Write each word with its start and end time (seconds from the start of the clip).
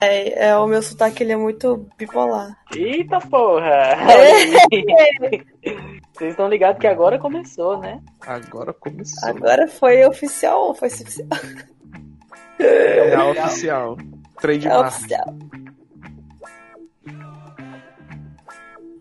É, 0.00 0.48
é, 0.48 0.56
o 0.56 0.66
meu 0.68 0.80
sotaque 0.80 1.24
ele 1.24 1.32
é 1.32 1.36
muito 1.36 1.88
bipolar. 1.96 2.56
Eita 2.74 3.18
porra! 3.18 3.66
É. 3.66 4.46
Vocês 6.12 6.30
estão 6.30 6.48
ligados 6.48 6.80
que 6.80 6.86
agora 6.86 7.18
começou, 7.18 7.78
né? 7.78 8.00
Agora 8.20 8.72
começou. 8.72 9.28
Agora 9.28 9.66
foi 9.66 10.04
oficial 10.06 10.68
ou 10.68 10.74
foi 10.74 10.88
oficial? 10.88 11.28
É, 12.60 13.10
é 13.10 13.18
oficial. 13.18 13.96
Trade 14.40 14.68
é 14.68 14.78
oficial. 14.78 15.36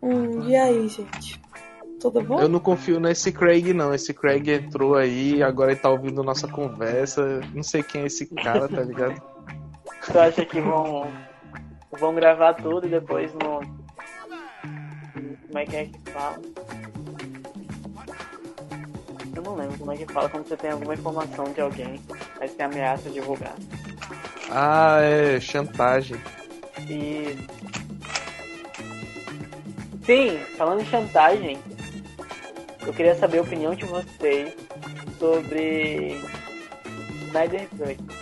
Hum, 0.02 0.48
e 0.48 0.56
aí, 0.56 0.88
gente? 0.88 1.40
Tudo 2.00 2.22
bom? 2.22 2.40
Eu 2.40 2.50
não 2.50 2.60
confio 2.60 3.00
nesse 3.00 3.32
Craig, 3.32 3.74
não. 3.74 3.94
Esse 3.94 4.14
Craig 4.14 4.48
entrou 4.50 4.96
aí, 4.96 5.42
agora 5.44 5.72
ele 5.72 5.80
tá 5.80 5.90
ouvindo 5.90 6.24
nossa 6.24 6.48
conversa. 6.48 7.42
Não 7.54 7.64
sei 7.64 7.84
quem 7.84 8.02
é 8.02 8.06
esse 8.06 8.28
cara, 8.28 8.68
tá 8.68 8.82
ligado? 8.82 9.37
Tu 10.12 10.20
acha 10.20 10.46
que 10.46 10.62
vão, 10.62 11.12
vão 11.92 12.16
gravar 12.16 12.54
tudo 12.54 12.88
e 12.88 12.90
depois 12.90 13.34
não. 13.34 13.60
Como 15.48 15.60
é 15.60 15.66
que 15.66 15.76
é 15.76 15.86
que 15.86 16.12
fala? 16.12 16.40
Eu 19.36 19.42
não 19.42 19.56
lembro 19.56 19.78
como 19.78 19.92
é 19.92 19.98
que 19.98 20.06
fala 20.12 20.30
quando 20.30 20.48
você 20.48 20.58
tem 20.58 20.72
alguma 20.72 20.94
informação 20.94 21.52
de 21.52 21.62
alguém, 21.62 22.02
mas 22.40 22.54
tem 22.54 22.66
ameaça 22.66 23.10
de 23.10 23.16
divulgar. 23.16 23.56
Ah, 24.50 25.00
é 25.02 25.40
chantagem. 25.40 26.18
E. 26.90 27.38
Sim, 30.06 30.40
falando 30.58 30.82
em 30.82 30.86
chantagem, 30.86 31.60
eu 32.86 32.94
queria 32.94 33.16
saber 33.16 33.40
a 33.40 33.42
opinião 33.42 33.76
de 33.76 33.84
vocês 33.84 34.56
sobre 35.20 36.22
Snyder 37.28 37.68
Cut. 37.70 38.17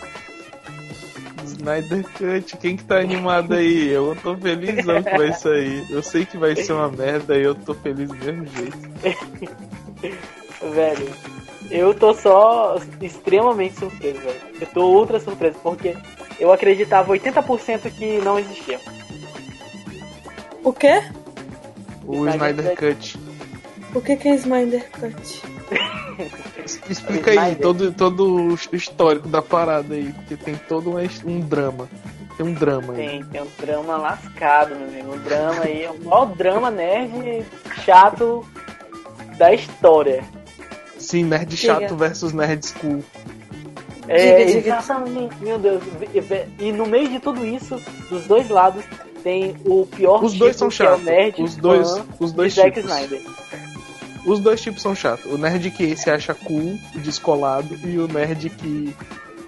Snyder 1.46 2.04
Cut, 2.04 2.56
quem 2.58 2.76
que 2.76 2.84
tá 2.84 2.98
animado 2.98 3.54
aí? 3.54 3.88
Eu 3.88 4.16
tô 4.22 4.36
felizão 4.36 5.02
com 5.02 5.22
isso 5.22 5.48
aí. 5.48 5.86
Eu 5.88 6.02
sei 6.02 6.26
que 6.26 6.36
vai 6.36 6.56
ser 6.56 6.72
uma 6.72 6.90
merda 6.90 7.36
e 7.36 7.42
eu 7.42 7.54
tô 7.54 7.74
feliz 7.74 8.08
do 8.08 8.16
mesmo 8.16 8.46
jeito. 8.46 8.78
velho, 10.74 11.08
eu 11.70 11.94
tô 11.94 12.14
só 12.14 12.80
extremamente 13.00 13.78
surpreso, 13.78 14.20
velho. 14.20 14.40
Eu 14.60 14.66
tô 14.68 14.90
ultra 14.90 15.20
surpreso, 15.20 15.58
porque 15.62 15.96
eu 16.38 16.52
acreditava 16.52 17.12
80% 17.12 17.90
que 17.90 18.18
não 18.18 18.38
existia. 18.38 18.80
O 20.62 20.72
quê? 20.72 21.02
O 22.04 22.26
Snyder, 22.28 22.50
Snyder 22.50 22.76
Cut. 22.76 23.18
O 23.94 24.00
que, 24.00 24.16
que 24.16 24.28
é 24.28 24.34
Snyder 24.34 24.90
Cut? 24.90 25.55
Explica 26.88 27.30
aí 27.40 27.56
todo, 27.56 27.92
todo 27.92 28.52
o 28.52 28.54
histórico 28.72 29.28
da 29.28 29.42
parada 29.42 29.94
aí, 29.94 30.12
porque 30.12 30.36
tem 30.36 30.56
todo 30.56 30.90
um, 30.90 30.98
um 31.24 31.40
drama. 31.40 31.88
Tem 32.36 32.46
um 32.46 32.52
drama 32.52 32.92
aí. 32.92 33.06
Tem, 33.08 33.24
tem 33.24 33.42
um 33.42 33.48
drama 33.58 33.96
lascado, 33.96 34.74
meu 34.74 34.88
amigo. 34.88 35.14
Um 35.14 35.18
drama 35.18 35.62
aí, 35.62 35.84
é 35.84 35.90
o 35.90 36.04
maior 36.04 36.26
drama 36.26 36.70
nerd 36.70 37.44
chato 37.84 38.46
da 39.38 39.54
história. 39.54 40.24
Sim, 40.98 41.24
nerd 41.24 41.56
chato 41.56 41.80
diga. 41.80 41.94
versus 41.94 42.32
nerd 42.32 42.66
school. 42.66 43.02
É, 44.08 44.44
diga, 44.44 44.60
diga. 44.60 44.78
exatamente, 44.78 45.36
meu 45.40 45.58
Deus. 45.58 45.82
E 46.58 46.72
no 46.72 46.86
meio 46.86 47.08
de 47.08 47.18
tudo 47.18 47.44
isso, 47.44 47.80
dos 48.08 48.26
dois 48.26 48.48
lados, 48.48 48.84
tem 49.22 49.56
o 49.64 49.86
pior 49.86 50.22
os 50.22 50.34
dois 50.34 50.56
são 50.56 50.70
chatos. 50.70 51.00
É 51.00 51.02
o 51.02 51.04
nerd 51.04 51.42
os 51.42 51.56
dois, 51.56 51.88
os 52.20 52.32
dois 52.32 52.54
de 52.54 52.60
Zack 52.60 52.78
Snyder. 52.78 53.22
Os 54.26 54.40
dois 54.40 54.60
tipos 54.60 54.82
são 54.82 54.94
chatos. 54.94 55.32
O 55.32 55.38
nerd 55.38 55.70
que 55.70 55.96
se 55.96 56.10
acha 56.10 56.34
cool, 56.34 56.76
descolado, 56.96 57.78
e 57.84 57.96
o 57.98 58.08
nerd 58.08 58.50
que, 58.50 58.94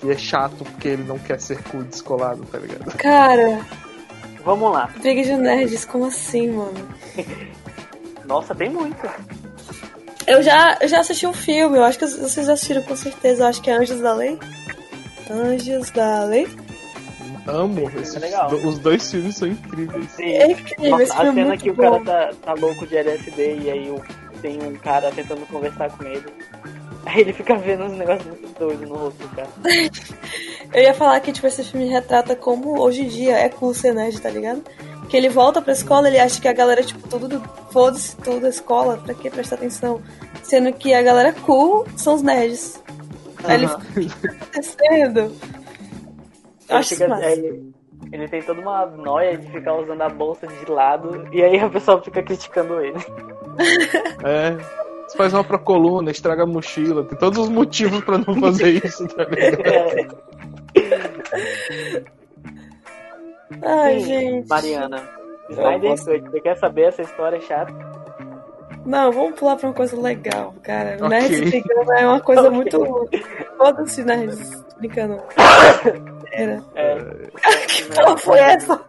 que 0.01 0.11
é 0.11 0.17
chato 0.17 0.65
porque 0.65 0.89
ele 0.89 1.03
não 1.03 1.19
quer 1.19 1.41
ser 1.41 1.61
cool 1.65 1.83
descolado, 1.83 2.43
tá 2.47 2.59
ligado? 2.59 2.97
Cara. 2.97 3.61
Vamos 4.45 4.73
lá. 4.73 4.89
Briga 5.01 5.23
de 5.25 5.37
nerds, 5.37 5.84
como 5.84 6.06
assim, 6.06 6.53
mano? 6.53 6.89
Nossa, 8.25 8.55
tem 8.55 8.71
muito. 8.71 8.97
Eu 10.27 10.43
já, 10.43 10.79
eu 10.81 10.89
já 10.89 11.01
assisti 11.01 11.27
um 11.27 11.33
filme, 11.33 11.77
eu 11.77 11.84
acho 11.84 11.99
que 11.99 12.06
vocês 12.06 12.47
já 12.47 12.53
assistiram 12.53 12.83
com 12.83 12.95
certeza, 12.95 13.43
eu 13.43 13.49
acho 13.49 13.60
que 13.60 13.71
é 13.71 13.75
Anjos 13.75 14.00
da 14.00 14.15
Lei. 14.15 14.39
Anjos 15.31 15.91
da 15.91 16.25
Lei? 16.25 16.47
Amo, 17.47 17.91
esses, 17.97 18.15
é 18.15 18.19
legal. 18.19 18.53
os 18.53 18.78
dois 18.78 19.10
filmes 19.10 19.37
são 19.37 19.49
incríveis. 19.49 20.10
Sim. 20.10 20.25
É 20.25 20.50
incrível, 20.50 20.91
Nossa, 20.91 21.03
esse 21.03 21.16
filme 21.16 21.28
A 21.28 21.45
cena 21.45 21.55
é 21.55 21.56
que 21.56 21.72
bom. 21.72 21.83
o 21.83 22.05
cara 22.05 22.05
tá, 22.05 22.34
tá 22.45 22.53
louco 22.60 22.87
de 22.87 22.97
LSD 22.97 23.59
e 23.62 23.71
aí 23.71 23.91
o 23.91 24.03
tem 24.41 24.62
um 24.62 24.75
cara 24.76 25.10
tentando 25.10 25.47
conversar 25.47 25.91
com 25.97 26.04
ele. 26.04 26.25
Aí 27.06 27.21
ele 27.21 27.32
fica 27.32 27.56
vendo 27.56 27.84
uns 27.84 27.97
negócios 27.97 28.26
muito 28.26 28.59
doidos 28.59 28.88
no 28.88 28.97
rosto 28.97 29.19
do 29.19 29.28
cara. 29.34 29.49
Eu 30.72 30.82
ia 30.82 30.93
falar 30.93 31.19
que, 31.21 31.32
tipo, 31.32 31.47
esse 31.47 31.65
filme 31.65 31.88
retrata 31.88 32.37
como 32.37 32.78
hoje 32.81 33.03
em 33.03 33.09
dia 33.09 33.38
é 33.38 33.48
cool 33.48 33.72
ser 33.72 33.94
nerd, 33.94 34.21
tá 34.21 34.28
ligado? 34.28 34.62
Que 35.09 35.16
ele 35.16 35.31
volta 35.31 35.62
pra 35.62 35.72
escola, 35.72 36.09
ele 36.09 36.19
acha 36.19 36.41
que 36.41 36.47
a 36.47 36.53
galera, 36.53 36.82
tipo, 36.82 37.09
tudo, 37.09 37.43
foda-se 37.71 38.15
tudo 38.16 38.41
da 38.41 38.50
escola, 38.50 38.98
pra 38.98 39.15
que 39.15 39.31
prestar 39.31 39.56
atenção? 39.56 40.03
Sendo 40.43 40.71
que 40.75 40.93
a 40.93 41.00
galera 41.00 41.32
cool 41.32 41.87
são 41.97 42.15
os 42.15 42.22
nerds. 42.22 42.82
Aí 43.44 43.54
ele 43.54 43.69
fica, 43.69 43.81
o 43.81 43.94
que 43.94 44.28
tá 44.28 44.34
acontecendo? 44.44 45.37
Acho 46.69 46.88
fica, 46.91 47.09
ele, 48.12 48.28
tem 48.28 48.42
toda 48.42 48.60
uma 48.60 48.86
noia 48.86 49.36
de 49.36 49.50
ficar 49.50 49.75
usando 49.75 50.00
a 50.03 50.09
bolsa 50.09 50.47
de 50.47 50.70
lado, 50.70 51.28
e 51.32 51.42
aí 51.42 51.59
a 51.59 51.69
pessoa 51.69 52.03
fica 52.03 52.22
criticando 52.22 52.81
ele. 52.81 52.98
É. 54.25 54.56
Você 55.06 55.16
faz 55.16 55.32
uma 55.32 55.42
pra 55.42 55.59
coluna, 55.59 56.10
estraga 56.10 56.42
a 56.42 56.47
mochila, 56.47 57.03
tem 57.03 57.19
todos 57.19 57.38
os 57.38 57.48
motivos 57.48 58.04
pra 58.04 58.19
não 58.19 58.34
fazer 58.41 58.84
isso, 58.84 59.09
tá 59.09 59.25
ligado? 59.25 59.62
É. 59.66 60.09
Ai, 63.62 64.00
Sim, 64.00 64.06
gente. 64.06 64.48
Mariana, 64.48 65.09
Snyder 65.50 65.97
Cut, 65.97 66.30
você 66.30 66.41
quer 66.41 66.56
saber 66.59 66.82
essa 66.82 67.03
história 67.03 67.41
chata? 67.41 67.72
Não, 68.88 69.12
vamos 69.12 69.38
pular 69.38 69.54
pra 69.56 69.69
uma 69.69 69.75
coisa 69.75 70.00
legal, 70.00 70.54
cara. 70.62 70.97
Okay. 70.97 71.09
Nerds 71.09 71.41
brincando 71.50 71.93
é 71.93 72.06
uma 72.06 72.21
coisa 72.21 72.41
okay. 72.41 72.56
muito. 72.56 73.09
Foda-se, 73.59 74.03
nerds 74.03 74.65
brincando. 74.78 75.22
Era. 76.32 76.65
É. 76.75 76.97
que 77.69 77.82
porra 77.84 78.16
foi 78.16 78.38
essa? 78.38 78.81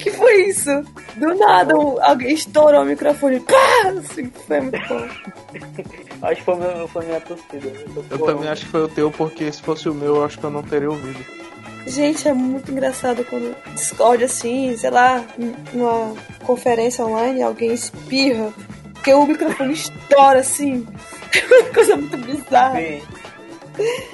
que 0.00 0.10
foi 0.10 0.48
isso? 0.48 0.70
Do 1.18 1.34
nada, 1.36 1.78
um, 1.78 2.02
alguém 2.02 2.34
estourou 2.34 2.82
o 2.82 2.84
microfone. 2.84 3.38
Pá! 3.38 3.90
Assim, 3.96 4.28
foi 4.28 4.60
muito 4.60 4.88
bom. 4.88 5.06
acho 6.22 6.36
que 6.36 6.42
foi, 6.42 6.56
meu, 6.56 6.88
foi 6.88 7.06
minha 7.06 7.20
torcida. 7.20 7.68
Eu, 7.68 8.04
eu 8.10 8.18
também 8.18 8.48
acho 8.48 8.64
que 8.64 8.72
foi 8.72 8.82
o 8.82 8.88
teu, 8.88 9.08
porque 9.12 9.52
se 9.52 9.62
fosse 9.62 9.88
o 9.88 9.94
meu, 9.94 10.16
eu 10.16 10.24
acho 10.24 10.36
que 10.36 10.44
eu 10.44 10.50
não 10.50 10.64
teria 10.64 10.90
ouvido. 10.90 11.43
Gente, 11.86 12.26
é 12.26 12.32
muito 12.32 12.70
engraçado 12.70 13.24
quando 13.24 13.54
Discord 13.74 14.24
assim, 14.24 14.76
sei 14.76 14.90
lá, 14.90 15.24
numa 15.72 16.14
conferência 16.44 17.04
online, 17.04 17.42
alguém 17.42 17.72
espirra, 17.72 18.52
porque 18.94 19.12
o 19.12 19.26
microfone 19.26 19.74
estoura 19.74 20.40
assim. 20.40 20.86
É 21.34 21.62
uma 21.62 21.74
coisa 21.74 21.96
muito 21.96 22.16
bizarra. 22.16 22.78
Sim. 22.80 23.02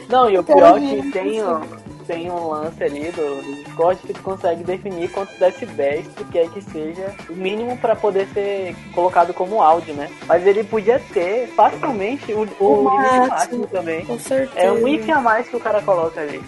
Não, 0.08 0.30
e 0.30 0.38
o 0.38 0.42
pior 0.42 0.78
é 0.78 0.80
que 0.80 1.12
tem, 1.12 1.42
ó, 1.42 1.60
tem 2.06 2.30
um 2.30 2.48
lance 2.48 2.82
ali 2.82 3.12
do, 3.12 3.42
do 3.42 3.62
Discord 3.62 4.00
que 4.00 4.12
tu 4.12 4.22
consegue 4.22 4.64
definir 4.64 5.10
quantos 5.10 5.38
decibéis 5.38 6.06
tu 6.16 6.24
quer 6.24 6.48
que 6.48 6.60
seja 6.60 7.14
o 7.28 7.34
mínimo 7.34 7.76
para 7.76 7.94
poder 7.94 8.26
ser 8.34 8.74
colocado 8.94 9.32
como 9.32 9.62
áudio, 9.62 9.94
né? 9.94 10.10
Mas 10.26 10.46
ele 10.46 10.64
podia 10.64 11.00
ter 11.12 11.46
facilmente 11.48 12.32
o, 12.32 12.48
o, 12.58 12.80
o 12.80 12.84
máximo, 12.84 13.28
máximo 13.28 13.66
também. 13.66 14.04
Com 14.06 14.18
certeza. 14.18 14.58
É 14.58 14.72
um 14.72 14.88
if 14.88 15.08
a 15.08 15.20
mais 15.20 15.48
que 15.48 15.56
o 15.56 15.60
cara 15.60 15.80
coloca 15.82 16.20
ali. 16.20 16.42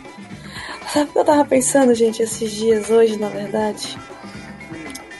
Sabe 0.92 1.08
o 1.08 1.12
que 1.12 1.18
eu 1.20 1.24
tava 1.24 1.44
pensando, 1.46 1.94
gente, 1.94 2.22
esses 2.22 2.52
dias, 2.52 2.90
hoje, 2.90 3.18
na 3.18 3.30
verdade? 3.30 3.98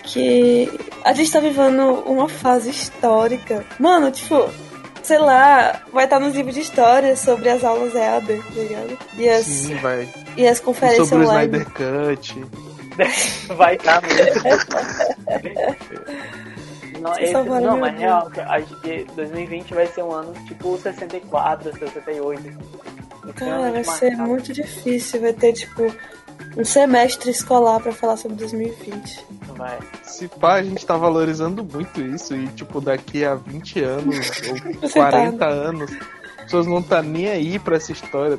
Que 0.02 0.70
a 1.02 1.14
gente 1.14 1.32
tá 1.32 1.40
vivendo 1.40 1.94
uma 2.04 2.28
fase 2.28 2.68
histórica. 2.68 3.64
Mano, 3.78 4.10
tipo, 4.10 4.50
sei 5.02 5.16
lá, 5.16 5.80
vai 5.90 6.04
estar 6.04 6.20
nos 6.20 6.34
livros 6.34 6.54
de 6.54 6.60
história 6.60 7.16
sobre 7.16 7.48
as 7.48 7.64
aulas 7.64 7.94
EAD, 7.94 8.36
tá 8.36 8.50
ligado? 8.54 8.98
E 9.16 9.26
as, 9.30 9.46
Sim, 9.46 9.76
vai. 9.76 10.06
E 10.36 10.46
as 10.46 10.60
conferências 10.60 11.08
sobre 11.08 11.24
online. 11.24 11.64
Sobre 11.64 11.84
o 11.84 12.12
Snyder 12.12 12.18
Cut. 12.18 12.44
vai 13.56 13.76
estar 13.76 14.02
mesmo. 14.02 14.42
Não, 17.02 17.18
esse, 17.18 17.32
não 17.32 17.80
mas 17.80 17.98
real, 17.98 18.30
acho 18.46 18.80
que 18.80 19.04
2020 19.16 19.74
vai 19.74 19.88
ser 19.88 20.04
um 20.04 20.12
ano 20.12 20.32
tipo 20.46 20.78
64, 20.78 21.76
68. 21.76 22.58
Cara, 23.34 23.70
vai 23.70 23.84
ser 23.84 24.16
muito 24.16 24.52
difícil. 24.52 25.20
Vai 25.20 25.32
ter, 25.32 25.52
tipo, 25.52 25.82
um 26.56 26.64
semestre 26.64 27.30
escolar 27.30 27.80
para 27.80 27.92
falar 27.92 28.16
sobre 28.16 28.36
2020. 28.38 29.26
Vai. 29.56 29.78
Se 30.02 30.28
pá, 30.28 30.54
a 30.54 30.62
gente 30.62 30.84
tá 30.84 30.96
valorizando 30.96 31.64
muito 31.64 32.00
isso. 32.00 32.34
E, 32.34 32.48
tipo, 32.48 32.80
daqui 32.80 33.24
a 33.24 33.34
20 33.34 33.80
anos 33.82 34.30
ou 34.82 34.90
40 34.90 35.38
tá. 35.38 35.46
anos, 35.46 35.90
as 36.38 36.44
pessoas 36.44 36.66
não 36.66 36.82
tá 36.82 37.02
nem 37.02 37.28
aí 37.28 37.58
pra 37.58 37.76
essa 37.76 37.92
história. 37.92 38.38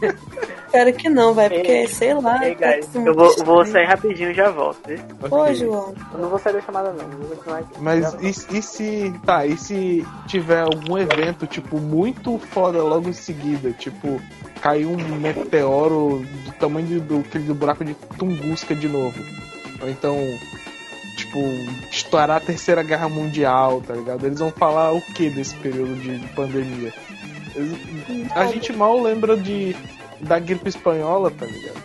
Espero 0.72 0.92
que 0.92 1.08
não, 1.08 1.34
velho, 1.34 1.54
porque 1.56 1.88
sei 1.88 2.14
lá. 2.14 2.46
Ei, 2.46 2.54
tá 2.54 2.72
guys, 2.76 2.88
eu 2.94 3.12
vou, 3.14 3.36
vou 3.44 3.66
sair 3.66 3.86
rapidinho 3.86 4.30
e 4.30 4.34
já 4.34 4.50
volto. 4.50 4.78
viu? 4.86 4.98
Ô, 5.30 5.36
Ok. 5.42 5.54
João. 5.56 5.94
Eu 6.12 6.18
não 6.20 6.28
vou 6.28 6.38
sair 6.38 6.52
da 6.52 6.60
chamada 6.60 6.92
não, 6.92 7.08
vou 7.18 7.36
continuar 7.36 7.58
aqui. 7.58 7.80
Mas 7.80 8.14
e, 8.20 8.58
e 8.58 8.62
se. 8.62 9.12
Tá, 9.26 9.44
e 9.44 9.56
se 9.58 10.06
tiver 10.28 10.60
algum 10.60 10.96
evento, 10.96 11.46
tipo, 11.46 11.78
muito 11.78 12.38
foda 12.38 12.80
logo 12.82 13.08
em 13.08 13.12
seguida? 13.12 13.72
Tipo, 13.72 14.20
cair 14.62 14.86
um 14.86 14.96
meteoro 15.18 16.24
do 16.44 16.52
tamanho 16.52 17.00
do, 17.00 17.18
do 17.22 17.54
buraco 17.54 17.84
de 17.84 17.94
Tunguska 18.16 18.74
de 18.74 18.88
novo. 18.88 19.18
Ou 19.82 19.88
então, 19.90 20.16
tipo, 21.16 21.38
estourar 21.90 22.36
a 22.36 22.40
terceira 22.40 22.82
guerra 22.84 23.08
mundial, 23.08 23.82
tá 23.84 23.94
ligado? 23.94 24.24
Eles 24.24 24.38
vão 24.38 24.50
falar 24.52 24.92
o 24.92 25.00
que 25.00 25.28
desse 25.30 25.54
período 25.56 25.96
de, 25.96 26.18
de 26.18 26.28
pandemia? 26.28 26.92
Eles- 27.56 28.30
a 28.36 28.46
gente 28.46 28.72
mal 28.72 29.00
lembra 29.02 29.36
de 29.36 29.74
da 30.20 30.38
gripe 30.38 30.68
espanhola, 30.68 31.30
tá 31.30 31.46
ligado? 31.46 31.82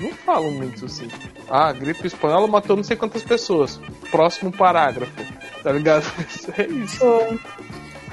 Não 0.00 0.10
falam 0.12 0.50
muito 0.50 0.84
assim. 0.84 1.08
Ah, 1.48 1.68
a 1.68 1.72
gripe 1.72 2.06
espanhola 2.06 2.46
matou 2.46 2.76
não 2.76 2.82
sei 2.82 2.96
quantas 2.96 3.22
pessoas. 3.22 3.80
Próximo 4.10 4.50
parágrafo. 4.50 5.12
Tá 5.62 5.72
ligado? 5.72 6.04
É 6.58 6.66
isso. 6.66 7.04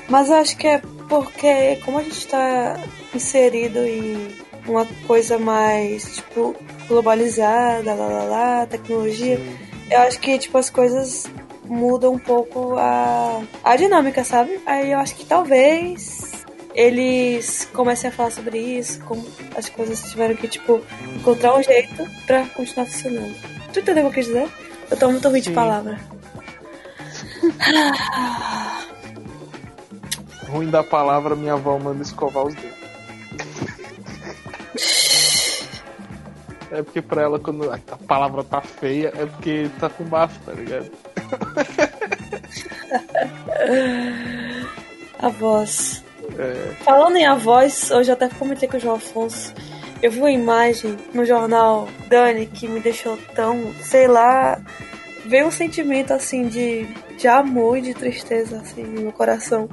Mas 0.07 0.29
eu 0.29 0.35
acho 0.35 0.57
que 0.57 0.67
é 0.67 0.81
porque, 1.07 1.77
como 1.83 1.97
a 1.97 2.03
gente 2.03 2.27
tá 2.27 2.79
inserido 3.13 3.79
em 3.79 4.35
uma 4.67 4.85
coisa 5.07 5.37
mais, 5.37 6.15
tipo, 6.17 6.55
globalizada, 6.87 7.93
lá, 7.93 8.07
lá, 8.07 8.23
lá, 8.23 8.65
tecnologia, 8.65 9.39
eu 9.89 9.99
acho 9.99 10.19
que, 10.19 10.37
tipo, 10.37 10.57
as 10.57 10.69
coisas 10.69 11.29
mudam 11.65 12.13
um 12.13 12.19
pouco 12.19 12.75
a, 12.77 13.41
a 13.63 13.75
dinâmica, 13.75 14.23
sabe? 14.23 14.59
Aí 14.65 14.91
eu 14.91 14.99
acho 14.99 15.15
que 15.15 15.25
talvez 15.25 16.30
eles 16.73 17.65
comecem 17.73 18.09
a 18.09 18.13
falar 18.13 18.31
sobre 18.31 18.57
isso, 18.57 18.99
como 19.01 19.25
as 19.55 19.69
coisas 19.69 20.01
tiveram 20.09 20.35
que, 20.35 20.47
tipo, 20.47 20.81
encontrar 21.15 21.55
um 21.55 21.63
jeito 21.63 22.07
pra 22.25 22.45
continuar 22.47 22.87
funcionando. 22.87 23.35
Tu 23.73 23.79
entendeu 23.79 24.07
o 24.07 24.11
que 24.11 24.19
eu 24.19 24.23
quis 24.23 24.27
dizer? 24.27 24.49
Eu 24.89 24.97
tô 24.97 25.09
muito 25.09 25.29
ruim 25.29 25.41
de 25.41 25.51
palavra. 25.51 25.99
Ruim 30.47 30.69
da 30.69 30.83
palavra, 30.83 31.33
minha 31.33 31.53
avó 31.53 31.79
manda 31.79 32.01
escovar 32.01 32.45
os 32.45 32.53
dedos. 32.55 32.81
É 36.71 36.81
porque 36.81 37.01
pra 37.01 37.23
ela, 37.23 37.37
quando 37.37 37.69
a 37.69 37.77
palavra 38.07 38.45
tá 38.45 38.61
feia, 38.61 39.11
é 39.17 39.25
porque 39.25 39.69
tá 39.77 39.89
com 39.89 40.05
bafo, 40.05 40.39
tá 40.45 40.53
ligado? 40.53 40.89
A 45.19 45.27
voz. 45.27 46.01
É, 46.37 46.73
Falando 46.83 47.17
em 47.17 47.25
a 47.25 47.35
voz, 47.35 47.91
hoje 47.91 48.09
eu 48.09 48.13
até 48.13 48.29
comentei 48.29 48.67
com 48.67 48.77
o 48.77 48.79
João 48.79 48.95
Afonso. 48.95 49.53
Eu 50.01 50.11
vi 50.11 50.19
uma 50.19 50.31
imagem 50.31 50.97
no 51.13 51.25
jornal 51.25 51.87
Dani 52.07 52.47
que 52.47 52.67
me 52.67 52.79
deixou 52.79 53.17
tão, 53.35 53.73
sei 53.81 54.07
lá, 54.07 54.59
veio 55.25 55.47
um 55.47 55.51
sentimento 55.51 56.11
assim 56.11 56.47
de, 56.47 56.85
de 57.17 57.27
amor 57.27 57.77
e 57.77 57.81
de 57.81 57.93
tristeza 57.93 58.57
assim 58.57 58.83
no 58.83 59.01
meu 59.01 59.11
coração. 59.11 59.69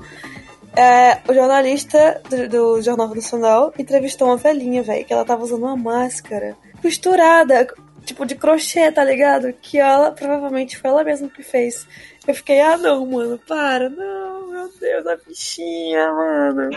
É, 0.76 1.18
o 1.28 1.34
jornalista 1.34 2.20
do, 2.28 2.48
do 2.48 2.82
Jornal 2.82 3.14
Nacional 3.14 3.72
entrevistou 3.78 4.28
uma 4.28 4.36
velhinha, 4.36 4.82
velho, 4.82 5.04
que 5.04 5.12
ela 5.12 5.24
tava 5.24 5.42
usando 5.42 5.62
uma 5.62 5.76
máscara 5.76 6.56
costurada, 6.80 7.66
tipo 8.04 8.24
de 8.24 8.34
crochê, 8.34 8.92
tá 8.92 9.02
ligado? 9.02 9.52
Que 9.60 9.78
ela 9.78 10.12
provavelmente 10.12 10.78
foi 10.78 10.90
ela 10.90 11.02
mesma 11.02 11.28
que 11.28 11.42
fez. 11.42 11.86
Eu 12.26 12.34
fiquei, 12.34 12.60
ah 12.60 12.76
não, 12.76 13.04
mano, 13.06 13.40
para, 13.48 13.88
não, 13.88 14.37
meu 14.58 14.70
Deus, 14.80 15.06
a 15.06 15.16
bichinha, 15.16 16.12
mano. 16.12 16.70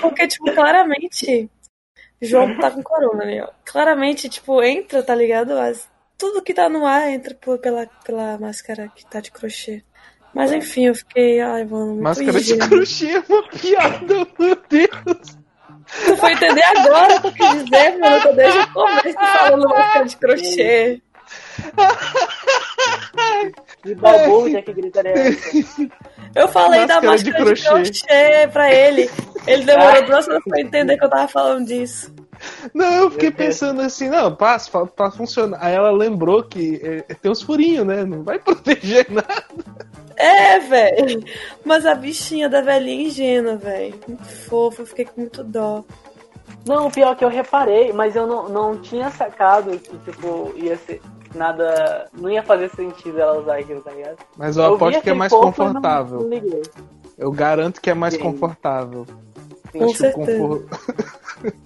Porque, 0.00 0.26
tipo, 0.28 0.52
claramente, 0.52 1.50
João 2.20 2.58
tá 2.58 2.70
com 2.70 2.82
corona, 2.82 3.24
né? 3.24 3.42
ó. 3.42 3.48
Claramente, 3.64 4.28
tipo, 4.28 4.62
entra, 4.62 5.02
tá 5.02 5.14
ligado? 5.14 5.52
As- 5.58 5.88
tudo 6.18 6.42
que 6.42 6.54
tá 6.54 6.68
no 6.68 6.86
ar 6.86 7.10
entra 7.10 7.34
por- 7.34 7.58
pela, 7.58 7.86
pela 8.04 8.38
máscara 8.38 8.90
que 8.94 9.04
tá 9.06 9.20
de 9.20 9.30
crochê. 9.30 9.82
Mas 10.34 10.52
enfim, 10.52 10.86
eu 10.86 10.94
fiquei, 10.94 11.40
ai, 11.40 11.64
mano, 11.64 11.86
muito 11.92 12.02
máscara 12.02 12.40
de 12.40 12.56
crochê 12.58 13.10
é 13.10 13.22
uma 13.28 13.48
piada, 13.48 14.14
meu 14.38 14.56
Deus. 14.68 15.38
Tu 16.04 16.16
foi 16.16 16.32
entender 16.32 16.62
agora 16.64 17.16
o 17.16 17.20
que 17.20 17.26
eu 17.28 17.32
quis 17.32 17.64
dizer, 17.64 17.98
mano. 17.98 18.16
Eu 18.16 18.22
tô 18.22 18.32
desde 18.32 18.58
o 18.58 18.72
começo 18.72 19.18
falando 19.18 19.68
máscara 19.68 20.04
de 20.04 20.16
crochê. 20.16 21.02
Que 23.82 23.94
balbúrdia 23.94 24.62
que 24.62 24.72
gritaria 24.72 25.10
é 25.12 25.28
essa? 25.28 25.50
Eu 26.36 26.48
falei 26.48 26.86
da 26.86 27.00
Máscara 27.00 27.18
de 27.18 27.30
máscara 27.30 27.54
de 27.54 27.62
crochê. 27.62 28.04
crochê. 28.04 28.48
pra 28.52 28.72
ele. 28.72 29.10
Ele 29.46 29.64
demorou 29.64 30.04
duas 30.04 30.28
horas 30.28 30.42
pra 30.44 30.60
entender 30.60 30.98
que 30.98 31.04
eu 31.04 31.10
tava 31.10 31.28
falando 31.28 31.66
disso. 31.66 32.12
Não, 32.74 32.92
eu 32.92 33.10
fiquei 33.10 33.30
pensando 33.30 33.80
assim, 33.80 34.08
não, 34.10 34.34
passa 34.34 34.70
pra, 34.70 34.86
pra 34.86 35.10
funcionar. 35.10 35.58
Aí 35.60 35.74
ela 35.74 35.90
lembrou 35.90 36.42
que 36.42 36.80
é, 37.08 37.14
tem 37.14 37.30
uns 37.30 37.42
furinhos, 37.42 37.86
né? 37.86 38.04
Não 38.04 38.22
vai 38.22 38.38
proteger 38.40 39.06
nada. 39.10 39.44
É, 40.16 40.58
velho. 40.58 41.24
Mas 41.64 41.86
a 41.86 41.94
bichinha 41.94 42.48
da 42.48 42.60
velhinha 42.60 43.08
ingênua, 43.08 43.56
velho. 43.56 43.98
Muito 44.06 44.24
fofa, 44.24 44.82
eu 44.82 44.86
fiquei 44.86 45.04
com 45.04 45.20
muito 45.20 45.42
dó. 45.42 45.84
Não, 46.66 46.88
o 46.88 46.90
pior 46.90 47.12
é 47.12 47.14
que 47.14 47.24
eu 47.24 47.28
reparei, 47.28 47.92
mas 47.92 48.16
eu 48.16 48.26
não, 48.26 48.48
não 48.48 48.80
tinha 48.80 49.10
sacado 49.10 49.78
que, 49.78 49.96
tipo, 49.98 50.52
ia 50.56 50.76
ser 50.76 51.00
nada. 51.36 52.08
Não 52.12 52.30
ia 52.30 52.42
fazer 52.42 52.68
sentido 52.70 53.20
ela 53.20 53.38
usar 53.38 53.58
aquilo, 53.58 53.80
tá 53.82 53.90
ligado? 53.92 54.16
Mas 54.36 54.56
eu 54.56 54.68
vi 54.70 54.74
aposto 54.76 55.02
que 55.02 55.10
é 55.10 55.14
mais 55.14 55.32
não- 55.32 55.40
confortável. 55.40 56.20
Não. 56.20 56.62
Eu 57.18 57.32
garanto 57.32 57.80
que 57.80 57.90
é 57.90 57.94
mais 57.94 58.14
Sim. 58.14 58.20
confortável. 58.20 59.06
Sim. 59.72 59.78
Com 59.78 59.88
certeza. 59.94 60.38
conforto... 60.38 60.68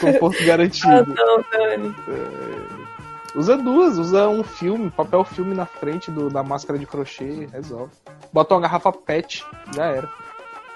conforto 0.00 0.38
Ah, 0.42 0.46
garantido. 0.46 1.14
não, 1.14 1.44
Dani. 1.50 1.94
Usa 3.34 3.56
duas, 3.56 3.96
usa 3.98 4.28
um 4.28 4.44
filme, 4.44 4.90
papel 4.90 5.24
filme 5.24 5.54
na 5.54 5.64
frente 5.64 6.10
do, 6.10 6.28
da 6.28 6.42
máscara 6.42 6.78
de 6.78 6.86
crochê, 6.86 7.48
resolve. 7.50 7.90
Bota 8.32 8.54
uma 8.54 8.60
garrafa 8.60 8.92
pet, 8.92 9.44
já 9.74 9.86
era. 9.86 10.08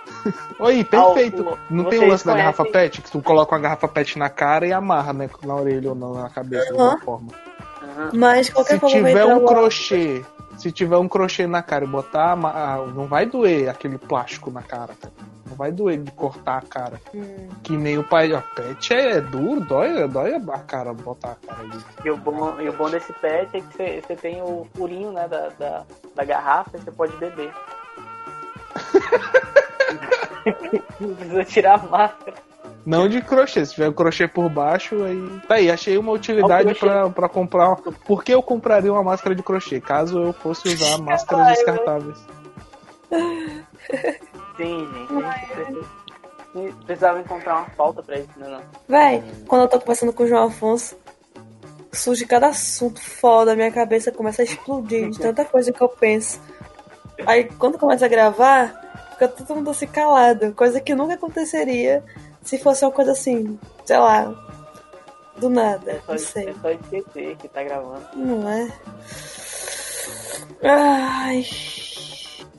Oi, 0.58 0.82
perfeito. 0.84 1.46
Ah, 1.46 1.52
o- 1.52 1.58
Não 1.74 1.84
tem 1.84 1.98
o 1.98 2.08
lance 2.08 2.24
da 2.26 2.34
garrafa 2.34 2.62
conhecem- 2.64 2.80
pet? 2.90 3.02
Que 3.02 3.10
tu 3.10 3.20
coloca 3.20 3.54
uma 3.54 3.60
garrafa 3.60 3.86
pet 3.88 4.18
na 4.18 4.30
cara 4.30 4.66
e 4.66 4.72
amarra, 4.72 5.12
né? 5.12 5.28
Na 5.44 5.54
orelha 5.54 5.90
ou 5.90 5.94
na, 5.94 6.22
na 6.22 6.30
cabeça, 6.30 6.72
de 6.72 6.78
Aham. 6.80 6.82
alguma 6.92 7.00
forma. 7.04 7.28
Mas 8.12 8.50
qualquer 8.50 8.74
Se 8.74 8.80
forma 8.80 8.96
tiver 8.96 9.24
um 9.24 9.42
lá. 9.42 9.48
crochê, 9.48 10.24
se 10.58 10.72
tiver 10.72 10.96
um 10.96 11.08
crochê 11.08 11.46
na 11.46 11.62
cara 11.62 11.84
e 11.84 11.88
botar, 11.88 12.32
a 12.32 12.78
não 12.94 13.06
vai 13.06 13.26
doer 13.26 13.68
aquele 13.68 13.98
plástico 13.98 14.50
na 14.50 14.62
cara, 14.62 14.94
cara. 15.00 15.14
Não 15.48 15.54
vai 15.54 15.70
doer 15.70 15.98
de 15.98 16.10
cortar 16.10 16.58
a 16.58 16.62
cara. 16.62 17.00
Hum. 17.14 17.48
Que 17.62 17.76
nem 17.76 17.98
o 17.98 18.04
pai. 18.04 18.34
A 18.34 18.40
pet 18.40 18.92
é 18.92 19.20
duro, 19.20 19.60
dói, 19.60 20.08
dói 20.08 20.34
a 20.34 20.58
cara 20.58 20.92
botar 20.92 21.32
a 21.32 21.46
cara 21.46 21.60
ali. 21.60 21.78
E 22.04 22.10
o, 22.10 22.16
bom, 22.16 22.60
e 22.60 22.68
o 22.68 22.72
bom 22.72 22.90
desse 22.90 23.12
pet 23.12 23.56
é 23.56 23.60
que 23.60 23.76
você, 23.76 24.02
você 24.04 24.16
tem 24.16 24.42
o 24.42 24.66
furinho 24.74 25.12
né, 25.12 25.28
da, 25.28 25.50
da, 25.50 25.84
da 26.14 26.24
garrafa 26.24 26.76
e 26.76 26.80
você 26.80 26.90
pode 26.90 27.16
beber. 27.16 27.52
Não 31.00 31.14
precisa 31.14 31.44
tirar 31.44 31.74
a 31.74 31.86
máscara. 31.86 32.36
Não 32.86 33.08
de 33.08 33.20
crochê, 33.20 33.66
se 33.66 33.74
tiver 33.74 33.88
o 33.88 33.92
crochê 33.92 34.28
por 34.28 34.48
baixo, 34.48 35.02
aí. 35.02 35.40
Tá 35.48 35.56
aí, 35.56 35.68
achei 35.70 35.98
uma 35.98 36.12
utilidade 36.12 36.72
pra, 36.76 37.10
pra 37.10 37.28
comprar. 37.28 37.68
uma- 37.70 37.76
Por 37.76 38.22
que 38.22 38.32
eu 38.32 38.40
compraria 38.40 38.92
uma 38.92 39.02
máscara 39.02 39.34
de 39.34 39.42
crochê? 39.42 39.80
Caso 39.80 40.22
eu 40.22 40.32
fosse 40.32 40.68
usar 40.68 40.96
máscaras 41.02 41.46
Ai, 41.48 41.54
descartáveis. 41.54 42.16
Sim, 44.56 44.88
gente. 46.54 46.76
Precisava 46.86 47.20
encontrar 47.20 47.56
uma 47.56 47.66
falta 47.70 48.02
pra 48.02 48.18
isso, 48.18 48.30
né? 48.36 48.48
Não. 48.48 48.60
Véi, 48.88 49.22
quando 49.46 49.62
eu 49.62 49.68
tô 49.68 49.78
conversando 49.80 50.12
com 50.12 50.22
o 50.22 50.26
João 50.26 50.44
Afonso, 50.46 50.96
surge 51.92 52.24
cada 52.24 52.46
assunto 52.48 53.00
foda, 53.00 53.54
minha 53.54 53.70
cabeça 53.70 54.10
começa 54.12 54.42
a 54.42 54.44
explodir 54.44 55.10
de 55.10 55.18
tanta 55.18 55.44
coisa 55.44 55.72
que 55.72 55.82
eu 55.82 55.88
penso. 55.88 56.40
Aí 57.26 57.44
quando 57.58 57.78
começa 57.78 58.06
a 58.06 58.08
gravar, 58.08 59.08
fica 59.12 59.28
todo 59.28 59.56
mundo 59.56 59.70
assim 59.70 59.86
calado, 59.86 60.52
coisa 60.54 60.80
que 60.80 60.94
nunca 60.94 61.14
aconteceria 61.14 62.02
se 62.46 62.58
fosse 62.58 62.84
uma 62.84 62.92
coisa 62.92 63.12
assim, 63.12 63.58
sei 63.84 63.98
lá, 63.98 64.32
do 65.36 65.48
nada, 65.50 65.90
É 65.92 66.00
só, 66.06 66.12
não 66.12 66.18
sei. 66.18 66.48
é 66.48 66.54
só 66.62 66.70
esquecer 66.70 67.36
que 67.36 67.48
tá 67.48 67.62
gravando. 67.62 68.06
Não 68.14 68.48
é? 68.48 68.72
Ai, 70.62 71.44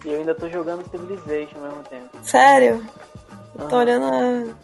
E 0.05 0.09
eu 0.09 0.19
ainda 0.19 0.35
tô 0.35 0.47
jogando 0.49 0.87
Civilization 0.89 1.57
ao 1.57 1.63
mesmo 1.69 1.83
tempo. 1.83 2.09
sério? 2.23 2.85
Eu 3.59 3.67
tô 3.67 3.77
olhando 3.77 4.05
a... 4.05 4.55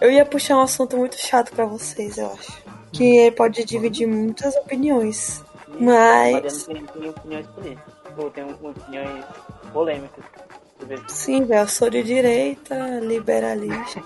Eu 0.00 0.10
ia 0.10 0.24
puxar 0.24 0.56
um 0.56 0.60
assunto 0.60 0.96
muito 0.96 1.16
chato 1.16 1.50
pra 1.52 1.64
vocês, 1.66 2.16
eu 2.16 2.26
acho. 2.32 2.62
Que 2.92 3.30
pode 3.32 3.64
dividir 3.64 4.06
muitas 4.06 4.54
opiniões. 4.56 5.42
E 5.78 5.82
Mas- 5.84 6.64
tem, 6.66 6.84
tem 6.86 7.10
opiniões 7.10 7.46
políticas. 7.48 7.92
Ou 8.16 8.30
tem 8.30 8.44
opiniões 8.44 9.24
polêmicas. 9.72 10.24
Sim, 11.08 11.44
velho, 11.44 11.62
eu 11.62 11.68
sou 11.68 11.90
de 11.90 12.02
direita, 12.02 12.74
liberalista. 13.00 14.02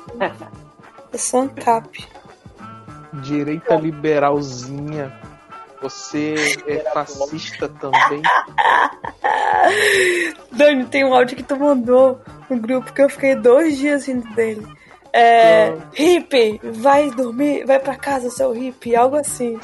eu 1.12 1.18
sou 1.18 1.40
ANCAP. 1.40 2.06
Direita 3.14 3.76
liberalzinha. 3.76 5.12
Você 5.80 6.34
é 6.66 6.78
fascista 6.92 7.68
também? 7.68 8.22
Dani, 10.50 10.86
tem 10.86 11.04
um 11.04 11.14
áudio 11.14 11.36
que 11.36 11.42
tu 11.42 11.56
mandou 11.56 12.20
no 12.48 12.58
grupo 12.58 12.92
que 12.92 13.02
eu 13.02 13.08
fiquei 13.08 13.34
dois 13.34 13.76
dias 13.76 14.06
rindo 14.06 14.28
dele. 14.34 14.66
É, 15.12 15.72
hippie, 15.92 16.60
vai 16.62 17.10
dormir, 17.10 17.64
vai 17.64 17.78
pra 17.78 17.94
casa, 17.94 18.30
seu 18.30 18.52
hippie, 18.52 18.96
algo 18.96 19.16
assim. 19.16 19.60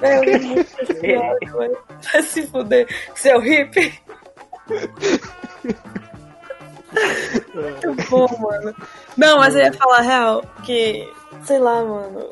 É, 0.00 0.18
eu 0.18 1.54
mano. 1.54 1.76
Vai 2.12 2.22
se 2.22 2.46
fuder, 2.46 2.86
seu 3.14 3.40
hippie. 3.40 3.92
Muito 7.54 8.08
bom, 8.10 8.26
mano. 8.38 8.74
Não, 9.16 9.38
mas 9.38 9.54
eu 9.54 9.62
ia 9.62 9.72
falar 9.72 9.98
a 9.98 10.02
real, 10.02 10.44
que, 10.64 11.10
sei 11.44 11.58
lá, 11.58 11.82
mano. 11.84 12.30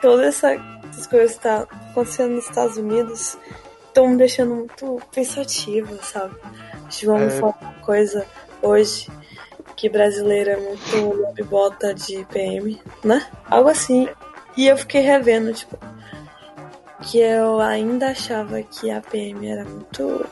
Todas 0.00 0.26
essa, 0.36 0.52
essas 0.90 1.06
coisas 1.06 1.36
que 1.36 1.42
tá 1.42 1.66
acontecendo 1.90 2.34
nos 2.36 2.44
Estados 2.46 2.76
Unidos 2.76 3.36
estão 3.86 4.08
me 4.08 4.16
deixando 4.16 4.54
muito 4.54 5.00
pensativa, 5.12 5.94
sabe? 6.02 6.34
Vamos 7.04 7.34
É. 7.34 7.38
falar 7.40 7.54
uma 7.60 7.72
coisa 7.82 8.26
hoje 8.62 9.08
que 9.76 9.88
brasileiro 9.88 10.50
é 10.50 10.56
muito 10.56 10.96
lobbybota 11.22 11.94
de 11.94 12.24
PM, 12.26 12.80
né? 13.04 13.26
Algo 13.48 13.68
assim. 13.70 14.08
E 14.56 14.66
eu 14.66 14.76
fiquei 14.76 15.00
revendo, 15.00 15.52
tipo, 15.52 15.78
que 17.02 17.18
eu 17.18 17.60
ainda 17.60 18.08
achava 18.10 18.62
que 18.62 18.90
a 18.90 19.00
PM 19.00 19.46
era 19.48 19.64
muito 19.64 20.26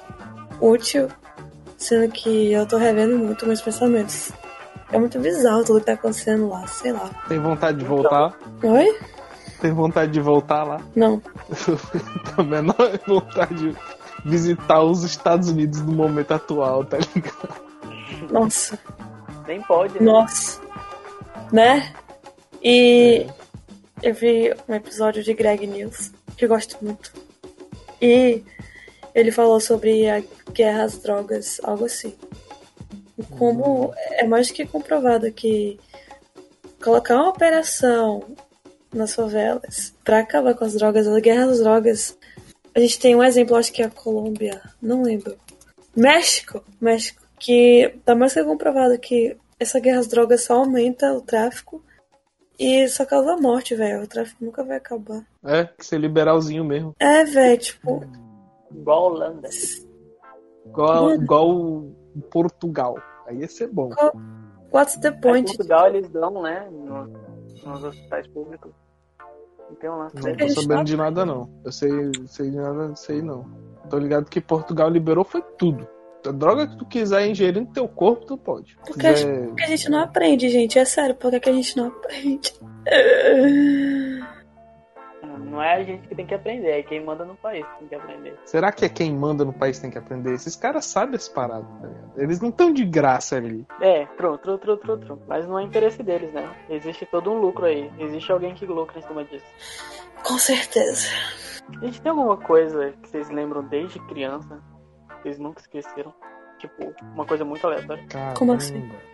útil, 0.60 1.08
sendo 1.78 2.12
que 2.12 2.52
eu 2.52 2.66
tô 2.66 2.76
revendo 2.76 3.16
muito 3.16 3.46
meus 3.46 3.62
pensamentos. 3.62 4.32
É 4.90 4.98
muito 4.98 5.18
bizarro 5.20 5.64
tudo 5.64 5.80
que 5.80 5.86
tá 5.86 5.92
acontecendo 5.92 6.48
lá, 6.48 6.66
sei 6.66 6.92
lá. 6.92 7.08
Tem 7.28 7.38
vontade 7.38 7.78
de 7.78 7.84
voltar? 7.84 8.36
Oi? 8.62 8.98
Tem 9.60 9.72
vontade 9.72 10.12
de 10.12 10.20
voltar 10.20 10.64
lá? 10.64 10.80
Não. 10.96 11.22
a 12.36 12.42
menor 12.42 12.98
vontade 13.06 13.54
de 13.54 13.76
visitar 14.24 14.82
os 14.82 15.04
Estados 15.04 15.48
Unidos 15.48 15.80
no 15.82 15.92
momento 15.92 16.32
atual, 16.32 16.84
tá 16.84 16.98
ligado? 16.98 17.68
Nossa. 18.30 18.78
Nem 19.46 19.62
pode, 19.62 19.94
né? 19.94 20.10
Nossa. 20.10 20.60
Né? 21.52 21.92
E 22.62 23.26
eu 24.02 24.14
vi 24.14 24.54
um 24.68 24.74
episódio 24.74 25.22
de 25.22 25.32
Greg 25.32 25.66
News, 25.66 26.12
que 26.36 26.44
eu 26.44 26.48
gosto 26.48 26.76
muito. 26.82 27.12
E 28.00 28.42
ele 29.18 29.32
falou 29.32 29.58
sobre 29.60 30.08
a 30.08 30.22
guerra 30.52 30.84
às 30.84 30.98
drogas, 30.98 31.60
algo 31.64 31.84
assim. 31.84 32.14
E 33.18 33.22
como 33.36 33.92
é 34.12 34.24
mais 34.24 34.50
que 34.50 34.64
comprovado 34.64 35.30
que 35.32 35.78
colocar 36.82 37.16
uma 37.16 37.30
operação 37.30 38.22
nas 38.94 39.14
favelas 39.14 39.92
pra 40.04 40.20
acabar 40.20 40.54
com 40.54 40.64
as 40.64 40.74
drogas, 40.74 41.08
a 41.08 41.20
guerra 41.20 41.46
às 41.46 41.58
drogas. 41.58 42.16
A 42.74 42.80
gente 42.80 42.98
tem 42.98 43.16
um 43.16 43.24
exemplo, 43.24 43.56
acho 43.56 43.72
que 43.72 43.82
é 43.82 43.86
a 43.86 43.90
Colômbia, 43.90 44.60
não 44.80 45.02
lembro. 45.02 45.36
México, 45.96 46.62
México, 46.80 47.20
que 47.40 47.94
tá 48.04 48.14
mais 48.14 48.32
que 48.32 48.44
comprovado 48.44 48.96
que 48.98 49.36
essa 49.58 49.80
guerra 49.80 49.98
às 49.98 50.06
drogas 50.06 50.44
só 50.44 50.54
aumenta 50.54 51.12
o 51.12 51.20
tráfico 51.20 51.82
e 52.56 52.86
só 52.88 53.04
causa 53.04 53.36
morte, 53.36 53.74
velho. 53.74 54.02
O 54.02 54.06
tráfico 54.06 54.44
nunca 54.44 54.62
vai 54.62 54.76
acabar. 54.76 55.24
É, 55.44 55.64
que 55.64 55.84
ser 55.84 55.98
liberalzinho 55.98 56.64
mesmo. 56.64 56.94
É, 57.00 57.24
velho, 57.24 57.58
tipo, 57.58 58.04
Igual 58.70 58.98
a 58.98 59.06
Holanda. 59.08 59.48
Igual, 60.66 61.14
igual 61.14 61.50
o 61.50 61.94
Portugal. 62.30 62.96
Aí 63.26 63.38
ia 63.38 63.48
ser 63.48 63.68
bom. 63.68 63.90
what's 64.72 64.96
the 65.00 65.08
Em 65.08 65.20
point? 65.20 65.46
Portugal 65.56 65.88
eles 65.88 66.08
dão, 66.10 66.42
né? 66.42 66.68
no- 66.70 67.08
nos 67.66 67.84
hospitais 67.84 68.26
públicos. 68.28 68.72
Então 69.70 69.98
lá. 69.98 70.08
Não 70.14 70.36
tô 70.36 70.48
sabendo 70.48 70.84
de 70.84 70.96
nada, 70.96 71.26
não. 71.26 71.50
Eu 71.64 71.72
sei, 71.72 71.90
sei 72.26 72.50
de 72.50 72.56
nada, 72.56 72.94
sei 72.96 73.20
não. 73.22 73.44
Tô 73.90 73.98
ligado 73.98 74.26
que 74.30 74.40
Portugal 74.40 74.88
liberou 74.88 75.24
foi 75.24 75.42
tudo. 75.58 75.86
A 76.26 76.32
droga 76.32 76.66
que 76.66 76.76
tu 76.76 76.84
quiser 76.84 77.26
ingerir 77.28 77.62
no 77.62 77.72
teu 77.72 77.86
corpo, 77.88 78.26
tu 78.26 78.36
pode. 78.36 78.76
Porque 78.86 79.06
a 79.06 79.14
gente, 79.14 79.48
porque 79.48 79.62
a 79.62 79.66
gente 79.68 79.88
não 79.90 80.00
aprende, 80.00 80.48
gente. 80.48 80.78
É 80.78 80.84
sério, 80.84 81.14
porque 81.14 81.40
que 81.40 81.48
a 81.48 81.52
gente 81.52 81.76
não 81.76 81.86
aprende? 81.88 82.52
Não 85.48 85.62
é 85.62 85.74
a 85.74 85.82
gente 85.82 86.06
que 86.06 86.14
tem 86.14 86.26
que 86.26 86.34
aprender, 86.34 86.70
é 86.70 86.82
quem 86.82 87.02
manda 87.02 87.24
no 87.24 87.34
país 87.34 87.66
que 87.66 87.78
tem 87.78 87.88
que 87.88 87.94
aprender. 87.94 88.38
Será 88.44 88.70
que 88.70 88.84
é 88.84 88.88
quem 88.88 89.12
manda 89.14 89.44
no 89.44 89.52
país 89.52 89.76
que 89.76 89.82
tem 89.82 89.90
que 89.90 89.98
aprender? 89.98 90.34
Esses 90.34 90.54
caras 90.54 90.84
sabem 90.84 91.16
as 91.16 91.28
paradas, 91.28 91.68
tá 91.80 91.86
ligado? 91.86 92.12
Eles 92.16 92.40
não 92.40 92.50
estão 92.50 92.72
de 92.72 92.84
graça 92.84 93.36
ali. 93.36 93.66
É, 93.80 94.04
tru, 94.16 94.36
tru, 94.38 94.58
tru, 94.58 94.76
tru, 94.76 94.98
tru. 94.98 95.22
Mas 95.26 95.46
não 95.46 95.58
é 95.58 95.62
interesse 95.62 96.02
deles, 96.02 96.32
né? 96.32 96.48
Existe 96.68 97.06
todo 97.06 97.30
um 97.30 97.40
lucro 97.40 97.64
aí. 97.64 97.90
Existe 97.98 98.30
alguém 98.30 98.54
que 98.54 98.66
lucra 98.66 98.98
em 98.98 99.02
cima 99.02 99.24
disso. 99.24 99.46
Com 100.22 100.38
certeza. 100.38 101.08
Gente, 101.80 102.00
tem 102.00 102.10
alguma 102.10 102.36
coisa 102.36 102.92
que 103.02 103.08
vocês 103.08 103.30
lembram 103.30 103.62
desde 103.62 103.98
criança? 104.00 104.62
que 105.08 105.22
Vocês 105.22 105.38
nunca 105.38 105.60
esqueceram? 105.60 106.14
Tipo, 106.58 106.94
uma 107.14 107.24
coisa 107.24 107.44
muito 107.44 107.66
aleatória. 107.66 108.04
Como 108.36 108.52
assim? 108.52 108.80
Caramba. 108.80 109.08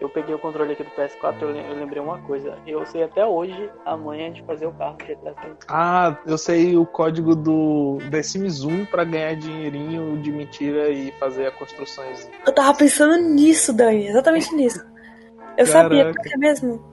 Eu 0.00 0.08
peguei 0.08 0.34
o 0.34 0.38
controle 0.38 0.72
aqui 0.72 0.84
do 0.84 0.90
PS4 0.90 1.42
eu 1.42 1.56
eu 1.56 1.74
lembrei 1.74 2.02
uma 2.02 2.20
coisa. 2.22 2.58
Eu 2.66 2.84
sei 2.86 3.02
até 3.02 3.24
hoje 3.24 3.70
a 3.84 3.96
manha 3.96 4.30
de 4.30 4.42
fazer 4.42 4.66
o 4.66 4.72
carro 4.72 4.96
GTA 4.98 5.32
V. 5.32 5.56
Ah, 5.68 6.16
eu 6.26 6.36
sei 6.36 6.76
o 6.76 6.84
código 6.84 7.34
do 7.34 7.98
The 8.10 8.22
Sims 8.22 8.62
1 8.62 8.86
pra 8.86 9.04
ganhar 9.04 9.34
dinheirinho 9.34 10.18
de 10.18 10.30
mentira 10.30 10.90
e 10.90 11.10
fazer 11.12 11.46
a 11.46 11.50
construções. 11.50 12.28
Eu 12.46 12.52
tava 12.52 12.76
pensando 12.76 13.16
nisso, 13.16 13.72
Dani. 13.72 14.06
Exatamente 14.08 14.54
nisso. 14.54 14.84
Eu 15.56 15.66
sabia, 15.66 16.04
Caraca. 16.04 16.20
porque 16.20 16.34
é 16.34 16.38
mesmo. 16.38 16.84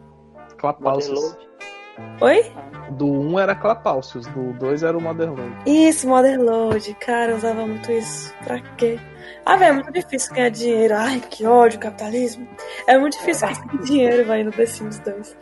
Clapalcios. 0.57 1.42
Oi? 2.21 2.51
Do 2.91 3.05
1 3.07 3.39
era 3.39 3.55
Clapalcios, 3.55 4.25
do 4.27 4.53
2 4.53 4.83
era 4.83 4.97
o 4.97 5.01
Motherload. 5.01 5.55
Isso, 5.65 6.07
Motherload. 6.07 6.93
Cara, 6.95 7.31
eu 7.31 7.37
usava 7.37 7.65
muito 7.65 7.91
isso. 7.91 8.33
Pra 8.43 8.59
quê? 8.77 8.99
Ah, 9.45 9.55
velho, 9.55 9.69
é 9.69 9.73
muito 9.73 9.91
difícil 9.91 10.33
ganhar 10.33 10.49
dinheiro. 10.49 10.95
Ai, 10.95 11.21
que 11.29 11.45
ódio, 11.45 11.79
capitalismo. 11.79 12.47
É 12.87 12.97
muito 12.97 13.17
difícil 13.17 13.47
conseguir 13.47 13.77
dinheiro, 13.83 14.25
vai, 14.25 14.43
no 14.43 14.51
The 14.51 14.65
Sims 14.65 14.99
2. 14.99 15.37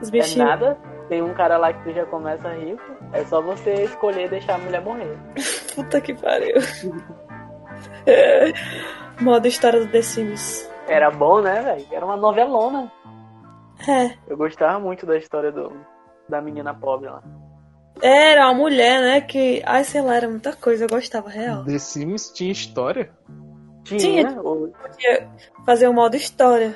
Os 0.00 0.08
É 0.08 0.10
bichinhos. 0.10 0.48
nada. 0.48 0.78
Tem 1.08 1.22
um 1.22 1.32
cara 1.34 1.56
lá 1.56 1.72
que 1.72 1.84
tu 1.84 1.92
já 1.94 2.04
começa 2.06 2.48
rico. 2.54 2.82
É 3.12 3.24
só 3.24 3.40
você 3.40 3.84
escolher 3.84 4.28
deixar 4.28 4.54
a 4.56 4.58
mulher 4.58 4.82
morrer. 4.82 5.16
Puta 5.74 6.00
que 6.00 6.14
pariu. 6.14 6.56
Modo 9.20 9.46
história 9.48 9.80
do 9.80 9.88
The 9.90 10.02
Sims. 10.02 10.70
Era 10.88 11.10
bom, 11.10 11.40
né, 11.40 11.60
velho? 11.62 11.86
Era 11.90 12.04
uma 12.04 12.16
novelona. 12.16 12.90
É. 13.88 14.14
Eu 14.26 14.36
gostava 14.36 14.78
muito 14.78 15.04
da 15.06 15.16
história 15.16 15.52
do, 15.52 15.72
da 16.28 16.40
menina 16.40 16.74
pobre 16.74 17.08
lá. 17.08 17.22
Era 18.02 18.44
uma 18.46 18.54
mulher, 18.54 19.00
né? 19.00 19.20
Que. 19.22 19.62
Ai, 19.64 19.84
sei 19.84 20.00
lá, 20.02 20.16
era 20.16 20.28
muita 20.28 20.52
coisa. 20.54 20.84
Eu 20.84 20.88
gostava, 20.88 21.30
real. 21.30 21.64
The 21.64 21.78
Sims 21.78 22.30
tinha 22.30 22.52
história? 22.52 23.10
Tinha, 23.84 23.98
Tinha. 24.28 24.40
o- 24.42 24.68
Podia 24.82 25.28
fazer 25.64 25.88
um 25.88 25.92
modo 25.94 26.16
história. 26.16 26.74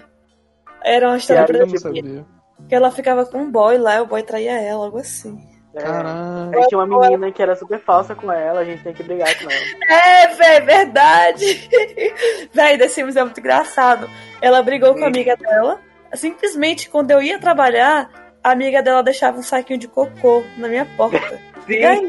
Era 0.83 1.09
uma 1.09 1.17
história 1.19 1.45
pra 1.45 1.79
sabia. 1.79 2.25
que 2.69 2.75
ela 2.75 2.91
ficava 2.91 3.27
com 3.27 3.39
um 3.39 3.51
boy 3.51 3.77
lá 3.77 3.97
e 3.97 4.01
o 4.01 4.07
boy 4.07 4.23
traía 4.23 4.59
ela, 4.61 4.87
algo 4.87 4.99
assim. 4.99 5.39
é, 5.75 5.81
Caralho. 5.83 6.59
Aí 6.59 6.67
tinha 6.69 6.79
uma 6.83 6.87
menina 7.01 7.31
que 7.31 7.43
era 7.43 7.55
super 7.55 7.79
falsa 7.81 8.15
com 8.15 8.33
ela, 8.33 8.61
a 8.61 8.65
gente 8.65 8.83
tem 8.83 8.95
que 8.95 9.03
brigar 9.03 9.29
com 9.39 9.51
ela. 9.51 9.61
É, 9.91 10.35
véi, 10.35 10.61
verdade. 10.63 11.69
véi, 12.55 12.79
The 12.79 12.89
Sims 12.89 13.17
é 13.17 13.23
muito 13.25 13.41
engraçado. 13.41 14.09
Ela 14.41 14.63
brigou 14.63 14.95
com 14.95 15.05
a 15.05 15.09
amiga 15.09 15.37
dela. 15.37 15.79
Simplesmente, 16.15 16.89
quando 16.89 17.11
eu 17.11 17.21
ia 17.21 17.39
trabalhar, 17.39 18.30
a 18.43 18.51
amiga 18.53 18.83
dela 18.83 19.03
deixava 19.03 19.39
um 19.39 19.43
saquinho 19.43 19.79
de 19.79 19.89
cocô 19.89 20.43
na 20.57 20.69
minha 20.69 20.87
porta. 20.97 21.39
Sim. 21.67 22.09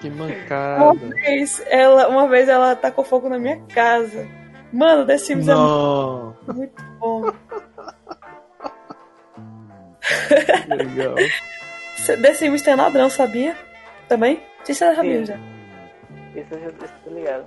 Que 0.00 0.08
Uma 0.08 0.26
mancada. 0.28 0.94
vez, 1.14 1.62
ela, 1.68 2.08
uma 2.08 2.26
vez 2.28 2.48
ela 2.48 2.74
tacou 2.74 3.04
fogo 3.04 3.28
na 3.28 3.38
minha 3.38 3.60
casa. 3.72 4.26
Mano, 4.72 5.04
The 5.06 5.18
Sims 5.18 5.46
Não. 5.46 6.36
é 6.48 6.52
muito 6.52 6.82
bom. 6.98 7.30
Legal. 10.68 11.14
The 12.22 12.34
Sims 12.34 12.62
tem 12.62 12.74
ladrão, 12.74 13.10
sabia? 13.10 13.56
Também? 14.08 14.36
Não 14.58 14.66
sei 14.66 14.74
se 14.74 14.94
sabia 14.94 15.18
Sim. 15.18 15.24
já. 15.26 15.36
Isso 16.40 16.54
eu 16.54 16.60
já 16.60 16.88
tô 17.04 17.10
ligado. 17.10 17.44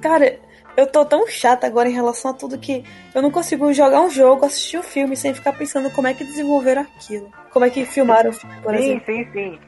Cara, 0.00 0.38
eu 0.76 0.86
tô 0.86 1.04
tão 1.04 1.26
chata 1.26 1.66
agora 1.66 1.88
em 1.88 1.92
relação 1.92 2.30
a 2.30 2.34
tudo 2.34 2.58
que 2.58 2.84
eu 3.14 3.22
não 3.22 3.30
consigo 3.30 3.72
jogar 3.72 4.00
um 4.02 4.10
jogo, 4.10 4.44
assistir 4.46 4.78
um 4.78 4.82
filme 4.82 5.16
sem 5.16 5.32
ficar 5.34 5.52
pensando 5.52 5.90
como 5.90 6.06
é 6.08 6.14
que 6.14 6.24
desenvolveram 6.24 6.82
aquilo. 6.82 7.30
Como 7.50 7.64
é 7.64 7.70
que 7.70 7.84
filmaram 7.86 8.30
o 8.30 8.32
filme, 8.32 8.56
por 8.62 8.76
Sim, 8.76 8.82
exemplo. 8.84 9.06
sim, 9.06 9.28
sim. 9.32 9.58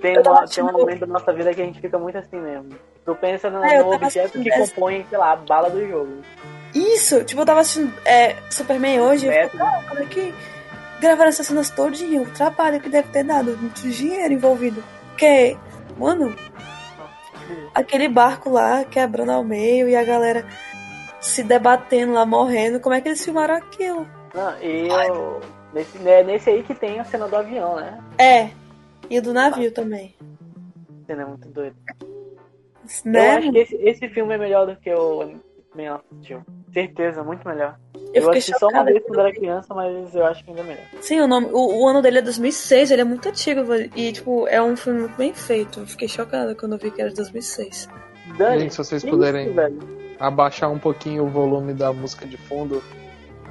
Tem, 0.00 0.14
Eu 0.14 0.22
tava 0.22 0.40
uma, 0.40 0.46
tem 0.46 0.62
um 0.64 0.72
momento 0.72 1.00
da 1.00 1.06
nossa 1.06 1.32
vida 1.32 1.52
que 1.52 1.60
a 1.60 1.64
gente 1.64 1.80
fica 1.80 1.98
muito 1.98 2.16
assim 2.16 2.36
mesmo. 2.40 2.68
Tu 3.04 3.14
pensa 3.16 3.50
no, 3.50 3.64
É, 3.64 3.82
no 3.82 3.92
objeto 3.92 4.40
que 4.40 4.52
essa. 4.52 4.72
compõe, 4.72 5.04
sei 5.08 5.18
lá, 5.18 5.32
a 5.32 5.36
bala 5.36 5.68
do 5.70 5.84
jogo. 5.88 6.18
Isso! 6.72 7.24
Tipo, 7.24 7.40
eu 7.42 7.46
tava 7.46 7.60
assistindo 7.60 7.92
é, 8.04 8.36
Superman 8.48 9.00
hoje 9.00 9.26
e 9.26 9.28
eu 9.28 9.50
cara, 9.50 9.82
como 9.88 10.00
é 10.00 10.06
que 10.06 10.32
gravaram 11.00 11.30
essas 11.30 11.46
cenas 11.48 11.68
todinho? 11.70 12.22
O 12.22 12.26
trabalho 12.30 12.80
que 12.80 12.88
deve 12.88 13.08
ter 13.08 13.24
dado, 13.24 13.56
muito 13.58 13.80
dinheiro 13.88 14.32
envolvido. 14.34 14.84
Porque, 15.08 15.56
mano, 15.98 16.32
aquele 17.74 18.08
barco 18.08 18.50
lá 18.50 18.84
quebrando 18.84 19.32
ao 19.32 19.44
meio 19.44 19.88
e 19.88 19.96
a 19.96 20.04
galera 20.04 20.46
se 21.20 21.42
debatendo 21.42 22.12
lá, 22.12 22.26
morrendo, 22.26 22.80
como 22.80 22.94
é 22.94 23.00
que 23.00 23.08
eles 23.08 23.24
filmaram 23.24 23.54
aquilo? 23.54 24.06
Não, 24.34 24.62
e 24.62 24.88
eu, 24.88 25.40
nesse, 25.72 25.98
né, 25.98 26.22
nesse 26.22 26.50
aí 26.50 26.62
que 26.62 26.74
tem 26.74 26.98
a 26.98 27.04
cena 27.04 27.28
do 27.28 27.36
avião, 27.36 27.76
né? 27.76 28.02
É, 28.18 28.50
e 29.08 29.20
do 29.20 29.32
navio 29.32 29.72
também. 29.72 30.14
A 31.02 31.06
cena 31.06 31.22
é 31.22 31.26
muito 31.26 31.48
doida. 31.48 31.76
Né? 33.04 33.34
Eu 33.34 33.38
acho 33.38 33.52
que 33.52 33.58
esse, 33.58 33.76
esse 33.76 34.08
filme 34.08 34.34
é 34.34 34.38
melhor 34.38 34.66
do 34.66 34.76
que 34.76 34.92
o 34.92 35.38
Steel. 36.20 36.42
Certeza, 36.72 37.22
muito 37.22 37.46
melhor. 37.46 37.78
Eu, 38.14 38.22
eu 38.22 38.30
assisti 38.30 38.58
só 38.58 38.68
uma 38.68 38.84
vez 38.84 39.02
quando 39.04 39.20
era 39.20 39.32
criança, 39.32 39.74
mas 39.74 40.14
eu 40.14 40.24
acho 40.26 40.44
que 40.44 40.50
ainda 40.50 40.62
é 40.62 40.64
melhor. 40.64 40.84
Sim, 41.00 41.20
o, 41.20 41.26
nome, 41.26 41.48
o, 41.52 41.82
o, 41.82 41.88
ano 41.88 42.02
dele 42.02 42.18
é 42.18 42.22
2006, 42.22 42.90
ele 42.90 43.00
é 43.00 43.04
muito 43.04 43.28
antigo 43.28 43.62
e, 43.96 44.12
tipo, 44.12 44.46
é 44.48 44.62
um 44.62 44.76
filme 44.76 45.00
muito 45.00 45.16
bem 45.16 45.32
feito. 45.32 45.80
Eu 45.80 45.86
fiquei 45.86 46.08
chocada 46.08 46.54
quando 46.54 46.72
eu 46.72 46.78
vi 46.78 46.90
que 46.90 47.00
era 47.00 47.10
de 47.10 47.16
2006. 47.16 47.88
Dani, 48.36 48.60
Gente, 48.60 48.72
se 48.72 48.78
vocês 48.78 49.04
puderem 49.04 49.50
isso, 49.50 49.60
abaixar 50.18 50.70
um 50.70 50.78
pouquinho 50.78 51.24
o 51.24 51.28
volume 51.28 51.72
da 51.74 51.92
música 51.92 52.26
de 52.26 52.36
fundo. 52.36 52.82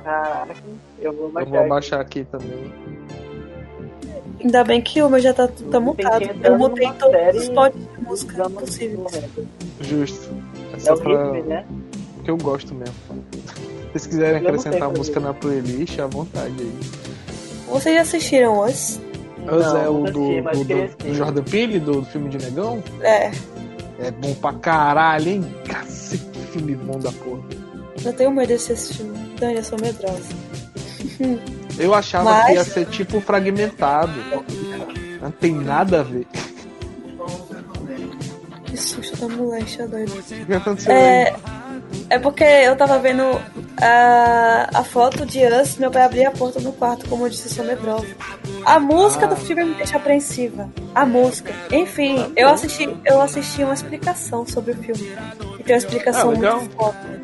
Caraca, 0.03 0.55
eu 0.99 1.13
vou 1.13 1.27
abaixar. 1.27 1.47
Eu 1.47 1.57
vou 1.57 1.65
abaixar 1.65 1.99
aqui, 1.99 2.21
aqui 2.21 2.31
também. 2.31 2.73
Ainda 4.43 4.63
bem 4.63 4.81
que 4.81 5.01
o 5.01 5.09
meu 5.09 5.19
já 5.19 5.33
tá, 5.33 5.47
tá 5.47 5.79
mutado. 5.79 6.23
Eu 6.43 6.57
mutei 6.57 6.91
todos 6.93 7.43
os 7.43 7.49
pods 7.49 7.79
de 7.79 8.03
música 8.03 8.49
possíveis. 8.49 9.29
Justo. 9.81 10.29
É, 10.73 10.89
é 10.89 10.93
o 10.93 10.97
pra... 10.99 11.31
né? 11.43 11.65
Que 12.23 12.31
eu 12.31 12.37
gosto 12.37 12.73
mesmo. 12.73 12.95
Se 13.91 13.99
vocês 13.99 14.07
quiserem 14.07 14.37
acrescentar 14.39 14.89
música 14.89 15.19
na 15.19 15.33
playlist, 15.33 15.99
à 15.99 16.07
vontade 16.07 16.55
aí. 16.59 16.79
Vocês 17.67 17.95
já 17.95 18.01
assistiram 18.01 18.63
Us? 18.63 19.01
Us 19.43 19.75
é 19.75 19.89
o 19.89 20.03
do, 20.03 20.11
do, 20.11 20.63
do, 20.63 20.97
do 20.97 21.13
Jordan 21.13 21.43
Peele, 21.43 21.79
do, 21.79 21.99
do 21.99 22.05
filme 22.05 22.29
de 22.29 22.37
Negão? 22.37 22.81
É. 23.01 23.31
É 23.99 24.11
bom 24.11 24.33
pra 24.35 24.53
caralho, 24.53 25.29
hein? 25.29 25.55
Cacete, 25.67 26.23
que 26.23 26.39
filme 26.53 26.75
bom 26.75 26.99
da 26.99 27.11
porra. 27.11 27.43
Eu 28.03 28.13
tenho 28.13 28.31
medo 28.31 28.47
desse 28.47 28.93
filme. 28.93 29.35
Dani, 29.37 29.55
eu 29.57 29.63
sou 29.63 29.79
medrosa. 29.79 30.29
Eu 31.79 31.93
achava 31.93 32.29
Mas... 32.29 32.45
que 32.45 32.53
ia 32.53 32.63
ser 32.63 32.85
tipo 32.87 33.19
fragmentado. 33.21 34.13
Não 35.21 35.31
tem 35.31 35.53
nada 35.53 36.01
a 36.01 36.03
ver. 36.03 36.27
Que 38.65 38.77
susto 38.77 39.17
da 39.17 39.35
molecha 39.35 39.87
doido. 39.87 40.11
O 40.13 40.45
que 40.45 40.53
aconteceu 40.53 40.91
é... 40.91 41.29
Aí? 41.29 41.35
É 42.09 42.19
porque 42.19 42.43
eu 42.43 42.75
tava 42.75 42.99
vendo 42.99 43.23
a, 43.77 44.69
a 44.73 44.83
foto 44.83 45.25
de 45.25 45.39
Us, 45.45 45.77
meu 45.77 45.91
pai 45.91 46.03
abria 46.03 46.29
a 46.29 46.31
porta 46.31 46.59
no 46.59 46.71
quarto, 46.73 47.07
como 47.07 47.25
eu 47.25 47.29
disse, 47.29 47.49
sou 47.49 47.65
medrosa. 47.65 48.07
A 48.65 48.79
música 48.79 49.25
ah. 49.25 49.29
do 49.29 49.35
filme 49.35 49.63
me 49.63 49.75
deixa 49.75 49.97
apreensiva. 49.97 50.69
A 50.93 51.05
música. 51.05 51.53
Enfim, 51.71 52.31
eu 52.35 52.49
assisti, 52.49 52.89
eu 53.05 53.21
assisti 53.21 53.63
uma 53.63 53.73
explicação 53.73 54.45
sobre 54.45 54.71
o 54.71 54.75
filme. 54.75 55.11
E 55.59 55.63
tem 55.63 55.75
uma 55.75 55.79
explicação 55.79 56.31
ah, 56.31 56.35
muito 56.35 56.75
foda. 56.75 57.21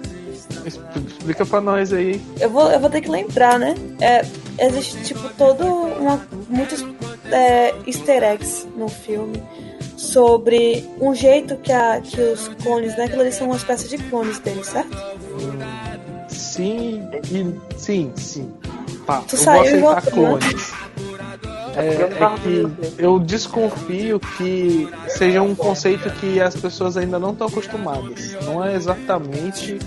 Explica 0.66 1.46
pra 1.46 1.62
nós 1.62 1.94
aí. 1.94 2.22
Eu 2.39 2.50
vou, 2.50 2.70
eu 2.72 2.80
vou 2.80 2.89
ter 2.89 3.01
que 3.01 3.10
lembrar, 3.10 3.58
né? 3.60 3.75
É, 4.01 4.22
existe, 4.66 5.04
tipo, 5.04 5.30
todo 5.38 5.63
uma. 5.63 6.25
muitos 6.50 6.84
é, 7.32 7.74
easter 7.86 8.24
eggs 8.24 8.68
no 8.75 8.88
filme 8.88 9.42
sobre 9.96 10.88
um 11.00 11.13
jeito 11.13 11.58
que, 11.58 11.72
a, 11.72 12.00
que 12.01 12.20
os 12.20 12.48
clones, 12.62 12.98
né? 12.98 13.08
Que 13.08 13.16
eles 13.16 13.36
são 13.36 13.48
uma 13.48 13.58
espécie 13.58 13.88
de 13.88 13.98
clones 13.98 14.39
deles, 14.39 14.68
certo? 14.68 14.96
Sim, 16.58 17.08
e, 17.32 17.78
sim, 17.78 18.12
sim. 18.16 18.52
Tá, 19.06 19.22
tu 19.22 19.36
eu 19.36 19.44
vou 19.46 19.62
aceitar 19.62 20.02
clones. 20.02 20.74
É, 21.76 21.90
é, 21.90 22.38
que 22.42 22.68
eu 22.98 23.20
desconfio 23.20 24.20
que 24.20 24.90
seja 25.08 25.44
um 25.44 25.54
conceito 25.54 26.10
que 26.20 26.42
as 26.42 26.56
pessoas 26.56 26.98
ainda 26.98 27.20
não 27.20 27.34
estão 27.34 27.46
acostumadas. 27.46 28.36
Não 28.44 28.66
é 28.66 28.76
exatamente 28.76 29.78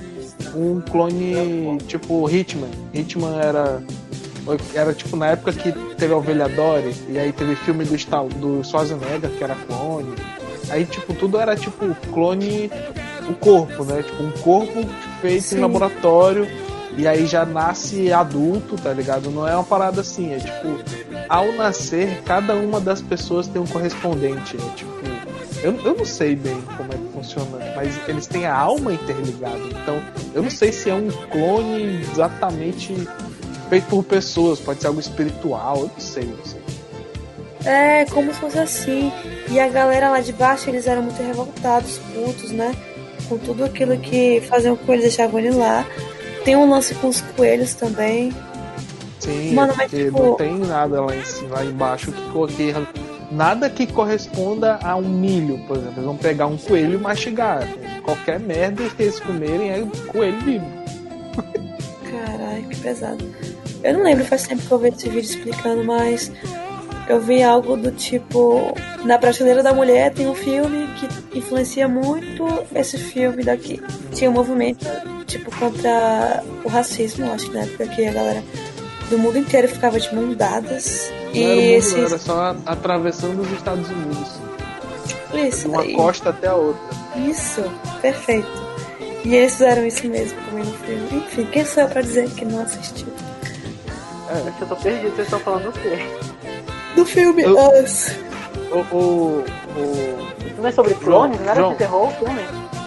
um 0.54 0.80
clone 0.80 1.76
tipo 1.88 2.30
Hitman. 2.30 2.70
Hitman 2.94 3.36
era 3.40 3.82
era 4.72 4.94
tipo 4.94 5.16
na 5.16 5.26
época 5.26 5.52
que 5.52 5.72
teve 5.96 6.14
a 6.14 6.16
Ovelha 6.16 6.48
Dory 6.48 6.94
e 7.08 7.18
aí 7.18 7.32
teve 7.32 7.56
filme 7.56 7.84
do, 7.84 7.96
do 8.38 8.64
Schwarzenegger 8.64 9.30
que 9.30 9.42
era 9.42 9.56
clone. 9.66 10.14
Aí 10.68 10.84
tipo 10.84 11.12
tudo 11.14 11.40
era 11.40 11.56
tipo 11.56 11.92
clone 12.12 12.70
o 13.30 13.34
corpo, 13.34 13.84
né? 13.84 14.02
Tipo 14.02 14.22
um 14.22 14.30
corpo 14.32 14.86
feito 15.20 15.42
Sim. 15.42 15.58
em 15.58 15.60
laboratório 15.60 16.46
e 16.96 17.06
aí 17.06 17.26
já 17.26 17.44
nasce 17.44 18.12
adulto, 18.12 18.76
tá 18.76 18.92
ligado? 18.92 19.30
Não 19.30 19.46
é 19.46 19.54
uma 19.54 19.64
parada 19.64 20.00
assim, 20.00 20.32
é 20.32 20.38
tipo 20.38 20.78
ao 21.28 21.52
nascer 21.52 22.22
cada 22.24 22.54
uma 22.54 22.80
das 22.80 23.00
pessoas 23.00 23.46
tem 23.46 23.62
um 23.62 23.66
correspondente, 23.66 24.56
né? 24.56 24.72
Tipo 24.76 25.00
eu, 25.62 25.76
eu 25.84 25.94
não 25.94 26.04
sei 26.06 26.34
bem 26.34 26.60
como 26.76 26.92
é 26.92 26.96
que 26.96 27.12
funciona, 27.12 27.58
mas 27.76 28.08
eles 28.08 28.26
têm 28.26 28.46
a 28.46 28.56
alma 28.56 28.94
interligada. 28.94 29.58
Então, 29.58 30.02
eu 30.34 30.42
não 30.42 30.50
sei 30.50 30.72
se 30.72 30.88
é 30.88 30.94
um 30.94 31.10
clone 31.30 32.00
exatamente 32.00 32.94
feito 33.68 33.86
por 33.86 34.02
pessoas, 34.02 34.58
pode 34.58 34.80
ser 34.80 34.86
algo 34.86 35.00
espiritual, 35.00 35.76
eu 35.76 35.90
não 35.92 36.00
sei, 36.00 36.24
não 36.24 36.44
sei. 36.44 36.60
É, 37.64 38.06
como 38.06 38.32
se 38.32 38.40
fosse 38.40 38.58
assim. 38.58 39.12
E 39.50 39.60
a 39.60 39.68
galera 39.68 40.10
lá 40.10 40.20
de 40.20 40.32
baixo, 40.32 40.70
eles 40.70 40.86
eram 40.86 41.02
muito 41.02 41.22
revoltados, 41.22 41.98
putos, 42.14 42.50
né? 42.52 42.74
Com 43.30 43.38
tudo 43.38 43.64
aquilo 43.64 43.96
que 43.96 44.42
faziam 44.48 44.76
com 44.76 44.92
eles, 44.92 45.04
deixavam 45.04 45.38
ele 45.38 45.52
lá. 45.52 45.86
Tem 46.44 46.56
um 46.56 46.68
lance 46.68 46.94
com 46.96 47.06
os 47.06 47.20
coelhos 47.20 47.74
também. 47.74 48.32
Sim, 49.20 49.54
Mano, 49.54 49.72
mas, 49.76 49.88
tipo... 49.88 50.20
não 50.20 50.34
tem 50.34 50.58
nada 50.58 51.00
lá, 51.00 51.14
em, 51.14 51.24
cima, 51.24 51.56
lá 51.56 51.64
embaixo 51.64 52.10
que, 52.10 52.56
que 52.56 52.74
nada 53.30 53.70
que 53.70 53.86
corresponda 53.86 54.80
a 54.82 54.96
um 54.96 55.08
milho, 55.08 55.58
por 55.68 55.76
exemplo. 55.76 55.94
Eles 55.96 56.04
vão 56.06 56.16
pegar 56.16 56.46
um 56.46 56.56
coelho 56.56 56.94
e 56.94 56.98
mastigar. 56.98 57.68
Qualquer 58.02 58.40
merda 58.40 58.82
que 58.88 59.02
eles 59.04 59.20
comerem 59.20 59.70
é 59.70 59.86
coelho 60.08 60.40
vivo. 60.40 60.66
Caralho, 62.10 62.64
que 62.64 62.76
pesado. 62.78 63.24
Eu 63.84 63.94
não 63.94 64.02
lembro, 64.02 64.24
faz 64.24 64.46
tempo 64.46 64.62
que 64.62 64.72
eu 64.72 64.78
vi 64.78 64.88
esse 64.88 65.08
vídeo 65.08 65.20
explicando, 65.20 65.84
mas 65.84 66.32
eu 67.10 67.20
vi 67.20 67.42
algo 67.42 67.76
do 67.76 67.90
tipo. 67.90 68.72
Na 69.04 69.18
prateleira 69.18 69.62
da 69.62 69.72
mulher 69.72 70.12
tem 70.12 70.28
um 70.28 70.34
filme 70.34 70.86
que 70.94 71.38
influencia 71.38 71.88
muito 71.88 72.46
esse 72.72 72.96
filme 72.98 73.42
daqui. 73.42 73.82
Tinha 74.12 74.30
um 74.30 74.32
movimento, 74.32 74.86
tipo, 75.26 75.50
contra 75.58 76.42
o 76.64 76.68
racismo, 76.68 77.32
acho 77.32 77.46
que 77.46 77.54
na 77.54 77.62
época 77.62 77.88
que 77.88 78.06
a 78.06 78.12
galera 78.12 78.44
do 79.08 79.18
mundo 79.18 79.38
inteiro 79.38 79.66
ficava 79.66 79.98
de 79.98 80.14
mãos 80.14 80.36
dadas 80.36 81.10
não 81.34 81.42
era, 81.42 81.54
mundo, 81.54 81.62
esses... 81.62 82.12
era 82.12 82.18
só 82.18 82.56
atravessando 82.64 83.40
os 83.40 83.50
Estados 83.52 83.90
Unidos. 83.90 84.40
Isso. 85.34 85.60
De 85.62 85.68
uma 85.68 85.82
aí. 85.82 85.94
costa 85.94 86.30
até 86.30 86.46
a 86.46 86.54
outra. 86.54 86.80
Isso, 87.16 87.62
perfeito. 88.00 88.70
E 89.24 89.34
eles 89.34 89.52
fizeram 89.52 89.84
isso 89.84 90.06
mesmo 90.06 90.38
também 90.42 90.64
no 90.64 90.72
filme. 90.78 91.08
Enfim, 91.12 91.44
quem 91.46 91.64
sou 91.64 91.82
eu 91.82 91.88
pra 91.88 92.02
dizer 92.02 92.30
que 92.30 92.44
não 92.44 92.62
assistiu? 92.62 93.08
É, 94.28 94.62
eu 94.62 94.66
tô 94.68 94.76
perdido, 94.76 95.10
vocês 95.16 95.26
estão 95.26 95.40
falando 95.40 95.64
do 95.64 95.72
quê? 95.72 96.29
Do 96.94 97.04
filme 97.04 97.44
o, 97.46 97.82
Us. 97.82 98.12
O, 98.70 98.94
o, 98.94 99.44
o... 99.76 100.30
Não 100.58 100.66
é 100.66 100.72
sobre 100.72 100.94
clones? 100.94 101.40
Não 101.40 101.50
era 101.50 101.68
de 101.68 101.74
terror 101.76 102.08
o 102.08 102.10
filme? 102.12 102.40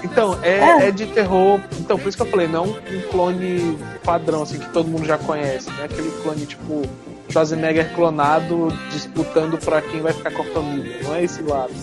Então, 0.03 0.37
é, 0.43 0.59
é, 0.59 0.87
é. 0.87 0.91
de 0.91 1.07
terror. 1.07 1.59
Então, 1.79 1.97
por 1.97 2.09
isso 2.09 2.17
que 2.17 2.23
eu 2.23 2.27
falei, 2.27 2.47
não 2.47 2.65
um 2.65 3.01
clone 3.09 3.77
padrão, 4.03 4.43
assim, 4.43 4.59
que 4.59 4.69
todo 4.69 4.87
mundo 4.87 5.05
já 5.05 5.17
conhece, 5.17 5.69
né? 5.71 5.85
Aquele 5.85 6.11
clone, 6.21 6.45
tipo, 6.45 6.81
Schwarzenegger 7.29 7.93
clonado 7.95 8.67
disputando 8.91 9.57
para 9.57 9.81
quem 9.81 10.01
vai 10.01 10.13
ficar 10.13 10.31
com 10.31 10.43
a 10.43 10.45
família. 10.45 10.99
Não 11.03 11.15
é 11.15 11.23
esse 11.23 11.41
lado. 11.41 11.73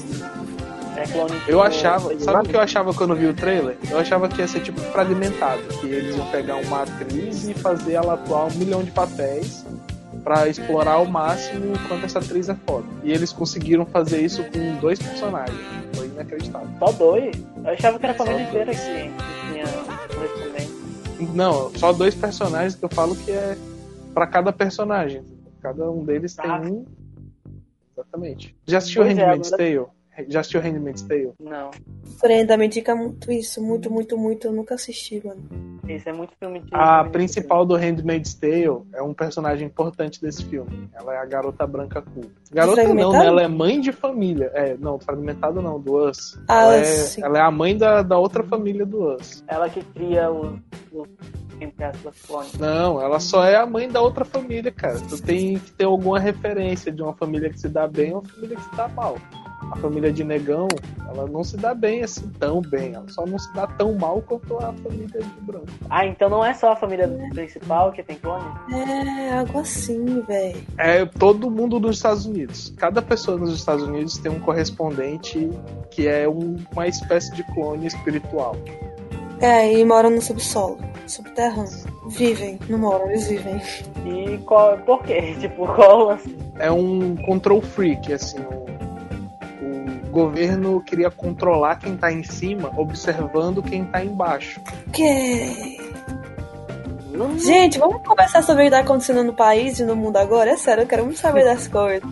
É 0.96 1.04
clone 1.04 1.40
eu 1.48 1.62
achava, 1.62 2.18
sabe 2.20 2.46
o 2.46 2.50
que 2.50 2.56
eu 2.56 2.60
achava 2.60 2.92
quando 2.92 3.14
eu 3.14 3.16
vi 3.16 3.26
o 3.26 3.34
trailer? 3.34 3.76
Eu 3.90 3.98
achava 3.98 4.28
que 4.28 4.40
ia 4.40 4.46
ser 4.46 4.60
tipo 4.60 4.80
fragmentado, 4.80 5.62
que 5.80 5.86
eles 5.86 6.14
iam 6.14 6.26
pegar 6.26 6.56
uma 6.56 6.82
atriz 6.82 7.48
e 7.48 7.54
fazer 7.54 7.94
ela 7.94 8.14
atuar 8.14 8.46
um 8.46 8.54
milhão 8.56 8.82
de 8.82 8.90
papéis 8.90 9.64
para 10.22 10.48
explorar 10.48 10.92
ao 10.92 11.06
máximo 11.06 11.72
quanto 11.88 12.04
essa 12.04 12.18
atriz 12.18 12.48
é 12.48 12.54
foda. 12.54 12.86
E 13.02 13.12
eles 13.12 13.32
conseguiram 13.32 13.86
fazer 13.86 14.20
isso 14.20 14.44
com 14.44 14.76
dois 14.80 14.98
personagens. 14.98 15.58
Foi 15.94 16.06
inacreditável. 16.06 16.68
Só 16.78 16.92
dois? 16.92 17.36
Eu 17.64 17.70
achava 17.70 17.98
que 17.98 18.06
era 18.06 18.12
a 18.12 18.16
família 18.16 18.42
inteira 18.42 18.72
que 18.72 18.80
tinha 18.80 19.64
correspondente. 20.14 21.34
Não, 21.34 21.70
só 21.74 21.92
dois 21.92 22.14
personagens 22.14 22.74
que 22.74 22.84
eu 22.84 22.88
falo 22.88 23.14
que 23.16 23.30
é 23.30 23.56
para 24.14 24.26
cada 24.26 24.52
personagem. 24.52 25.22
Cada 25.60 25.90
um 25.90 26.04
deles 26.04 26.34
tem 26.34 26.50
ah. 26.50 26.60
um. 26.60 26.84
Exatamente. 27.92 28.56
Já 28.66 28.78
assistiu 28.78 29.02
pois 29.02 29.16
é, 29.16 29.20
Handmaid's 29.20 29.52
é, 29.52 29.56
Tale? 29.56 29.86
Já 30.28 30.40
assistiu 30.40 30.60
Handmaid's 30.60 31.02
Tale? 31.02 31.32
Não. 31.40 31.70
Brenda 32.20 32.56
me 32.56 32.66
indica 32.66 32.94
muito 32.94 33.30
isso, 33.30 33.62
muito, 33.62 33.90
muito, 33.90 34.16
muito. 34.16 34.46
Eu 34.46 34.52
nunca 34.52 34.74
assisti, 34.74 35.22
mano. 35.24 35.42
Isso 35.88 36.08
é 36.08 36.12
muito 36.12 36.32
filme 36.38 36.60
de. 36.60 36.68
A 36.72 37.04
principal 37.04 37.64
do 37.64 37.74
Handmaid's 37.76 38.34
Tale 38.34 38.82
é 38.94 39.02
um 39.02 39.14
personagem 39.14 39.66
importante 39.66 40.20
desse 40.20 40.44
filme. 40.44 40.88
Ela 40.94 41.14
é 41.14 41.18
a 41.18 41.24
garota 41.24 41.66
branca 41.66 42.02
cool. 42.02 42.30
Garota 42.52 42.82
não, 42.94 43.12
né? 43.12 43.26
Ela 43.26 43.42
é 43.42 43.48
mãe 43.48 43.80
de 43.80 43.92
família. 43.92 44.50
É, 44.54 44.76
não, 44.76 44.98
fragmentado 44.98 45.60
não, 45.62 45.80
do 45.80 46.08
Us. 46.08 46.38
Ah, 46.48 46.62
ela, 46.62 46.76
é, 46.76 47.06
ela 47.22 47.38
é 47.38 47.42
a 47.42 47.50
mãe 47.50 47.76
da, 47.76 48.02
da 48.02 48.18
outra 48.18 48.42
família 48.44 48.84
do 48.84 49.14
Us. 49.14 49.42
Ela 49.48 49.68
que 49.68 49.82
cria 49.82 50.30
o, 50.30 50.58
o 50.92 51.06
não, 52.58 53.00
ela 53.00 53.20
só 53.20 53.44
é 53.44 53.56
a 53.56 53.66
mãe 53.66 53.88
da 53.88 54.00
outra 54.00 54.24
família, 54.24 54.72
cara. 54.72 54.98
Tu 54.98 55.20
tem 55.20 55.58
que 55.58 55.72
ter 55.72 55.84
alguma 55.84 56.18
referência 56.18 56.90
de 56.90 57.02
uma 57.02 57.12
família 57.12 57.50
que 57.50 57.60
se 57.60 57.68
dá 57.68 57.86
bem 57.86 58.14
ou 58.14 58.20
uma 58.20 58.28
família 58.28 58.56
que 58.56 58.62
se 58.62 58.76
dá 58.76 58.88
mal. 58.88 59.18
A 59.70 59.76
família 59.76 60.12
de 60.12 60.24
negão, 60.24 60.68
ela 61.08 61.26
não 61.26 61.44
se 61.44 61.56
dá 61.56 61.74
bem 61.74 62.02
assim 62.02 62.28
tão 62.38 62.60
bem. 62.60 62.94
Ela 62.94 63.08
só 63.08 63.24
não 63.24 63.38
se 63.38 63.52
dá 63.54 63.66
tão 63.66 63.94
mal 63.94 64.20
quanto 64.22 64.56
a 64.58 64.72
família 64.72 65.20
de 65.20 65.40
branco. 65.40 65.66
Ah, 65.88 66.06
então 66.06 66.28
não 66.28 66.44
é 66.44 66.52
só 66.54 66.72
a 66.72 66.76
família 66.76 67.08
principal 67.32 67.92
que 67.92 68.02
tem 68.02 68.16
clone? 68.16 68.44
É, 68.72 69.38
algo 69.38 69.58
assim, 69.58 70.22
velho. 70.22 70.60
É 70.78 71.04
todo 71.04 71.50
mundo 71.50 71.78
dos 71.78 71.96
Estados 71.96 72.26
Unidos. 72.26 72.72
Cada 72.76 73.00
pessoa 73.00 73.36
nos 73.36 73.54
Estados 73.54 73.84
Unidos 73.84 74.18
tem 74.18 74.30
um 74.30 74.40
correspondente 74.40 75.50
que 75.90 76.06
é 76.06 76.28
um, 76.28 76.56
uma 76.72 76.86
espécie 76.86 77.34
de 77.34 77.42
clone 77.54 77.86
espiritual. 77.86 78.56
É, 79.40 79.72
e 79.72 79.82
moram 79.86 80.10
no 80.10 80.20
subsolo, 80.20 80.78
subterrâneo. 81.06 81.70
Vivem, 82.08 82.58
não 82.68 82.78
moram, 82.78 83.06
eles 83.08 83.26
vivem. 83.26 83.60
E 84.04 84.36
qual, 84.38 84.76
por 84.78 85.02
quê? 85.02 85.34
Tipo, 85.40 85.66
qual 85.66 86.10
assim? 86.10 86.36
É 86.58 86.70
um 86.70 87.16
control 87.16 87.62
freak, 87.62 88.12
assim. 88.12 88.38
Governo 90.10 90.82
queria 90.82 91.10
controlar 91.10 91.76
quem 91.76 91.96
tá 91.96 92.12
em 92.12 92.22
cima, 92.22 92.72
observando 92.76 93.62
quem 93.62 93.84
tá 93.84 94.04
embaixo. 94.04 94.60
Que. 94.92 95.78
Gente, 97.38 97.78
vamos 97.78 98.02
conversar 98.02 98.42
sobre 98.42 98.62
o 98.62 98.64
que 98.66 98.70
tá 98.70 98.80
acontecendo 98.80 99.22
no 99.22 99.32
país 99.32 99.78
e 99.78 99.84
no 99.84 99.94
mundo 99.94 100.16
agora? 100.16 100.50
É 100.50 100.56
sério, 100.56 100.82
eu 100.82 100.86
quero 100.86 101.04
muito 101.04 101.18
saber 101.18 101.44
das 101.44 101.68
coisas. 101.68 102.08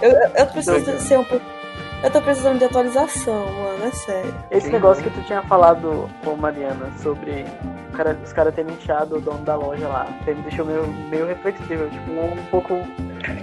Eu, 0.00 0.10
eu, 0.10 0.30
eu 0.34 0.46
preciso 0.46 0.98
ser 0.98 1.18
um 1.18 1.24
pouco. 1.24 1.59
Eu 2.02 2.10
tô 2.10 2.20
precisando 2.22 2.58
de 2.58 2.64
atualização, 2.64 3.44
mano, 3.52 3.84
é 3.84 3.90
sério. 3.90 4.34
Esse 4.50 4.70
negócio 4.70 5.02
que 5.04 5.10
tu 5.10 5.22
tinha 5.26 5.42
falado 5.42 6.08
com 6.24 6.34
Mariana 6.34 6.90
sobre 7.02 7.44
o 7.90 7.92
cara- 7.92 8.16
os 8.24 8.32
caras 8.32 8.54
terem 8.54 8.72
inchado 8.74 9.16
o 9.16 9.20
dono 9.20 9.44
da 9.44 9.54
loja 9.54 9.86
lá, 9.86 10.06
me 10.26 10.34
deixou 10.34 10.64
meio, 10.64 10.86
meio 11.10 11.26
reflexivo, 11.26 11.88
tipo, 11.90 12.10
um, 12.12 12.36
pouco 12.50 12.74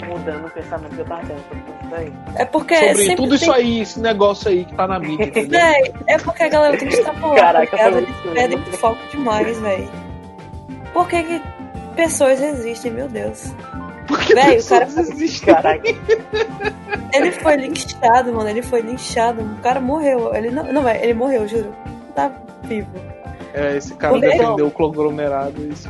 mudando 0.08 0.48
o 0.48 0.50
pensamento 0.50 0.96
que 0.96 1.02
eu 1.02 1.06
tava 1.06 1.22
tendo 1.28 1.44
sobre 1.48 1.60
isso 1.60 1.90
daí. 1.92 2.14
É 2.36 2.46
porque 2.46 2.76
Sobre 2.94 3.16
tudo 3.16 3.30
tem... 3.30 3.38
isso 3.38 3.52
aí, 3.52 3.82
esse 3.82 4.00
negócio 4.00 4.50
aí 4.50 4.66
que 4.66 4.76
tá 4.76 4.88
na 4.88 5.00
mídia, 5.00 5.26
entendeu? 5.26 5.60
Véi, 5.60 5.94
é 6.08 6.18
porque 6.18 6.44
a 6.44 6.50
galera 6.50 6.78
tem 6.78 6.88
que 6.88 6.96
extrapolar. 6.96 7.36
Caraca, 7.40 7.68
porque 7.68 7.84
elas 7.84 7.94
foi 7.94 8.32
eles 8.32 8.34
perdem 8.34 8.58
o 8.60 8.78
foco 8.78 9.00
demais, 9.12 9.60
velho. 9.60 9.90
Por 10.94 11.08
que, 11.08 11.22
que 11.22 11.42
pessoas 11.96 12.42
existem, 12.42 12.92
meu 12.92 13.08
Deus? 13.08 13.54
Porque 14.08 14.34
Véi, 14.34 14.58
o 14.60 14.66
cara- 14.66 14.88
Ele 17.14 17.32
foi 17.32 17.56
linchado, 17.58 18.34
mano. 18.34 18.50
Ele 18.50 18.62
foi 18.62 18.82
linchado. 18.82 19.42
O 19.42 19.56
cara 19.62 19.80
morreu. 19.80 20.34
Ele 20.34 20.50
não, 20.52 20.64
não 20.72 20.88
é, 20.88 21.04
ele 21.04 21.14
morreu, 21.14 21.48
juro. 21.48 21.74
Não 21.86 22.12
tá 22.14 22.32
vivo. 22.64 22.90
É, 23.54 23.76
esse 23.78 23.94
cara 23.96 24.14
Porque- 24.14 24.30
defendeu 24.30 24.68
o 24.68 24.72
conglomerado. 24.72 25.62
Isso. 25.72 25.90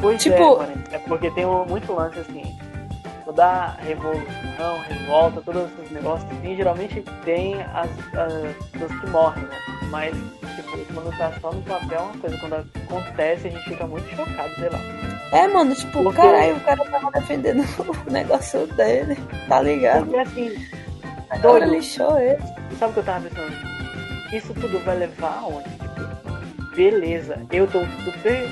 pois 0.00 0.22
Tipo- 0.22 0.36
é, 0.36 0.58
mano. 0.58 0.72
É 0.92 0.98
porque 0.98 1.30
tem 1.30 1.46
muito 1.46 1.92
lance 1.92 2.18
assim. 2.20 2.42
Toda 3.24 3.76
revolução, 3.80 4.78
revolta, 4.88 5.42
todos 5.42 5.64
esses 5.78 5.90
negócios 5.92 6.30
assim, 6.32 6.56
geralmente 6.56 7.04
tem 7.26 7.56
as, 7.74 7.90
as 8.16 8.66
pessoas 8.72 9.00
que 9.00 9.10
morrem, 9.10 9.42
né? 9.44 9.56
Mas, 9.90 10.14
tipo, 10.56 10.94
quando 10.94 11.16
tá 11.18 11.32
só 11.38 11.52
no 11.52 11.60
papel 11.62 11.98
é 11.98 12.02
uma 12.02 12.16
coisa, 12.18 12.38
quando 12.38 12.54
acontece 12.54 13.48
a 13.48 13.50
gente 13.50 13.64
fica 13.64 13.86
muito 13.86 14.08
chocado, 14.16 14.54
sei 14.54 14.70
lá. 14.70 14.78
É, 15.32 15.46
mano, 15.46 15.74
tipo, 15.74 16.02
Porque- 16.02 16.20
caralho, 16.22 16.56
o 16.56 16.60
cara 16.60 16.84
tava 16.90 17.10
defendendo 17.12 17.62
o 18.06 18.10
negócio 18.10 18.66
dele. 18.68 19.16
Tá 19.48 19.60
ligado? 19.60 20.04
Porque 20.06 20.18
assim, 20.20 20.66
Agora 21.30 21.60
doido. 21.66 21.74
lixou 21.76 22.18
ele. 22.18 22.38
Sabe 22.78 22.90
o 22.90 22.94
que 22.94 23.00
eu 23.00 23.04
tava 23.04 23.28
pensando? 23.28 23.52
Isso 24.32 24.54
tudo 24.54 24.78
vai 24.84 24.96
levar 24.96 25.38
aonde? 25.42 25.68
Tipo, 25.70 26.76
beleza, 26.76 27.40
eu 27.52 27.66
tô 27.66 27.80
super 28.04 28.48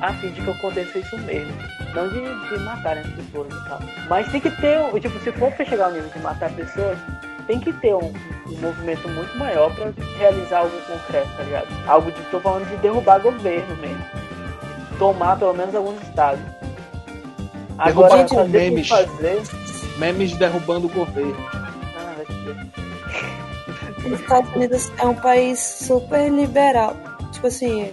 a 0.00 0.12
fim 0.14 0.28
de 0.30 0.40
que 0.42 0.50
aconteça 0.50 0.98
isso 0.98 1.16
mesmo. 1.18 1.52
Não 1.94 2.08
de, 2.08 2.20
de 2.20 2.58
matarem 2.64 3.02
as 3.02 3.08
pessoas 3.10 3.48
e 3.52 3.68
tal. 3.68 3.80
Mas 4.08 4.30
tem 4.30 4.40
que 4.40 4.50
ter, 4.50 4.78
tipo, 5.00 5.18
se 5.20 5.32
for 5.32 5.50
pra 5.52 5.64
chegar 5.64 5.86
ao 5.86 5.92
nível 5.92 6.08
de 6.10 6.18
matar 6.18 6.50
pessoas, 6.52 6.98
tem 7.46 7.58
que 7.60 7.72
ter 7.74 7.94
um, 7.94 8.12
um 8.46 8.56
movimento 8.60 9.08
muito 9.08 9.36
maior 9.38 9.74
pra 9.74 9.86
realizar 10.18 10.58
algo 10.58 10.76
concreto, 10.82 11.28
tá 11.36 11.42
ligado? 11.44 11.66
Algo 11.86 12.10
de, 12.12 12.20
tô 12.24 12.38
falando 12.40 12.68
de 12.68 12.76
derrubar 12.76 13.20
governo 13.20 13.76
mesmo. 13.76 14.04
Tomar 14.98 15.38
pelo 15.38 15.52
menos 15.54 15.74
alguns 15.74 16.00
estados. 16.02 16.40
Agora, 17.78 18.08
Derrubar 18.08 18.28
com 18.28 18.34
fazer 18.36 18.58
memes. 18.70 18.88
fazer. 18.88 19.42
Memes 19.98 20.36
derrubando 20.36 20.86
o 20.86 20.90
governo. 20.90 21.36
Ah. 21.96 22.14
Os 24.06 24.20
Estados 24.20 24.54
Unidos 24.54 24.92
é 24.98 25.06
um 25.06 25.14
país 25.14 25.58
super 25.60 26.30
liberal. 26.30 26.96
Tipo 27.32 27.48
assim, 27.48 27.92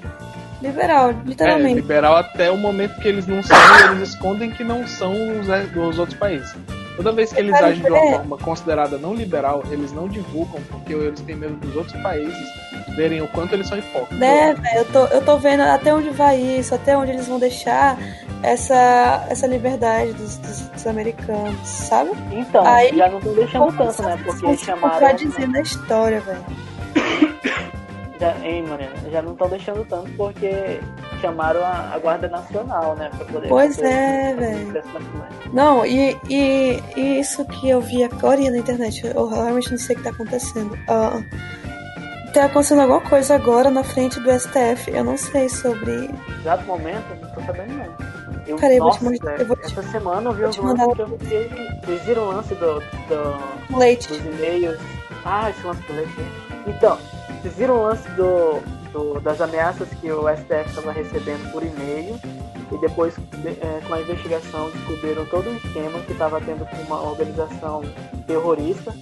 liberal, 0.61 1.09
É, 1.09 1.15
literalmente. 1.25 1.75
liberal 1.75 2.15
até 2.15 2.49
o 2.49 2.57
momento 2.57 2.99
que 3.01 3.07
eles 3.07 3.27
não 3.27 3.43
são 3.43 3.57
eles 3.91 4.09
escondem 4.09 4.51
que 4.51 4.63
não 4.63 4.87
são 4.87 5.11
os, 5.39 5.47
os 5.75 5.99
outros 5.99 6.17
países. 6.17 6.55
Toda 6.95 7.11
vez 7.11 7.33
que 7.33 7.39
eles 7.39 7.53
agem 7.55 7.81
de 7.83 7.89
uma 7.89 7.99
ver. 7.99 8.11
forma 8.13 8.37
considerada 8.37 8.97
não 8.97 9.13
liberal, 9.15 9.63
eles 9.71 9.91
não 9.91 10.07
divulgam 10.07 10.61
porque 10.69 10.93
eles 10.93 11.19
têm 11.21 11.35
medo 11.35 11.55
dos 11.55 11.75
outros 11.75 11.99
países 12.03 12.37
verem 12.95 13.21
o 13.21 13.27
quanto 13.29 13.53
eles 13.55 13.67
são 13.67 13.77
hipócritas. 13.79 14.19
Né, 14.19 14.53
velho? 14.53 14.77
Eu 14.77 14.85
tô, 14.85 15.05
eu 15.07 15.21
tô 15.25 15.37
vendo 15.37 15.61
até 15.61 15.93
onde 15.93 16.09
vai 16.11 16.37
isso, 16.39 16.75
até 16.75 16.95
onde 16.95 17.11
eles 17.11 17.27
vão 17.27 17.39
deixar 17.39 17.97
essa, 18.43 19.25
essa 19.29 19.47
liberdade 19.47 20.13
dos, 20.13 20.37
dos, 20.37 20.59
dos 20.67 20.85
americanos, 20.87 21.67
sabe? 21.67 22.11
Então, 22.31 22.63
Aí, 22.65 22.95
já 22.95 23.09
não 23.09 23.19
tô 23.19 23.29
deixando 23.33 23.75
tanto, 23.75 24.01
né? 24.03 24.13
eles 24.13 24.39
Porque 24.41 24.57
chamaram. 24.57 24.89
contradizer 24.99 25.49
na 25.49 25.61
história, 25.61 26.19
velho. 26.21 26.45
Já, 28.19 28.35
hein, 28.45 28.63
Mariana? 28.63 28.93
Já 29.11 29.21
não 29.21 29.33
estão 29.33 29.49
deixando 29.49 29.85
tanto 29.85 30.09
porque 30.11 30.79
chamaram 31.23 31.63
a, 31.63 31.91
a 31.93 31.97
Guarda 31.99 32.27
Nacional, 32.27 32.95
né? 32.95 33.09
Pra 33.15 33.25
poder. 33.25 33.47
Pois 33.47 33.75
fazer 33.77 33.87
é, 33.87 34.33
velho. 34.35 34.83
Não, 35.53 35.85
e, 35.85 36.17
e, 36.29 36.83
e 36.97 37.19
isso 37.19 37.45
que 37.45 37.69
eu 37.69 37.79
vi 37.81 38.03
agora 38.03 38.39
na 38.51 38.57
internet, 38.57 39.05
eu 39.05 39.27
realmente 39.29 39.71
não 39.71 39.77
sei 39.77 39.95
o 39.95 39.99
que 39.99 40.03
tá 40.03 40.09
acontecendo. 40.09 40.77
Ah, 40.89 41.21
tá 42.33 42.45
acontecendo 42.45 42.81
alguma 42.81 43.01
coisa 43.01 43.35
agora 43.35 43.69
na 43.69 43.83
frente 43.83 44.19
do 44.19 44.29
STF, 44.31 44.91
eu 44.91 45.03
não 45.03 45.17
sei 45.17 45.47
sobre. 45.47 46.09
Exato 46.39 46.65
momento, 46.65 47.03
eu 47.11 47.21
não 47.27 47.33
tô 47.33 47.41
sabendo 47.41 47.73
não. 47.73 48.13
Eu, 48.45 48.57
Cara, 48.57 48.73
eu 48.73 48.79
vou 48.79 48.87
nossa, 48.87 48.99
te 49.13 49.19
velho, 49.23 49.39
eu 49.41 49.45
vou 49.45 49.55
te- 49.55 49.65
essa 49.65 49.83
semana 49.83 50.29
eu 50.29 50.33
vi 50.33 50.45
uns 50.45 50.57
mandar- 50.57 50.87
que 50.93 51.01
eu 51.01 51.17
fiquei. 51.17 51.49
Vocês 51.85 52.01
viram 52.03 52.23
o 52.23 52.27
lance 52.31 52.53
do, 52.55 52.79
do, 52.81 53.77
Leite. 53.77 54.07
dos 54.09 54.17
e-mails. 54.25 54.77
Ah, 55.23 55.49
esse 55.49 55.65
lance 55.65 55.81
do 55.83 55.93
leite. 55.93 56.11
Então, 56.67 56.97
vocês 57.41 57.55
viram 57.55 57.75
o 57.77 57.83
lance 57.83 58.09
do, 58.11 58.61
do- 58.93 59.19
das 59.19 59.41
ameaças 59.41 59.89
que 59.99 60.09
o 60.11 60.29
STF 60.29 60.69
estava 60.69 60.91
recebendo 60.93 61.51
por 61.51 61.63
e-mail 61.63 62.17
e 62.71 62.77
depois, 62.77 63.15
de- 63.15 63.47
é, 63.49 63.81
com 63.85 63.93
a 63.95 63.99
investigação, 64.01 64.69
descobriram 64.69 65.25
todo 65.25 65.49
um 65.49 65.55
esquema 65.57 65.99
que 65.99 66.13
estava 66.13 66.39
tendo 66.39 66.65
com 66.65 66.77
uma 66.83 67.01
organização 67.01 67.81
terrorista 68.25 68.93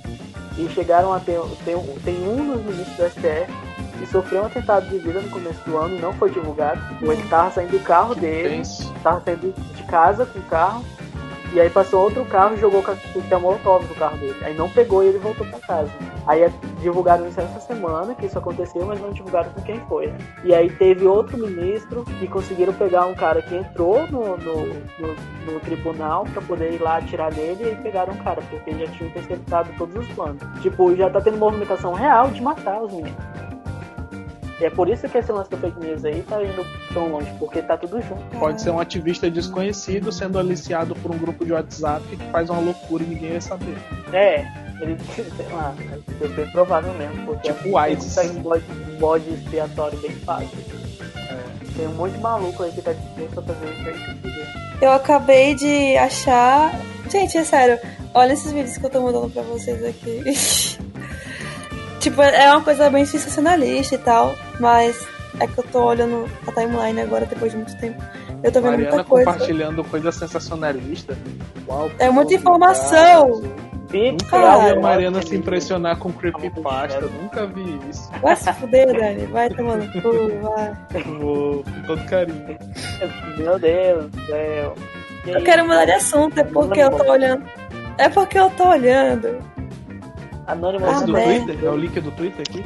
e 0.58 0.68
chegaram 0.70 1.14
a 1.14 1.20
ter, 1.20 1.40
ter 1.64 1.76
um- 1.76 1.96
tem 2.04 2.16
um 2.28 2.54
dos 2.54 2.64
ministros 2.66 2.98
do 2.98 3.04
STF 3.06 3.52
que 4.00 4.08
sofreu 4.08 4.42
um 4.42 4.46
atentado 4.48 4.90
de 4.90 4.98
vida 4.98 5.22
no 5.22 5.30
começo 5.30 5.60
do 5.64 5.78
ano 5.78 5.96
e 5.96 6.00
não 6.00 6.12
foi 6.14 6.32
divulgado. 6.32 6.82
Ele 7.02 7.22
estava 7.22 7.52
saindo 7.52 7.72
do 7.78 7.80
carro 7.84 8.16
dele, 8.16 8.58
Tenso. 8.58 8.92
tava 9.04 9.22
saindo 9.24 9.54
de 9.76 9.84
casa 9.84 10.26
com 10.26 10.40
o 10.40 10.44
carro, 10.44 10.84
e 11.54 11.60
aí 11.60 11.70
passou 11.70 12.02
outro 12.04 12.24
carro 12.26 12.56
e 12.56 12.60
jogou 12.60 12.82
coquetel 12.82 13.40
molotov 13.40 13.86
no 13.86 13.96
carro 13.96 14.18
dele. 14.18 14.38
Aí 14.42 14.56
não 14.56 14.70
pegou 14.70 15.04
e 15.04 15.08
ele 15.08 15.18
voltou 15.18 15.46
pra 15.48 15.60
casa. 15.60 15.92
Aí 16.26 16.44
é- 16.44 16.52
divulgaram 16.82 17.28
isso 17.28 17.40
essa 17.40 17.60
semana, 17.60 18.16
que 18.16 18.26
isso 18.26 18.38
aconteceu, 18.38 18.86
mas 18.86 19.02
não 19.02 19.12
divulgaram 19.12 19.52
com 19.52 19.62
quem 19.62 19.80
foi. 19.88 20.14
E 20.44 20.54
aí 20.54 20.70
teve 20.70 21.06
outro 21.06 21.38
ministro 21.38 22.04
que 22.20 22.28
conseguiram 22.28 22.74
pegar 22.74 23.06
um 23.06 23.14
cara 23.14 23.42
que 23.42 23.56
entrou 23.56 24.08
no, 24.08 24.38
no, 24.38 24.66
no, 24.68 25.54
no 25.54 25.60
tribunal 25.60 26.26
pra 26.32 26.42
poder 26.42 26.74
ir 26.74 26.82
lá 26.82 26.98
atirar 26.98 27.34
nele 27.34 27.72
e 27.72 27.76
pegaram 27.76 28.14
o 28.14 28.24
cara, 28.24 28.42
porque 28.50 28.72
já 28.72 28.92
tinham 28.92 29.10
interceptado 29.10 29.70
todos 29.78 29.96
os 29.96 30.08
planos. 30.14 30.42
Tipo, 30.62 30.96
já 30.96 31.10
tá 31.10 31.20
tendo 31.22 31.38
movimentação 31.38 31.94
real 31.94 32.30
de 32.30 32.42
matar 32.42 32.82
os 32.82 32.92
meninos. 32.92 33.16
E 34.62 34.66
é 34.66 34.70
por 34.70 34.88
isso 34.88 35.10
que 35.10 35.18
esse 35.18 35.32
lance 35.32 35.50
do 35.50 35.58
fake 35.58 35.80
news 35.80 36.06
aí 36.06 36.22
tá 36.22 36.42
indo 36.44 36.64
tão 36.94 37.08
longe, 37.10 37.34
porque 37.40 37.64
tá 37.64 37.76
tudo 37.76 38.00
junto. 38.00 38.22
Pode 38.38 38.62
ser 38.62 38.70
um 38.70 38.80
ativista 38.80 39.28
desconhecido 39.28 40.12
sendo 40.12 40.38
aliciado 40.38 40.94
por 40.98 41.10
um 41.10 41.18
grupo 41.18 41.44
de 41.44 41.52
WhatsApp 41.52 42.06
que 42.06 42.24
faz 42.32 42.48
uma 42.48 42.60
loucura 42.60 43.04
e 43.04 43.08
ninguém 43.08 43.32
vai 43.32 43.42
saber. 43.42 43.76
É, 44.14 44.46
ele, 44.80 44.96
sei 45.16 45.48
lá, 45.52 45.74
é 46.22 46.28
bem 46.28 46.48
provável 46.52 46.94
mesmo, 46.94 47.26
porque 47.26 47.52
Tipo 47.52 47.76
assim, 47.76 47.94
ISIS. 47.94 48.14
Tá 48.14 48.22
um 48.22 48.42
bode, 48.44 48.64
um 48.70 49.00
bode 49.00 49.30
expiatório 49.34 49.98
bem 50.00 50.12
fácil. 50.12 50.60
É. 51.16 51.74
Tem 51.76 51.88
um 51.88 51.96
monte 51.96 52.12
de 52.12 52.20
maluco 52.20 52.62
aí 52.62 52.72
que 52.72 52.84
tá 52.84 52.94
disposto 52.94 53.40
a 53.40 53.42
fazer 53.42 53.66
isso 53.66 53.90
aí. 53.90 54.80
Eu 54.80 54.92
acabei 54.92 55.56
de 55.56 55.98
achar. 55.98 56.72
Gente, 57.10 57.36
é 57.36 57.44
sério, 57.44 57.80
olha 58.14 58.34
esses 58.34 58.52
vídeos 58.52 58.78
que 58.78 58.86
eu 58.86 58.90
tô 58.92 59.02
mandando 59.02 59.28
pra 59.32 59.42
vocês 59.42 59.84
aqui. 59.84 60.82
tipo, 62.02 62.22
é 62.22 62.52
uma 62.52 62.62
coisa 62.62 62.90
bem 62.90 63.06
sensacionalista 63.06 63.96
e 63.96 63.98
tal, 64.00 64.36
mas 64.60 65.08
é 65.40 65.48
que 65.48 65.58
eu 65.58 65.64
tô 65.72 65.86
olhando 65.86 66.28
a 66.48 66.52
timeline 66.52 67.00
agora 67.02 67.26
depois 67.26 67.52
de 67.52 67.58
muito 67.58 67.78
tempo. 67.78 68.02
Eu 68.44 68.52
tô 68.52 68.60
vendo 68.60 68.72
Mariana 68.72 68.96
muita 68.96 69.04
coisa. 69.04 69.32
compartilhando 69.32 69.84
coisa 69.84 70.12
sensacionalista. 70.12 71.18
Uau, 71.68 71.92
É 72.00 72.10
muita 72.10 72.34
informação. 72.34 73.42
Nunca 73.94 74.26
Cara, 74.26 74.66
vi 74.66 74.72
a 74.72 74.82
Mariana 74.82 75.22
se 75.22 75.36
impressionar 75.36 75.98
com 75.98 76.12
creepypasta. 76.14 77.02
Nunca 77.02 77.46
vi 77.46 77.78
isso. 77.90 78.10
Vai 78.22 78.36
se 78.36 78.52
fuder, 78.54 78.88
Dani. 78.94 79.26
Vai 79.26 79.50
tomando 79.50 79.86
cu, 80.02 80.40
vai. 80.42 81.04
Vou 81.20 81.64
com 81.64 81.82
todo 81.86 82.06
carinho. 82.06 82.58
Meu 83.38 83.60
Deus 83.60 84.10
do 84.10 84.26
céu. 84.26 84.76
Eu 85.28 85.44
quero 85.44 85.64
mudar 85.64 85.86
de 85.86 85.92
assunto, 85.92 86.40
é 86.40 86.44
porque 86.44 86.80
eu 86.80 86.90
tô 86.90 87.12
olhando. 87.12 87.44
É 87.98 88.10
porque 88.10 88.40
eu 88.40 88.50
tô 88.52 88.70
olhando. 88.70 89.40
Anônimo 90.48 90.86
Ah, 90.86 91.02
do 91.02 91.14
merda. 91.14 91.46
Twitter? 91.46 91.66
É 91.66 91.70
o 91.70 91.76
link 91.78 92.00
do 92.00 92.12
Twitter 92.12 92.42
aqui? 92.48 92.64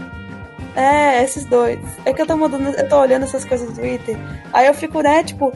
É, 0.75 1.23
esses 1.23 1.45
dois. 1.45 1.79
É 2.03 2.13
que 2.13 2.21
eu 2.21 2.25
tô 2.27 2.35
mudando, 2.38 2.67
eu 2.67 2.89
tô 2.89 2.99
olhando 2.99 3.23
essas 3.23 3.45
coisas 3.45 3.69
do 3.69 3.75
Twitter. 3.75 4.17
Aí 4.53 4.67
eu 4.67 4.73
fico, 4.73 5.01
né, 5.01 5.23
tipo. 5.23 5.53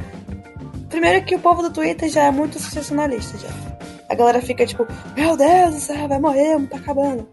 Primeiro 0.89 1.23
que 1.23 1.35
o 1.35 1.39
povo 1.39 1.61
do 1.61 1.69
Twitter 1.71 2.09
já 2.09 2.23
é 2.23 2.31
muito 2.31 2.57
sensacionalista 2.59 3.37
já. 3.37 3.49
A 4.09 4.15
galera 4.15 4.41
fica 4.41 4.65
tipo, 4.65 4.87
meu 5.15 5.37
Deus 5.37 5.75
do 5.75 5.79
céu, 5.79 6.07
vai 6.07 6.19
morrer, 6.19 6.59
tá 6.67 6.77
acabando. 6.77 7.27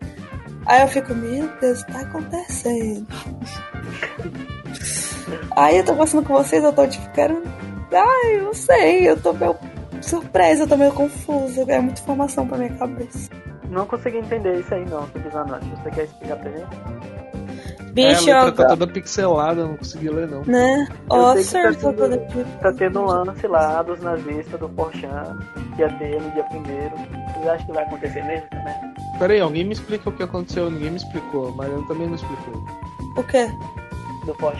Aí 0.66 0.82
eu 0.82 0.88
fico, 0.88 1.14
meu 1.14 1.48
Deus, 1.60 1.80
o 1.80 1.86
que 1.86 1.92
tá 1.92 2.00
acontecendo? 2.00 3.06
Aí 5.52 5.78
eu 5.78 5.84
tô 5.84 5.92
conversando 5.92 6.26
com 6.26 6.34
vocês, 6.34 6.62
eu 6.62 6.72
tô 6.72 6.86
tipo, 6.86 7.08
quero. 7.12 7.42
Ai, 7.92 8.36
eu 8.36 8.44
não 8.44 8.54
sei, 8.54 9.08
eu 9.08 9.16
tô 9.20 9.32
meio 9.32 9.56
surpresa, 10.02 10.64
eu 10.64 10.68
tô 10.68 10.76
meio 10.76 10.92
confusa, 10.92 11.64
é 11.68 11.80
muita 11.80 12.00
informação 12.02 12.46
pra 12.46 12.58
minha 12.58 12.74
cabeça. 12.74 13.30
Não 13.70 13.86
consegui 13.86 14.18
entender 14.18 14.60
isso 14.60 14.74
aí 14.74 14.84
não. 14.88 15.02
Você 15.02 15.90
quer 15.90 16.04
explicar 16.04 16.36
pra 16.36 16.50
gente? 16.50 16.66
Bicho, 17.92 18.28
é, 18.28 18.32
a 18.32 18.44
letra 18.44 18.64
tá 18.64 18.68
toda 18.76 18.86
pixelada, 18.92 19.60
eu 19.62 19.68
não 19.68 19.76
consegui 19.78 20.10
ler 20.10 20.28
não. 20.28 20.42
né? 20.44 20.86
Que 20.86 21.08
tá 21.08 21.42
certo, 21.44 21.92
tendo- 21.94 22.58
Tá 22.60 22.72
tendo 22.74 23.00
um 23.00 23.04
lance 23.06 23.46
lá 23.46 23.82
dos 23.82 24.00
nazistas 24.00 24.60
do 24.60 24.68
Forchan, 24.68 25.38
que 25.74 25.80
ia 25.80 25.88
ter 25.94 26.20
no 26.20 26.30
dia 26.32 26.44
primeiro. 26.44 26.94
Vocês 27.34 27.48
acham 27.48 27.66
que 27.66 27.72
vai 27.72 27.84
acontecer 27.84 28.22
mesmo 28.24 28.46
também? 28.50 28.74
Pera 29.18 29.32
aí, 29.32 29.40
alguém 29.40 29.64
me 29.64 29.72
explica 29.72 30.10
o 30.10 30.12
que 30.12 30.22
aconteceu, 30.22 30.70
ninguém 30.70 30.90
me 30.90 30.96
explicou, 30.98 31.54
mas 31.56 31.70
eu 31.72 31.82
também 31.86 32.06
não 32.06 32.16
explicou. 32.16 32.62
O 33.16 33.22
quê? 33.24 33.48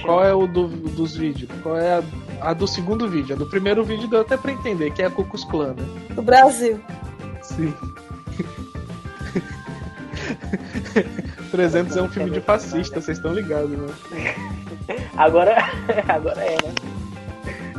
Qual 0.06 0.24
é 0.24 0.32
o 0.32 0.46
do- 0.46 0.68
dos 0.68 1.14
vídeos? 1.14 1.50
Qual 1.62 1.76
é 1.76 1.98
a, 1.98 2.50
a 2.50 2.52
do 2.54 2.66
segundo 2.66 3.06
vídeo? 3.06 3.34
A 3.36 3.38
do 3.38 3.46
primeiro 3.50 3.84
vídeo 3.84 4.08
deu 4.08 4.22
até 4.22 4.36
pra 4.38 4.50
entender, 4.52 4.92
que 4.92 5.02
é 5.02 5.06
a 5.06 5.10
Cucus 5.10 5.44
Clã, 5.44 5.74
né? 5.74 5.84
Do 6.14 6.22
Brasil. 6.22 6.80
Sim. 7.42 7.74
300 11.50 11.96
é 11.96 12.02
um 12.02 12.08
filme 12.08 12.30
de 12.30 12.40
fascista, 12.40 13.00
vocês 13.00 13.18
estão 13.18 13.32
ligados, 13.32 13.70
né? 13.70 13.86
Agora, 15.16 15.56
agora 16.08 16.40
é, 16.42 16.52
né? 16.52 16.74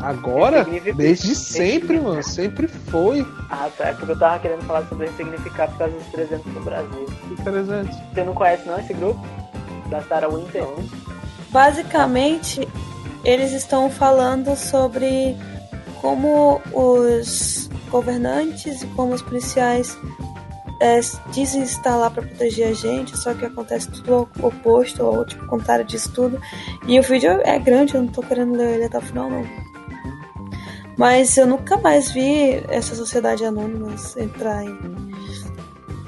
Agora? 0.02 0.66
Desde 0.96 1.36
sempre, 1.36 2.00
mano. 2.00 2.22
Sempre 2.22 2.68
foi. 2.68 3.26
Ah, 3.50 3.70
tá. 3.76 3.88
É 3.88 3.94
porque 3.94 4.12
eu 4.12 4.20
tava 4.20 4.40
querendo 4.40 4.64
falar 4.64 4.86
sobre 4.88 5.08
significar 5.10 5.70
por 5.70 5.80
causa 5.80 5.96
dos 5.96 6.08
300 6.08 6.54
do 6.54 6.60
Brasil. 6.62 7.06
Que 7.28 7.44
300. 7.44 7.96
Você 8.14 8.24
não 8.24 8.34
conhece 8.34 8.68
não 8.68 8.80
esse 8.80 8.94
grupo? 8.94 9.26
Da 9.90 10.02
Sarah 10.04 10.28
Winter? 10.30 10.64
Basicamente, 11.50 12.68
eles 13.24 13.54
estão 13.54 13.90
falando 13.90 14.56
sobre 14.56 15.36
como 16.02 16.62
os 16.74 17.70
governantes 17.90 18.84
e 18.84 18.88
como 18.88 19.14
os 19.14 19.22
policiais 19.22 19.98
é, 20.80 21.00
dizem 21.32 21.64
estar 21.64 21.96
lá 21.96 22.10
para 22.10 22.24
proteger 22.24 22.70
a 22.70 22.74
gente, 22.74 23.18
só 23.18 23.34
que 23.34 23.46
acontece 23.46 23.90
tudo 23.92 24.30
o 24.40 24.48
oposto, 24.48 25.04
ou 25.04 25.26
tipo, 25.26 25.44
o 25.46 25.48
contrário 25.48 25.86
disso 25.86 26.12
tudo. 26.14 26.40
E 26.88 27.00
o 27.00 27.04
vídeo 27.04 27.32
é 27.44 27.58
grande, 27.60 27.96
eu 27.96 28.02
não 28.02 28.10
tô 28.10 28.22
querendo 28.22 28.56
ler 28.56 28.76
ele 28.76 28.86
até 28.86 28.98
o 28.98 29.02
final, 29.02 29.30
não. 29.30 29.46
Mas 30.98 31.38
eu 31.38 31.46
nunca 31.46 31.78
mais 31.78 32.12
vi 32.12 32.64
essa 32.70 32.96
sociedade 32.96 33.46
anônimas 33.46 34.18
entrar 34.18 34.64
em, 34.64 34.78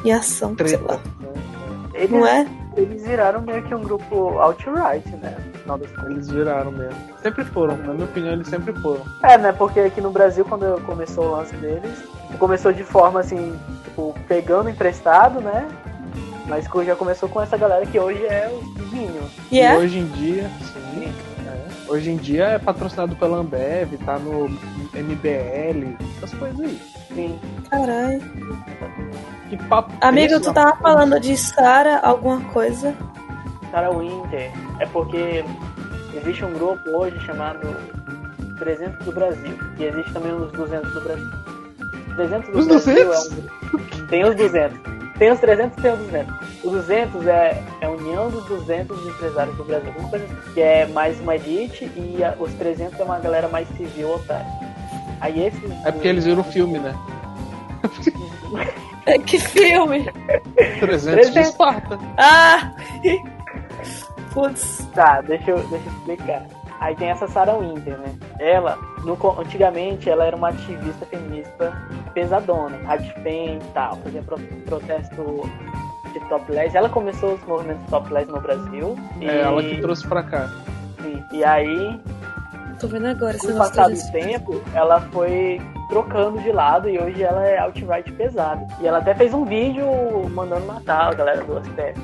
em 0.04 0.12
ação, 0.12 0.56
sei 0.58 0.78
Treta. 0.78 0.94
lá. 0.94 1.00
Eles, 1.94 2.12
Não 2.12 2.26
é? 2.26 2.48
eles 2.78 3.06
viraram 3.06 3.42
meio 3.42 3.62
que 3.64 3.76
um 3.76 3.82
grupo 3.82 4.40
alt-right, 4.40 5.08
né? 5.18 5.38
No 5.54 5.60
final 5.60 5.78
das 5.78 5.92
contas. 5.92 6.12
Eles 6.12 6.30
viraram 6.30 6.72
mesmo. 6.72 6.96
Sempre 7.22 7.44
foram, 7.46 7.78
na 7.78 7.94
minha 7.94 8.06
opinião, 8.06 8.34
eles 8.34 8.48
sempre 8.48 8.74
foram. 8.82 9.02
É, 9.24 9.38
né? 9.38 9.52
Porque 9.52 9.82
aqui 9.82 10.00
no 10.00 10.12
Brasil, 10.12 10.46
quando 10.46 10.82
começou 10.86 11.26
o 11.26 11.32
lance 11.32 11.56
deles, 11.58 12.04
começou 12.38 12.72
de 12.72 12.84
forma 12.84 13.20
assim, 13.20 13.58
tipo, 13.84 14.16
pegando 14.28 14.70
emprestado, 14.70 15.42
né? 15.42 15.68
Mas 16.48 16.66
já 16.86 16.96
começou 16.96 17.30
com 17.30 17.42
essa 17.42 17.58
galera 17.58 17.86
que 17.86 18.00
hoje 18.00 18.26
é 18.26 18.50
Minions. 18.92 19.32
E 19.52 19.58
E 19.58 19.60
é? 19.60 19.78
hoje 19.78 20.00
em 20.00 20.08
dia, 20.08 20.50
sim. 20.74 21.14
é. 21.46 21.92
Hoje 21.92 22.10
em 22.12 22.18
dia 22.18 22.46
é 22.46 22.60
patrocinado 22.60 23.16
pela 23.16 23.38
Ambev, 23.38 23.98
tá 24.06 24.18
no 24.18 24.50
MBL, 24.94 25.96
essas 26.18 26.34
coisas 26.34 26.60
aí. 26.60 26.82
Sim. 27.14 27.40
Caralho. 27.70 28.22
Que 29.50 29.58
papo. 29.58 29.92
Amigo, 30.02 30.34
esse, 30.36 30.44
tu 30.44 30.54
tava 30.54 30.76
falando 30.78 31.20
de 31.20 31.36
Sara 31.38 32.00
alguma 32.00 32.40
coisa. 32.52 32.96
Sarah 33.72 33.90
Winter. 33.92 34.52
É 34.80 34.86
porque 34.86 35.44
existe 36.16 36.46
um 36.46 36.54
grupo 36.54 36.88
hoje 36.92 37.20
chamado 37.26 37.68
300 38.60 39.06
do 39.06 39.12
Brasil. 39.12 39.58
E 39.78 39.84
existe 39.84 40.12
também 40.14 40.34
os 40.34 40.52
200 40.52 40.94
do 40.94 41.02
Brasil. 41.02 41.30
300 42.20 42.50
do 42.52 42.60
Os 42.60 42.68
Brasil 42.68 43.06
200? 43.06 43.32
é 43.32 44.02
um. 44.04 44.08
Tem 44.08 44.24
os 44.26 44.36
200. 44.36 44.80
Tem 45.18 45.32
os 45.32 45.40
300 45.40 45.78
e 45.78 45.82
tem 45.82 45.92
os 45.94 46.00
200. 46.00 46.36
O 46.64 46.70
200 46.70 47.28
é, 47.28 47.64
é 47.82 47.86
a 47.86 47.90
união 47.90 48.30
dos 48.30 48.46
200 48.46 49.06
empresários 49.08 49.56
do 49.56 49.64
Brasil. 49.64 49.92
Assim. 50.14 50.28
Que 50.54 50.62
é 50.62 50.86
mais 50.88 51.20
uma 51.22 51.36
elite 51.36 51.86
e 51.96 52.24
a- 52.24 52.36
os 52.40 52.52
300 52.54 53.00
é 53.00 53.04
uma 53.04 53.20
galera 53.20 53.48
mais 53.48 53.68
civil 53.78 54.16
otária. 54.16 54.46
Aí 55.22 55.46
esses. 55.48 55.62
É 55.86 55.92
porque 55.92 56.08
eles 56.08 56.26
viram 56.26 56.42
o 56.42 56.44
filme, 56.44 56.80
né? 56.80 56.94
É, 59.06 59.18
Que 59.18 59.40
filme? 59.40 60.10
300 60.80 61.02
de 61.28 61.32
300. 61.32 61.36
Esparta. 61.50 62.00
Ah! 62.18 62.72
Putz. 64.34 64.88
Tá, 64.94 65.22
deixa 65.22 65.52
eu, 65.52 65.58
deixa 65.70 65.86
eu 65.90 65.94
explicar. 65.94 66.44
Aí 66.80 66.96
tem 66.96 67.10
essa 67.10 67.28
Sarah 67.28 67.58
Winter, 67.58 67.98
né? 67.98 68.14
Ela, 68.40 68.78
no 69.04 69.18
co- 69.18 69.36
antigamente, 69.40 70.10
ela 70.10 70.26
era 70.26 70.36
uma 70.36 70.50
ativista 70.50 71.06
feminista 71.06 71.74
pesadona, 72.14 72.78
radifem 72.86 73.58
e 73.58 73.74
tal, 73.74 73.98
fazia 73.98 74.22
pro, 74.22 74.40
protesto 74.66 75.50
de 76.14 76.20
topless. 76.30 76.76
Ela 76.76 76.90
começou 76.90 77.34
os 77.34 77.44
movimentos 77.44 77.86
topless 77.90 78.32
no 78.32 78.40
Brasil. 78.42 78.98
E, 79.20 79.28
É 79.30 79.42
ela 79.42 79.62
que 79.62 79.82
trouxe 79.82 80.08
pra 80.08 80.24
cá. 80.24 80.48
sim, 81.02 81.24
e 81.34 81.44
aí, 81.44 82.00
Tô 82.80 82.88
vendo 82.88 83.08
agora 83.08 83.38
com 83.38 83.48
o 83.48 83.58
passar 83.58 83.90
do 83.90 84.12
tempo, 84.14 84.62
ela 84.74 85.02
foi 85.12 85.60
trocando 85.90 86.40
de 86.42 86.50
lado 86.50 86.88
e 86.90 86.98
hoje 86.98 87.22
ela 87.22 87.46
é 87.46 87.58
alt-right 87.58 88.10
pesado. 88.14 88.66
E 88.80 88.88
ela 88.88 89.00
até 89.00 89.14
fez 89.14 89.34
um 89.34 89.44
vídeo 89.44 89.86
mandando 90.30 90.66
matar 90.66 91.10
a 91.10 91.14
galera 91.14 91.44
do 91.44 91.60
STF. 91.62 92.00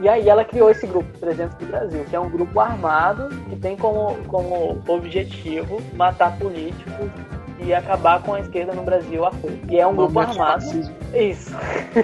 E 0.00 0.08
aí 0.08 0.28
ela 0.28 0.44
criou 0.44 0.70
esse 0.70 0.86
grupo, 0.86 1.18
300 1.18 1.56
do 1.56 1.66
Brasil, 1.66 2.04
que 2.08 2.14
é 2.14 2.20
um 2.20 2.30
grupo 2.30 2.60
armado 2.60 3.28
que 3.48 3.56
tem 3.56 3.76
como, 3.76 4.16
como 4.28 4.80
objetivo 4.86 5.82
matar 5.94 6.38
políticos 6.38 7.10
e 7.58 7.74
acabar 7.74 8.22
com 8.22 8.34
a 8.34 8.40
esquerda 8.40 8.72
no 8.72 8.82
Brasil 8.82 9.26
a 9.26 9.32
fogo. 9.32 9.58
E 9.68 9.78
é 9.78 9.86
um 9.86 9.96
grupo 9.96 10.20
armado. 10.20 10.64
Isso. 11.12 11.52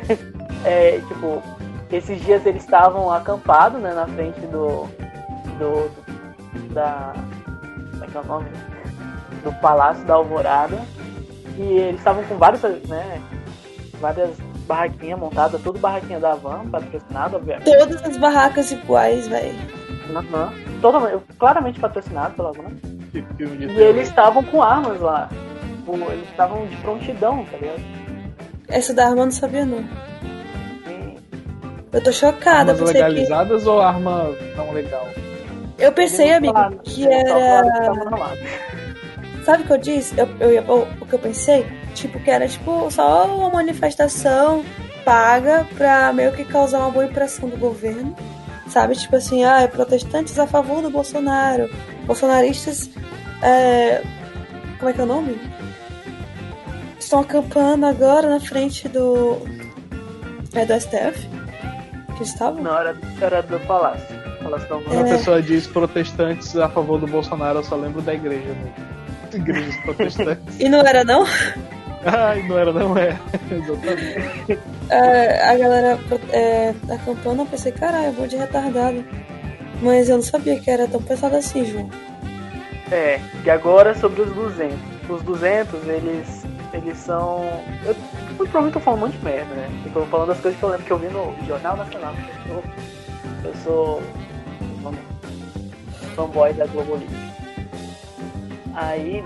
é, 0.64 1.00
tipo, 1.06 1.40
esses 1.92 2.20
dias 2.24 2.44
eles 2.44 2.64
estavam 2.64 3.12
acampados, 3.12 3.80
né, 3.80 3.94
na 3.94 4.06
frente 4.08 4.40
do. 4.40 4.88
do. 5.58 5.90
da. 6.72 7.12
Como 7.92 8.04
é 8.04 8.06
que 8.08 8.16
é 8.16 8.20
o 8.20 8.24
nome? 8.24 8.48
Do 9.44 9.52
Palácio 9.60 10.04
da 10.04 10.14
Alvorada. 10.14 10.78
E 11.56 11.62
eles 11.62 11.98
estavam 11.98 12.24
com 12.24 12.36
vários, 12.36 12.60
né? 12.88 13.22
Várias 14.00 14.36
barraquinhas 14.64 15.18
montadas, 15.18 15.60
tudo 15.62 15.78
barraquinha 15.78 16.18
da 16.20 16.34
van, 16.34 16.68
patrocinado, 16.70 17.36
obviamente. 17.36 17.64
Todas 17.64 18.02
as 18.02 18.16
barracas 18.16 18.72
iguais, 18.72 19.28
velho. 19.28 19.54
Aham. 20.14 20.52
Totalmente, 20.80 21.22
claramente 21.38 21.80
patrocinado 21.80 22.34
pela 22.34 22.52
van. 22.52 22.70
E 23.14 23.80
eles 23.80 24.08
estavam 24.08 24.42
com 24.44 24.62
armas 24.62 25.00
lá. 25.00 25.28
Tipo, 25.78 25.96
Eles 26.10 26.28
estavam 26.30 26.66
de 26.66 26.76
prontidão, 26.78 27.44
tá 27.50 27.56
ligado? 27.58 27.80
Essa 28.68 28.92
da 28.94 29.04
arma 29.04 29.20
eu 29.22 29.24
não 29.26 29.32
sabia, 29.32 29.64
não. 29.64 29.78
E 29.80 31.18
Eu 31.92 32.02
tô 32.02 32.10
chocada, 32.12 32.72
Armas 32.72 32.78
pensei 32.90 33.02
que. 33.02 33.08
legalizadas 33.08 33.66
ou 33.66 33.80
arma 33.80 34.30
não 34.56 34.72
legal? 34.72 35.06
Eu 35.78 35.92
pensei, 35.92 36.26
eles 36.26 36.36
amigo, 36.38 36.54
falaram- 36.54 36.78
que 36.78 37.06
era. 37.06 37.62
Sabe 39.44 39.62
o 39.62 39.66
que 39.66 39.72
eu 39.72 39.78
disse? 39.78 40.18
Eu, 40.18 40.28
eu, 40.40 40.52
ia- 40.52 40.62
o 40.62 40.86
o 41.00 41.06
que 41.06 41.12
eu 41.14 41.18
pensei? 41.18 41.66
Tipo, 41.94 42.18
que 42.20 42.30
era 42.30 42.46
tipo 42.48 42.90
só 42.90 43.24
uma 43.26 43.48
manifestação 43.50 44.64
paga 45.04 45.66
pra 45.76 46.12
meio 46.12 46.32
que 46.32 46.44
causar 46.44 46.80
uma 46.80 46.90
boa 46.90 47.04
impressão 47.06 47.48
do 47.48 47.56
governo. 47.56 48.14
Sabe? 48.68 48.94
Tipo 48.96 49.16
assim, 49.16 49.44
ah, 49.44 49.68
protestantes 49.70 50.38
a 50.38 50.46
favor 50.46 50.82
do 50.82 50.90
Bolsonaro. 50.90 51.70
Bolsonaristas. 52.06 52.90
é, 53.42 54.02
Como 54.78 54.90
é 54.90 54.92
que 54.92 55.00
é 55.00 55.04
o 55.04 55.06
nome? 55.06 55.38
Estão 56.98 57.20
acampando 57.20 57.86
agora 57.86 58.28
na 58.28 58.40
frente 58.40 58.88
do. 58.88 59.38
É 60.54 60.64
do 60.64 60.72
STF? 60.80 61.28
Que 62.08 62.16
eles 62.22 62.28
estavam? 62.32 62.62
Não, 62.62 62.78
era, 62.78 62.96
era 63.20 63.42
do 63.42 63.60
Palácio. 63.60 64.06
Palácio 64.42 64.68
da 64.68 64.74
Quando 64.76 64.86
Alvorada. 64.86 65.04
a 65.10 65.14
É. 65.14 65.16
pessoa 65.18 65.42
diz 65.42 65.66
protestantes 65.66 66.56
a 66.56 66.68
favor 66.68 66.98
do 66.98 67.06
Bolsonaro, 67.06 67.58
eu 67.58 67.64
só 67.64 67.76
lembro 67.76 68.00
da 68.02 68.14
igreja, 68.14 68.48
né? 68.48 68.72
Igrejas 69.34 69.76
protestantes. 69.82 70.60
E 70.60 70.68
não 70.68 70.80
era, 70.80 71.02
não? 71.04 71.26
Ai, 72.04 72.42
não 72.46 72.58
era, 72.58 72.72
não 72.72 72.96
é. 72.96 73.18
Exatamente. 73.50 74.58
É, 74.90 75.50
a 75.50 75.56
galera 75.56 75.98
é, 76.30 76.74
acampando, 76.90 77.42
eu 77.42 77.46
pensei, 77.46 77.72
caralho, 77.72 78.12
vou 78.12 78.26
de 78.26 78.36
retardado. 78.36 79.04
Mas 79.82 80.08
eu 80.08 80.16
não 80.16 80.22
sabia 80.22 80.58
que 80.60 80.70
era 80.70 80.86
tão 80.86 81.02
pesado 81.02 81.36
assim, 81.36 81.64
João. 81.64 81.90
É, 82.90 83.20
e 83.44 83.50
agora 83.50 83.94
sobre 83.94 84.22
os 84.22 84.32
200. 84.32 84.78
Os 85.08 85.22
200, 85.22 85.88
eles, 85.88 86.46
eles 86.72 86.96
são. 86.98 87.44
Eu 87.84 87.94
muito 88.36 88.50
provavelmente 88.50 88.74
tô 88.74 88.80
falando 88.80 89.02
um 89.02 89.06
monte 89.06 89.18
de 89.18 89.24
merda, 89.24 89.54
né? 89.54 89.68
Eu 89.86 89.92
tô 89.92 90.06
falando 90.06 90.28
das 90.28 90.40
coisas 90.40 90.58
que 90.58 90.64
eu 90.64 90.68
lembro 90.70 90.84
que 90.86 90.92
eu 90.92 90.98
vi 90.98 91.06
no 91.08 91.34
Jornal 91.46 91.76
Nacional. 91.76 92.14
Eu 92.48 92.62
sou, 92.62 92.62
eu 93.44 93.54
sou 93.62 94.02
vamos, 94.82 95.00
fanboy 96.14 96.52
da 96.52 96.66
Globo 96.66 96.96
Livre. 96.96 97.16
Aí, 98.74 99.24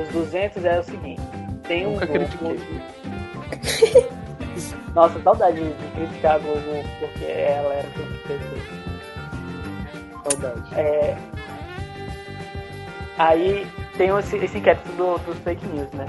os 0.00 0.08
200 0.08 0.64
é 0.64 0.80
o 0.80 0.84
seguinte: 0.84 1.22
tem 1.72 1.86
um. 1.86 1.92
Nunca 1.92 2.06
grupo- 2.06 2.38
critiquei. 2.38 4.08
Nossa, 4.94 5.18
saudade 5.22 5.56
de 5.62 5.88
criticar 5.94 6.34
a 6.34 6.38
Globo 6.38 6.60
porque 7.00 7.24
ela 7.24 7.74
era 7.74 7.88
tudo 7.94 8.22
perfeito. 8.26 8.72
Saudade. 10.22 10.74
É, 10.74 11.16
Aí 13.18 13.66
tem 13.96 14.08
esse, 14.18 14.36
esse 14.36 14.58
inquérito 14.58 14.88
do, 14.96 15.18
dos 15.18 15.38
fake 15.38 15.64
news, 15.66 15.90
né? 15.92 16.06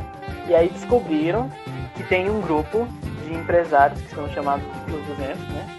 E 0.47 0.56
aí 0.56 0.69
descobriram 0.69 1.49
que 1.95 2.04
tem 2.04 2.30
um 2.30 2.41
grupo 2.41 2.88
de 3.26 3.34
empresários, 3.34 4.02
que 4.02 4.15
são 4.15 4.28
chamados 4.30 4.65
os 4.88 5.17
200, 5.17 5.39
né? 5.49 5.69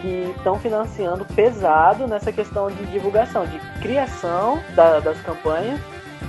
Que 0.00 0.32
estão 0.36 0.58
financiando 0.58 1.24
pesado 1.24 2.06
nessa 2.06 2.32
questão 2.32 2.68
de 2.68 2.84
divulgação, 2.86 3.46
de 3.46 3.58
criação 3.80 4.60
da, 4.74 5.00
das 5.00 5.20
campanhas, 5.20 5.80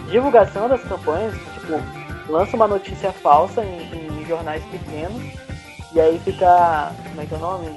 divulgação 0.10 0.68
das 0.68 0.82
campanhas, 0.84 1.34
tipo, 1.54 1.80
lança 2.30 2.56
uma 2.56 2.68
notícia 2.68 3.12
falsa 3.12 3.64
em, 3.64 4.22
em 4.22 4.26
jornais 4.26 4.64
pequenos, 4.66 5.22
e 5.94 6.00
aí 6.00 6.20
fica, 6.24 6.92
como 7.10 7.22
é 7.22 7.26
que 7.26 7.34
é 7.34 7.38
o 7.38 7.40
nome? 7.40 7.68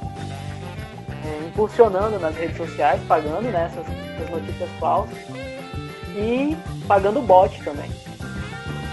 É, 1.25 1.47
impulsionando 1.47 2.19
nas 2.19 2.35
redes 2.37 2.57
sociais, 2.57 3.01
pagando 3.09 3.43
né, 3.43 3.71
essas, 3.73 3.87
essas 4.17 4.31
notícias 4.31 4.69
falsas 4.79 5.17
e 6.17 6.57
pagando 6.87 7.23
bot 7.23 7.63
também. 7.63 7.91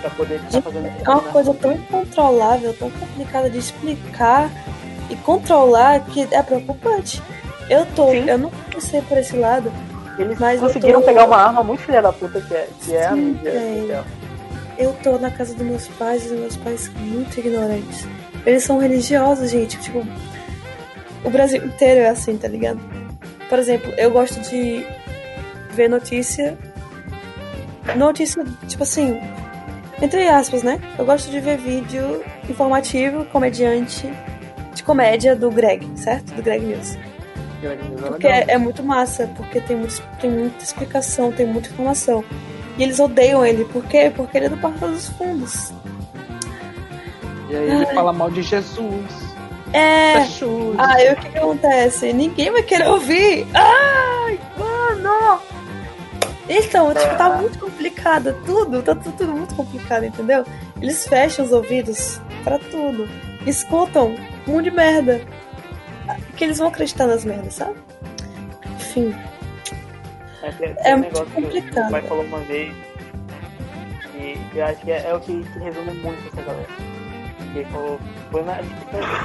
Pra 0.02 0.10
poder 0.12 0.39
ficar 0.39 0.62
fazendo 0.62 0.86
É 1.06 1.10
uma 1.10 1.22
coisa 1.24 1.54
tão 1.56 1.74
incontrolável, 1.74 2.74
tão 2.74 2.89
complicada 2.91 3.50
de 3.50 3.58
explicar 3.58 4.50
e 5.10 5.15
controlar 5.17 6.00
que 6.06 6.26
é 6.32 6.41
preocupante. 6.41 7.22
Eu 7.69 7.86
tô, 7.88 8.10
Sim. 8.12 8.30
eu 8.30 8.38
não 8.38 8.50
pensei 8.72 9.02
por 9.02 9.17
esse 9.17 9.36
lado. 9.36 9.69
Eles 10.17 10.39
Mas 10.39 10.60
conseguiram 10.60 11.02
tô- 11.02 11.08
pegar 11.08 11.26
uma 11.26 11.36
arma 11.38 11.63
muito 11.63 11.82
filha 11.82 12.02
da 12.02 12.13
puta 12.13 12.39
que 12.39 12.54
é, 12.54 12.69
que 12.82 12.95
é 12.95 13.08
a 13.08 13.12
mídia. 13.15 13.52
velho. 13.52 14.06
Eu 14.80 14.94
tô 15.04 15.20
na 15.20 15.30
casa 15.30 15.54
dos 15.54 15.65
meus 15.65 15.88
pais 15.89 16.26
e 16.26 16.34
meus 16.34 16.56
pais 16.56 16.82
são 16.82 16.94
muito 16.96 17.38
ignorantes. 17.38 18.08
Eles 18.46 18.63
são 18.63 18.80
religiosos, 18.80 19.52
gente. 19.52 19.78
Tipo, 19.78 20.04
o 21.24 21.30
Brasil 21.30 21.65
inteiro 21.65 22.00
é 22.00 22.10
assim, 22.10 22.38
tá 22.38 22.48
ligado? 22.48 22.80
Por 23.50 23.60
exemplo, 23.60 23.92
eu 23.98 24.10
gosto 24.10 24.39
de 24.50 24.88
ver 25.72 25.89
notícia. 25.89 26.58
Notícia, 27.98 28.46
tipo 28.68 28.84
assim, 28.84 29.20
entre 30.02 30.28
aspas, 30.30 30.63
né? 30.63 30.80
Eu 30.98 31.06
gosto 31.06 31.30
de 31.30 31.39
ver 31.42 31.58
vídeo 31.58 32.24
informativo, 32.48 33.26
comediante, 33.26 34.10
de 34.74 34.82
comédia 34.84 35.36
do 35.36 35.52
Greg, 35.52 35.86
certo? 35.96 36.34
Do 36.34 36.42
Greg 36.42 36.65
News. 36.65 36.98
Porque 38.08 38.28
é, 38.28 38.46
é 38.48 38.58
muito 38.58 38.82
massa, 38.82 39.28
porque 39.36 39.60
tem, 39.60 39.76
muito, 39.76 40.02
tem 40.22 40.32
muita 40.32 40.63
explicação, 40.63 41.32
tem 41.32 41.46
muita 41.46 41.70
informação. 41.70 42.24
E 42.80 42.84
eles 42.84 42.98
odeiam 42.98 43.46
ele, 43.46 43.65
por 43.65 43.84
quê? 43.84 44.10
Porque 44.15 44.38
ele 44.38 44.46
é 44.46 44.50
do 44.50 44.58
Porta 44.58 44.88
dos 44.88 45.10
Fundos. 45.10 45.74
E 47.50 47.56
aí 47.56 47.72
ele 47.72 47.86
fala 47.88 48.13
mal 48.13 48.32
de 48.32 48.42
Jesus. 48.42 49.06
É. 49.74 50.22
Jesus. 50.22 50.78
Aí 50.80 51.12
o 51.12 51.15
que, 51.18 51.30
que 51.30 51.38
acontece? 51.38 52.13
Ninguém 52.13 52.50
vai 52.52 52.63
querer 52.63 52.88
ouvir. 52.88 53.46
Ai, 53.54 54.39
mano! 54.58 55.42
Então, 56.48 56.94
tipo, 56.94 57.18
tá 57.18 57.36
muito 57.36 57.60
complicado 57.60 58.34
tudo, 58.46 58.82
tá 58.82 58.96
tudo, 58.96 59.18
tudo 59.18 59.34
muito 59.34 59.54
complicado, 59.56 60.06
entendeu? 60.06 60.46
Eles 60.82 61.06
fecham 61.06 61.44
os 61.44 61.52
ouvidos 61.52 62.22
pra 62.46 62.58
tudo. 62.58 63.10
Escutam 63.46 64.15
um 64.48 64.54
monte 64.54 64.63
de 64.63 64.72
merda. 64.72 65.22
Que 66.38 66.46
eles 66.46 66.58
vão 66.58 66.70
acreditar 66.70 67.08
nas 67.08 67.26
merdas, 67.26 67.56
sabe? 67.56 67.76
Enfim. 68.78 69.13
É, 70.43 70.52
tem, 70.52 70.75
É 70.84 70.95
um 70.95 70.99
muito 70.99 71.13
negócio 71.13 71.25
que 71.36 71.41
complicado. 71.41 71.88
o 71.88 71.91
pai 71.91 72.02
falou 72.04 72.23
uma 72.25 72.39
vez 72.39 72.73
e 74.15 74.38
eu 74.58 74.65
acho 74.65 74.82
que 74.82 74.91
é, 74.91 75.08
é 75.10 75.13
o 75.13 75.19
que, 75.19 75.43
que 75.43 75.60
resume 75.60 75.93
muito 76.02 76.28
essa 76.28 76.41
galera. 76.41 76.67
Que 77.54 77.60
ele 77.60 77.69
falou, 77.71 77.99
foi, 78.32 78.43
na, 78.43 78.58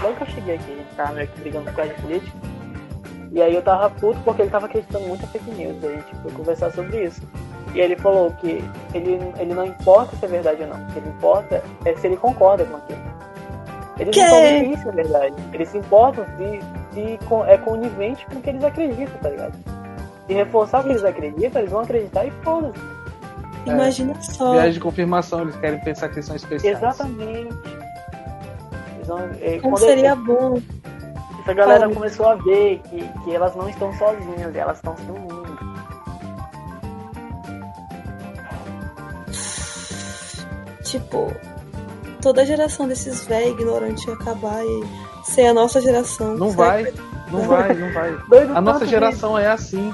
logo 0.02 0.16
que 0.16 0.22
eu 0.22 0.26
cheguei 0.28 0.54
aqui, 0.54 0.72
a 0.72 0.76
gente 0.76 0.94
tava 0.96 1.12
meio 1.12 1.28
que 1.28 1.40
brigando 1.40 1.64
por 1.66 1.74
causa 1.74 1.92
de 1.94 2.00
política. 2.00 2.36
E 3.32 3.42
aí 3.42 3.54
eu 3.54 3.62
tava 3.62 3.90
puto 3.90 4.20
porque 4.24 4.42
ele 4.42 4.50
tava 4.50 4.66
acreditando 4.66 5.06
muito 5.08 5.24
em 5.24 5.28
fake 5.28 5.50
news. 5.50 5.82
E 5.82 5.86
a 5.86 5.90
gente 5.90 6.14
foi 6.22 6.32
conversar 6.32 6.70
sobre 6.72 7.04
isso. 7.04 7.22
E 7.74 7.80
ele 7.80 7.96
falou 7.96 8.30
que 8.34 8.64
ele, 8.94 9.18
ele 9.38 9.52
não 9.54 9.66
importa 9.66 10.14
se 10.16 10.24
é 10.24 10.28
verdade 10.28 10.62
ou 10.62 10.68
não. 10.68 10.80
O 10.82 10.86
que 10.92 10.98
ele 11.00 11.08
importa 11.08 11.62
é 11.84 11.96
se 11.96 12.06
ele 12.06 12.16
concorda 12.16 12.64
com 12.64 12.76
aquilo. 12.76 13.02
Eles 13.98 14.14
Que? 14.14 14.20
não 14.22 14.26
estão 14.28 14.42
nem 14.42 14.72
isso, 14.72 14.88
é 14.88 14.92
verdade. 14.92 15.34
Eles 15.52 15.68
se 15.68 15.78
importam 15.78 16.24
se, 16.36 16.60
se 16.94 17.18
é 17.48 17.58
conivente 17.58 18.24
com 18.26 18.36
o 18.38 18.40
que 18.42 18.50
eles 18.50 18.62
acreditam, 18.64 19.18
tá 19.20 19.28
ligado? 19.30 19.83
Se 20.26 20.32
reforçar 20.32 20.80
o 20.80 20.84
que 20.84 20.90
eles 20.90 21.04
acreditam, 21.04 21.60
eles 21.60 21.70
vão 21.72 21.80
acreditar 21.82 22.24
e 22.26 22.30
foda-se. 22.42 22.80
Imagina 23.66 24.14
só. 24.22 24.52
Viagem 24.52 24.72
de 24.74 24.80
confirmação, 24.80 25.42
eles 25.42 25.56
querem 25.56 25.80
pensar 25.80 26.08
que 26.08 26.16
eles 26.16 26.26
são 26.26 26.36
especiais. 26.36 26.76
Exatamente. 26.78 27.54
Eles 28.96 29.06
vão, 29.06 29.18
é, 29.40 29.58
Como 29.60 29.76
seria 29.78 30.14
bom. 30.14 30.60
essa 31.42 31.54
galera 31.54 31.80
Fala. 31.80 31.94
começou 31.94 32.26
a 32.28 32.34
ver 32.36 32.80
que, 32.90 33.06
que 33.24 33.34
elas 33.34 33.54
não 33.56 33.68
estão 33.68 33.92
sozinhas, 33.94 34.54
elas 34.54 34.76
estão 34.76 34.94
se 34.96 35.02
unindo. 35.10 35.44
Tipo, 40.84 41.32
toda 42.20 42.42
a 42.42 42.44
geração 42.44 42.86
desses 42.86 43.24
véi 43.26 43.50
ignorantes 43.50 44.04
ia 44.06 44.14
acabar 44.14 44.62
e 44.64 44.84
ser 45.24 45.46
a 45.46 45.54
nossa 45.54 45.80
geração. 45.80 46.36
Não 46.36 46.50
vai, 46.50 46.84
que- 46.84 47.00
não 47.30 47.42
vai, 47.42 47.74
não 47.74 47.92
vai. 47.92 48.18
A 48.54 48.60
nossa 48.60 48.86
geração 48.86 49.38
é 49.38 49.48
assim. 49.48 49.92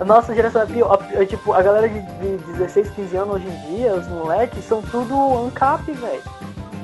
A 0.00 0.04
nossa 0.04 0.34
geração 0.34 0.62
é 0.62 0.66
pior. 0.66 1.06
É, 1.12 1.24
tipo, 1.24 1.52
a 1.52 1.62
galera 1.62 1.88
de, 1.88 2.00
de 2.00 2.52
16, 2.52 2.90
15 2.90 3.16
anos 3.16 3.34
hoje 3.36 3.46
em 3.48 3.76
dia, 3.76 3.94
os 3.94 4.06
moleques, 4.08 4.64
são 4.64 4.82
tudo 4.82 5.46
ANCAP, 5.46 5.92
velho. 5.92 6.22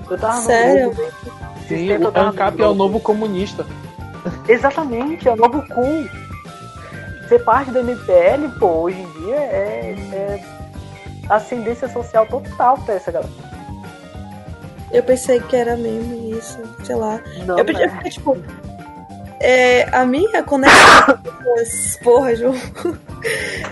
Eu 0.08 0.18
tava 0.18 0.36
no 0.36 0.42
Sério? 0.42 0.90
grupo, 0.90 1.12
Sim, 1.68 1.86
eu 1.86 2.00
o 2.00 2.18
ANCAP 2.18 2.60
é 2.60 2.66
o 2.66 2.74
novo 2.74 3.00
comunista. 3.00 3.64
Exatamente, 4.48 5.28
é 5.28 5.32
o 5.32 5.36
novo 5.36 5.62
cool. 5.68 6.08
Ser 7.28 7.44
parte 7.44 7.70
do 7.70 7.78
MPL, 7.80 8.58
pô, 8.58 8.66
hoje 8.82 9.00
em 9.00 9.06
dia 9.22 9.36
é, 9.36 9.94
é 10.12 10.44
ascendência 11.28 11.88
social 11.88 12.26
total 12.26 12.76
pra 12.78 12.94
essa 12.94 13.12
galera. 13.12 13.30
Eu 14.90 15.02
pensei 15.04 15.38
que 15.38 15.54
era 15.54 15.76
mesmo 15.76 16.36
isso, 16.36 16.58
sei 16.82 16.96
lá. 16.96 17.20
Não, 17.46 17.56
eu 17.56 17.64
pensei, 17.64 17.86
né? 17.86 17.92
porque, 17.92 18.10
tipo, 18.10 18.36
é, 19.40 19.88
a 19.94 20.04
minha 20.04 20.42
conexão 20.42 21.16
com 21.16 21.54
pessoas. 21.54 21.96
Porra, 22.02 22.36
João. 22.36 22.54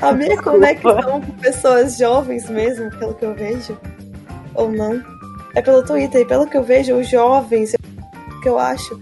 A 0.03 0.13
minha 0.13 0.41
conexão 0.43 1.21
com 1.21 1.33
pessoas 1.39 1.97
jovens 1.97 2.49
mesmo, 2.51 2.91
pelo 2.99 3.15
que 3.15 3.25
eu 3.25 3.35
vejo, 3.35 3.79
ou 4.55 4.71
não, 4.71 5.03
é 5.55 5.63
pelo 5.63 5.83
Twitter. 5.83 6.23
E 6.23 6.25
pelo 6.25 6.47
que 6.47 6.57
eu 6.57 6.63
vejo, 6.63 6.95
os 6.97 7.09
jovens, 7.09 7.75
o 7.75 8.41
que 8.41 8.49
eu 8.49 8.59
acho, 8.59 8.99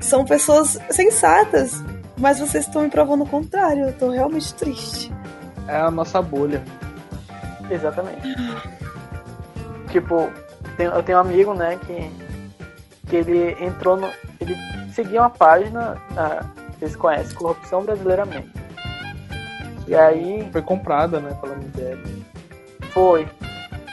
são 0.00 0.24
pessoas 0.24 0.78
sensatas. 0.90 1.82
Mas 2.18 2.38
vocês 2.40 2.66
estão 2.66 2.82
me 2.82 2.88
provando 2.88 3.24
o 3.24 3.28
contrário. 3.28 3.84
Eu 3.86 3.92
tô 3.92 4.10
realmente 4.10 4.54
triste. 4.54 5.12
É 5.68 5.76
a 5.76 5.90
nossa 5.90 6.22
bolha. 6.22 6.62
Exatamente. 7.70 8.22
tipo, 9.90 10.30
tem- 10.76 10.86
eu 10.86 11.02
tenho 11.02 11.18
um 11.18 11.20
amigo, 11.20 11.52
né, 11.54 11.78
que, 11.86 12.10
que 13.08 13.16
ele 13.16 13.56
entrou 13.64 13.96
no. 13.96 14.08
Ele 14.40 14.56
seguia 14.96 15.20
uma 15.20 15.30
página, 15.30 15.96
ah, 16.16 16.42
vocês 16.78 16.96
conhecem, 16.96 17.36
Corrupção 17.36 17.84
Brasileiramente. 17.84 18.50
E 19.86 19.94
aí 19.94 20.48
Foi 20.50 20.62
comprada, 20.62 21.20
né, 21.20 21.36
pela 21.40 21.54
MBL. 21.54 22.22
foi. 22.90 23.28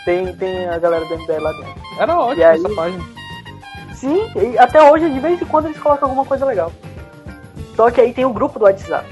Tem, 0.05 0.35
tem 0.35 0.67
a 0.67 0.79
galera 0.79 1.05
do 1.05 1.15
MBL 1.17 1.39
lá 1.41 1.51
dentro. 1.51 1.73
Era 1.99 2.17
ótimo 2.19 2.41
E 2.41 2.43
aí? 2.43 2.57
essa 2.57 2.69
página. 2.73 3.03
Sim, 3.93 4.19
e 4.35 4.57
até 4.57 4.81
hoje, 4.91 5.09
de 5.09 5.19
vez 5.19 5.41
em 5.41 5.45
quando, 5.45 5.65
eles 5.65 5.77
colocam 5.79 6.09
alguma 6.09 6.25
coisa 6.25 6.45
legal. 6.45 6.71
Só 7.75 7.89
que 7.91 8.01
aí 8.01 8.13
tem 8.13 8.25
o 8.25 8.33
grupo 8.33 8.59
do 8.59 8.65
WhatsApp. 8.65 9.07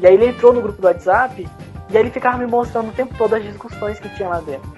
E 0.00 0.06
aí 0.06 0.14
ele 0.14 0.26
entrou 0.28 0.52
no 0.52 0.60
grupo 0.60 0.80
do 0.80 0.86
WhatsApp 0.86 1.48
e 1.90 1.96
aí 1.96 2.02
ele 2.02 2.10
ficava 2.10 2.38
me 2.38 2.46
mostrando 2.46 2.88
o 2.90 2.92
tempo 2.92 3.14
todo 3.16 3.34
as 3.34 3.42
discussões 3.42 3.98
que 3.98 4.08
tinha 4.10 4.28
lá 4.28 4.40
dentro. 4.40 4.70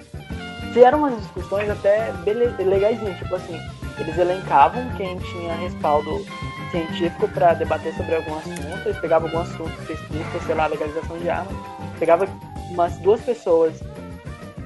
Que 0.72 0.83
eram 0.83 0.98
umas 1.00 1.16
discussões 1.16 1.68
até 1.70 2.12
legaisinhas, 2.24 3.18
tipo 3.18 3.35
assim, 3.35 3.61
eles 3.98 4.18
elencavam 4.18 4.83
quem 4.96 5.18
tinha 5.18 5.54
respaldo 5.54 6.24
científico 6.70 7.28
para 7.28 7.54
debater 7.54 7.94
sobre 7.94 8.16
algum 8.16 8.37
assunto, 8.37 8.87
eles 8.87 8.98
pegavam 8.98 9.28
algum 9.28 9.40
assunto 9.40 9.70
específico, 9.83 10.44
sei 10.44 10.54
lá, 10.54 10.66
legalização 10.66 11.18
de 11.18 11.30
armas, 11.30 11.54
pegava 11.98 12.26
umas 12.70 12.98
duas 12.98 13.20
pessoas 13.20 13.80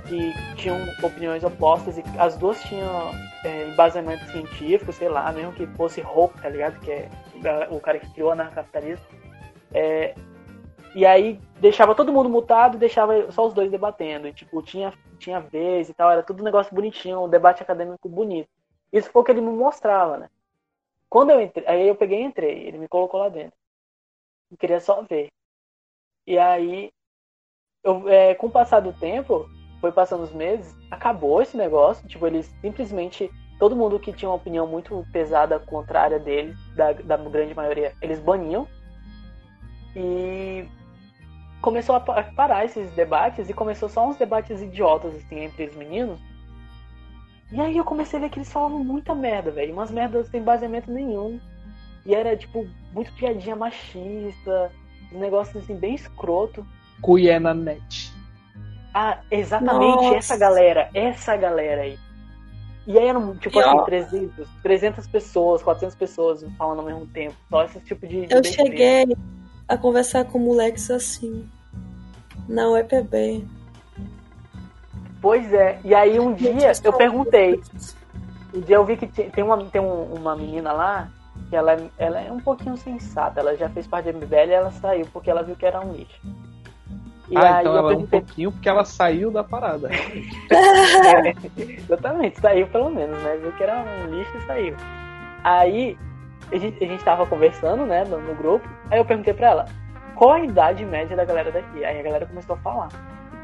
que 0.06 0.32
tinham 0.56 0.78
opiniões 1.02 1.44
opostas 1.44 1.98
e 1.98 2.04
as 2.18 2.36
duas 2.36 2.60
tinham 2.62 3.12
é, 3.44 3.68
embasamento 3.68 4.24
científico, 4.30 4.92
sei 4.92 5.08
lá, 5.08 5.30
mesmo 5.32 5.52
que 5.52 5.66
fosse 5.68 6.00
Hope, 6.00 6.40
tá 6.40 6.48
ligado? 6.48 6.80
Que 6.80 6.90
é 6.90 7.08
o 7.70 7.78
cara 7.78 7.98
que 7.98 8.10
criou 8.12 8.30
o 8.30 8.32
anarcapitalismo. 8.32 9.04
É, 9.72 10.14
e 10.94 11.04
aí 11.04 11.38
deixava 11.60 11.94
todo 11.94 12.12
mundo 12.12 12.28
mutado 12.28 12.76
e 12.76 12.78
deixava 12.78 13.30
só 13.30 13.46
os 13.46 13.52
dois 13.52 13.70
debatendo. 13.70 14.26
E, 14.26 14.32
tipo, 14.32 14.62
tinha, 14.62 14.92
tinha 15.18 15.40
vez 15.40 15.88
e 15.88 15.94
tal, 15.94 16.10
era 16.10 16.22
tudo 16.22 16.40
um 16.40 16.44
negócio 16.44 16.74
bonitinho, 16.74 17.24
um 17.24 17.28
debate 17.28 17.62
acadêmico 17.62 18.08
bonito. 18.08 18.48
Isso 18.92 19.10
foi 19.10 19.22
o 19.22 19.24
que 19.24 19.30
ele 19.30 19.40
me 19.40 19.50
mostrava, 19.50 20.18
né? 20.18 20.30
Quando 21.08 21.30
eu 21.30 21.40
entrei, 21.40 21.66
aí 21.66 21.88
eu 21.88 21.94
peguei 21.96 22.20
e 22.20 22.24
entrei, 22.24 22.66
ele 22.66 22.78
me 22.78 22.88
colocou 22.88 23.20
lá 23.20 23.28
dentro. 23.28 23.56
Eu 24.50 24.56
queria 24.56 24.80
só 24.80 25.02
ver. 25.02 25.28
E 26.26 26.38
aí, 26.38 26.90
eu, 27.82 28.08
é, 28.08 28.34
com 28.34 28.48
o 28.48 28.50
passar 28.50 28.80
do 28.80 28.92
tempo, 28.92 29.48
foi 29.80 29.92
passando 29.92 30.24
os 30.24 30.32
meses, 30.32 30.74
acabou 30.90 31.40
esse 31.40 31.56
negócio. 31.56 32.06
Tipo, 32.08 32.26
eles 32.26 32.46
simplesmente. 32.60 33.30
Todo 33.58 33.74
mundo 33.74 33.98
que 33.98 34.12
tinha 34.12 34.28
uma 34.28 34.36
opinião 34.36 34.68
muito 34.68 35.04
pesada 35.12 35.58
contrária 35.58 36.16
dele, 36.20 36.54
da, 36.76 36.92
da 36.92 37.16
grande 37.16 37.54
maioria, 37.56 37.92
eles 38.00 38.20
baniam. 38.20 38.68
E 39.96 40.64
começou 41.60 41.96
a 41.96 42.00
parar 42.00 42.64
esses 42.64 42.88
debates 42.92 43.50
e 43.50 43.54
começou 43.54 43.88
só 43.88 44.06
uns 44.06 44.16
debates 44.16 44.62
idiotas, 44.62 45.12
assim, 45.12 45.40
entre 45.40 45.64
os 45.64 45.74
meninos. 45.74 46.20
E 47.50 47.60
aí 47.60 47.76
eu 47.76 47.84
comecei 47.84 48.18
a 48.18 48.22
ver 48.22 48.28
que 48.28 48.38
eles 48.38 48.52
falavam 48.52 48.84
muita 48.84 49.14
merda, 49.14 49.50
velho. 49.50 49.72
Umas 49.72 49.90
merdas 49.90 50.28
sem 50.28 50.42
baseamento 50.42 50.90
nenhum. 50.90 51.40
E 52.04 52.14
era, 52.14 52.36
tipo, 52.36 52.66
muito 52.92 53.12
piadinha 53.14 53.56
machista, 53.56 54.70
um 55.12 55.18
negócio 55.18 55.58
assim, 55.58 55.74
bem 55.74 55.94
escroto. 55.94 56.66
Cuié 57.00 57.38
na 57.38 57.54
net. 57.54 58.12
Ah, 58.94 59.18
exatamente, 59.30 60.04
Nossa. 60.04 60.16
essa 60.16 60.36
galera, 60.36 60.90
essa 60.92 61.36
galera 61.36 61.82
aí. 61.82 61.98
E 62.86 62.98
aí 62.98 63.06
eram, 63.06 63.36
tipo 63.36 63.58
assim, 63.60 63.68
ó, 63.68 63.82
300, 63.84 64.48
300 64.62 65.06
pessoas, 65.06 65.62
400 65.62 65.94
pessoas 65.94 66.44
falando 66.56 66.80
ao 66.80 66.86
mesmo 66.86 67.06
tempo. 67.06 67.36
Só 67.50 67.64
esse 67.64 67.80
tipo 67.80 68.06
de. 68.06 68.26
Eu 68.30 68.42
cheguei 68.42 69.14
a 69.68 69.76
conversar 69.76 70.24
com 70.24 70.38
moleques 70.38 70.90
assim. 70.90 71.46
Na 72.48 72.68
UEPB. 72.70 73.46
Pois 75.20 75.52
é, 75.52 75.80
e 75.84 75.94
aí 75.94 76.18
um 76.18 76.32
dia 76.32 76.72
eu 76.82 76.92
perguntei. 76.92 77.60
Um 78.54 78.60
dia 78.60 78.76
eu 78.76 78.84
vi 78.84 78.96
que 78.96 79.06
tem 79.06 79.44
uma, 79.44 79.64
tem 79.64 79.80
uma 79.80 80.36
menina 80.36 80.72
lá 80.72 81.08
que 81.48 81.56
ela, 81.56 81.76
ela 81.98 82.20
é 82.20 82.30
um 82.30 82.40
pouquinho 82.40 82.76
sensata. 82.76 83.40
Ela 83.40 83.56
já 83.56 83.68
fez 83.68 83.86
parte 83.86 84.10
da 84.10 84.18
MBL 84.18 84.48
e 84.48 84.52
ela 84.52 84.70
saiu 84.70 85.06
porque 85.12 85.30
ela 85.30 85.42
viu 85.42 85.56
que 85.56 85.66
era 85.66 85.80
um 85.80 85.92
lixo. 85.92 86.20
E 87.30 87.36
ah, 87.36 87.60
então 87.60 87.76
ela 87.76 87.92
é 87.92 87.96
um 87.96 88.06
pouquinho 88.06 88.52
porque 88.52 88.68
ela 88.68 88.84
saiu 88.84 89.30
da 89.30 89.44
parada. 89.44 89.90
é, 89.92 91.34
exatamente, 91.56 92.40
saiu 92.40 92.66
pelo 92.68 92.90
menos, 92.90 93.20
né? 93.22 93.36
Viu 93.36 93.52
que 93.52 93.62
era 93.62 93.84
um 93.84 94.14
lixo 94.14 94.36
e 94.36 94.46
saiu. 94.46 94.76
Aí 95.44 95.98
a 96.50 96.56
gente, 96.56 96.82
a 96.82 96.86
gente 96.86 97.04
tava 97.04 97.26
conversando, 97.26 97.84
né, 97.84 98.04
no, 98.04 98.20
no 98.20 98.34
grupo. 98.34 98.68
Aí 98.90 98.98
eu 98.98 99.04
perguntei 99.04 99.34
pra 99.34 99.48
ela, 99.48 99.64
qual 100.14 100.32
a 100.32 100.40
idade 100.40 100.84
média 100.84 101.16
da 101.16 101.24
galera 101.24 101.50
daqui? 101.50 101.84
Aí 101.84 102.00
a 102.00 102.02
galera 102.02 102.26
começou 102.26 102.56
a 102.56 102.58
falar. 102.58 102.88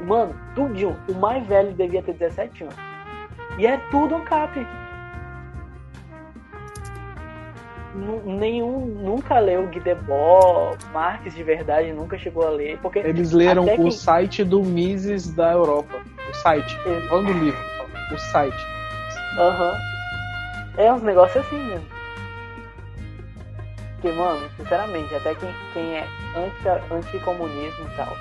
Mano, 0.01 0.35
tudinho, 0.53 0.95
o 1.09 1.13
mais 1.13 1.45
velho 1.47 1.73
devia 1.73 2.01
ter 2.03 2.13
17 2.13 2.63
anos. 2.63 2.75
E 3.57 3.65
é 3.65 3.77
tudo 3.89 4.15
um 4.15 4.25
cap. 4.25 4.65
nenhum 8.25 8.85
nunca 8.85 9.39
leu 9.39 9.67
Guidebol, 9.67 10.75
Marques 10.91 11.33
de 11.33 11.43
verdade 11.43 11.93
nunca 11.93 12.17
chegou 12.17 12.45
a 12.45 12.49
ler. 12.49 12.77
Porque 12.79 12.99
Eles 12.99 13.31
leram 13.31 13.65
o 13.65 13.85
que... 13.85 13.91
site 13.91 14.43
do 14.43 14.61
Mises 14.61 15.33
da 15.33 15.53
Europa. 15.53 16.01
O 16.29 16.33
site. 16.33 16.77
Falando 17.07 17.27
do 17.27 17.39
livro, 17.39 17.59
o 18.11 18.17
site. 18.17 18.65
Aham. 19.37 19.71
Uhum. 19.71 20.75
É 20.77 20.91
uns 20.91 21.01
negócios 21.03 21.45
assim 21.45 21.57
mesmo. 21.57 21.85
Porque, 23.93 24.11
mano, 24.11 24.49
sinceramente, 24.57 25.15
até 25.15 25.33
quem, 25.35 25.49
quem 25.73 25.95
é 25.95 26.05
anti, 26.35 26.93
anticomunismo 26.93 27.85
e 27.85 27.95
tal, 27.95 28.13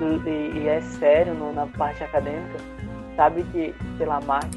e, 0.00 0.58
e 0.58 0.68
é 0.68 0.80
sério 0.80 1.34
no, 1.34 1.52
na 1.52 1.66
parte 1.66 2.02
acadêmica, 2.04 2.58
sabe 3.16 3.42
que, 3.44 3.74
sei 3.96 4.06
lá, 4.06 4.20
Marx, 4.20 4.48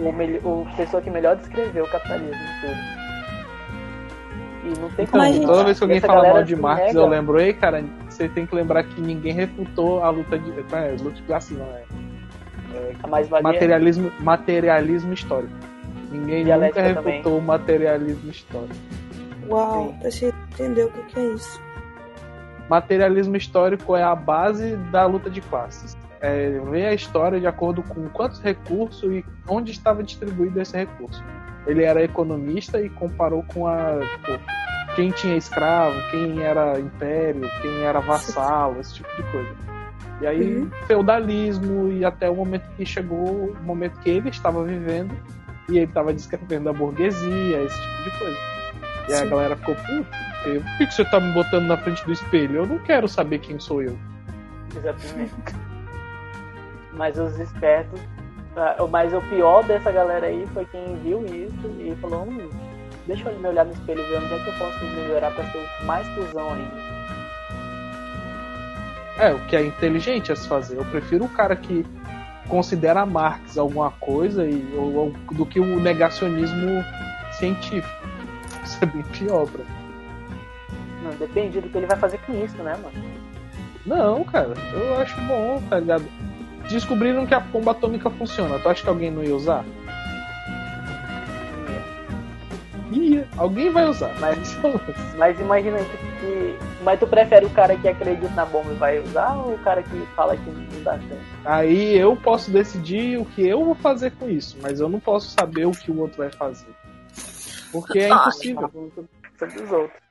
o, 0.00 0.48
o 0.48 0.66
pessoa 0.76 1.02
que 1.02 1.10
melhor 1.10 1.36
descreveu 1.36 1.84
o 1.84 1.90
capitalismo 1.90 2.38
tudo 2.60 3.02
e 4.64 4.78
não 4.78 4.88
tem 4.90 5.06
como. 5.06 5.24
Então, 5.24 5.46
toda 5.46 5.64
vez 5.64 5.78
que 5.78 5.84
alguém 5.84 6.00
fala 6.00 6.28
mal 6.28 6.44
de 6.44 6.56
Marx, 6.56 6.86
nega. 6.86 6.98
eu 6.98 7.06
lembro, 7.06 7.40
ei, 7.40 7.52
cara, 7.52 7.84
você 8.08 8.28
tem 8.28 8.46
que 8.46 8.54
lembrar 8.54 8.84
que 8.84 9.00
ninguém 9.00 9.32
refutou 9.32 10.02
a 10.02 10.10
luta 10.10 10.38
de. 10.38 10.50
É, 10.50 10.96
luta 11.00 11.16
de 11.16 11.22
classe, 11.22 11.54
não 11.54 11.66
é. 11.66 11.84
é 12.74 13.42
materialismo, 13.42 14.12
materialismo 14.20 15.12
histórico. 15.12 15.52
Ninguém 16.10 16.44
nunca 16.44 16.82
refutou 16.82 17.38
o 17.38 17.42
materialismo 17.42 18.30
histórico. 18.30 18.74
Uau, 19.48 19.94
Sim. 20.10 20.32
entender 20.52 20.84
o 20.84 20.90
que 20.90 21.18
é 21.18 21.24
isso. 21.26 21.61
Materialismo 22.68 23.36
histórico 23.36 23.96
é 23.96 24.02
a 24.02 24.14
base 24.14 24.76
da 24.90 25.04
luta 25.06 25.28
de 25.28 25.40
classes. 25.40 25.96
É 26.20 26.60
ver 26.70 26.86
a 26.86 26.94
história 26.94 27.40
de 27.40 27.46
acordo 27.46 27.82
com 27.82 28.08
quantos 28.08 28.40
recursos 28.40 29.10
e 29.12 29.24
onde 29.48 29.72
estava 29.72 30.02
distribuído 30.02 30.60
esse 30.60 30.76
recurso 30.76 31.22
ele 31.66 31.84
era 31.84 32.02
economista 32.02 32.80
e 32.80 32.88
comparou 32.88 33.42
com 33.44 33.66
a 33.66 34.00
tipo, 34.00 34.40
quem 34.94 35.10
tinha 35.10 35.36
escravo, 35.36 35.96
quem 36.10 36.42
era 36.42 36.78
império, 36.78 37.48
quem 37.60 37.82
era 37.82 38.00
vassalo, 38.00 38.80
esse 38.80 38.94
tipo 38.94 39.08
de 39.16 39.22
coisa. 39.30 39.54
E 40.20 40.26
aí 40.26 40.56
uhum. 40.56 40.70
feudalismo 40.86 41.92
e 41.92 42.04
até 42.04 42.28
o 42.28 42.36
momento 42.36 42.64
que 42.76 42.84
chegou 42.84 43.50
o 43.50 43.62
momento 43.62 43.98
que 44.00 44.10
ele 44.10 44.28
estava 44.28 44.62
vivendo 44.62 45.14
e 45.68 45.78
ele 45.78 45.86
estava 45.86 46.12
descrevendo 46.12 46.68
a 46.68 46.72
burguesia, 46.72 47.62
esse 47.62 47.80
tipo 47.80 48.02
de 48.04 48.18
coisa. 48.18 48.38
E 49.08 49.12
Sim. 49.12 49.22
a 49.22 49.26
galera 49.26 49.56
ficou, 49.56 49.74
por 49.74 50.04
que, 50.78 50.86
que 50.86 50.94
você 50.94 51.02
está 51.02 51.18
me 51.20 51.32
botando 51.32 51.66
na 51.66 51.76
frente 51.76 52.04
do 52.04 52.12
espelho? 52.12 52.56
Eu 52.56 52.66
não 52.66 52.78
quero 52.78 53.08
saber 53.08 53.38
quem 53.38 53.58
sou 53.58 53.82
eu. 53.82 53.98
Exatamente. 54.76 55.34
Mas 56.92 57.18
os 57.18 57.38
espertos 57.38 58.00
ah, 58.56 58.76
mas 58.90 59.14
o 59.14 59.20
pior 59.22 59.64
dessa 59.64 59.90
galera 59.90 60.26
aí 60.26 60.46
foi 60.52 60.66
quem 60.66 60.96
viu 60.98 61.24
isso 61.24 61.68
e 61.80 61.96
falou: 62.00 62.24
hum, 62.24 62.50
deixa 63.06 63.30
eu 63.30 63.38
me 63.38 63.48
olhar 63.48 63.64
no 63.64 63.72
espelho 63.72 64.00
e 64.00 64.08
ver 64.08 64.18
onde 64.18 64.34
é 64.34 64.38
que 64.38 64.48
eu 64.48 64.54
posso 64.54 64.84
melhorar 64.84 65.30
pra 65.30 65.44
ser 65.50 65.66
mais 65.84 66.06
cuzão 66.08 66.52
ainda. 66.52 66.92
É, 69.18 69.32
o 69.32 69.38
que 69.46 69.56
é 69.56 69.64
inteligente 69.64 70.32
a 70.32 70.36
se 70.36 70.46
fazer. 70.46 70.76
Eu 70.76 70.84
prefiro 70.86 71.24
o 71.24 71.28
cara 71.28 71.56
que 71.56 71.86
considera 72.48 73.06
Marx 73.06 73.56
alguma 73.56 73.90
coisa 73.92 74.44
e, 74.46 74.74
ou, 74.76 74.94
ou, 74.94 75.10
do 75.32 75.46
que 75.46 75.58
o 75.58 75.80
negacionismo 75.80 76.84
científico. 77.32 78.01
Isso 78.62 78.78
é 78.82 78.86
bem 78.86 79.02
pior, 79.02 79.46
bro. 79.46 79.64
Não, 81.02 81.10
depende 81.12 81.60
do 81.60 81.68
que 81.68 81.78
ele 81.78 81.86
vai 81.86 81.96
fazer 81.96 82.18
com 82.18 82.32
isso, 82.44 82.56
né, 82.62 82.76
mano? 82.82 82.94
Não, 83.84 84.22
cara, 84.24 84.54
eu 84.72 84.96
acho 84.98 85.20
bom, 85.22 85.60
tá 85.68 85.80
ligado? 85.80 86.04
descobriram 86.68 87.26
que 87.26 87.34
a 87.34 87.40
bomba 87.40 87.72
atômica 87.72 88.10
funciona. 88.10 88.58
Tu 88.58 88.68
acha 88.68 88.82
que 88.82 88.88
alguém 88.88 89.10
não 89.10 89.22
ia 89.22 89.34
usar? 89.34 89.64
Ia. 92.90 93.26
Alguém 93.36 93.70
vai 93.70 93.88
usar. 93.88 94.14
Mas, 94.20 94.58
mas 95.16 95.40
imagina 95.40 95.78
que. 95.78 96.58
Mas 96.82 96.98
tu 96.98 97.06
prefere 97.06 97.46
o 97.46 97.50
cara 97.50 97.76
que 97.76 97.88
acredita 97.88 98.28
na 98.34 98.44
bomba 98.44 98.72
e 98.72 98.76
vai 98.76 98.98
usar 99.00 99.34
ou 99.34 99.54
o 99.54 99.58
cara 99.58 99.82
que 99.82 100.06
fala 100.14 100.36
que 100.36 100.50
não 100.50 100.82
dá 100.82 100.98
certo? 100.98 101.22
Aí 101.44 101.96
eu 101.96 102.16
posso 102.16 102.50
decidir 102.50 103.18
o 103.18 103.24
que 103.24 103.46
eu 103.46 103.64
vou 103.64 103.74
fazer 103.74 104.10
com 104.12 104.28
isso, 104.28 104.58
mas 104.60 104.80
eu 104.80 104.88
não 104.88 105.00
posso 105.00 105.30
saber 105.30 105.66
o 105.66 105.70
que 105.70 105.90
o 105.90 106.00
outro 106.00 106.18
vai 106.18 106.30
fazer. 106.30 106.68
Porque 107.72 108.00
é 108.00 108.08
impossível. 108.10 108.70
Sobre 109.38 109.62
os 109.62 109.72
outros. 109.72 110.02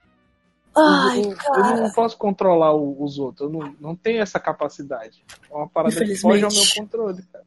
Ai, 0.76 1.22
eu, 1.22 1.56
eu, 1.56 1.78
não 1.82 1.92
posso 1.92 2.18
controlar 2.18 2.74
os 2.74 3.20
outros, 3.20 3.42
eu 3.42 3.60
não, 3.60 3.76
não 3.80 3.96
tenho 3.96 4.22
essa 4.22 4.40
capacidade. 4.40 5.24
É 5.50 5.54
uma 5.54 5.68
parada 5.68 5.94
que 5.94 6.16
foge 6.16 6.44
ao 6.44 6.52
meu 6.52 6.64
controle, 6.76 7.24
cara. 7.24 7.46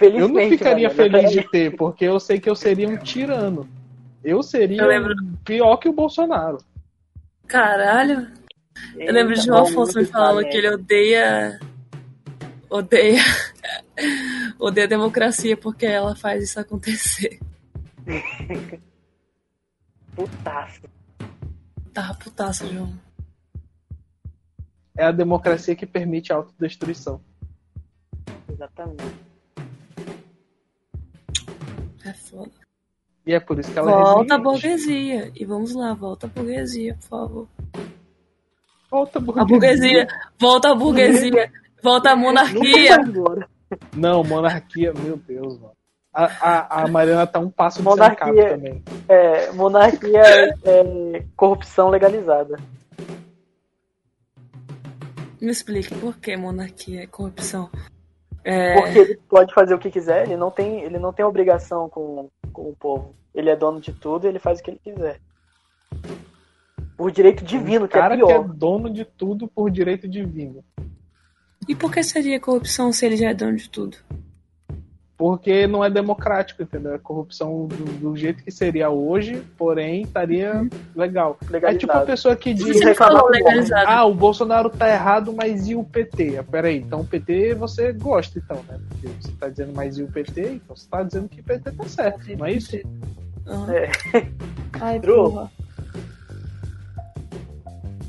eu 0.00 0.28
não 0.28 0.48
ficaria 0.48 0.88
feliz 0.88 1.32
de 1.32 1.42
ter, 1.50 1.76
porque 1.76 2.04
eu 2.04 2.20
sei 2.20 2.38
que 2.38 2.48
eu 2.48 2.54
seria 2.54 2.88
um 2.88 2.96
tirano. 2.96 3.68
Eu 4.22 4.42
seria 4.42 4.82
eu 4.82 4.86
lembro... 4.86 5.14
pior 5.44 5.76
que 5.78 5.88
o 5.88 5.92
Bolsonaro. 5.92 6.58
Caralho. 7.46 8.30
Eu 8.96 9.12
lembro 9.12 9.34
de 9.34 9.50
um 9.50 9.56
Afonso 9.56 9.98
me 9.98 10.04
falando 10.04 10.48
que 10.48 10.56
ele 10.56 10.70
odeia. 10.74 11.58
Odeia. 12.70 13.22
odeia 14.60 14.86
a 14.86 14.88
democracia 14.90 15.56
porque 15.56 15.86
ela 15.86 16.14
faz 16.14 16.44
isso 16.44 16.60
acontecer. 16.60 17.40
Putaço. 20.18 20.82
Tava 21.94 22.12
putaça, 22.14 22.66
João. 22.66 22.92
É 24.96 25.04
a 25.04 25.12
democracia 25.12 25.76
que 25.76 25.86
permite 25.86 26.32
a 26.32 26.36
autodestruição. 26.36 27.20
Exatamente. 28.50 29.04
É 32.04 32.12
foda. 32.14 32.50
E 33.24 33.32
é 33.32 33.38
por 33.38 33.60
isso 33.60 33.72
que 33.72 33.78
ela 33.78 33.92
Volta 33.92 34.34
a 34.34 34.38
burguesia. 34.38 35.30
E 35.36 35.44
vamos 35.44 35.72
lá, 35.72 35.94
volta 35.94 36.26
a 36.26 36.30
burguesia, 36.30 36.96
por 36.96 37.08
favor. 37.08 37.48
Volta 38.90 39.18
a 39.20 39.22
burguesia. 39.22 39.42
A 39.42 39.46
burguesia. 39.46 40.08
Volta 40.36 40.70
a 40.70 40.74
burguesia. 40.74 41.52
Volta 41.80 42.10
a 42.10 42.16
monarquia. 42.16 42.96
Não, 43.96 44.24
monarquia, 44.24 44.92
meu 44.94 45.16
Deus, 45.16 45.60
mano. 45.60 45.77
A, 46.18 46.24
a, 46.24 46.82
a 46.82 46.88
Mariana 46.88 47.28
tá 47.28 47.38
um 47.38 47.48
passo 47.48 47.80
monarquia, 47.80 48.48
também. 48.48 48.82
É, 49.08 49.52
monarquia 49.52 50.20
é, 50.20 50.48
é 50.64 51.24
corrupção 51.36 51.90
legalizada. 51.90 52.58
Me 55.40 55.52
explique 55.52 55.94
por 55.94 56.16
que 56.16 56.36
monarquia 56.36 57.04
é 57.04 57.06
corrupção. 57.06 57.70
É... 58.42 58.74
Porque 58.80 58.98
ele 58.98 59.16
pode 59.28 59.54
fazer 59.54 59.74
o 59.74 59.78
que 59.78 59.92
quiser, 59.92 60.24
ele 60.24 60.36
não 60.36 60.50
tem, 60.50 60.80
ele 60.80 60.98
não 60.98 61.12
tem 61.12 61.24
obrigação 61.24 61.88
com, 61.88 62.28
com 62.52 62.62
o 62.62 62.74
povo. 62.74 63.14
Ele 63.32 63.50
é 63.50 63.54
dono 63.54 63.80
de 63.80 63.92
tudo 63.92 64.26
e 64.26 64.28
ele 64.28 64.40
faz 64.40 64.58
o 64.58 64.62
que 64.64 64.72
ele 64.72 64.80
quiser. 64.82 65.20
Por 66.96 67.12
direito 67.12 67.44
divino, 67.44 67.84
um 67.84 67.88
que 67.88 67.96
é 67.96 68.16
pior. 68.16 68.26
que 68.26 68.32
é 68.32 68.42
dono 68.42 68.90
de 68.90 69.04
tudo 69.04 69.46
por 69.46 69.70
direito 69.70 70.08
divino. 70.08 70.64
E 71.68 71.76
por 71.76 71.92
que 71.92 72.02
seria 72.02 72.40
corrupção 72.40 72.92
se 72.92 73.06
ele 73.06 73.16
já 73.16 73.30
é 73.30 73.34
dono 73.34 73.56
de 73.56 73.70
tudo? 73.70 73.98
Porque 75.18 75.66
não 75.66 75.84
é 75.84 75.90
democrático, 75.90 76.62
entendeu? 76.62 76.94
A 76.94 76.98
corrupção 76.98 77.66
do, 77.66 77.84
do 77.98 78.16
jeito 78.16 78.44
que 78.44 78.52
seria 78.52 78.88
hoje, 78.88 79.42
porém, 79.56 80.02
estaria 80.02 80.64
legal. 80.94 81.36
É 81.60 81.74
tipo 81.74 81.92
a 81.92 82.02
pessoa 82.02 82.36
que 82.36 82.54
diz. 82.54 82.80
Ah, 83.84 84.04
o 84.04 84.14
Bolsonaro 84.14 84.70
tá 84.70 84.88
errado, 84.88 85.32
mas 85.32 85.68
e 85.68 85.74
o 85.74 85.82
PT? 85.82 86.38
Ah, 86.38 86.44
peraí, 86.44 86.76
então 86.76 87.00
o 87.00 87.04
PT 87.04 87.54
você 87.54 87.92
gosta, 87.92 88.38
então, 88.38 88.62
né? 88.68 88.78
Porque 88.88 89.08
você 89.08 89.32
tá 89.32 89.48
dizendo 89.48 89.72
mais 89.72 89.98
e 89.98 90.04
o 90.04 90.06
PT, 90.06 90.40
então 90.52 90.76
você 90.76 90.88
tá 90.88 91.02
dizendo 91.02 91.28
que 91.28 91.40
o 91.40 91.44
PT 91.44 91.72
tá 91.72 91.84
certo, 91.88 92.36
não 92.38 92.46
é 92.46 92.52
isso? 92.52 92.76
Uhum. 93.44 93.70
É. 93.72 93.90
Ai, 94.80 95.00
porra. 95.00 95.50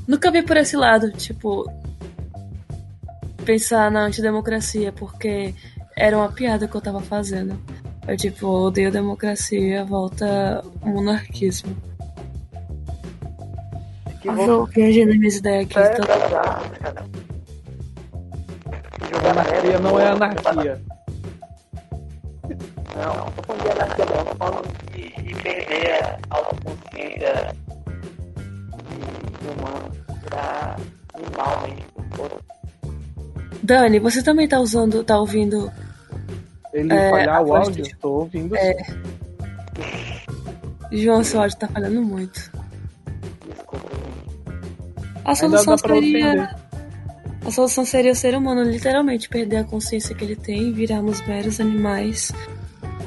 Nunca 0.06 0.30
vi 0.30 0.42
por 0.42 0.56
esse 0.56 0.76
lado, 0.76 1.10
tipo, 1.10 1.68
pensar 3.44 3.90
na 3.90 4.02
antidemocracia, 4.02 4.92
porque 4.92 5.52
era 6.00 6.16
uma 6.16 6.32
piada 6.32 6.66
que 6.66 6.74
eu 6.74 6.80
tava 6.80 7.00
fazendo. 7.02 7.60
Eu, 8.08 8.16
tipo, 8.16 8.46
odeio 8.46 8.90
democracia, 8.90 9.84
volta 9.84 10.64
monarquismo. 10.82 11.76
Que 14.22 14.28
eu 14.28 14.34
vou 14.34 14.66
viajando 14.66 15.14
minhas 15.18 15.36
ideias 15.36 15.66
aqui. 15.66 15.78
É, 15.78 15.88
tá... 15.90 16.62
Anarquia 19.30 19.78
não 19.78 20.00
é 20.00 20.08
anarquia. 20.08 20.80
Não, 22.96 23.14
não 23.16 23.30
tô 23.32 23.42
falando 23.42 23.62
de 23.62 23.70
anarquia, 23.70 24.04
não. 24.06 24.24
Tô 24.24 24.34
falando 24.36 24.68
de, 24.92 25.22
de 25.22 25.34
perder 25.42 26.02
a 26.02 26.36
autoconsciência 26.36 27.54
humana 29.58 29.90
pra 30.24 30.76
animal 31.14 31.62
mesmo. 31.62 32.40
Dani, 33.62 33.98
você 33.98 34.22
também 34.22 34.48
tá 34.48 34.58
usando, 34.58 35.04
tá 35.04 35.18
ouvindo 35.18 35.70
ele 36.72 36.92
é, 36.92 37.10
falhar 37.10 37.42
o 37.42 37.54
áudio? 37.54 37.82
De... 37.84 37.96
Tô 37.96 38.10
ouvindo 38.10 38.56
é... 38.56 38.76
João, 40.92 41.22
seu 41.22 41.40
áudio 41.40 41.58
tá 41.58 41.68
falhando 41.68 42.02
muito. 42.02 42.50
A 45.24 45.34
solução 45.34 45.78
seria. 45.78 46.56
A 47.44 47.50
solução 47.50 47.84
seria 47.84 48.12
o 48.12 48.14
ser 48.14 48.34
humano 48.34 48.62
literalmente 48.62 49.28
perder 49.28 49.58
a 49.58 49.64
consciência 49.64 50.14
que 50.14 50.24
ele 50.24 50.36
tem 50.36 50.68
e 50.68 50.72
virarmos 50.72 51.26
meros 51.26 51.60
animais 51.60 52.32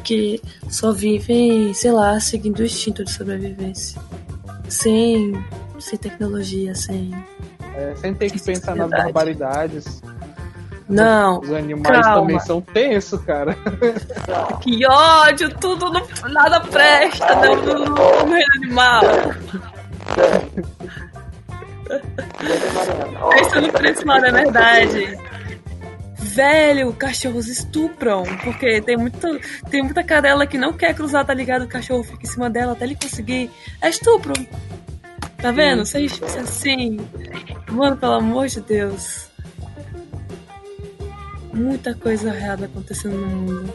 que 0.04 0.42
só 0.70 0.92
vivem, 0.92 1.74
sei 1.74 1.92
lá, 1.92 2.20
seguindo 2.20 2.60
o 2.60 2.64
instinto 2.64 3.04
de 3.04 3.12
sobrevivência. 3.12 4.02
Sem, 4.68 5.34
sem 5.80 6.00
tecnologia, 6.00 6.76
sem. 6.76 7.12
É, 7.76 7.96
sem 7.96 8.14
ter 8.14 8.32
que 8.32 8.42
pensar 8.42 8.76
nas 8.76 8.90
barbaridades. 8.90 10.02
Não. 10.88 11.40
Os 11.40 11.52
animais 11.52 12.02
calma. 12.02 12.22
também 12.22 12.40
são 12.40 12.62
tensos, 12.62 13.22
cara. 13.22 13.58
Que 14.62 14.86
ódio, 14.86 15.54
tudo 15.58 15.92
não, 15.92 16.06
nada 16.30 16.60
presta 16.62 17.36
no, 17.36 17.56
no, 17.56 17.86
no 17.86 18.32
reino 18.32 18.54
animal. 18.56 19.02
Pensando 23.30 23.72
por 23.72 23.86
esse 23.86 24.06
lado, 24.06 24.26
é 24.26 24.32
verdade. 24.32 25.18
Velho, 26.16 26.94
cachorros 26.94 27.48
estupram. 27.48 28.24
Porque 28.44 28.82
tem, 28.82 28.98
muito, 28.98 29.40
tem 29.70 29.84
muita 29.84 30.04
cadela 30.04 30.48
que 30.48 30.58
não 30.58 30.74
quer 30.74 30.96
cruzar, 30.96 31.26
tá 31.26 31.34
ligado? 31.34 31.64
O 31.64 31.68
cachorro 31.68 32.04
fica 32.04 32.24
em 32.24 32.30
cima 32.30 32.50
dela 32.50 32.72
até 32.74 32.86
ele 32.86 32.96
conseguir. 32.96 33.52
É 33.82 33.90
estupro. 33.90 34.34
Tá 35.38 35.52
vendo? 35.52 35.86
Gente 35.86 36.24
assim. 36.24 37.00
Mano, 37.70 37.98
pelo 37.98 38.14
amor 38.14 38.48
de 38.48 38.62
Deus 38.62 39.33
muita 41.54 41.94
coisa 41.94 42.34
errada 42.34 42.66
acontecendo 42.66 43.16
no 43.16 43.28
mundo. 43.28 43.74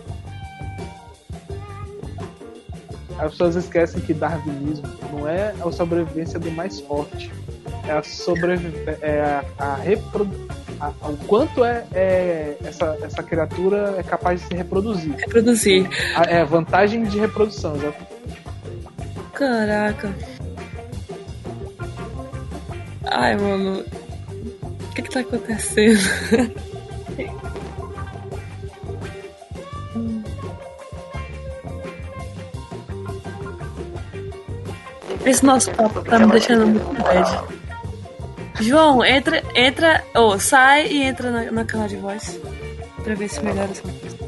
As 3.19 3.33
pessoas 3.33 3.57
esquecem 3.57 4.01
que 4.01 4.15
darwinismo 4.15 4.87
não 5.13 5.29
é 5.29 5.53
a 5.61 5.73
sobrevivência 5.73 6.39
do 6.39 6.51
mais 6.53 6.81
forte, 6.81 7.33
é 7.87 7.93
a 7.93 8.03
sobrevivência, 8.03 8.99
é 9.03 9.21
a, 9.21 9.45
a 9.59 9.75
reprodução. 9.77 10.49
O 11.03 11.17
quanto 11.27 11.65
é, 11.65 11.85
é, 11.93 12.57
essa, 12.63 12.97
essa 13.03 13.21
criatura 13.21 13.97
é 13.99 14.03
capaz 14.05 14.41
de 14.41 14.47
se 14.47 14.55
reproduzir. 14.55 15.13
Reproduzir. 15.17 15.89
A, 16.15 16.23
é 16.23 16.45
vantagem 16.45 17.03
de 17.03 17.19
reprodução, 17.19 17.75
exatamente. 17.75 18.19
Caraca. 19.33 20.15
Ai, 23.05 23.37
mano. 23.37 23.85
O 24.63 24.95
que 24.95 25.03
que 25.03 25.11
tá 25.11 25.21
acontecendo? 25.21 25.99
Esse 35.29 35.45
nosso 35.45 35.71
papo 35.73 36.01
tá 36.03 36.19
me 36.19 36.33
deixando 36.33 36.67
muito 36.67 37.03
bad. 37.03 37.59
João, 38.61 39.05
entra, 39.05 39.43
entra, 39.55 40.03
ou 40.15 40.33
oh, 40.33 40.39
sai 40.39 40.89
e 40.89 41.03
entra 41.03 41.31
na, 41.31 41.51
na 41.53 41.65
canal 41.65 41.87
de 41.87 41.97
voz 41.97 42.41
pra 43.05 43.15
ver 43.15 43.29
se 43.29 43.45
melhora 43.45 43.71
essa 43.71 43.83
coisa. 43.83 44.19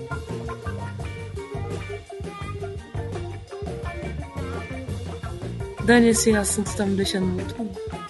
Dani, 5.85 6.09
esse 6.09 6.37
assunto 6.37 6.77
tá 6.77 6.85
me 6.85 6.95
deixando 6.95 7.27
muito, 7.27 7.55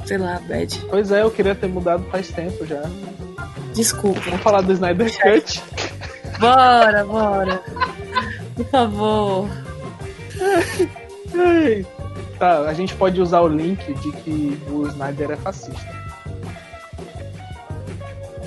sei 0.04 0.18
lá, 0.18 0.40
bad. 0.48 0.78
Pois 0.90 1.12
é, 1.12 1.22
eu 1.22 1.30
queria 1.30 1.54
ter 1.54 1.68
mudado 1.68 2.04
faz 2.10 2.28
tempo 2.28 2.66
já. 2.66 2.82
Desculpa. 3.72 4.20
Vamos 4.20 4.40
falar 4.40 4.62
do 4.62 4.72
Snyder 4.72 5.10
Cut? 5.22 5.62
Bora, 6.40 7.04
bora. 7.04 7.62
Por 8.56 8.66
favor. 8.66 9.48
Tá, 12.40 12.60
a 12.60 12.72
gente 12.72 12.94
pode 12.94 13.20
usar 13.20 13.42
o 13.42 13.48
link 13.48 13.92
de 13.92 14.12
que 14.12 14.58
o 14.70 14.86
Snyder 14.86 15.32
é 15.32 15.36
fascista. 15.36 15.94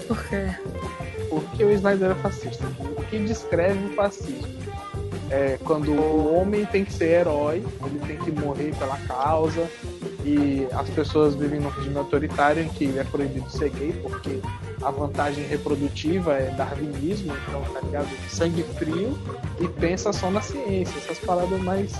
Por 0.07 0.27
quê? 0.27 0.49
Porque 1.29 1.63
o 1.63 1.69
Snyder 1.69 2.09
é 2.09 2.15
fascista. 2.15 2.65
O 2.79 3.03
que 3.03 3.19
descreve 3.19 3.85
o 3.85 3.93
fascismo? 3.93 4.51
É 5.29 5.59
quando 5.63 5.91
o 5.91 6.35
homem 6.35 6.65
tem 6.65 6.83
que 6.83 6.91
ser 6.91 7.19
herói, 7.19 7.63
ele 7.85 7.99
tem 8.07 8.17
que 8.17 8.31
morrer 8.31 8.73
pela 8.79 8.97
causa, 8.97 9.69
e 10.25 10.67
as 10.73 10.89
pessoas 10.89 11.35
vivem 11.35 11.59
num 11.59 11.69
regime 11.69 11.97
autoritário 11.97 12.63
em 12.63 12.69
que 12.69 12.97
é 12.97 13.03
proibido 13.03 13.47
ser 13.51 13.69
gay, 13.69 13.93
porque 14.01 14.41
a 14.85 14.91
vantagem 14.91 15.45
reprodutiva 15.45 16.33
é 16.33 16.51
darwinismo, 16.51 17.33
então, 17.47 17.61
tá 17.73 17.79
ligado? 17.81 18.07
Sangue 18.29 18.63
frio 18.63 19.17
e 19.59 19.67
pensa 19.67 20.11
só 20.11 20.29
na 20.29 20.41
ciência, 20.41 20.97
essas 20.97 21.19
paradas 21.19 21.59
mais. 21.61 21.91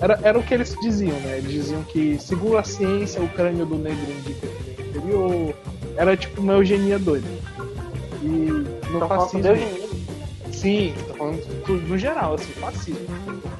Era, 0.00 0.18
era 0.22 0.38
o 0.38 0.42
que 0.42 0.54
eles 0.54 0.74
diziam, 0.80 1.18
né? 1.20 1.38
Eles 1.38 1.52
diziam 1.52 1.82
que, 1.84 2.18
segundo 2.18 2.58
a 2.58 2.62
ciência, 2.62 3.22
o 3.22 3.28
crânio 3.28 3.66
do 3.66 3.76
negro 3.76 4.10
indica 4.10 4.46
que 4.46 4.82
é 4.82 4.86
inferior. 4.86 5.54
Era 5.96 6.16
tipo 6.16 6.40
uma 6.40 6.54
eugenia 6.54 6.98
doida. 6.98 7.28
E 8.22 8.26
no 8.90 9.08
fascismo. 9.08 9.56
Sim, 10.52 10.92
tô 11.08 11.14
falando 11.14 11.88
no 11.88 11.96
geral, 11.96 12.34
assim, 12.34 12.52
fascismo. 12.52 13.06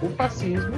O 0.02 0.08
fascismo 0.10 0.74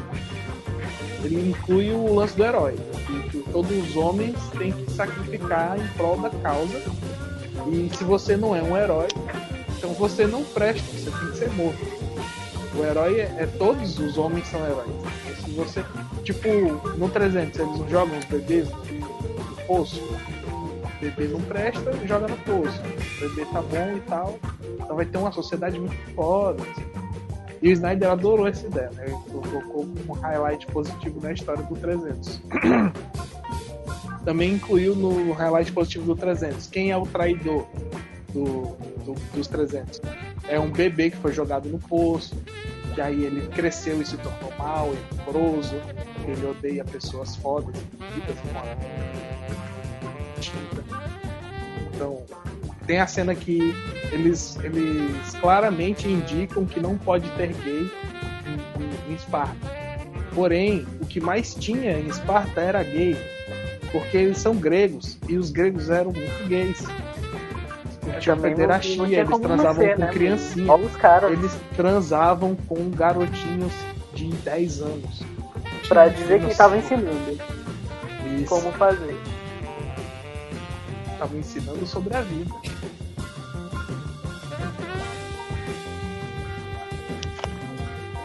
ele 1.24 1.50
inclui 1.50 1.90
o 1.92 2.14
lance 2.14 2.36
do 2.36 2.44
herói. 2.44 2.76
Que, 3.06 3.30
que 3.30 3.50
todos 3.50 3.70
os 3.70 3.96
homens 3.96 4.36
têm 4.58 4.72
que 4.72 4.90
sacrificar 4.92 5.78
em 5.78 5.86
prol 5.96 6.18
da 6.20 6.30
causa 6.30 6.80
e 7.70 7.96
se 7.96 8.04
você 8.04 8.36
não 8.36 8.54
é 8.54 8.62
um 8.62 8.76
herói, 8.76 9.08
então 9.76 9.92
você 9.92 10.26
não 10.26 10.44
presta, 10.44 10.82
você 10.92 11.10
tem 11.10 11.30
que 11.30 11.38
ser 11.38 11.50
morto. 11.52 12.02
O 12.74 12.84
herói 12.84 13.20
é, 13.20 13.34
é 13.38 13.46
todos 13.58 13.98
os 13.98 14.16
homens 14.16 14.46
são 14.48 14.60
heróis. 14.64 14.90
se 15.44 15.50
você, 15.50 15.84
tipo, 16.24 16.48
no 16.96 17.08
300, 17.08 17.60
eles 17.60 17.90
jogam 17.90 18.18
os 18.18 18.24
bebês 18.24 18.68
no 18.70 19.56
poço. 19.66 20.00
O 20.00 21.00
bebê 21.00 21.28
não 21.28 21.40
presta, 21.42 21.92
joga 22.06 22.28
no 22.28 22.36
poço. 22.38 22.80
O 23.16 23.28
bebê 23.28 23.44
tá 23.46 23.60
bom 23.60 23.96
e 23.96 24.00
tal. 24.08 24.38
Então 24.80 24.96
vai 24.96 25.04
ter 25.04 25.18
uma 25.18 25.32
sociedade 25.32 25.78
muito 25.78 25.96
foda. 26.14 26.62
Assim. 26.62 27.02
E 27.60 27.68
o 27.68 27.72
Snyder 27.72 28.10
adorou 28.10 28.48
essa 28.48 28.66
ideia, 28.66 28.90
né? 28.92 29.04
Ele 29.06 29.16
colocou 29.30 29.86
como 29.86 30.12
highlight 30.20 30.66
positivo 30.66 31.20
na 31.22 31.32
história 31.32 31.62
do 31.62 31.76
300. 31.76 32.42
Também 34.24 34.54
incluiu 34.54 34.94
no 34.94 35.32
highlight 35.32 35.72
positivo 35.72 36.06
do 36.06 36.16
300. 36.16 36.66
Quem 36.66 36.90
é 36.90 36.96
o 36.96 37.06
traidor 37.06 37.66
do, 38.32 38.76
do, 39.04 39.14
dos 39.34 39.46
300? 39.48 40.00
É 40.48 40.58
um 40.58 40.70
bebê 40.70 41.10
que 41.10 41.16
foi 41.16 41.32
jogado 41.32 41.68
no 41.68 41.78
poço, 41.78 42.36
que 42.94 43.00
aí 43.00 43.24
ele 43.24 43.46
cresceu 43.48 44.00
e 44.00 44.06
se 44.06 44.16
tornou 44.18 44.52
mal 44.58 44.92
e 44.92 45.16
rancoroso, 45.16 45.74
ele 46.26 46.46
odeia 46.46 46.84
pessoas 46.84 47.36
fodas, 47.36 47.74
bonitas 47.98 48.36
Então, 51.94 52.22
tem 52.86 53.00
a 53.00 53.06
cena 53.06 53.34
que 53.34 53.58
eles, 54.12 54.56
eles 54.62 55.34
claramente 55.40 56.06
indicam 56.08 56.64
que 56.66 56.80
não 56.80 56.96
pode 56.98 57.28
ter 57.30 57.52
gay 57.54 57.90
em, 58.46 59.10
em, 59.10 59.12
em 59.12 59.14
Esparta. 59.14 59.82
Porém, 60.34 60.86
o 61.00 61.06
que 61.06 61.20
mais 61.20 61.54
tinha 61.54 61.98
em 61.98 62.08
Esparta 62.08 62.60
era 62.60 62.82
gay 62.82 63.16
porque 63.92 64.16
eles 64.16 64.38
são 64.38 64.54
gregos 64.56 65.18
e 65.28 65.36
os 65.36 65.50
gregos 65.50 65.90
eram 65.90 66.12
muito 66.12 66.48
gays. 66.48 66.82
não- 68.26 68.36
pederastia, 68.40 69.04
tinha 69.06 69.20
eles 69.20 69.38
transavam 69.38 69.84
ser, 69.84 69.94
com 69.94 70.00
né? 70.00 70.10
criancinha. 70.10 70.72
Olha 70.72 70.86
os 70.86 70.96
caras 70.96 71.32
Eles 71.32 71.52
transavam 71.76 72.54
com 72.66 72.90
garotinhos 72.90 73.72
de 74.14 74.28
10 74.28 74.80
anos. 74.82 75.22
pra 75.88 76.08
Tinha 76.10 76.22
dizer 76.22 76.48
que 76.48 76.54
tava 76.56 76.76
ensinando 76.78 77.38
Isso, 78.40 78.46
como 78.48 78.72
fazer. 78.72 79.16
tava 81.18 81.36
ensinando 81.36 81.86
sobre 81.86 82.16
a 82.16 82.20
vida. 82.22 82.50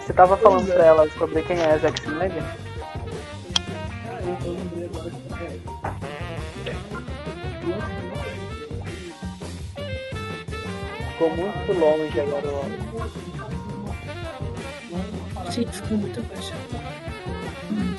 Você 0.01 0.13
tava 0.13 0.38
falando 0.38 0.59
Pois 0.59 0.70
é. 0.70 0.76
pra 0.76 0.86
ela 0.86 1.09
sobre 1.18 1.41
quem 1.43 1.59
é 1.59 1.78
Zack 1.78 2.01
Snyder? 2.01 2.43
Ah, 4.05 4.20
eu 4.45 4.53
lembrei 4.53 4.86
agora 4.86 5.11
Ficou 11.18 11.36
muito 11.36 11.74
longe 11.74 12.20
agora. 12.20 12.47
ó. 12.47 12.63
Gente, 15.49 15.72
ficou 15.72 15.97
muito 15.97 16.22
baixo. 16.22 16.53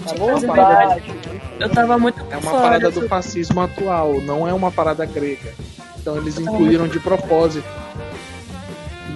Tá 0.05 0.15
baixo. 0.55 1.03
Eu 1.59 1.69
tava 1.69 1.99
muito 1.99 2.21
É 2.31 2.37
uma 2.37 2.41
fora 2.51 2.63
parada 2.63 2.91
do 2.93 3.09
fascismo 3.09 3.61
atual, 3.61 4.21
não 4.21 4.47
é 4.47 4.55
uma 4.55 4.71
parada 4.71 5.05
grega. 5.05 5.53
Então 5.99 6.17
eles 6.17 6.39
incluíram 6.39 6.87
de 6.87 7.01
propósito. 7.01 7.67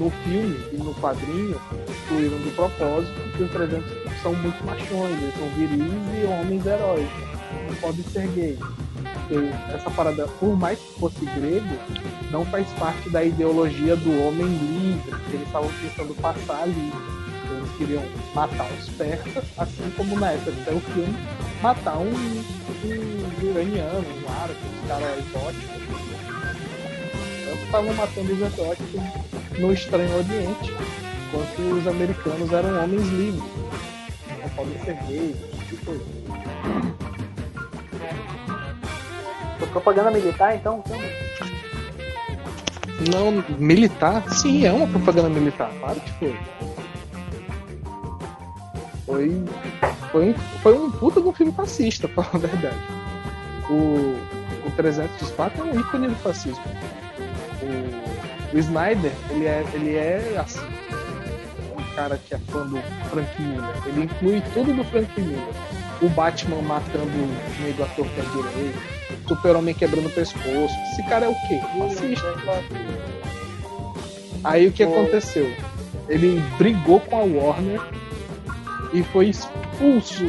No 0.00 0.10
filme 0.10 0.58
e 0.72 0.76
no 0.78 0.92
quadrinho, 0.94 1.60
incluíram 2.04 2.38
de 2.38 2.50
propósito 2.50 3.12
que 3.36 3.44
os 3.44 3.50
300 3.52 3.88
são 4.20 4.34
muito 4.34 4.64
machões, 4.64 5.22
eles 5.22 5.34
são 5.36 5.46
viris 5.50 5.92
e 6.20 6.24
homens 6.26 6.66
heróis. 6.66 7.08
Não 7.68 7.74
podem 7.76 8.04
ser 8.06 8.26
gays. 8.28 8.58
Porque 9.28 9.74
essa 9.74 9.90
parada, 9.90 10.26
por 10.38 10.56
mais 10.56 10.78
que 10.78 11.00
fosse 11.00 11.24
grego, 11.24 11.74
não 12.30 12.44
faz 12.46 12.66
parte 12.78 13.08
da 13.10 13.24
ideologia 13.24 13.96
do 13.96 14.26
homem 14.26 14.46
livre, 14.46 15.12
que 15.28 15.36
eles 15.36 15.46
estavam 15.46 15.70
tentando 15.80 16.14
passar 16.20 16.66
livre. 16.66 17.22
Eles 17.50 17.70
queriam 17.76 18.02
matar 18.34 18.66
os 18.72 18.88
persas, 18.90 19.44
assim 19.58 19.90
como 19.96 20.18
na 20.18 20.32
época 20.32 20.52
saiu 20.64 20.78
o 20.78 20.80
filme, 20.80 21.14
matar 21.62 21.98
um, 21.98 22.10
um 22.10 23.50
iraniano, 23.50 24.04
um 24.04 24.42
árabe, 24.42 24.58
uns 24.72 24.88
caras 24.88 25.18
exóticos. 25.18 25.82
Tanto 27.44 27.64
estavam 27.64 27.94
matando 27.94 28.32
os 28.32 28.40
exóticos 28.40 29.00
no 29.58 29.72
Estranho 29.72 30.16
Oriente, 30.16 30.72
enquanto 31.26 31.78
os 31.78 31.86
americanos 31.86 32.52
eram 32.52 32.84
homens 32.84 33.08
livres. 33.08 33.42
Não 34.40 34.48
podem 34.50 34.78
ser 34.84 34.96
gays, 35.06 35.36
tipo 35.68 35.92
propaganda 39.66 40.10
militar, 40.10 40.56
então? 40.56 40.82
Não, 43.10 43.44
militar? 43.58 44.28
Sim, 44.30 44.66
é 44.66 44.72
uma 44.72 44.86
propaganda 44.86 45.28
militar, 45.28 45.70
claro 45.80 46.00
que 46.00 46.12
foi. 46.12 46.38
Foi, 49.04 49.44
foi, 50.10 50.34
foi 50.62 50.78
um 50.78 50.90
puta 50.90 51.20
de 51.20 51.28
um 51.28 51.32
filme 51.32 51.52
fascista, 51.52 52.06
pra 52.14 52.22
falar 52.22 52.44
a 52.44 52.48
verdade. 52.48 52.78
O, 53.68 54.16
o 54.66 54.70
300 54.76 55.18
de 55.18 55.24
Esparta 55.24 55.60
é 55.60 55.64
um 55.64 55.80
ícone 55.80 56.08
do 56.08 56.14
fascismo. 56.16 56.62
O, 57.62 58.56
o 58.56 58.58
Snyder, 58.58 59.12
ele 59.30 59.46
é, 59.46 59.64
ele 59.74 59.94
é 59.96 60.36
assim. 60.38 60.60
Um 61.78 61.94
cara 61.94 62.16
que 62.18 62.34
é 62.34 62.38
fã 62.38 62.66
do 62.66 62.78
Frank 63.10 63.42
Miller. 63.42 63.74
Ele 63.86 64.04
inclui 64.04 64.42
tudo 64.54 64.72
do 64.72 64.84
Frank 64.84 65.20
Miller. 65.20 65.81
O 66.00 66.08
Batman 66.08 66.62
matando 66.62 67.04
o 67.06 67.60
meio 67.62 67.74
do 67.74 67.82
ator 67.84 68.06
que 68.06 68.20
é 68.20 68.24
direito. 68.24 68.78
Super-Homem 69.28 69.74
quebrando 69.74 70.06
o 70.06 70.10
pescoço. 70.10 70.74
Esse 70.92 71.02
cara 71.08 71.26
é 71.26 71.28
o 71.28 71.34
quê? 71.46 71.60
Fascista. 71.78 72.26
Aí 74.44 74.66
o 74.66 74.72
que 74.72 74.82
aconteceu? 74.82 75.50
Ele 76.08 76.42
brigou 76.58 76.98
com 77.00 77.16
a 77.16 77.20
Warner 77.22 77.80
e 78.92 79.02
foi 79.04 79.28
expulso 79.28 80.24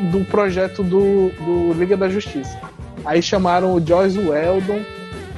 do 0.00 0.24
projeto 0.24 0.82
do, 0.82 1.28
do 1.30 1.72
Liga 1.74 1.96
da 1.96 2.08
Justiça. 2.08 2.58
Aí 3.04 3.22
chamaram 3.22 3.74
o 3.74 3.86
Joyce 3.86 4.18
Weldon 4.18 4.80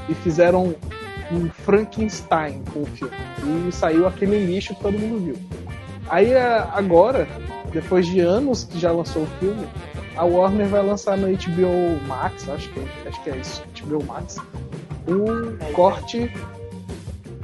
e 0.08 0.14
fizeram 0.14 0.74
um 1.30 1.50
Frankenstein 1.50 2.62
com 2.72 2.82
o 2.82 2.86
filme. 2.86 3.12
E 3.68 3.72
saiu 3.72 4.06
aquele 4.06 4.44
lixo 4.46 4.74
que 4.74 4.80
todo 4.80 4.98
mundo 4.98 5.22
viu. 5.24 5.36
Aí 6.08 6.34
a- 6.34 6.70
agora, 6.72 7.28
depois 7.72 8.06
de 8.06 8.20
anos 8.20 8.64
que 8.64 8.78
já 8.78 8.90
lançou 8.92 9.22
o 9.22 9.26
filme, 9.38 9.66
a 10.16 10.24
Warner 10.24 10.68
vai 10.68 10.82
lançar 10.82 11.16
no 11.16 11.28
HBO 11.28 12.06
Max, 12.06 12.48
acho 12.48 12.70
que, 12.70 12.80
acho 13.06 13.22
que 13.22 13.30
é 13.30 13.36
isso, 13.36 13.62
HBO 13.82 14.04
Max, 14.04 14.38
um 15.06 15.56
corte 15.72 16.30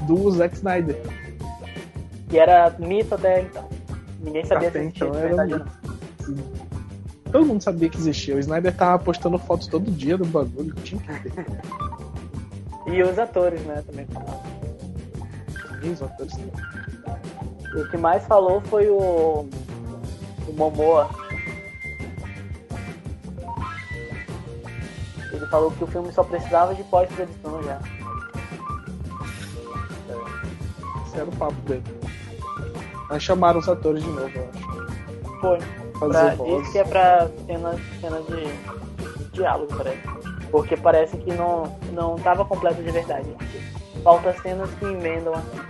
do 0.07 0.31
Zack 0.31 0.57
Snyder. 0.57 1.01
Que 2.29 2.39
era 2.39 2.75
mito 2.79 3.15
até 3.15 3.43
então. 3.43 3.69
Ninguém 4.21 4.45
sabia 4.45 4.69
Até 4.69 4.81
existia 4.81 5.07
então 5.07 5.19
era 5.19 5.45
verdade. 5.45 5.71
Todo 7.31 7.47
mundo 7.47 7.63
sabia 7.63 7.89
que 7.89 7.97
existia. 7.97 8.37
O 8.37 8.39
Snyder 8.39 8.75
tava 8.75 9.03
postando 9.03 9.39
fotos 9.39 9.67
todo 9.67 9.91
dia 9.91 10.17
do 10.17 10.25
bagulho. 10.25 10.75
Tinha 10.77 11.01
que 11.01 11.31
ter. 11.31 11.47
E 12.87 13.03
os 13.03 13.19
atores, 13.19 13.63
né, 13.63 13.83
também 13.87 14.07
falaram. 14.07 14.43
E 15.83 15.89
os 15.89 16.03
atores 16.03 16.33
também. 16.33 16.53
O 17.75 17.91
que 17.91 17.97
mais 17.97 18.25
falou 18.27 18.61
foi 18.61 18.89
o, 18.91 19.49
o 20.49 20.53
Momoa. 20.53 21.09
Ele 25.33 25.47
falou 25.47 25.71
que 25.71 25.85
o 25.85 25.87
filme 25.87 26.13
só 26.13 26.23
precisava 26.23 26.75
de 26.75 26.83
pós-produção 26.85 27.63
já. 27.63 27.79
Esse 31.07 31.17
era 31.17 31.25
o 31.29 31.37
papo 31.37 31.55
dele. 31.63 31.83
Mas 33.09 33.23
chamaram 33.23 33.61
os 33.61 33.69
atores 33.69 34.03
de 34.03 34.11
novo, 34.11 34.31
eu 34.35 34.49
acho. 34.55 35.41
Foi. 35.41 35.59
Fazer 35.99 36.13
Pra, 36.13 36.35
voz. 36.35 36.63
diz 36.63 36.73
que 36.73 36.79
é 36.79 36.85
pra 36.85 37.29
cena, 37.47 37.75
cena 38.01 38.21
de, 38.23 39.15
de 39.19 39.25
diálogo, 39.33 39.73
parece. 39.77 40.01
Porque 40.51 40.77
parece 40.77 41.17
que 41.19 41.33
não, 41.33 41.79
não 41.93 42.17
tava 42.17 42.45
completo 42.45 42.83
de 42.83 42.91
verdade. 42.91 43.29
Falta 44.03 44.33
cenas 44.43 44.69
que 44.79 44.85
emendam 44.85 45.33
assim. 45.35 45.61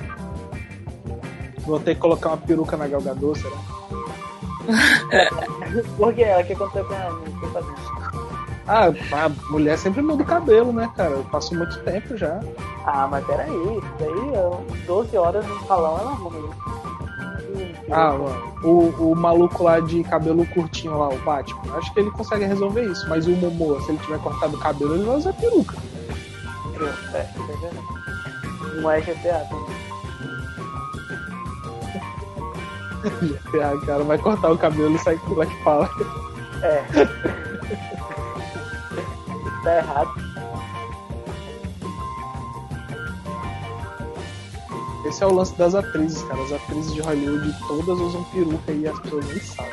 Vou 1.61 1.79
ter 1.79 1.95
que 1.95 2.01
colocar 2.01 2.31
uma 2.31 2.37
peruca 2.39 2.77
na 2.77 2.89
Galgador, 2.89 3.37
será? 3.37 3.57
Por 5.97 6.15
que 6.15 6.23
ela? 6.23 6.43
O 6.43 6.47
que 6.47 6.53
aconteceu 6.53 6.85
com 6.85 6.95
ela? 6.95 7.23
Ah, 8.67 8.87
a 9.25 9.29
mulher 9.51 9.77
sempre 9.77 10.03
muda 10.03 10.23
o 10.23 10.27
cabelo, 10.27 10.73
né, 10.73 10.89
cara? 10.97 11.11
Eu 11.11 11.25
passo 11.25 11.55
muito 11.55 11.79
tempo 11.81 12.17
já. 12.17 12.41
Ah, 12.87 13.09
mas 13.11 13.25
peraí, 13.27 13.51
isso 13.51 13.93
daí, 13.99 14.33
ó, 14.37 14.59
12 14.87 15.17
horas 15.17 15.47
no 15.47 15.67
salão 15.67 15.99
ela 15.99 16.11
arruma. 16.13 16.51
Ah, 17.91 18.15
o, 18.63 19.11
o 19.11 19.15
maluco 19.15 19.65
lá 19.65 19.81
de 19.81 20.03
cabelo 20.05 20.47
curtinho 20.47 20.97
lá, 20.97 21.09
o 21.09 21.19
Batman, 21.19 21.77
acho 21.77 21.93
que 21.93 22.01
ele 22.01 22.11
consegue 22.13 22.45
resolver 22.45 22.85
isso. 22.85 23.07
Mas 23.09 23.27
o 23.27 23.33
Momoa, 23.33 23.81
se 23.83 23.91
ele 23.91 23.99
tiver 23.99 24.19
cortado 24.21 24.57
o 24.57 24.61
cabelo, 24.61 24.95
ele 24.95 25.05
vai 25.05 25.17
usar 25.17 25.33
peruca. 25.35 25.77
É, 27.13 27.19
é 27.19 27.47
verdade. 27.47 27.77
Não 28.81 28.91
é 28.91 29.01
GTA 29.01 29.47
também. 29.51 29.92
A 33.63 33.87
cara 33.87 34.05
vai 34.05 34.19
cortar 34.19 34.51
o 34.53 34.59
cabelo 34.59 34.95
e 34.95 34.99
sai 34.99 35.17
com 35.17 35.35
Black 35.35 35.55
Power. 35.63 35.89
É. 36.63 36.83
tá 39.65 39.77
errado. 39.79 40.33
Esse 45.05 45.25
é 45.25 45.27
o 45.27 45.35
lance 45.35 45.57
das 45.59 45.75
atrizes, 45.75 46.23
cara. 46.23 46.43
As 46.43 46.53
atrizes 46.53 46.95
de 46.95 47.01
Hollywood 47.01 47.55
todas 47.67 47.99
usam 47.99 48.23
peruca 48.25 48.73
e 48.73 48.87
as 48.87 48.99
pessoas 49.01 49.27
nem 49.27 49.41
sabem. 49.41 49.73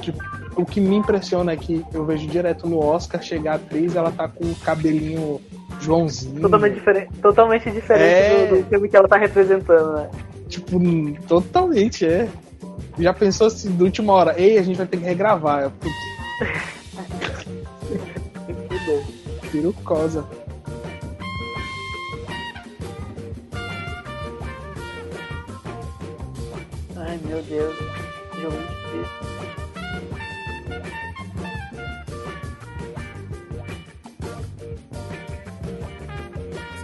Tipo, 0.00 0.22
o 0.56 0.66
que 0.66 0.80
me 0.80 0.96
impressiona 0.96 1.52
é 1.52 1.56
que 1.56 1.84
eu 1.94 2.04
vejo 2.04 2.26
direto 2.26 2.68
no 2.68 2.78
Oscar 2.78 3.22
chegar 3.22 3.52
a 3.52 3.56
atriz, 3.56 3.96
ela 3.96 4.10
tá 4.10 4.28
com 4.28 4.44
o 4.44 4.54
cabelinho 4.56 5.40
Joãozinho. 5.84 6.40
Totalmente 6.40 6.74
diferente, 6.74 7.12
totalmente 7.20 7.70
diferente 7.70 8.02
É. 8.02 8.46
do, 8.46 8.56
do 8.62 8.68
filme 8.68 8.88
que 8.88 8.96
ela 8.96 9.06
tá 9.08 9.16
representando, 9.16 9.94
né? 9.94 10.10
Tipo, 10.48 10.78
totalmente, 11.26 12.06
é. 12.06 12.28
Já 12.98 13.12
pensou 13.12 13.46
assim, 13.48 13.74
de 13.74 13.82
última 13.82 14.12
hora, 14.12 14.34
ei, 14.40 14.56
a 14.58 14.62
gente 14.62 14.76
vai 14.76 14.86
ter 14.86 14.96
que 14.98 15.04
regravar. 15.04 15.72
Perucosa. 19.50 20.24
Ai 26.96 27.18
meu 27.24 27.42
Deus. 27.42 27.74
Jogo 28.40 28.56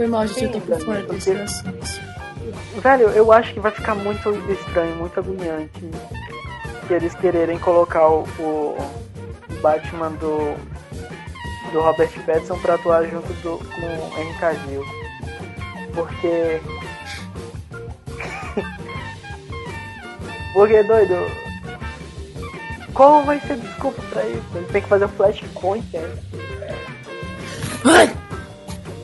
Foi 0.00 0.06
mal, 0.08 0.26
gente, 0.26 0.44
eu 0.44 0.48
tô 0.52 0.60
Sim, 0.60 0.64
por 0.66 0.80
fora 0.80 1.00
porque- 1.02 1.12
desse 1.12 1.32
assunto. 1.32 2.00
Velho, 2.80 3.08
eu 3.10 3.30
acho 3.30 3.52
que 3.52 3.60
vai 3.60 3.70
ficar 3.70 3.94
muito 3.94 4.30
estranho, 4.50 4.96
muito 4.96 5.20
agoniante. 5.20 5.90
Que 6.88 6.94
eles 6.94 7.14
quererem 7.16 7.58
colocar 7.58 8.08
o, 8.08 8.22
o 8.38 8.78
Batman 9.60 10.12
do, 10.12 10.54
do 11.70 11.80
Robert 11.82 12.08
Pattinson 12.24 12.58
pra 12.60 12.76
atuar 12.76 13.04
junto 13.10 13.30
do, 13.42 13.58
com 13.58 14.18
Henry 14.18 14.32
Cavill. 14.38 14.82
Porque. 15.94 16.62
Porque, 20.54 20.82
doido. 20.82 21.14
Qual 22.94 23.22
vai 23.22 23.38
ser 23.40 23.52
a 23.52 23.56
desculpa 23.56 24.00
pra 24.08 24.24
isso? 24.26 24.46
Ele 24.54 24.66
tem 24.72 24.80
que 24.80 24.88
fazer 24.88 25.04
o 25.04 25.08
Flashpoint 25.10 25.84
ainda. 25.94 26.18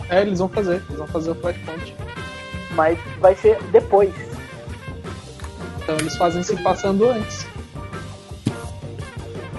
É, 0.09 0.21
eles 0.21 0.39
vão 0.39 0.49
fazer, 0.49 0.83
eles 0.87 0.99
vão 0.99 1.07
fazer 1.07 1.31
o 1.31 1.35
Flashpoint. 1.35 1.95
Mas 2.73 2.99
vai 3.21 3.35
ser 3.35 3.61
depois. 3.73 4.15
Então 5.83 5.97
eles 5.97 6.17
fazem 6.17 6.43
se 6.43 6.57
passando 6.63 7.09
antes. 7.09 7.47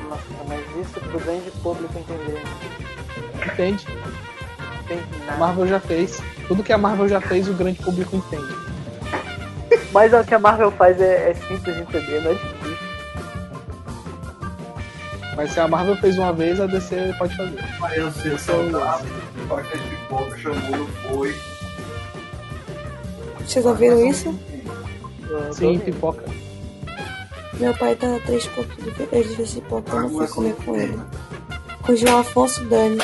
Nossa, 0.10 0.24
mas 0.48 0.62
isso 0.82 1.00
pro 1.00 1.20
grande 1.20 1.52
público 1.64 1.94
entender. 1.98 2.42
Entende? 3.46 3.86
Tem 4.88 5.00
A. 5.28 5.38
Marvel 5.38 5.68
já 5.68 5.80
fez. 5.80 6.22
Tudo 6.48 6.64
que 6.64 6.72
a 6.72 6.78
Marvel 6.78 7.10
já 7.10 7.20
fez, 7.20 7.48
o 7.50 7.54
grande 7.54 7.82
público 7.82 8.16
entende. 8.16 8.56
Mas 9.92 10.14
o 10.14 10.24
que 10.24 10.34
a 10.34 10.40
Marvel 10.40 10.72
faz 10.72 11.00
é, 11.02 11.32
é 11.32 11.34
simples 11.34 11.76
de 11.76 11.82
entender, 11.82 12.22
não 12.22 12.32
é 12.32 12.34
difícil. 12.34 12.57
Mas 15.38 15.52
se 15.52 15.60
a 15.60 15.68
Marvel 15.68 15.96
fez 15.98 16.18
uma 16.18 16.34
vez, 16.34 16.60
a 16.60 16.66
DC 16.66 17.14
pode 17.20 17.38
fazer. 17.38 17.64
Aí 17.84 18.00
eu 18.00 18.12
sei, 18.12 18.36
saudável, 18.40 19.08
pacote 19.48 19.78
de 19.78 19.90
pipoca, 19.90 20.38
chamou, 20.40 20.88
foi. 21.08 21.36
Vocês 23.46 23.64
ouviram 23.64 24.04
isso? 24.04 24.36
Eu 25.30 25.54
Sim, 25.54 25.78
pipoca. 25.78 26.24
Meu 27.54 27.72
pai 27.76 27.94
tá 27.94 28.08
três 28.26 28.48
pouquinho 28.48 28.92
de 28.92 29.06
vez 29.06 29.38
desse 29.38 29.62
pipoca, 29.62 29.96
eu 29.96 30.02
não 30.02 30.10
fui 30.10 30.28
comer 30.28 30.56
com 30.56 30.76
ele. 30.76 31.00
Com 31.84 31.92
o 31.92 31.96
João 31.96 32.18
Afonso 32.18 32.66
Dani. 32.66 32.98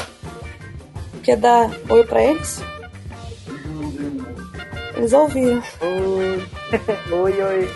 Quer 1.22 1.38
dar 1.38 1.70
oi 1.88 2.04
pra 2.04 2.24
eles? 2.24 2.64
Eles 4.96 5.14
ouviram. 5.14 5.62
Oi, 5.82 6.44
oi, 7.14 7.42
oi. 7.44 7.70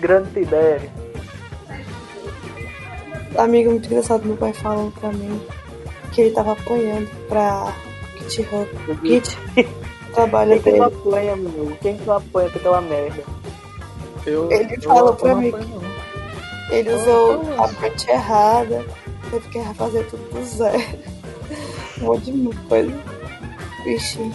Grande 0.00 0.30
Tibério. 0.30 0.95
Amigo 3.36 3.70
muito 3.70 3.86
engraçado, 3.86 4.24
meu 4.24 4.36
pai 4.36 4.52
falando 4.52 4.92
pra 4.92 5.10
mim 5.12 5.40
que 6.12 6.22
ele 6.22 6.30
tava 6.30 6.52
apanhando 6.52 7.08
pra 7.28 7.72
GitHub. 8.18 8.66
Git, 9.04 9.36
trabalho 10.14 10.60
Quem 10.62 10.72
que 10.72 10.78
não 10.78 10.88
dele. 10.88 11.00
apanha, 11.00 11.36
meu? 11.36 11.76
Quem 11.82 11.96
que 11.96 12.06
não 12.06 12.16
apanha 12.16 12.50
com 12.50 12.58
aquela 12.58 12.80
merda? 12.80 13.22
Eu, 14.24 14.50
Ele 14.50 14.74
eu 14.76 14.82
falou 14.82 15.14
pra 15.14 15.34
mim 15.34 15.50
não. 15.50 15.86
Ele 16.70 16.92
usou 16.94 17.42
a 17.58 17.68
parte 17.68 18.10
errada, 18.10 18.84
teve 19.30 19.48
que 19.48 19.74
fazer 19.74 20.04
tudo 20.08 20.22
do 20.32 20.44
zero. 20.44 20.82
Um 22.00 22.04
monte 22.06 22.32
de 22.32 22.56
coisa. 22.68 22.92
Vixe. 23.84 24.32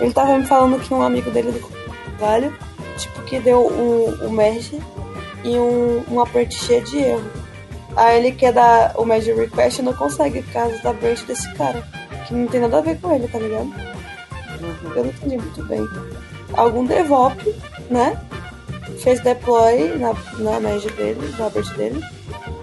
Ele 0.00 0.12
tava 0.12 0.38
me 0.38 0.44
falando 0.44 0.80
que 0.80 0.92
um 0.92 1.02
amigo 1.02 1.30
dele 1.30 1.52
do 1.52 1.68
trabalho, 2.18 2.52
tipo, 2.98 3.22
que 3.22 3.38
deu 3.40 3.66
um, 3.66 4.26
um 4.26 4.30
merge 4.30 4.78
e 5.44 5.56
um, 5.56 6.04
um 6.10 6.20
aperte 6.20 6.56
cheio 6.56 6.82
de 6.84 6.98
erro. 6.98 7.41
Aí 7.96 8.18
ele 8.18 8.32
quer 8.32 8.52
dar 8.52 8.94
o 8.96 9.04
merge 9.04 9.32
request 9.32 9.80
e 9.80 9.82
não 9.82 9.92
consegue 9.92 10.42
por 10.42 10.52
causa 10.52 10.78
da 10.82 10.92
branch 10.92 11.24
desse 11.24 11.52
cara. 11.54 11.82
Que 12.26 12.34
não 12.34 12.46
tem 12.46 12.60
nada 12.60 12.78
a 12.78 12.80
ver 12.80 12.98
com 13.00 13.14
ele, 13.14 13.28
tá 13.28 13.38
ligado? 13.38 13.72
Eu 14.94 15.04
não 15.04 15.10
entendi 15.10 15.36
muito 15.36 15.64
bem. 15.66 15.86
Algum 16.54 16.84
DevOps, 16.84 17.54
né? 17.90 18.18
Fez 19.02 19.20
deploy 19.20 19.98
na, 19.98 20.14
na 20.38 20.60
merge 20.60 20.88
dele, 20.90 21.34
na 21.38 21.48
branch 21.48 21.70
dele. 21.76 22.02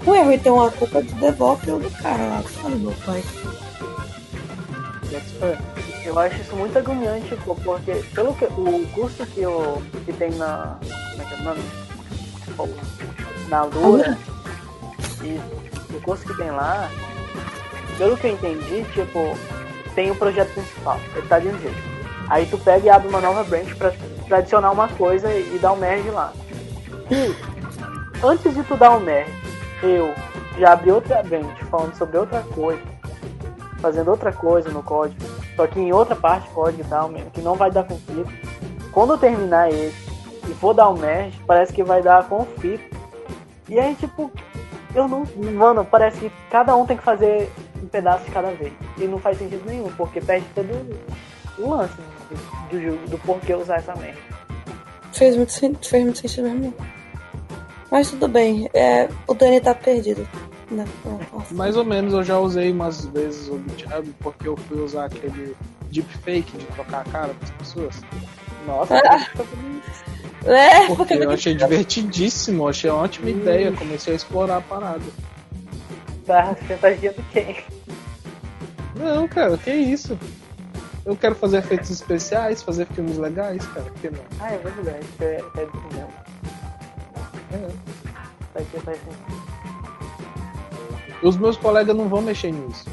O 0.06 0.16
erro 0.16 0.32
então 0.32 0.64
a 0.64 0.72
culpa 0.72 1.00
é 1.00 1.02
do 1.04 1.14
DevOps 1.16 1.68
ou 1.68 1.80
do 1.80 1.92
cara 1.92 2.24
lá. 2.26 2.42
Fala, 2.42 2.76
meu 2.76 2.94
pai. 3.06 3.24
Eu 6.06 6.18
acho 6.18 6.42
isso 6.42 6.56
muito 6.56 6.78
agoniante, 6.78 7.36
pô, 7.44 7.56
porque 7.56 7.92
pelo 8.14 8.34
que 8.34 8.46
o 8.46 8.88
curso 8.94 9.26
que, 9.28 9.42
eu, 9.42 9.82
que 10.06 10.14
tem 10.14 10.32
na. 10.32 10.78
Como 11.12 11.22
é 11.22 11.26
que 11.26 11.34
é 11.34 11.38
o 11.38 11.44
nome? 11.44 11.62
Na 13.48 13.64
Lura. 13.64 14.18
E 15.22 15.40
o 15.94 16.02
curso 16.02 16.26
que 16.26 16.36
tem 16.38 16.52
lá, 16.52 16.90
pelo 17.98 18.18
que 18.18 18.28
eu 18.28 18.34
entendi, 18.34 18.84
tipo, 18.94 19.38
tem 19.96 20.12
o 20.12 20.16
projeto 20.16 20.54
principal, 20.54 21.00
ele 21.16 21.28
tá 21.28 21.40
de 21.40 21.48
um 21.48 21.60
jeito. 21.60 21.90
Aí 22.30 22.46
tu 22.46 22.58
pega 22.58 22.86
e 22.86 22.90
abre 22.90 23.08
uma 23.08 23.20
nova 23.20 23.44
branch 23.44 23.76
pra, 23.76 23.92
pra 24.28 24.38
adicionar 24.38 24.72
uma 24.72 24.88
coisa 24.88 25.32
e, 25.32 25.56
e 25.56 25.60
dar 25.60 25.74
um 25.74 25.78
merge 25.78 26.10
lá. 26.10 26.32
E 27.10 27.36
antes 28.24 28.54
de 28.54 28.64
tu 28.64 28.78
dar 28.78 28.92
um 28.92 29.00
merge, 29.00 29.34
eu 29.82 30.14
já 30.58 30.74
abri 30.74 30.92
outra 30.92 31.24
branch 31.24 31.64
falando 31.66 31.96
sobre 31.96 32.18
outra 32.18 32.42
coisa, 32.42 32.82
fazendo 33.80 34.12
outra 34.12 34.32
coisa 34.32 34.70
no 34.70 34.84
código, 34.84 35.20
só 35.56 35.66
que 35.66 35.80
em 35.80 35.92
outra 35.92 36.16
parte 36.16 36.50
código 36.52 36.84
e 36.84 36.86
tal, 36.86 37.10
mesmo, 37.10 37.32
que 37.32 37.42
não 37.42 37.56
vai 37.56 37.72
dar 37.72 37.84
conflito. 37.84 38.32
Quando 38.92 39.14
eu 39.14 39.18
terminar 39.18 39.70
esse 39.70 40.10
e 40.48 40.54
for 40.54 40.74
dar 40.74 40.90
um 40.90 40.98
merge, 40.98 41.40
parece 41.46 41.74
que 41.74 41.84
vai 41.84 42.02
dar 42.02 42.28
conflito. 42.28 42.98
E 43.68 43.80
aí, 43.80 43.96
tipo, 43.96 44.32
eu 44.94 45.08
não. 45.08 45.26
Mano, 45.54 45.86
parece 45.86 46.20
que 46.20 46.32
cada 46.50 46.76
um 46.76 46.86
tem 46.86 46.98
que 46.98 47.04
fazer 47.04 47.52
um 47.82 47.88
pedaço 47.88 48.26
de 48.26 48.32
cada 48.32 48.52
vez. 48.52 48.74
E 48.98 49.06
não 49.06 49.20
faz 49.20 49.38
sentido 49.38 49.64
nenhum, 49.66 49.90
porque 49.92 50.22
perde 50.22 50.46
todo 50.56 50.70
o 51.58 51.70
lance 51.70 51.94
né, 52.00 52.38
do, 52.72 52.80
do, 52.80 53.10
do 53.12 53.18
porquê 53.20 53.54
usar 53.54 53.78
essa 53.78 53.96
merda. 53.96 54.20
Fez 55.14 55.36
muito, 55.36 55.52
fez 55.52 56.04
muito 56.04 56.20
sentido 56.20 56.50
mesmo. 56.50 56.74
Mas 57.92 58.10
tudo 58.10 58.28
bem. 58.28 58.70
É, 58.74 59.10
o 59.28 59.34
Dani 59.34 59.60
tá 59.60 59.74
perdido. 59.74 60.28
Nossa. 60.72 61.54
Mais 61.56 61.76
ou 61.76 61.84
menos, 61.84 62.14
eu 62.14 62.24
já 62.24 62.38
usei 62.38 62.72
umas 62.72 63.06
vezes 63.08 63.48
o 63.50 63.60
GitHub 63.70 64.14
porque 64.20 64.48
eu 64.48 64.56
fui 64.56 64.80
usar 64.80 65.06
aquele 65.06 65.56
deepfake 65.92 66.58
de 66.58 66.66
trocar 66.68 67.02
a 67.02 67.04
cara 67.06 67.34
das 67.34 67.50
pessoas. 67.52 68.02
Nossa, 68.68 68.96
É, 70.46 70.86
Porque 70.88 70.96
porque 70.96 71.14
eu 71.14 71.32
achei 71.32 71.54
divertidíssimo, 71.54 72.68
achei 72.68 72.90
uma 72.90 73.02
ótima 73.04 73.30
ideia, 73.30 73.72
comecei 73.74 74.14
a 74.14 74.16
explorar 74.16 74.58
a 74.58 74.62
parada. 74.62 75.04
tá 76.26 76.56
chantageando 76.68 77.24
quem? 77.32 77.58
Não, 78.96 79.28
cara, 79.28 79.58
que 79.58 79.72
isso? 79.72 80.18
Eu 81.06 81.16
quero 81.16 81.36
fazer 81.36 81.58
efeitos 81.58 81.90
especiais, 81.90 82.62
fazer 82.62 82.86
filmes 82.88 83.18
legais, 83.18 83.66
cara, 83.68 83.86
por 83.86 83.94
que 84.02 84.10
não? 84.10 84.24
Ah, 84.40 84.52
é 84.54 84.58
verdade, 84.58 85.06
é, 85.22 85.26
é 85.26 85.64
isso 85.64 85.84
mesmo. 85.94 86.14
É. 87.52 87.70
Faz, 88.54 88.68
faz 88.84 88.98
sentido. 89.00 89.50
Os 91.22 91.36
meus 91.38 91.58
colegas 91.58 91.96
não 91.96 92.08
vão 92.08 92.22
mexer 92.22 92.52
nisso. 92.52 92.86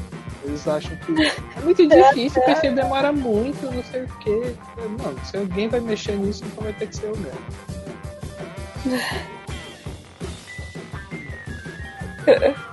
Eles 0.47 0.67
acham 0.67 0.95
que 0.97 1.11
é 1.11 1.61
muito 1.61 1.85
difícil, 1.87 2.41
porque 2.43 2.69
demora 2.71 3.11
muito, 3.11 3.69
não 3.69 3.83
sei 3.83 4.03
o 4.03 4.07
quê. 4.19 4.55
Não, 4.97 5.25
se 5.25 5.35
alguém 5.37 5.67
vai 5.67 5.81
mexer 5.81 6.15
nisso, 6.15 6.43
então 6.45 6.63
vai 6.63 6.73
ter 6.73 6.87
que 6.87 6.95
ser 6.95 7.07
eu 7.07 7.17
mesmo. 7.17 7.39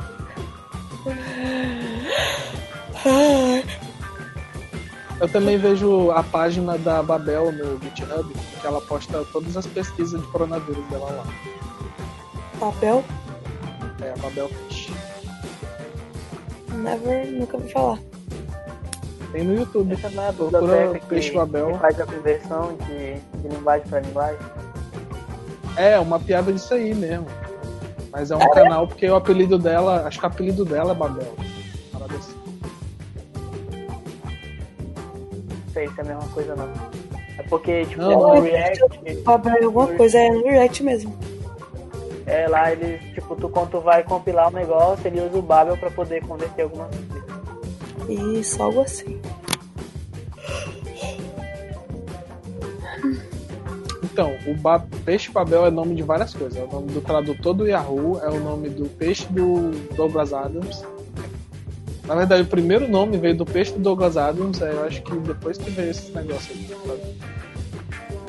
Eu 5.21 5.29
também 5.29 5.57
vejo 5.57 6.11
a 6.11 6.23
página 6.23 6.77
da 6.79 7.03
Babel 7.03 7.53
no 7.53 7.81
GitHub, 7.81 8.33
que 8.61 8.67
ela 8.67 8.81
posta 8.81 9.25
todas 9.33 9.57
as 9.57 9.67
pesquisas 9.67 10.21
de 10.21 10.27
coronavírus 10.29 10.85
dela 10.89 11.11
lá. 11.11 11.25
papel, 12.59 13.05
É 14.01 14.13
a 14.13 14.17
Babel 14.17 14.49
Fish. 14.69 14.84
Never, 16.85 17.27
nunca 17.33 17.57
ouvi 17.57 17.73
falar. 17.73 17.99
Tem 19.33 19.43
no 19.43 19.55
YouTube. 19.57 19.93
Essa 19.95 20.11
não 20.11 20.23
é 20.23 20.29
a 20.29 20.33
Procura 20.33 21.01
Peixe 21.09 21.31
que, 21.31 21.37
Babel. 21.37 21.73
que 21.73 21.79
faz 21.79 22.01
a 22.01 22.07
conversão 22.07 22.77
de, 22.87 23.15
de 23.41 23.49
linguagem 23.49 23.89
para 23.89 24.01
linguagem. 24.01 24.39
É, 25.77 25.99
uma 25.99 26.21
piada 26.21 26.53
disso 26.53 26.73
aí 26.75 26.95
mesmo. 26.95 27.27
Mas 28.13 28.31
é 28.31 28.37
um 28.37 28.51
canal 28.51 28.87
porque 28.87 29.09
o 29.09 29.17
apelido 29.17 29.59
dela, 29.59 30.07
acho 30.07 30.21
que 30.21 30.25
o 30.25 30.29
apelido 30.29 30.65
dela 30.65 30.93
é 30.93 30.95
Babel. 30.95 31.35
Parada 31.93 32.15
assim. 32.15 32.35
Não 35.67 35.73
sei 35.73 35.89
se 35.89 35.99
é 35.99 36.01
a 36.01 36.05
mesma 36.05 36.29
coisa 36.29 36.55
não. 36.55 36.69
É 37.37 37.43
porque, 37.43 37.85
tipo, 37.87 38.01
Não, 38.01 38.11
no 38.13 38.35
não. 38.37 38.41
React, 38.43 39.17
Papel 39.25 39.53
é 39.55 39.65
alguma 39.65 39.89
coisa, 39.89 40.19
é 40.19 40.31
no 40.31 40.45
React 40.45 40.85
mesmo. 40.85 41.19
É 42.35 42.49
lá 42.49 42.73
eles, 42.73 43.01
tipo, 43.15 43.35
tu 43.37 43.49
quando 43.49 43.71
tu 43.71 43.81
vai 43.81 44.03
compilar 44.03 44.49
um 44.49 44.53
negócio, 44.53 45.07
ele 45.07 45.21
usa 45.21 45.39
o 45.39 45.43
Babel 45.43 45.77
pra 45.77 45.91
poder 45.91 46.23
converter 46.27 46.63
alguma 46.63 46.87
coisa. 46.87 47.25
Isso, 48.39 48.63
algo 48.63 48.81
assim. 48.83 49.21
Então, 54.03 54.37
o 54.47 54.55
ba- 54.55 54.85
peixe 55.05 55.31
Babel 55.33 55.67
é 55.67 55.71
nome 55.71 55.95
de 55.95 56.03
várias 56.03 56.33
coisas. 56.35 56.57
É 56.57 56.63
o 56.63 56.71
nome 56.71 56.93
do 56.93 57.01
tradutor 57.01 57.53
do 57.55 57.67
Yahoo, 57.67 58.21
é 58.23 58.29
o 58.29 58.39
nome 58.39 58.69
do 58.69 58.89
peixe 58.89 59.27
do 59.27 59.71
Douglas 59.97 60.33
Adams. 60.33 60.85
Na 62.05 62.15
verdade, 62.15 62.43
o 62.43 62.47
primeiro 62.47 62.87
nome 62.87 63.17
veio 63.17 63.37
do 63.37 63.45
peixe 63.47 63.73
do 63.73 63.79
Douglas 63.81 64.17
Adams, 64.17 64.61
é, 64.61 64.71
eu 64.73 64.85
acho 64.85 65.03
que 65.03 65.17
depois 65.17 65.57
que 65.59 65.71
veio 65.71 65.91
esse 65.91 66.13
negócio 66.13 66.55
aí. 66.55 67.19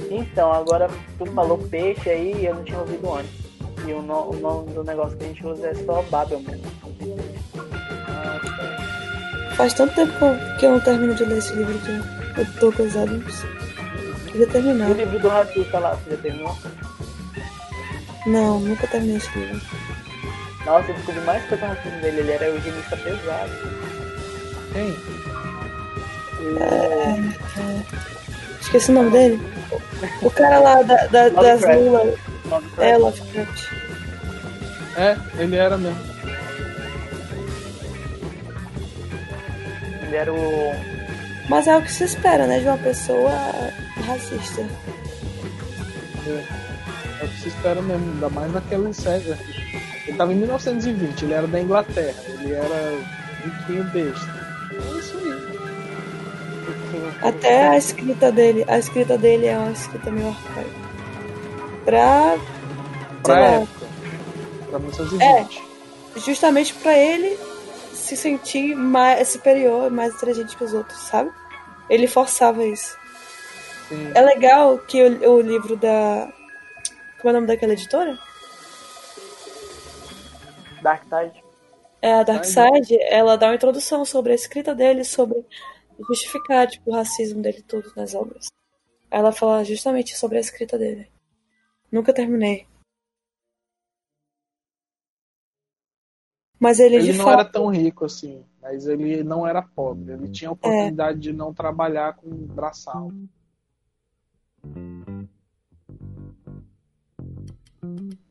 Então, 0.10 0.52
agora 0.52 0.90
tu 1.20 1.26
falou 1.28 1.58
peixe 1.58 2.10
aí 2.10 2.34
e 2.42 2.46
eu 2.46 2.56
não 2.56 2.64
tinha 2.64 2.80
ouvido 2.80 3.14
antes. 3.14 3.45
E 3.88 3.94
o, 3.94 4.02
no- 4.02 4.30
o 4.32 4.36
nome 4.40 4.72
do 4.74 4.84
negócio 4.84 5.18
que 5.18 5.24
a 5.24 5.28
gente 5.28 5.46
usa 5.46 5.68
é 5.68 5.76
só 5.76 6.02
Babel 6.04 6.40
mesmo. 6.40 6.64
Faz 9.56 9.74
tanto 9.74 9.94
tempo 9.96 10.12
que 10.60 10.66
eu, 10.66 10.72
não 10.72 10.80
termino 10.82 11.14
de 11.16 11.24
ler 11.24 11.38
esse 11.38 11.54
livro 11.54 11.78
que 11.80 12.42
eu 12.42 12.46
tô 12.60 12.72
coisado. 12.72 13.24
Queria 14.28 14.46
E 14.48 14.50
terminar. 14.50 14.90
o 14.90 14.94
livro 14.94 15.20
do 15.20 15.30
racista 15.30 15.80
lá, 15.80 15.96
você 15.96 16.12
já 16.12 16.18
terminou? 16.18 16.58
Não, 18.28 18.60
nunca 18.60 18.88
terminei 18.88 19.18
esse 19.18 19.38
livro. 19.38 19.62
Nossa, 20.66 20.90
eu 20.90 20.96
descobri 20.96 21.22
mais 21.22 21.46
coisa 21.48 21.68
no 21.68 21.76
filme 21.78 22.02
dele, 22.02 22.20
ele 22.22 22.32
era 22.32 22.46
eugenista 22.48 22.98
pesado. 22.98 23.52
Quem? 24.74 24.96
Esqueci 28.62 28.92
o 28.92 28.96
nome 28.96 29.12
dele. 29.12 29.40
O 30.22 30.30
cara 30.32 30.60
lá 30.60 30.82
da, 30.82 31.08
da- 31.08 31.30
das 31.30 31.62
lulas. 31.62 32.20
Lovecraft. 32.50 32.80
É, 32.80 32.98
Lovecraft. 32.98 33.72
É, 34.98 35.18
ele 35.38 35.56
era 35.56 35.78
mesmo. 35.78 36.00
Ele 40.04 40.16
era 40.16 40.34
o. 40.34 40.72
Mas 41.50 41.68
é 41.68 41.78
o 41.78 41.82
que 41.82 41.92
se 41.92 42.06
espera, 42.06 42.48
né? 42.48 42.60
De 42.60 42.66
uma 42.66 42.78
pessoa 42.78 43.32
racista. 44.06 44.62
É 47.22 47.26
o 47.26 47.28
que 47.28 47.42
se 47.42 47.50
espera 47.50 47.82
mesmo, 47.82 48.14
ainda 48.14 48.30
mais 48.30 48.54
naquela 48.54 48.92
série. 48.94 49.36
Ele 50.08 50.18
tava 50.18 50.34
em 50.34 50.38
1920, 50.38 51.26
ele 51.26 51.34
era 51.34 51.48
da 51.48 51.60
Inglaterra, 51.60 52.16
ele 52.28 52.54
era 52.54 53.00
riquinho 53.44 53.84
besta. 53.86 54.46
É 54.72 55.00
isso 55.00 55.18
aí. 55.18 55.36
Até 57.22 57.68
a 57.70 57.78
escrita 57.78 58.32
dele, 58.32 58.64
a 58.68 58.78
escrita 58.78 59.18
dele 59.18 59.48
é 59.48 59.58
uma 59.58 59.72
escrita 59.72 60.12
meio 60.12 60.30
arcaica. 60.30 60.85
Pra. 61.86 62.38
Pra 63.24 63.36
sei 63.36 63.36
lá, 63.36 63.48
época. 63.62 63.86
Pra 64.70 64.80
1920. 64.80 65.64
justamente 66.18 66.74
pra 66.74 66.98
ele 66.98 67.38
se 67.94 68.18
sentir 68.18 68.76
mais 68.76 69.30
superior, 69.30 69.90
mais 69.90 70.14
inteligente 70.14 70.58
que 70.58 70.64
os 70.64 70.74
outros, 70.74 71.00
sabe? 71.00 71.32
Ele 71.90 72.08
forçava 72.08 72.66
isso. 72.66 72.98
Sim. 73.88 74.12
É 74.14 74.22
legal 74.22 74.78
que 74.80 75.02
o, 75.02 75.36
o 75.36 75.42
livro 75.42 75.78
da. 75.78 76.32
Como 77.22 77.30
é 77.30 77.32
o 77.32 77.34
nome 77.34 77.48
daquela 77.48 77.74
editora? 77.74 78.18
Dark 80.82 81.04
Tide. 81.04 81.44
É 82.02 82.14
a 82.14 82.24
Dark 82.24 82.46
Side, 82.46 82.98
ela 83.02 83.36
dá 83.36 83.48
uma 83.48 83.56
introdução 83.56 84.06
sobre 84.06 84.32
a 84.32 84.36
escrita 84.36 84.76
dele, 84.76 85.04
sobre 85.04 85.44
justificar 86.08 86.68
tipo, 86.68 86.92
o 86.92 86.94
racismo 86.94 87.42
dele 87.42 87.64
todo 87.64 87.92
nas 87.96 88.14
obras. 88.14 88.52
Ela 89.10 89.32
fala 89.32 89.64
justamente 89.64 90.16
sobre 90.16 90.38
a 90.38 90.42
escrita 90.42 90.78
dele. 90.78 91.10
Nunca 91.96 92.14
terminei. 92.14 92.68
Mas 96.60 96.78
ele, 96.78 96.98
Ele 96.98 97.14
não 97.14 97.24
fato. 97.24 97.40
era 97.40 97.46
tão 97.46 97.68
rico 97.70 98.04
assim, 98.04 98.44
mas 98.62 98.86
ele 98.86 99.24
não 99.24 99.48
era 99.48 99.62
pobre. 99.62 100.12
Ele 100.12 100.28
tinha 100.28 100.50
a 100.50 100.52
oportunidade 100.52 101.20
de 101.20 101.32
não 101.32 101.54
trabalhar 101.54 102.18
com 102.18 102.30
braçal. 102.48 103.14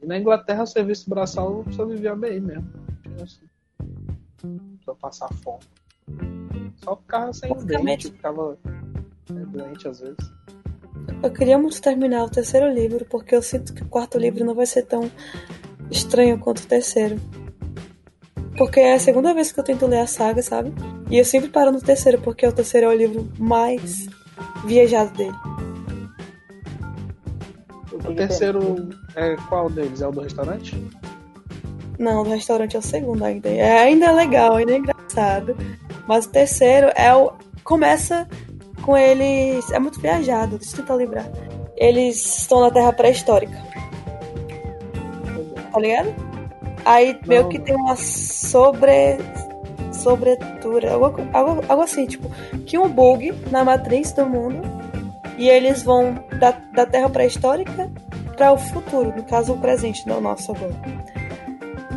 E 0.02 0.04
na 0.06 0.18
Inglaterra 0.18 0.64
o 0.64 0.66
serviço 0.66 1.08
braçal 1.08 1.64
só 1.72 1.86
vivia 1.86 2.14
bem 2.14 2.40
mesmo. 2.40 2.70
Tinha 3.02 3.24
assim, 3.24 4.76
Só 4.84 4.94
passar 4.94 5.32
fome. 5.36 5.64
Só 6.84 6.96
ficava 6.96 7.32
sem 7.32 7.56
dente, 7.64 8.10
ficava 8.10 8.58
é, 9.30 9.46
doente 9.46 9.88
às 9.88 10.00
vezes. 10.00 10.33
Eu 11.22 11.30
queria 11.30 11.58
muito 11.58 11.80
terminar 11.80 12.24
o 12.24 12.28
terceiro 12.28 12.72
livro, 12.72 13.04
porque 13.08 13.34
eu 13.34 13.42
sinto 13.42 13.72
que 13.72 13.82
o 13.82 13.88
quarto 13.88 14.18
livro 14.18 14.44
não 14.44 14.54
vai 14.54 14.66
ser 14.66 14.82
tão 14.82 15.10
estranho 15.90 16.38
quanto 16.38 16.58
o 16.58 16.66
terceiro. 16.66 17.18
Porque 18.56 18.78
é 18.78 18.94
a 18.94 19.00
segunda 19.00 19.34
vez 19.34 19.50
que 19.50 19.58
eu 19.58 19.64
tento 19.64 19.86
ler 19.86 20.00
a 20.00 20.06
saga, 20.06 20.42
sabe? 20.42 20.72
E 21.10 21.18
eu 21.18 21.24
sempre 21.24 21.48
paro 21.48 21.72
no 21.72 21.80
terceiro, 21.80 22.20
porque 22.20 22.46
o 22.46 22.52
terceiro 22.52 22.86
é 22.86 22.90
o 22.90 22.96
livro 22.96 23.28
mais 23.38 24.06
viajado 24.64 25.12
dele. 25.16 25.36
O 27.92 28.14
terceiro 28.14 28.90
é 29.16 29.34
qual 29.48 29.70
deles? 29.70 30.02
É 30.02 30.06
o 30.06 30.12
do 30.12 30.20
restaurante? 30.20 30.76
Não, 31.98 32.22
o 32.22 32.28
restaurante 32.28 32.76
é 32.76 32.78
o 32.78 32.82
segundo 32.82 33.24
ainda. 33.24 33.48
É 33.48 33.80
ainda 33.80 34.06
é 34.06 34.12
legal, 34.12 34.56
ainda 34.56 34.72
é 34.72 34.76
engraçado. 34.76 35.56
Mas 36.06 36.26
o 36.26 36.30
terceiro 36.30 36.90
é 36.94 37.14
o. 37.14 37.32
Começa 37.62 38.28
com 38.84 38.96
eles. 38.96 39.70
É 39.70 39.78
muito 39.78 40.00
viajado, 40.00 40.58
deixa 40.58 40.74
eu 40.74 40.80
tentar 40.80 40.94
lembrar. 40.94 41.26
Eles 41.76 42.40
estão 42.40 42.60
na 42.60 42.70
Terra 42.70 42.92
pré-histórica, 42.92 43.56
tá 45.72 45.80
ligado? 45.80 46.14
Aí 46.84 47.18
meio 47.26 47.42
Não. 47.42 47.48
que 47.48 47.58
tem 47.58 47.74
uma 47.74 47.96
sobre. 47.96 49.18
Sobretura. 49.92 50.92
Algo, 50.92 51.16
algo, 51.32 51.64
algo 51.68 51.82
assim, 51.82 52.06
tipo, 52.06 52.28
que 52.66 52.76
um 52.76 52.88
bug 52.88 53.32
na 53.50 53.64
matriz 53.64 54.12
do 54.12 54.26
mundo. 54.26 54.60
E 55.38 55.48
eles 55.48 55.82
vão 55.82 56.14
da, 56.38 56.52
da 56.72 56.86
Terra 56.86 57.08
pré-histórica 57.08 57.90
para 58.36 58.52
o 58.52 58.58
futuro, 58.58 59.12
no 59.16 59.24
caso 59.24 59.52
o 59.52 59.58
presente, 59.58 60.06
não 60.06 60.18
o 60.18 60.20
nosso 60.20 60.52
agora. 60.52 60.74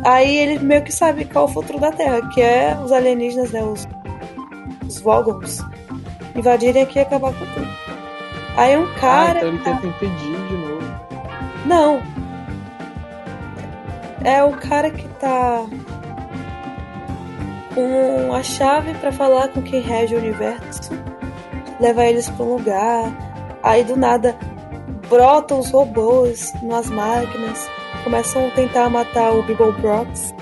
Aí 0.04 0.36
ele 0.36 0.58
meio 0.58 0.82
que 0.82 0.92
sabe 0.92 1.24
qual 1.24 1.46
é 1.46 1.48
o 1.48 1.52
futuro 1.52 1.78
da 1.78 1.92
Terra, 1.92 2.28
que 2.30 2.40
é 2.40 2.76
os 2.82 2.90
alienígenas, 2.90 3.52
né? 3.52 3.62
Os, 3.62 3.86
os 4.86 5.00
Vogons 5.00 5.62
invadirem 6.38 6.82
aqui 6.82 6.98
e 6.98 7.02
acabar 7.02 7.32
com 7.32 7.44
tudo. 7.46 7.68
Aí 8.56 8.76
um 8.76 8.84
ah, 8.84 8.94
cara. 8.98 9.38
então 9.38 9.48
ele 9.48 9.58
tenta 9.58 9.86
impedir 9.86 10.36
de 10.48 10.56
novo. 10.56 10.78
Não. 11.66 12.02
É 14.24 14.42
o 14.42 14.52
cara 14.52 14.90
que 14.90 15.06
tá 15.20 15.64
com 17.74 18.34
a 18.34 18.42
chave 18.42 18.94
pra 18.94 19.12
falar 19.12 19.48
com 19.48 19.62
quem 19.62 19.80
rege 19.80 20.14
o 20.14 20.18
universo, 20.18 20.90
leva 21.78 22.04
eles 22.04 22.28
pra 22.28 22.44
um 22.44 22.54
lugar. 22.54 23.12
Aí 23.62 23.84
do 23.84 23.96
nada 23.96 24.36
brotam 25.08 25.60
os 25.60 25.70
robôs 25.70 26.52
nas 26.62 26.90
máquinas, 26.90 27.68
começam 28.02 28.48
a 28.48 28.50
tentar 28.50 28.90
matar 28.90 29.32
o 29.32 29.42
Bibble 29.44 29.72
Brox. 29.72 30.34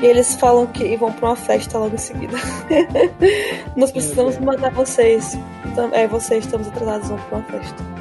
E 0.00 0.06
eles 0.06 0.36
falam 0.36 0.66
que 0.66 0.96
vão 0.96 1.12
pra 1.12 1.30
uma 1.30 1.36
festa 1.36 1.78
logo 1.78 1.94
em 1.94 1.98
seguida. 1.98 2.36
Nós 3.76 3.90
precisamos 3.90 4.38
matar 4.38 4.70
vocês. 4.70 5.36
É, 5.92 6.06
vocês 6.06 6.44
estamos 6.44 6.68
atrasados, 6.68 7.08
vão 7.08 7.18
pra 7.18 7.38
uma 7.38 7.44
festa. 7.46 7.98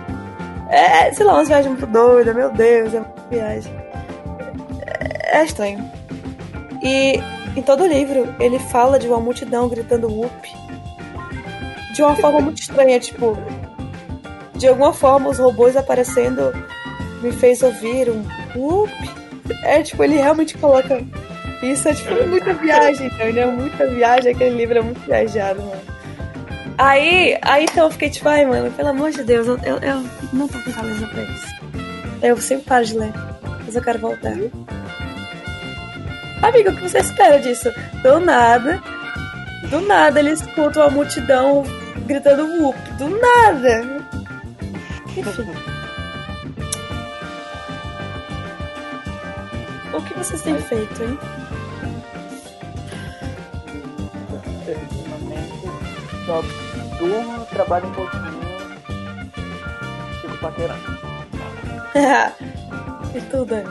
É, 0.69 1.11
sei 1.13 1.25
lá, 1.25 1.35
umas 1.35 1.47
viagens 1.47 1.71
muito 1.71 1.87
doidas, 1.87 2.35
meu 2.35 2.51
Deus, 2.51 2.93
é 2.93 2.99
uma 2.99 3.13
viagem. 3.29 3.73
É, 4.85 5.39
é 5.39 5.43
estranho. 5.43 5.89
E 6.83 7.19
em 7.55 7.61
todo 7.63 7.83
o 7.83 7.87
livro, 7.87 8.35
ele 8.39 8.59
fala 8.59 8.99
de 8.99 9.07
uma 9.07 9.19
multidão 9.19 9.67
gritando 9.67 10.07
whoop. 10.07 10.55
De 11.93 12.03
uma 12.03 12.15
forma 12.15 12.39
muito 12.39 12.61
estranha, 12.61 12.99
tipo. 12.99 13.35
De 14.53 14.67
alguma 14.67 14.93
forma, 14.93 15.29
os 15.29 15.39
robôs 15.39 15.75
aparecendo 15.75 16.53
me 17.21 17.31
fez 17.31 17.63
ouvir 17.63 18.09
um 18.09 18.23
whoop. 18.55 18.91
É, 19.63 19.81
tipo, 19.81 20.03
ele 20.03 20.17
realmente 20.17 20.57
coloca. 20.57 21.03
Isso 21.62 21.89
é, 21.89 21.93
tipo, 21.93 22.28
muita 22.28 22.53
viagem, 22.53 23.08
entendeu? 23.08 23.51
Muita 23.51 23.88
viagem. 23.88 24.32
Aquele 24.34 24.55
livro 24.55 24.78
é 24.78 24.82
muito 24.82 24.99
viajado, 25.01 25.62
mano. 25.62 25.82
Aí, 26.78 27.38
aí 27.41 27.66
então 27.66 27.86
eu 27.86 27.91
fiquei 27.91 28.10
tipo, 28.10 28.30
ai, 28.30 28.45
mano, 28.45 28.72
pelo 28.72 28.89
amor 28.89 29.10
de 29.10 29.24
Deus, 29.24 29.47
eu, 29.47 29.58
eu, 29.64 29.78
eu 29.78 30.05
não 30.32 30.47
tô 30.47 30.60
com 30.60 30.72
cabeça 30.72 31.08
pra 31.08 31.24
isso. 31.24 31.47
Eu 32.22 32.38
sempre 32.38 32.66
paro 32.66 32.86
de 32.86 32.97
ler, 32.99 33.14
mas 33.66 33.76
eu 33.76 33.82
quero 33.82 33.97
voltar. 33.97 34.34
Amigo, 36.43 36.70
o 36.70 36.76
que 36.76 36.88
você 36.88 36.99
espera 36.99 37.39
disso? 37.39 37.72
Do 38.03 38.20
nada, 38.20 38.80
do 39.72 39.82
nada 39.82 40.20
ele 40.20 40.32
escuta 40.32 40.82
uma 40.82 40.89
multidão 40.91 41.64
gritando 42.05 42.62
whoop. 42.62 42.78
Do 42.99 43.10
nada. 43.10 44.05
Enfim. 45.18 45.51
O 49.93 50.01
que 50.03 50.14
vocês 50.14 50.41
têm 50.43 50.60
feito, 50.60 51.03
hein? 51.03 51.18
Ultimamente, 54.72 56.26
só 56.26 56.41
durmo, 56.99 57.45
trabalho 57.45 57.88
um 57.88 57.91
pouquinho, 57.93 58.39
fico 60.22 60.38
paquerando. 60.38 60.97
e 63.15 63.22
tu, 63.22 63.45
Dani? 63.45 63.70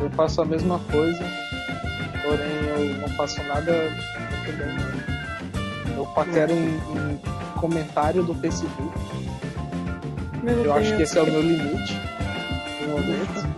Eu 0.00 0.10
faço 0.10 0.42
a 0.42 0.44
mesma 0.44 0.78
coisa, 0.90 1.24
porém 2.22 2.90
eu 2.92 2.94
não 3.00 3.08
faço 3.16 3.42
nada 3.44 3.72
muito 3.72 4.56
bem. 4.58 4.74
não. 4.76 5.96
Eu 5.96 6.06
paquero 6.14 6.52
em, 6.52 6.76
em 6.76 7.20
comentário 7.60 8.22
do 8.22 8.34
Facebook. 8.34 8.98
Meu 10.42 10.54
Eu 10.56 10.62
Deus. 10.62 10.76
acho 10.76 10.96
que 10.96 11.02
esse 11.02 11.18
é 11.18 11.22
o 11.22 11.26
meu 11.26 11.42
limite. 11.42 12.00
No 12.82 12.88
momento. 12.88 13.50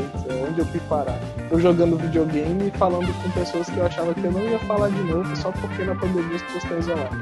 Deus 0.00 0.48
onde 0.48 0.60
eu 0.60 0.66
fui 0.66 0.80
parar? 0.88 1.18
Eu 1.50 1.60
jogando 1.60 1.96
videogame 1.96 2.68
e 2.68 2.78
falando 2.78 3.12
com 3.22 3.30
pessoas 3.30 3.68
que 3.68 3.76
eu 3.76 3.86
achava 3.86 4.14
que 4.14 4.24
eu 4.24 4.32
não 4.32 4.40
ia 4.40 4.58
falar 4.60 4.88
de 4.88 5.02
novo 5.02 5.36
só 5.36 5.52
porque 5.52 5.84
na 5.84 5.94
pandemia 5.94 6.36
as 6.36 6.42
pessoas 6.42 6.64
estão 6.64 6.78
isoladas. 6.78 7.10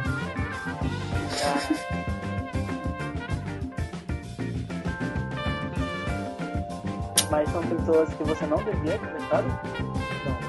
Mas 7.31 7.49
são 7.51 7.63
pessoas 7.63 8.09
que 8.15 8.25
você 8.25 8.47
não 8.47 8.57
devia 8.59 8.99
comentar? 8.99 9.43
Não, 9.43 9.51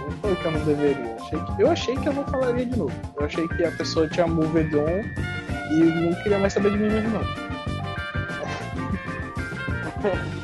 não 0.02 0.12
foi 0.22 0.34
que 0.36 0.46
eu 0.46 0.52
não 0.52 0.62
deveria. 0.62 1.18
Eu 1.60 1.70
achei 1.70 1.96
que 1.98 2.08
eu 2.08 2.14
não 2.14 2.24
falaria 2.26 2.66
de 2.66 2.78
novo. 2.78 2.94
Eu 3.18 3.26
achei 3.26 3.46
que 3.50 3.66
a 3.66 3.72
pessoa 3.72 4.08
tinha 4.08 4.26
moved 4.26 4.74
on 4.76 5.04
e 5.72 5.84
não 5.84 6.14
queria 6.24 6.40
mais 6.40 6.54
saber 6.54 6.72
de 6.72 6.78
mim 6.78 6.90
mesmo, 6.90 7.10
não. 7.10 7.22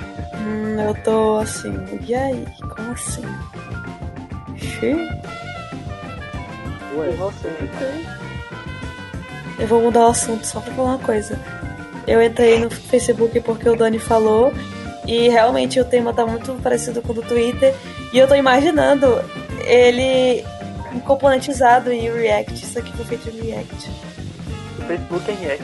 Hum, 0.45 0.79
eu 0.79 0.93
tô 1.03 1.37
assim, 1.37 1.73
e 2.07 2.13
aí? 2.13 2.45
Como 2.75 2.91
assim? 2.91 3.25
Xiii. 4.55 5.09
Ué, 6.95 7.11
você? 7.17 7.51
Eu 9.57 9.67
vou 9.67 9.81
mudar 9.81 10.01
o 10.01 10.07
assunto 10.07 10.45
só 10.45 10.59
pra 10.59 10.73
falar 10.73 10.89
uma 10.89 10.99
coisa. 10.99 11.39
Eu 12.05 12.21
entrei 12.21 12.59
no 12.59 12.69
Facebook 12.69 13.39
porque 13.41 13.67
o 13.67 13.75
Dani 13.75 13.97
falou 13.97 14.53
e 15.07 15.29
realmente 15.29 15.79
o 15.79 15.85
tema 15.85 16.13
tá 16.13 16.25
muito 16.25 16.53
parecido 16.61 17.01
com 17.01 17.11
o 17.11 17.15
do 17.15 17.21
Twitter 17.23 17.73
e 18.13 18.19
eu 18.19 18.27
tô 18.27 18.35
imaginando 18.35 19.19
ele 19.65 20.45
componentizado 21.05 21.91
em 21.91 22.11
React. 22.11 22.53
Isso 22.53 22.77
aqui 22.77 22.91
foi 22.93 23.05
feito 23.05 23.29
em 23.29 23.49
React. 23.49 23.91
O 24.77 24.81
Facebook 24.83 25.31
é 25.31 25.33
em 25.33 25.37
React. 25.37 25.63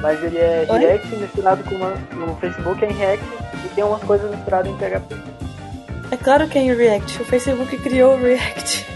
Mas 0.00 0.22
ele 0.24 0.38
é 0.38 0.66
Oi? 0.68 0.78
React 0.78 1.16
misturado 1.16 1.64
com 1.64 1.74
uma. 1.76 1.90
No 2.12 2.36
Facebook 2.36 2.84
é 2.84 2.90
em 2.90 2.92
React 2.92 3.24
e 3.76 3.80
tem 3.80 3.84
umas 3.84 4.02
coisas 4.02 4.30
misturadas 4.30 4.72
em 4.72 4.76
PHP. 4.76 5.14
É 6.10 6.16
claro 6.16 6.48
que 6.48 6.58
é 6.58 6.62
em 6.62 6.74
React. 6.74 7.22
O 7.22 7.24
Facebook 7.24 7.76
criou 7.78 8.14
o 8.14 8.22
React. 8.22 8.86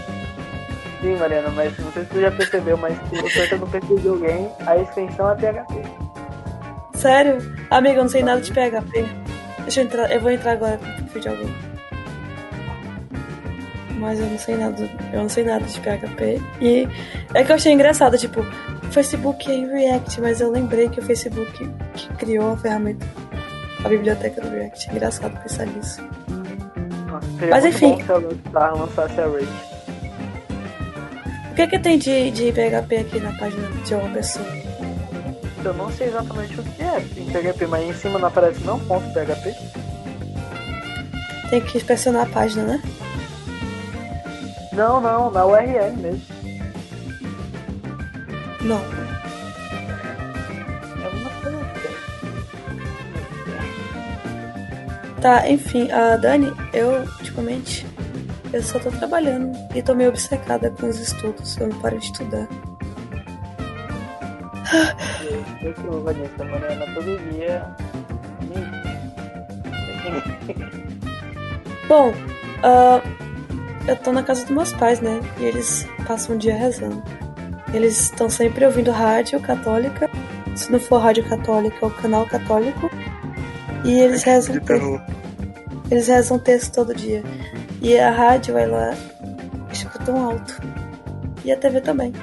Sim, 1.01 1.15
Mariana, 1.17 1.49
mas 1.49 1.77
não 1.77 1.91
sei 1.91 2.03
se 2.03 2.09
tu 2.09 2.21
já 2.21 2.31
percebeu, 2.31 2.77
mas 2.77 2.97
se 3.09 3.21
você 3.21 3.43
entra 3.43 3.57
no 3.57 3.67
perfil 3.67 3.97
de 3.97 4.07
alguém, 4.07 4.49
a 4.65 4.77
extensão 4.77 5.31
é 5.31 5.35
PHP. 5.35 5.81
Sério? 6.95 7.37
Amiga, 7.69 7.99
eu 7.99 8.03
não 8.03 8.09
sei 8.09 8.23
nada 8.23 8.41
de 8.41 8.51
PHP. 8.51 9.05
Deixa 9.63 9.81
eu 9.81 9.85
entrar. 9.85 10.11
Eu 10.11 10.21
vou 10.21 10.31
entrar 10.31 10.53
agora 10.53 10.77
no 10.77 10.95
perfil 11.03 11.21
de 11.21 11.27
alguém. 11.29 11.55
Mas 13.97 14.19
eu 14.19 14.25
não 14.27 14.37
sei 14.37 14.57
nada. 14.57 14.89
Eu 15.11 15.21
não 15.21 15.29
sei 15.29 15.43
nada 15.43 15.65
de 15.65 15.79
PHP. 15.79 16.41
E 16.61 16.87
é 17.33 17.43
que 17.43 17.51
eu 17.51 17.55
achei 17.55 17.73
engraçado, 17.73 18.17
tipo, 18.17 18.41
o 18.41 18.91
Facebook 18.91 19.49
é 19.49 19.55
em 19.55 19.67
React, 19.67 20.21
mas 20.21 20.39
eu 20.39 20.51
lembrei 20.51 20.89
que 20.89 20.99
o 20.99 21.03
Facebook 21.03 21.69
que 21.93 22.07
criou 22.13 22.53
a 22.53 22.57
ferramenta. 22.57 23.05
A 23.83 23.89
biblioteca 23.89 24.41
do 24.41 24.49
React. 24.49 24.89
É 24.89 24.91
engraçado 24.93 25.41
pensar 25.41 25.65
nisso. 25.65 26.01
Nossa, 27.07 27.27
Mas 27.49 27.65
enfim. 27.65 27.91
bom 27.91 28.03
se 28.03 28.11
a 28.11 28.17
Lançar 28.17 28.75
lançasse 28.75 29.21
a 29.21 29.25
Rage. 29.25 29.71
O 31.51 31.53
que 31.55 31.67
que 31.67 31.79
tem 31.79 31.97
de, 31.97 32.31
de 32.31 32.51
PHP 32.51 32.97
aqui 32.97 33.19
na 33.19 33.33
página 33.33 33.67
de 33.67 33.93
uma 33.95 34.09
pessoa? 34.09 34.45
Eu 35.63 35.73
não 35.73 35.91
sei 35.91 36.07
exatamente 36.07 36.59
o 36.59 36.63
que 36.63 36.81
é 36.81 36.99
em 37.17 37.25
PHP, 37.31 37.67
mas 37.67 37.83
em 37.89 37.93
cima 37.93 38.17
não 38.17 38.27
aparece 38.27 38.63
não 38.63 38.79
ponto 38.79 39.05
PHP. 39.13 39.55
Tem 41.49 41.61
que 41.61 41.77
inspecionar 41.77 42.23
a 42.23 42.29
página, 42.31 42.63
né? 42.63 42.81
Não, 44.71 45.01
não, 45.01 45.29
na 45.29 45.45
URL 45.45 45.97
mesmo. 45.97 46.21
Não. 48.61 48.79
Tá, 55.21 55.47
enfim, 55.47 55.91
a 55.91 56.17
Dani, 56.17 56.51
eu, 56.73 57.03
ultimamente, 57.19 57.85
eu 58.51 58.63
só 58.63 58.79
tô 58.79 58.89
trabalhando 58.89 59.55
e 59.75 59.81
tô 59.83 59.93
meio 59.93 60.09
obcecada 60.09 60.71
com 60.71 60.87
os 60.87 60.99
estudos. 60.99 61.55
Eu 61.57 61.67
não 61.67 61.79
paro 61.79 61.99
de 61.99 62.05
estudar. 62.05 62.47
Eu 65.61 66.01
Vanessa, 66.01 66.43
todo 66.95 67.31
dia. 67.31 67.63
Bom, 71.87 72.13
ah, 72.63 73.01
eu 73.87 73.95
tô 73.97 74.11
na 74.11 74.23
casa 74.23 74.41
dos 74.41 74.51
meus 74.51 74.73
pais, 74.73 75.01
né? 75.01 75.19
E 75.39 75.43
eles 75.43 75.87
passam 76.07 76.35
o 76.35 76.39
dia 76.39 76.55
rezando. 76.55 77.03
Eles 77.73 78.01
estão 78.01 78.27
sempre 78.27 78.65
ouvindo 78.65 78.89
rádio 78.89 79.39
católica. 79.39 80.09
Se 80.55 80.71
não 80.71 80.79
for 80.79 80.97
rádio 80.97 81.27
católica, 81.29 81.77
é 81.81 81.85
o 81.85 81.91
canal 81.91 82.25
católico. 82.25 82.89
E 83.83 83.99
eles 83.99 84.23
rezam 84.23 84.59
texto. 84.59 85.01
Eles 85.89 86.07
rezam 86.07 86.39
texto 86.39 86.73
todo 86.73 86.93
dia. 86.95 87.23
E 87.81 87.97
a 87.97 88.11
rádio, 88.11 88.57
ela 88.57 88.93
escutam 89.71 90.29
alto. 90.31 90.61
E 91.43 91.51
a 91.51 91.57
TV 91.57 91.81
também. 91.81 92.13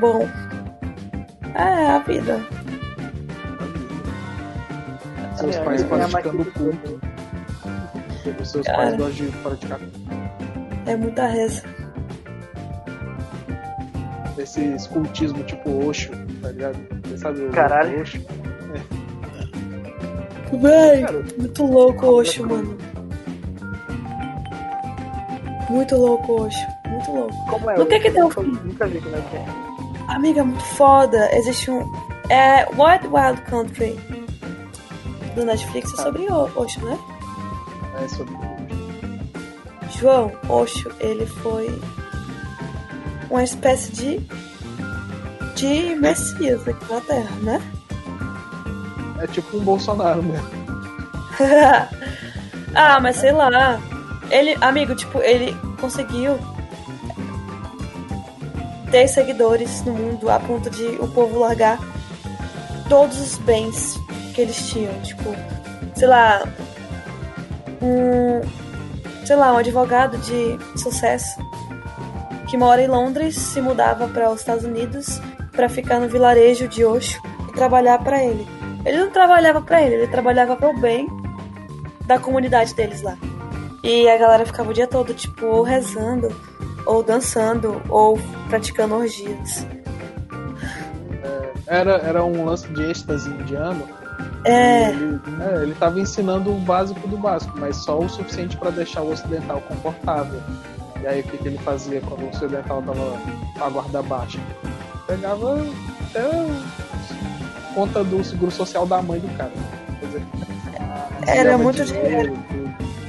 Bom. 0.00 0.26
É 1.54 1.86
a 1.90 1.98
vida. 2.00 2.40
Seus 5.36 5.56
É, 5.56 5.62
pais 5.64 5.88
mais 5.88 6.10
praticando 6.10 6.44
culto. 6.52 7.00
Os 8.40 8.50
seus 8.50 8.66
Cara. 8.66 8.78
pais 8.78 8.96
gostam 8.96 9.26
de 9.26 9.32
praticar 9.38 9.80
É 10.86 10.96
muita 10.96 11.26
reza. 11.26 11.62
esse 14.38 14.60
escultismo 14.74 15.42
tipo 15.44 15.86
Osho, 15.86 16.10
tá 16.42 16.48
ligado? 16.50 16.78
Você 17.04 17.18
sabe 17.18 17.40
o 17.42 17.50
Caralho. 17.50 18.00
Osho? 18.02 18.20
Véi, 20.52 21.04
muito 21.38 21.64
louco 21.66 22.06
o 22.06 22.14
Osho, 22.16 22.46
mano. 22.48 22.76
Muito 25.68 25.96
louco 25.96 26.32
o 26.32 26.42
Osho. 26.46 26.66
Muito 26.88 27.10
louco. 27.12 27.34
Como 27.50 27.70
é? 27.70 27.76
No 27.78 27.86
que 27.86 28.00
que 28.00 28.10
deu 28.10 28.24
nunca- 28.24 28.86
vi 28.86 29.00
como 29.00 29.16
é 29.16 29.20
que 29.20 29.36
é. 29.36 29.46
Amiga, 30.08 30.42
muito 30.44 30.64
foda. 30.64 31.28
Existe 31.36 31.70
um. 31.70 31.80
É 32.28 32.66
Wild 32.70 33.06
Wild 33.08 33.40
Country 33.42 33.98
do 35.34 35.44
Netflix 35.44 35.92
é 35.94 36.02
sobre 36.02 36.22
o 36.22 36.50
Osho, 36.60 36.84
né? 36.84 36.98
É 38.04 38.08
sobre 38.08 38.34
João 39.98 40.32
Osho, 40.48 40.90
ele 41.00 41.26
foi 41.26 41.68
uma 43.30 43.42
espécie 43.44 43.92
de 43.92 44.20
de 45.56 45.94
messias 45.96 46.66
aqui 46.66 46.92
na 46.92 47.00
Terra, 47.02 47.30
né? 47.42 47.62
É 49.20 49.26
tipo 49.26 49.56
um 49.56 49.60
Bolsonaro 49.60 50.22
mesmo. 50.22 50.48
ah, 52.74 52.98
mas 53.00 53.16
sei 53.16 53.32
lá. 53.32 53.80
Ele, 54.30 54.56
amigo, 54.60 54.94
tipo, 54.94 55.18
ele 55.18 55.56
conseguiu 55.80 56.38
ter 58.90 59.08
seguidores 59.08 59.84
no 59.84 59.92
mundo 59.92 60.30
a 60.30 60.38
ponto 60.40 60.70
de 60.70 60.84
o 61.00 61.08
povo 61.08 61.38
largar 61.38 61.78
todos 62.88 63.20
os 63.20 63.38
bens 63.38 63.98
que 64.34 64.40
eles 64.40 64.68
tinham. 64.68 64.92
Tipo, 65.02 65.34
sei 65.94 66.08
lá. 66.08 66.42
Um. 67.82 68.40
Sei 69.24 69.36
lá, 69.36 69.52
um 69.52 69.58
advogado 69.58 70.18
de 70.18 70.58
sucesso 70.78 71.38
que 72.48 72.56
mora 72.56 72.82
em 72.82 72.88
Londres 72.88 73.36
se 73.36 73.60
mudava 73.60 74.08
para 74.08 74.28
os 74.28 74.40
Estados 74.40 74.64
Unidos 74.64 75.20
para 75.52 75.68
ficar 75.68 76.00
no 76.00 76.08
vilarejo 76.08 76.66
de 76.66 76.84
Osho 76.84 77.20
e 77.48 77.52
trabalhar 77.52 77.98
para 77.98 78.24
ele. 78.24 78.59
Ele 78.84 78.98
não 78.98 79.10
trabalhava 79.10 79.60
para 79.60 79.82
ele, 79.82 79.96
ele 79.96 80.06
trabalhava 80.08 80.56
para 80.56 80.68
o 80.68 80.80
bem 80.80 81.06
da 82.06 82.18
comunidade 82.18 82.74
deles 82.74 83.02
lá. 83.02 83.16
E 83.82 84.08
a 84.08 84.18
galera 84.18 84.44
ficava 84.44 84.70
o 84.70 84.74
dia 84.74 84.86
todo, 84.86 85.14
tipo, 85.14 85.46
ou 85.46 85.62
rezando, 85.62 86.28
ou 86.86 87.02
dançando, 87.02 87.80
ou 87.88 88.18
praticando 88.48 88.96
orgias. 88.96 89.66
Era, 91.66 91.98
era 91.98 92.24
um 92.24 92.44
lance 92.44 92.66
de 92.68 92.82
êxtase 92.82 93.30
indiano. 93.30 93.86
É, 94.44 94.90
Ele, 94.90 95.20
é, 95.40 95.62
ele 95.62 95.74
tava 95.74 96.00
ensinando 96.00 96.50
o 96.50 96.58
básico 96.58 97.06
do 97.06 97.16
básico, 97.16 97.56
mas 97.58 97.76
só 97.76 97.98
o 97.98 98.08
suficiente 98.08 98.56
para 98.56 98.70
deixar 98.70 99.02
o 99.02 99.12
ocidental 99.12 99.60
confortável. 99.62 100.40
E 101.00 101.06
aí 101.06 101.20
o 101.20 101.22
que, 101.24 101.38
que 101.38 101.48
ele 101.48 101.58
fazia 101.58 102.00
quando 102.00 102.24
o 102.24 102.28
ocidental 102.28 102.82
tava 102.82 103.18
com 103.56 103.64
a 103.64 103.68
guarda 103.70 104.02
baixa? 104.02 104.40
Pegava 105.06 105.58
até 106.10 106.22
conta 107.74 108.04
do 108.04 108.22
seguro 108.24 108.50
social 108.50 108.86
da 108.86 109.02
mãe 109.02 109.20
do 109.20 109.28
cara. 109.36 109.52
Quer 110.00 110.06
dizer, 110.06 110.22
Era 111.26 111.58
muito 111.58 111.84
dinheiro, 111.84 112.36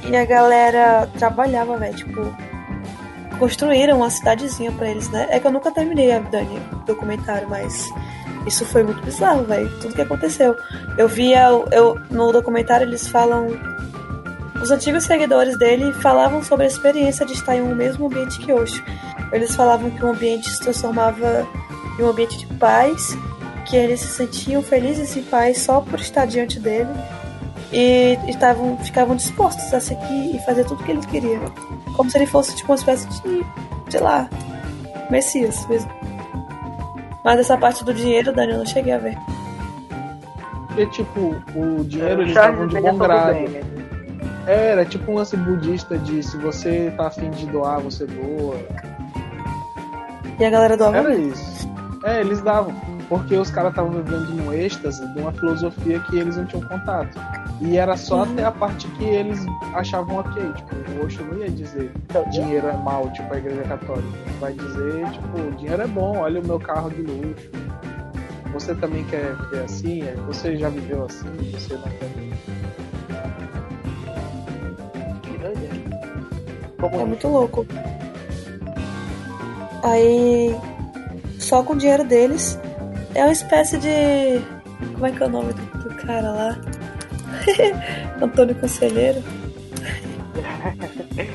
e 0.08 0.16
a 0.16 0.24
galera 0.24 1.08
trabalhava, 1.18 1.76
velho, 1.78 1.94
tipo, 1.94 2.36
construíram 3.38 3.98
uma 3.98 4.10
cidadezinha 4.10 4.70
pra 4.72 4.88
eles, 4.88 5.08
né? 5.10 5.26
É 5.30 5.40
que 5.40 5.46
eu 5.46 5.52
nunca 5.52 5.70
terminei 5.70 6.12
a 6.12 6.18
Dani 6.18 6.60
documentário, 6.86 7.48
mas 7.48 7.88
isso 8.46 8.64
foi 8.64 8.82
muito 8.82 9.02
bizarro, 9.02 9.44
velho, 9.44 9.68
tudo 9.80 9.94
que 9.94 10.02
aconteceu. 10.02 10.56
Eu 10.98 11.08
via, 11.08 11.48
eu, 11.70 11.98
no 12.10 12.32
documentário 12.32 12.86
eles 12.86 13.08
falam 13.08 13.48
os 14.62 14.70
antigos 14.70 15.04
seguidores 15.04 15.58
dele 15.58 15.92
falavam 15.94 16.42
sobre 16.42 16.64
a 16.64 16.68
experiência 16.68 17.26
de 17.26 17.32
estar 17.32 17.56
em 17.56 17.62
um 17.62 17.74
mesmo 17.74 18.06
ambiente 18.06 18.38
que 18.38 18.52
Osho. 18.52 18.82
Eles 19.32 19.54
falavam 19.56 19.90
que 19.90 20.04
o 20.04 20.08
ambiente 20.08 20.48
se 20.48 20.60
transformava 20.60 21.46
em 21.98 22.02
um 22.02 22.08
ambiente 22.08 22.38
de 22.38 22.46
paz, 22.58 23.16
que 23.72 23.76
eles 23.78 24.00
se 24.00 24.08
sentiam 24.08 24.62
felizes 24.62 25.16
em 25.16 25.22
paz 25.22 25.62
só 25.62 25.80
por 25.80 25.98
estar 25.98 26.26
diante 26.26 26.60
dele 26.60 26.90
e 27.72 28.18
estavam, 28.28 28.76
ficavam 28.76 29.16
dispostos 29.16 29.72
a 29.72 29.80
seguir 29.80 30.36
e 30.36 30.38
fazer 30.44 30.66
tudo 30.66 30.84
que 30.84 30.90
ele 30.90 31.00
queria. 31.06 31.40
Como 31.96 32.10
se 32.10 32.18
ele 32.18 32.26
fosse 32.26 32.54
tipo 32.54 32.70
uma 32.70 32.74
espécie 32.74 33.08
de, 33.08 33.42
sei 33.88 34.00
lá, 34.00 34.28
Messias 35.08 35.66
mesmo. 35.68 35.90
Mas 37.24 37.40
essa 37.40 37.56
parte 37.56 37.82
do 37.82 37.94
dinheiro, 37.94 38.30
Dani, 38.30 38.52
eu 38.52 38.58
não 38.58 38.66
cheguei 38.66 38.92
a 38.92 38.98
ver. 38.98 39.16
Porque, 40.66 40.86
tipo, 40.88 41.34
o 41.54 41.82
dinheiro 41.84 42.20
O 42.20 42.22
eles 42.24 42.34
Charles 42.34 42.58
davam 42.58 42.66
de 42.68 42.76
é 42.76 42.80
bom 42.92 42.98
grado. 42.98 43.32
bem, 43.32 43.48
né? 43.48 43.60
Era 44.46 44.84
tipo 44.84 45.12
um 45.12 45.14
lance 45.14 45.34
budista 45.34 45.96
de 45.96 46.22
se 46.22 46.36
você 46.36 46.92
tá 46.94 47.06
afim 47.06 47.30
de 47.30 47.46
doar, 47.46 47.80
você 47.80 48.04
doa. 48.04 48.56
E 50.38 50.44
a 50.44 50.50
galera 50.50 50.76
doava 50.76 50.98
Era 50.98 51.14
isso. 51.14 51.70
É, 52.04 52.20
eles 52.20 52.42
davam. 52.42 52.74
Porque 53.12 53.36
os 53.36 53.50
caras 53.50 53.72
estavam 53.72 53.92
vivendo 53.92 54.30
num 54.30 54.50
êxtase 54.54 55.06
de 55.12 55.20
uma 55.20 55.32
filosofia 55.32 56.00
que 56.00 56.16
eles 56.18 56.34
não 56.38 56.46
tinham 56.46 56.66
contato. 56.66 57.14
E 57.60 57.76
era 57.76 57.94
só 57.94 58.22
Uhum. 58.24 58.32
até 58.32 58.44
a 58.44 58.50
parte 58.50 58.88
que 58.92 59.04
eles 59.04 59.44
achavam 59.74 60.16
ok. 60.16 60.42
Tipo, 60.54 60.74
o 60.98 61.04
Osho 61.04 61.22
não 61.22 61.36
ia 61.36 61.50
dizer 61.50 61.92
Então, 62.08 62.24
dinheiro 62.30 62.68
é 62.68 62.72
mal, 62.78 63.10
tipo 63.10 63.34
a 63.34 63.36
igreja 63.36 63.64
católica. 63.64 64.08
Vai 64.40 64.54
dizer, 64.54 65.10
tipo, 65.10 65.56
dinheiro 65.58 65.82
é 65.82 65.86
bom, 65.86 66.16
olha 66.20 66.40
o 66.40 66.46
meu 66.46 66.58
carro 66.58 66.88
de 66.88 67.02
luxo. 67.02 67.50
Você 68.54 68.74
também 68.76 69.04
quer 69.04 69.36
viver 69.36 69.64
assim? 69.64 70.02
É, 70.04 70.14
Você 70.28 70.56
já 70.56 70.70
viveu 70.70 71.04
assim? 71.04 71.28
Você 71.52 71.74
não 71.74 71.82
quer 71.82 72.08
viver. 72.16 72.32
que 75.22 75.36
doideira. 75.36 75.74
Como 76.80 76.96
É 76.98 77.04
muito 77.04 77.28
louco. 77.28 77.66
Aí, 79.82 80.56
só 81.38 81.62
com 81.62 81.74
o 81.74 81.76
dinheiro 81.76 82.04
deles, 82.04 82.58
é 83.14 83.22
uma 83.24 83.32
espécie 83.32 83.78
de. 83.78 84.40
Como 84.94 85.06
é 85.06 85.12
que 85.12 85.22
é 85.22 85.26
o 85.26 85.30
nome 85.30 85.52
do, 85.52 85.78
do 85.88 85.94
cara 85.96 86.30
lá? 86.30 86.56
Antônio 88.20 88.54
Conselheiro. 88.56 89.22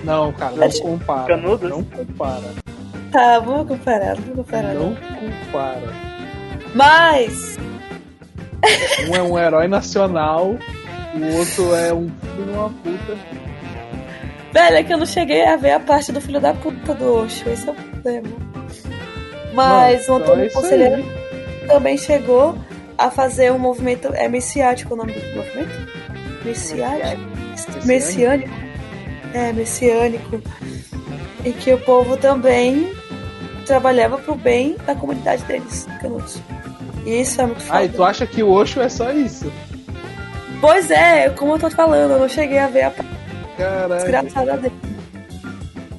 Não, 0.04 0.32
cara, 0.34 0.56
não 0.56 0.64
Acho- 0.66 0.82
compara. 0.82 1.28
Canudos? 1.28 1.70
Não 1.70 1.84
compara. 1.84 2.44
Tá, 3.12 3.40
vamos 3.40 3.68
comparar, 3.68 4.16
vamos 4.16 4.36
comparar. 4.36 4.74
Não 4.74 4.96
compara. 4.96 5.88
Mas, 6.76 7.58
Um 9.10 9.16
é 9.16 9.22
um 9.24 9.40
herói 9.40 9.68
nacional, 9.68 10.56
o 11.16 11.38
outro 11.38 11.74
é 11.76 11.94
um 11.94 12.10
filho 12.10 12.46
de 12.46 12.52
uma 12.52 12.70
puta. 12.70 13.18
velho, 14.54 14.76
é 14.76 14.84
que 14.84 14.94
eu 14.94 14.98
não 14.98 15.06
cheguei 15.06 15.46
a 15.46 15.56
ver 15.56 15.72
a 15.72 15.80
parte 15.80 16.12
do 16.12 16.20
filho 16.20 16.40
da 16.42 16.54
puta 16.54 16.94
do 16.94 17.14
Osho, 17.24 17.50
esse 17.50 17.68
é 17.68 17.72
o 17.72 17.76
problema. 17.76 18.28
Mas 19.54 20.08
Mano, 20.08 20.20
o 20.20 20.24
Antônio 20.24 20.46
então 20.46 20.60
é 20.60 20.64
Conselheiro 20.64 20.96
aí. 20.96 21.27
Também 21.68 21.98
chegou 21.98 22.58
a 22.98 23.12
fazer 23.12 23.52
um 23.52 23.60
movimento. 23.60 24.08
É 24.14 24.28
messiático 24.28 24.94
o 24.94 24.98
nome 24.98 25.14
do 25.14 25.36
movimento? 25.36 25.88
Messiático? 26.44 27.22
Messiânico? 27.86 28.54
É, 29.34 29.52
messiânico. 29.54 30.42
E 31.44 31.52
que 31.52 31.74
o 31.74 31.78
povo 31.80 32.18
também 32.18 32.92
trabalhava 33.66 34.18
pro 34.18 34.36
bem 34.36 34.76
da 34.86 34.96
comunidade 34.96 35.44
deles, 35.44 35.86
Canudos. 36.02 36.42
E 37.06 37.22
isso 37.22 37.42
é 37.42 37.46
muito 37.46 37.62
foda. 37.62 37.80
Ah, 37.80 37.84
e 37.86 37.90
tu 37.90 38.04
acha 38.04 38.26
que 38.26 38.42
o 38.42 38.50
Osho 38.50 38.82
é 38.82 38.90
só 38.90 39.12
isso? 39.12 39.52
Pois 40.60 40.90
é, 40.90 41.30
como 41.30 41.54
eu 41.54 41.60
tô 41.60 41.70
falando, 41.70 42.12
eu 42.12 42.20
não 42.20 42.28
cheguei 42.30 42.58
a 42.58 42.68
ver 42.68 42.84
a 42.84 42.94
Caralho. 43.58 43.96
desgraçada 43.96 44.58
dele. 44.58 44.76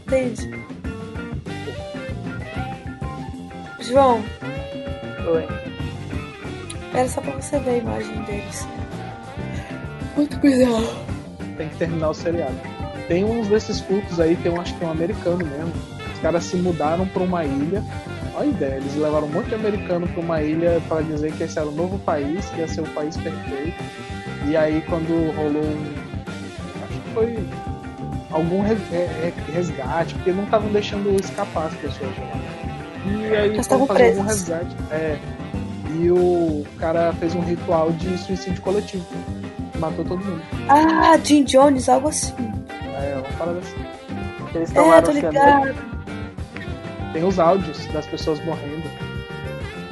Entende? 0.07 0.51
João, 3.81 4.23
Oi. 5.29 5.47
era 6.95 7.09
só 7.09 7.21
pra 7.21 7.33
você 7.33 7.59
ver 7.59 7.71
a 7.71 7.77
imagem 7.79 8.23
deles. 8.23 8.67
Muito 10.17 10.39
bizarro. 10.39 10.89
Tem 11.57 11.69
que 11.69 11.77
terminar 11.77 12.11
o 12.11 12.15
seriado. 12.15 12.57
Tem 13.09 13.25
uns 13.25 13.49
desses 13.49 13.81
cultos 13.81 14.19
aí, 14.21 14.37
tem 14.37 14.51
um, 14.53 14.61
acho 14.61 14.75
que 14.75 14.85
é 14.85 14.87
um 14.87 14.91
americano 14.91 15.39
mesmo. 15.45 15.73
Os 16.15 16.21
caras 16.21 16.45
se 16.45 16.57
mudaram 16.57 17.07
pra 17.07 17.23
uma 17.23 17.45
ilha. 17.45 17.83
Olha 18.35 18.45
a 18.45 18.47
ideia, 18.47 18.75
eles 18.77 18.95
levaram 18.97 19.27
um 19.27 19.31
monte 19.31 19.49
de 19.49 19.55
americano 19.55 20.07
pra 20.09 20.21
uma 20.21 20.43
ilha 20.43 20.81
para 20.89 21.03
dizer 21.03 21.33
que 21.33 21.43
esse 21.43 21.59
era 21.59 21.69
o 21.69 21.73
novo 21.73 21.99
país, 22.01 22.47
que 22.51 22.61
ia 22.61 22.69
ser 22.69 22.83
o 22.83 22.87
país 22.91 23.17
perfeito. 23.17 23.77
E 24.47 24.57
aí 24.57 24.81
quando 24.89 25.33
rolou 25.37 25.63
um. 25.65 25.95
Acho 26.85 27.01
que 27.01 27.11
foi 27.15 27.49
algum 28.31 28.63
res- 28.63 28.79
resgate, 29.53 30.15
porque 30.15 30.33
não 30.33 30.45
estavam 30.45 30.71
deixando 30.71 31.15
escapar 31.21 31.67
as 31.67 31.75
pessoas 31.75 32.15
de 32.15 32.21
lá. 32.21 32.68
E 33.07 33.25
aí 33.35 33.55
Elas 33.55 33.67
foram 33.67 33.85
estavam 33.85 33.87
fazer 33.87 34.09
algum 34.09 34.25
presas. 34.25 34.49
resgate. 34.49 34.77
É. 34.91 35.19
E 36.01 36.11
o 36.11 36.65
cara 36.79 37.13
fez 37.15 37.35
um 37.35 37.41
ritual 37.41 37.91
de 37.93 38.17
suicídio 38.19 38.61
coletivo. 38.63 39.05
Matou 39.79 40.05
todo 40.05 40.25
mundo. 40.25 40.43
Ah, 40.69 41.17
Jim 41.23 41.45
Jones, 41.45 41.89
algo 41.89 42.09
assim. 42.09 42.35
É 42.95 43.15
uma 43.17 43.39
parada 43.39 43.59
assim. 43.59 43.77
Eles 44.55 44.71
É, 44.71 44.75
tô 44.75 44.83
cianeto. 44.85 45.11
ligado. 45.13 45.75
Tem 47.13 47.25
os 47.25 47.39
áudios 47.39 47.87
das 47.87 48.07
pessoas 48.07 48.45
morrendo. 48.45 48.89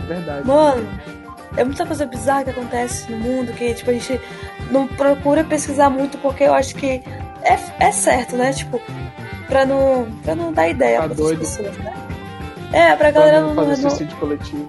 Verdade. 0.06 0.46
Mano, 0.46 0.86
é 1.56 1.64
muita 1.64 1.86
coisa 1.86 2.04
bizarra 2.06 2.44
que 2.44 2.50
acontece 2.50 3.10
no 3.10 3.16
mundo 3.18 3.52
que, 3.52 3.74
tipo, 3.74 3.90
a 3.90 3.94
gente 3.94 4.20
não 4.70 4.86
procura 4.86 5.42
pesquisar 5.44 5.88
muito 5.90 6.18
porque 6.18 6.44
eu 6.44 6.54
acho 6.54 6.74
que 6.74 7.02
é, 7.42 7.58
é 7.80 7.90
certo, 7.92 8.36
né? 8.36 8.52
Tipo, 8.52 8.80
pra 9.48 9.64
não, 9.64 10.06
pra 10.22 10.34
não 10.34 10.52
dar 10.52 10.68
ideia 10.68 11.00
Tá 11.00 11.06
pra 11.06 11.14
doido. 11.16 11.40
outras 11.40 11.56
pessoas, 11.56 11.78
né? 11.78 11.92
É, 12.72 12.94
pra 12.96 13.10
galera 13.10 13.40
não 13.40 13.54
não, 13.54 13.64
fazer 13.66 13.82
não, 13.82 13.90
suicídio 13.90 14.16
coletivo. 14.18 14.68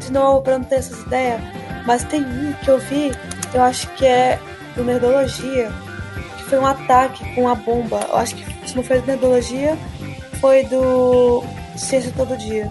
de 0.00 0.12
novo, 0.12 0.42
pra 0.42 0.58
não 0.58 0.64
ter 0.64 0.76
essas 0.76 1.00
ideias. 1.02 1.40
Mas 1.86 2.04
tem 2.04 2.22
um 2.22 2.52
que 2.62 2.68
eu 2.68 2.78
vi, 2.78 3.12
eu 3.52 3.62
acho 3.62 3.88
que 3.94 4.06
é 4.06 4.38
do 4.76 4.84
Nerdologia, 4.84 5.70
que 6.38 6.44
foi 6.44 6.58
um 6.58 6.66
ataque 6.66 7.34
com 7.34 7.48
a 7.48 7.54
bomba. 7.54 8.00
Eu 8.08 8.16
acho 8.16 8.34
que 8.36 8.68
se 8.68 8.76
não 8.76 8.82
foi 8.82 9.00
do 9.00 9.06
Nerdologia, 9.06 9.76
foi 10.40 10.64
do 10.64 11.42
Ciência 11.76 12.12
Todo 12.16 12.36
Dia. 12.36 12.70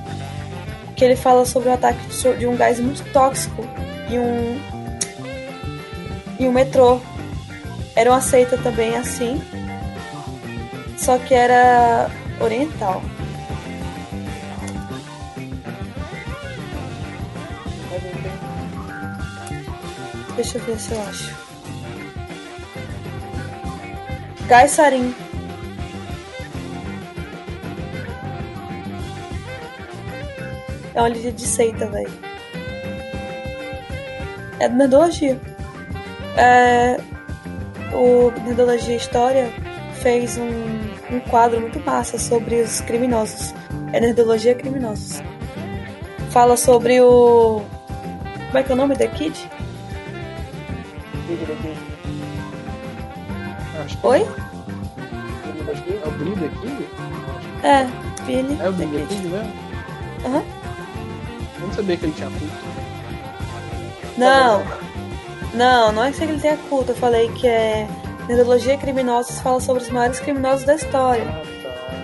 Que 0.96 1.06
ele 1.06 1.16
fala 1.16 1.46
sobre 1.46 1.70
o 1.70 1.74
ataque 1.74 2.00
de- 2.08 2.38
de 2.38 2.48
um 2.48 2.56
gás 2.56 2.80
muito 2.80 3.04
tóxico 3.12 3.64
em 4.10 4.20
um. 4.20 4.60
em 6.40 6.48
um 6.48 6.52
metrô. 6.52 7.00
Era 7.96 8.10
uma 8.12 8.22
seita 8.22 8.58
também 8.58 8.96
assim. 8.96 9.42
Só 10.98 11.18
que 11.20 11.34
era 11.34 12.10
oriental. 12.40 13.02
Deixa 20.36 20.58
eu 20.58 20.64
ver 20.64 20.80
se 20.80 20.92
eu 20.94 21.02
acho. 21.04 21.36
Gás. 24.48 24.78
É 30.96 31.00
uma 31.02 31.10
líder 31.10 31.32
de 31.32 31.46
seita, 31.46 31.88
velho. 31.88 32.12
É 34.60 34.70
do 34.70 34.76
Nerdologia. 34.76 35.40
É, 36.38 36.98
o 37.94 38.32
Nerdologia 38.46 38.96
História 38.96 39.50
fez 40.02 40.38
um, 40.38 41.16
um 41.16 41.20
quadro 41.30 41.62
muito 41.62 41.80
massa 41.80 42.18
sobre 42.18 42.62
os 42.62 42.82
criminosos. 42.82 43.54
É 43.92 44.00
Nerdologia 44.00 44.56
Criminosos. 44.56 45.22
Fala 46.30 46.58
sobre 46.58 47.00
o. 47.02 47.62
Como 48.48 48.58
é 48.58 48.64
que 48.64 48.72
é 48.72 48.76
o 48.76 48.78
nome 48.78 48.96
da 48.96 49.08
Kid? 49.08 49.50
Daqui. 51.36 51.78
Acho 53.84 53.98
que 53.98 54.08
Oi? 54.08 54.28
Daqui. 55.66 56.00
é 56.04 56.08
o 56.08 56.12
Bleeder 56.12 56.52
King? 56.62 56.88
É, 57.64 57.88
Billy. 58.26 58.58
É 58.62 58.70
o 58.70 58.74
the 58.74 58.86
Kid. 58.86 59.08
King 59.08 59.28
mesmo? 59.28 59.54
Aham. 60.26 60.44
Eu 61.60 61.68
não 61.68 61.74
sabia 61.74 61.98
que 61.98 62.06
ele 62.06 62.14
tinha 62.14 62.30
culto. 62.30 62.74
Não. 64.18 64.64
Não, 65.54 65.92
não 65.92 66.04
é 66.04 66.12
que 66.12 66.24
ele 66.24 66.40
tenha 66.40 66.58
culto. 66.70 66.92
Eu 66.92 66.96
falei 66.96 67.30
que 67.30 67.48
é. 67.48 67.88
Nerdologia 68.28 68.78
Criminosos 68.78 69.40
fala 69.40 69.60
sobre 69.60 69.84
os 69.84 69.90
maiores 69.90 70.20
criminosos 70.20 70.66
da 70.66 70.76
história. 70.76 71.26
Ah, 71.28 71.44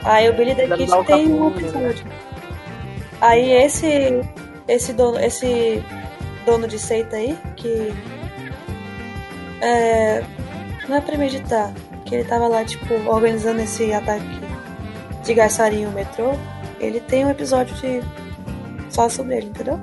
tá. 0.03 0.11
Aí 0.13 0.29
o 0.29 0.33
Billy 0.33 0.53
the 0.53 0.67
Kid 0.67 0.91
o 0.91 1.03
tem 1.05 1.31
um 1.31 1.49
capuz, 1.49 1.63
episódio. 1.73 2.05
Aí 3.21 3.51
esse. 3.51 4.21
Esse 4.67 4.93
dono, 4.93 5.19
esse 5.19 5.83
dono 6.45 6.67
de 6.67 6.77
seita 6.77 7.15
aí, 7.15 7.37
que. 7.55 7.93
É. 9.61 10.23
Não 10.87 10.97
é 10.97 11.01
premeditar. 11.01 11.73
Que 12.05 12.15
ele 12.15 12.23
tava 12.23 12.47
lá, 12.47 12.65
tipo, 12.65 12.93
organizando 13.09 13.61
esse 13.61 13.93
ataque 13.93 14.41
de 15.23 15.33
garçarinho 15.33 15.89
no 15.89 15.95
metrô. 15.95 16.33
Ele 16.79 16.99
tem 16.99 17.25
um 17.25 17.29
episódio 17.29 17.75
de. 17.75 18.01
Só 18.89 19.07
sobre 19.07 19.37
ele, 19.37 19.47
entendeu? 19.47 19.79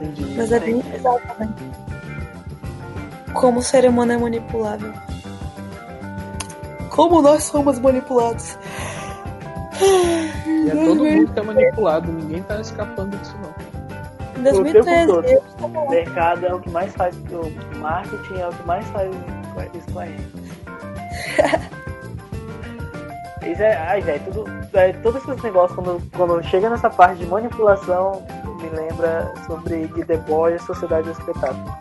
Entendi. 0.00 0.34
Mas 0.36 0.52
é 0.52 0.60
bem 0.60 0.80
pesado 0.80 1.20
também. 1.26 1.54
Como 3.32 3.58
o 3.58 3.62
ser 3.62 3.88
humano 3.88 4.12
é 4.12 4.16
manipulável. 4.18 4.92
Como 6.90 7.20
nós 7.20 7.44
somos 7.44 7.80
manipulados. 7.80 8.56
E 10.46 10.70
é 10.70 10.72
todo 10.72 11.04
mundo 11.04 11.32
que 11.32 11.40
é 11.40 11.42
manipulado, 11.42 12.12
ninguém 12.12 12.42
tá 12.44 12.60
escapando 12.60 13.16
disso 13.16 13.36
não. 13.42 13.53
Em 14.50 14.60
O 14.60 14.64
tempo 14.64 14.84
2013, 14.84 15.06
todo. 15.06 15.26
eu 15.26 15.38
estava 15.38 15.78
O 15.80 15.90
mercado 15.90 16.46
é 16.46 16.54
o 16.54 16.60
que 16.60 16.70
mais 16.70 16.92
faz. 16.94 17.16
O 17.16 17.78
marketing 17.78 18.40
é 18.40 18.48
o 18.48 18.52
que 18.52 18.66
mais 18.66 18.86
faz 18.88 19.10
isso 19.74 19.92
com 19.92 20.00
a 20.00 20.06
gente. 20.06 20.34
Isso 23.44 23.62
é. 23.62 23.76
Ai, 23.76 24.00
velho, 24.00 24.22
tudo. 24.24 24.44
É, 24.72 24.92
todos 24.94 25.22
esses 25.22 25.42
negócios, 25.42 25.78
quando, 25.78 26.02
quando 26.16 26.42
chega 26.44 26.70
nessa 26.70 26.88
parte 26.88 27.18
de 27.18 27.26
manipulação, 27.26 28.24
me 28.60 28.68
lembra 28.70 29.32
sobre 29.46 29.86
The 29.88 30.16
Boy 30.18 30.54
e 30.54 30.58
Sociedade 30.60 31.04
do 31.04 31.12
Espetáculo. 31.12 31.76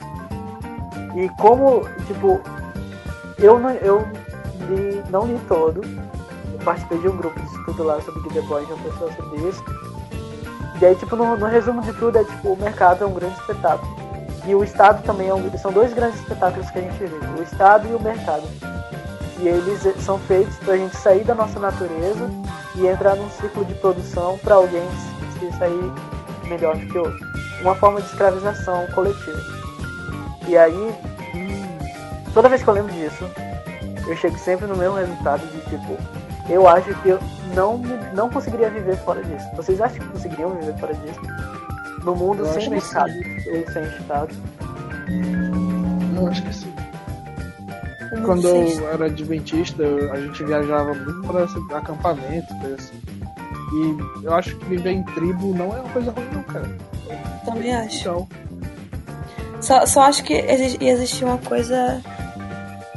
E 1.15 1.29
como, 1.39 1.87
tipo, 2.05 2.41
eu 3.37 3.59
não, 3.59 3.71
eu 3.71 4.05
li, 4.69 5.03
não 5.09 5.25
li 5.25 5.39
todo. 5.47 5.81
Eu 6.51 6.59
participei 6.65 6.97
de 6.99 7.07
um 7.07 7.17
grupo 7.17 7.39
de 7.39 7.45
estudo 7.45 7.83
lá 7.83 8.01
sobre 8.01 8.29
Game 8.29 8.47
Boy, 8.47 8.63
uma 8.65 8.77
pessoa 8.77 9.11
sobre 9.13 9.39
isso. 9.47 9.63
E 10.83 10.85
aí, 10.85 10.95
tipo, 10.97 11.15
no, 11.15 11.37
no, 11.37 11.45
resumo 11.45 11.81
de 11.81 11.93
tudo, 11.93 12.19
é 12.19 12.25
tipo, 12.25 12.49
o 12.49 12.57
mercado 12.57 13.05
é 13.05 13.07
um 13.07 13.13
grande 13.13 13.39
espetáculo. 13.39 13.95
E 14.45 14.53
o 14.53 14.61
Estado 14.65 15.01
também 15.03 15.29
é 15.29 15.33
um, 15.33 15.57
são 15.57 15.71
dois 15.71 15.93
grandes 15.93 16.19
espetáculos 16.19 16.69
que 16.69 16.77
a 16.77 16.81
gente 16.81 16.97
vive, 16.97 17.15
o 17.39 17.41
Estado 17.41 17.87
e 17.87 17.95
o 17.95 18.01
mercado. 18.01 18.43
E 19.39 19.47
eles 19.47 19.81
são 20.03 20.19
feitos 20.19 20.57
pra 20.57 20.75
gente 20.75 20.97
sair 20.97 21.23
da 21.23 21.33
nossa 21.33 21.57
natureza 21.57 22.29
e 22.75 22.85
entrar 22.85 23.15
num 23.15 23.29
ciclo 23.29 23.63
de 23.63 23.73
produção 23.75 24.37
para 24.39 24.55
alguém 24.55 24.85
se 25.39 25.57
sair 25.57 25.93
melhor 26.49 26.75
do 26.75 26.85
que 26.85 26.97
outro. 26.97 27.27
Uma 27.61 27.75
forma 27.75 28.01
de 28.01 28.07
escravização 28.07 28.85
coletiva. 28.87 29.39
E 30.49 30.57
aí, 30.57 30.95
toda 32.33 32.49
vez 32.49 32.61
que 32.61 32.67
eu 32.67 32.73
lembro 32.73 32.91
disso, 32.91 33.23
eu 34.05 34.17
chego 34.17 34.37
sempre 34.37 34.67
no 34.67 34.75
mesmo 34.75 34.97
resultado 34.97 35.47
de 35.47 35.61
tipo, 35.61 35.97
eu 36.49 36.67
acho 36.67 36.93
que 37.01 37.09
eu 37.09 37.19
não, 37.55 37.77
não 38.13 38.29
conseguiria 38.29 38.69
viver 38.69 38.95
fora 38.97 39.23
disso. 39.23 39.45
Vocês 39.55 39.79
acham 39.81 39.99
que 39.99 40.07
conseguiriam 40.07 40.51
viver 40.55 40.77
fora 40.77 40.93
disso? 40.95 41.19
No 42.03 42.15
mundo 42.15 42.45
Eu 42.45 42.53
sem 42.53 42.69
mercado 42.69 43.11
ou 43.47 43.71
sem 43.73 43.83
Estado? 43.83 44.35
Eu 46.15 46.27
acho 46.27 46.43
que 46.43 46.53
sim. 46.53 46.73
Quando 48.25 48.47
eu 48.47 48.89
era 48.91 49.05
adventista, 49.05 49.81
eu- 49.81 50.11
a 50.11 50.19
gente 50.19 50.43
viajava 50.43 50.93
muito 50.93 51.21
para 51.27 51.77
acampamento, 51.77 52.53
coisa 52.59 52.75
assim. 52.75 53.01
E 53.73 54.25
eu 54.25 54.33
acho 54.35 54.55
que 54.57 54.65
viver 54.65 54.91
em 54.91 55.03
tribo 55.03 55.53
não 55.55 55.75
é 55.75 55.79
uma 55.79 55.89
coisa 55.89 56.11
ruim, 56.11 56.27
não, 56.33 56.43
cara. 56.43 56.69
Também 57.45 57.73
acho. 57.73 58.01
Então, 58.01 58.27
Só, 59.59 59.85
só 59.85 60.01
acho 60.03 60.23
que 60.23 60.33
exi- 60.33 60.77
ia 60.81 60.91
existir 60.93 61.23
uma 61.25 61.37
coisa. 61.39 62.01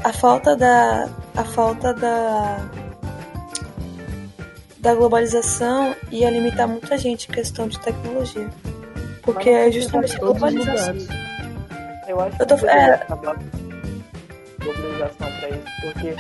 A 0.04 0.12
falta 0.12 0.54
da. 0.56 1.08
A 1.36 1.44
falta 1.44 1.94
da. 1.94 2.58
Da 4.86 4.94
globalização 4.94 5.96
ia 6.12 6.30
limitar 6.30 6.68
muita 6.68 6.96
gente 6.96 7.28
em 7.28 7.32
questão 7.34 7.66
de 7.66 7.76
tecnologia. 7.80 8.48
Porque 9.20 9.50
é 9.50 9.68
justamente 9.72 10.14
a 10.14 10.20
todos 10.20 10.40
os 10.40 10.40
globalização. 10.54 10.94
Eu 12.06 12.20
acho 12.20 12.36
Eu 12.40 12.46
tô- 12.46 12.56
que 12.56 12.66
é. 12.68 12.94
acabar 12.94 13.36
globalização 14.60 15.26
pra 15.40 15.48
isso, 15.48 15.64
porque 15.82 16.14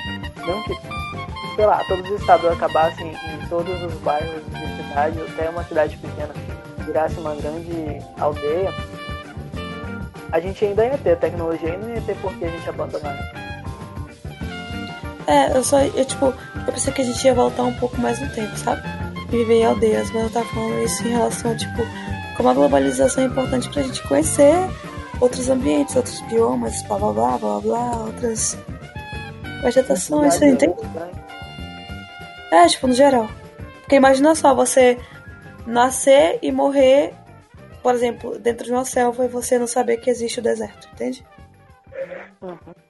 não 0.44 0.62
que, 0.64 0.74
sei 1.54 1.64
lá, 1.64 1.84
todos 1.86 2.10
os 2.10 2.20
estados 2.20 2.50
acabassem 2.50 3.06
em 3.12 3.46
todos 3.48 3.80
os 3.84 3.92
bairros 4.00 4.42
de 4.46 4.82
cidade, 4.88 5.20
até 5.20 5.48
uma 5.48 5.62
cidade 5.62 5.96
pequena 5.98 6.34
virasse 6.84 7.14
uma 7.20 7.36
grande 7.36 8.00
aldeia, 8.18 8.74
a 10.32 10.40
gente 10.40 10.64
ainda 10.64 10.84
ia 10.86 10.98
ter 10.98 11.16
tecnologia 11.18 11.68
e 11.68 11.76
não 11.76 11.88
ia 11.94 12.00
ter 12.00 12.16
por 12.16 12.34
que 12.34 12.44
a 12.44 12.48
gente 12.48 12.68
abandonar. 12.68 13.45
É, 15.26 15.56
eu 15.56 15.64
só. 15.64 15.80
Eu, 15.80 16.04
tipo, 16.04 16.26
eu 16.26 16.72
pensei 16.72 16.92
que 16.92 17.02
a 17.02 17.04
gente 17.04 17.24
ia 17.24 17.34
voltar 17.34 17.64
um 17.64 17.74
pouco 17.74 18.00
mais 18.00 18.20
no 18.20 18.28
tempo, 18.30 18.56
sabe? 18.56 18.82
Viver 19.28 19.54
em 19.54 19.64
aldeias, 19.64 20.10
mas 20.12 20.24
eu 20.24 20.30
tava 20.30 20.46
falando 20.46 20.84
isso 20.84 21.06
em 21.06 21.10
relação 21.10 21.50
a, 21.50 21.56
tipo, 21.56 21.82
como 22.36 22.48
a 22.48 22.54
globalização 22.54 23.24
é 23.24 23.26
importante 23.26 23.68
pra 23.70 23.82
gente 23.82 24.06
conhecer 24.06 24.54
outros 25.20 25.48
ambientes, 25.48 25.96
outros 25.96 26.20
biomas, 26.22 26.82
blá 26.82 26.98
blá 26.98 27.12
blá 27.12 27.38
blá 27.38 27.60
blá, 27.60 27.96
outras 28.06 28.56
vegetações, 29.62 30.34
você 30.34 30.50
entende? 30.50 30.74
É, 32.52 32.66
tipo, 32.68 32.86
no 32.86 32.94
geral. 32.94 33.28
Porque 33.80 33.96
imagina 33.96 34.34
só, 34.34 34.54
você 34.54 34.98
nascer 35.66 36.38
e 36.42 36.52
morrer, 36.52 37.12
por 37.82 37.94
exemplo, 37.94 38.38
dentro 38.38 38.64
de 38.64 38.72
uma 38.72 38.84
selva 38.84 39.24
e 39.24 39.28
você 39.28 39.58
não 39.58 39.66
saber 39.66 39.96
que 39.96 40.10
existe 40.10 40.38
o 40.38 40.42
deserto, 40.42 40.88
entende? 40.92 41.24
Uhum. 42.40 42.85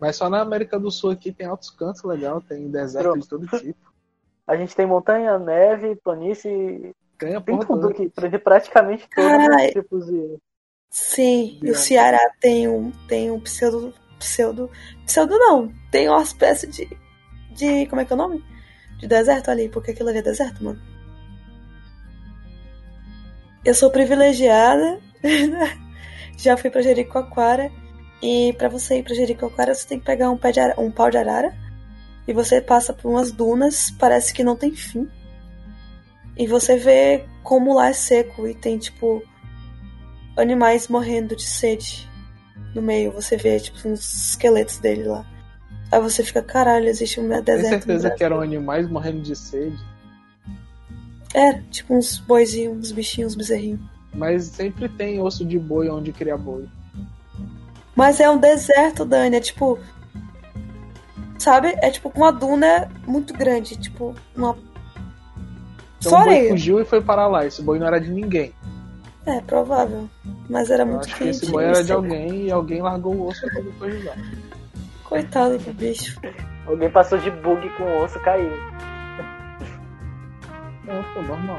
Mas 0.00 0.16
só 0.16 0.30
na 0.30 0.40
América 0.40 0.78
do 0.78 0.90
Sul 0.90 1.10
aqui 1.10 1.30
tem 1.32 1.46
altos 1.46 1.70
cantos 1.70 2.02
legal, 2.04 2.40
tem 2.40 2.70
deserto 2.70 3.18
de 3.18 3.28
todo 3.28 3.46
tipo. 3.58 3.92
A 4.46 4.56
gente 4.56 4.74
tem 4.74 4.86
montanha, 4.86 5.38
neve, 5.38 5.94
planície, 6.02 6.94
Tem 7.18 7.36
a 7.36 7.40
tem 7.40 7.58
tudo 7.58 7.66
toda. 7.82 7.90
aqui, 7.90 8.08
pra- 8.08 8.38
praticamente 8.38 9.06
todos 9.14 9.46
os 9.66 9.70
tipos 9.72 10.06
de. 10.06 10.38
Sim, 10.90 11.60
e 11.62 11.70
o. 11.70 11.74
Ceará 11.74 12.18
tem 12.40 12.66
um, 12.66 12.90
tem 13.06 13.30
um 13.30 13.38
pseudo. 13.40 13.92
Pseudo. 14.18 14.68
Pseudo 15.06 15.38
não. 15.38 15.72
Tem 15.90 16.08
uma 16.08 16.22
espécie 16.22 16.66
de. 16.66 16.88
De. 17.52 17.86
Como 17.86 18.00
é 18.00 18.04
que 18.04 18.12
é 18.12 18.16
o 18.16 18.18
nome? 18.18 18.44
De 18.98 19.06
deserto 19.06 19.50
ali, 19.50 19.68
porque 19.68 19.92
aquilo 19.92 20.08
ali 20.08 20.18
é 20.18 20.22
deserto, 20.22 20.64
mano. 20.64 20.80
Eu 23.64 23.74
sou 23.74 23.90
privilegiada. 23.90 24.98
Já 26.36 26.56
fui 26.56 26.70
pra 26.70 26.82
Jericoacoara. 26.82 27.70
E 28.22 28.52
pra 28.54 28.68
você 28.68 28.98
ir 28.98 29.02
pra 29.02 29.14
Jericoacoara, 29.14 29.74
você 29.74 29.86
tem 29.86 29.98
que 29.98 30.04
pegar 30.04 30.30
um, 30.30 30.36
pé 30.36 30.52
de 30.52 30.60
um 30.78 30.90
pau 30.90 31.10
de 31.10 31.16
arara. 31.16 31.54
E 32.28 32.32
você 32.32 32.60
passa 32.60 32.92
por 32.92 33.10
umas 33.10 33.32
dunas, 33.32 33.90
parece 33.90 34.32
que 34.32 34.44
não 34.44 34.56
tem 34.56 34.72
fim. 34.72 35.08
E 36.36 36.46
você 36.46 36.76
vê 36.76 37.24
como 37.42 37.74
lá 37.74 37.88
é 37.88 37.92
seco 37.92 38.46
e 38.46 38.54
tem, 38.54 38.78
tipo, 38.78 39.22
animais 40.36 40.88
morrendo 40.88 41.34
de 41.34 41.46
sede 41.46 42.08
no 42.74 42.82
meio. 42.82 43.10
Você 43.12 43.36
vê, 43.36 43.58
tipo, 43.58 43.88
uns 43.88 44.28
esqueletos 44.30 44.78
dele 44.78 45.04
lá. 45.04 45.26
Aí 45.90 46.00
você 46.00 46.22
fica, 46.22 46.42
caralho, 46.42 46.86
existe 46.86 47.18
um 47.18 47.28
Tem 47.28 47.42
deserto. 47.42 47.64
no 47.64 47.70
certeza 47.70 48.10
que 48.10 48.22
eram 48.22 48.40
animais 48.40 48.88
morrendo 48.88 49.22
de 49.22 49.34
sede. 49.34 49.76
É, 51.34 51.54
tipo 51.70 51.94
uns 51.94 52.18
boizinhos, 52.18 52.76
uns 52.76 52.92
bichinhos, 52.92 53.32
uns 53.32 53.36
bezerrinhos. 53.36 53.80
Mas 54.12 54.44
sempre 54.44 54.88
tem 54.88 55.20
osso 55.20 55.44
de 55.44 55.58
boi 55.58 55.88
onde 55.88 56.12
cria 56.12 56.36
boi. 56.36 56.68
Mas 57.96 58.20
é 58.20 58.30
um 58.30 58.38
deserto, 58.38 59.04
Dani. 59.04 59.36
É 59.36 59.40
tipo. 59.40 59.78
Sabe? 61.38 61.68
É 61.80 61.90
tipo 61.90 62.10
uma 62.14 62.30
duna 62.32 62.88
muito 63.06 63.32
grande. 63.34 63.76
Tipo, 63.76 64.14
uma. 64.36 64.56
Então 65.98 66.10
Só 66.12 66.20
o 66.20 66.24
boi 66.24 66.34
areia. 66.34 66.50
fugiu 66.50 66.80
e 66.80 66.84
foi 66.84 67.00
para 67.00 67.26
lá. 67.26 67.44
Esse 67.46 67.62
boi 67.62 67.78
não 67.78 67.86
era 67.86 68.00
de 68.00 68.10
ninguém. 68.10 68.54
É, 69.26 69.40
provável. 69.42 70.08
Mas 70.48 70.70
era 70.70 70.82
Eu 70.82 70.86
muito 70.86 71.04
acho 71.06 71.12
que 71.16 71.24
quente. 71.24 71.30
esse 71.36 71.50
boi 71.50 71.64
era 71.64 71.84
de 71.84 71.92
alguém 71.92 72.46
e 72.46 72.50
alguém 72.50 72.80
largou 72.82 73.14
o 73.14 73.26
osso 73.28 73.46
pra 73.48 73.60
depois 73.60 73.98
de 73.98 74.06
lá. 74.06 74.14
Coitado 75.04 75.58
do 75.58 75.72
bicho. 75.74 76.18
Alguém 76.66 76.90
passou 76.90 77.18
de 77.18 77.30
bug 77.30 77.68
com 77.76 77.82
o 77.82 78.04
osso 78.04 78.18
caiu. 78.20 78.50
Não, 80.84 81.02
pô, 81.14 81.22
normal. 81.22 81.58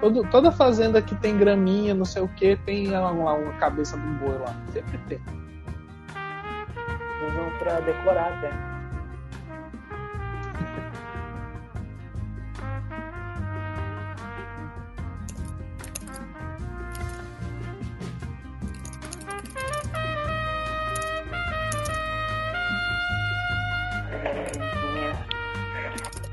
Todo- 0.00 0.22
toda 0.30 0.52
fazenda 0.52 1.00
que 1.00 1.14
tem 1.14 1.36
graminha, 1.38 1.94
não 1.94 2.04
sei 2.04 2.22
o 2.22 2.28
que, 2.28 2.56
tem 2.56 2.88
lá 2.88 3.10
uma, 3.10 3.52
cabeça 3.54 3.96
um 3.96 4.14
boi 4.18 4.36
lá. 4.38 4.54
Sempre 4.72 4.98
tem. 5.08 5.20
Usam 7.26 7.50
pra 7.58 7.80
decorar 7.80 8.34
até. 8.38 8.50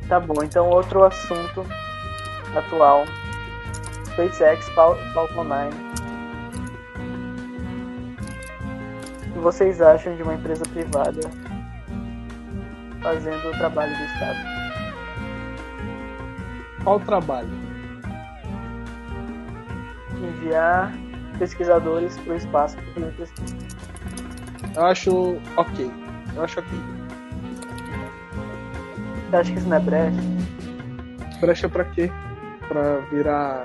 Tá 0.08 0.20
bom, 0.20 0.44
então 0.44 0.68
outro 0.70 1.04
assunto 1.06 1.66
atual. 2.54 3.06
SpaceX 4.14 4.68
Fal- 4.70 4.98
Falcon 5.14 5.44
9. 5.46 5.70
O 9.30 9.34
que 9.34 9.40
vocês 9.40 9.82
acham 9.82 10.16
de 10.16 10.24
uma 10.24 10.34
empresa 10.36 10.64
privada 10.66 11.22
fazendo 13.02 13.48
o 13.50 13.52
trabalho 13.58 13.96
do 13.98 14.04
Estado? 14.04 14.40
Qual 16.84 16.98
o 16.98 17.00
trabalho? 17.00 17.50
Enviar 20.22 20.92
pesquisadores 21.40 22.18
para 22.20 22.34
o 22.34 22.36
espaço 22.38 22.76
para 22.78 22.86
fazer 22.94 23.12
pesquisa. 23.14 23.56
Eu 24.76 24.86
acho 24.86 25.38
ok. 25.58 25.92
Eu 26.36 26.44
acho 26.44 26.60
ok. 26.60 26.80
Você 29.30 29.36
acha 29.38 29.52
que 29.52 29.58
isso 29.60 29.68
não 29.70 29.78
é 29.78 29.80
brecha? 29.80 30.22
Brecha 31.40 31.70
pra 31.70 31.86
quê? 31.86 32.12
Pra 32.68 32.98
virar. 33.12 33.64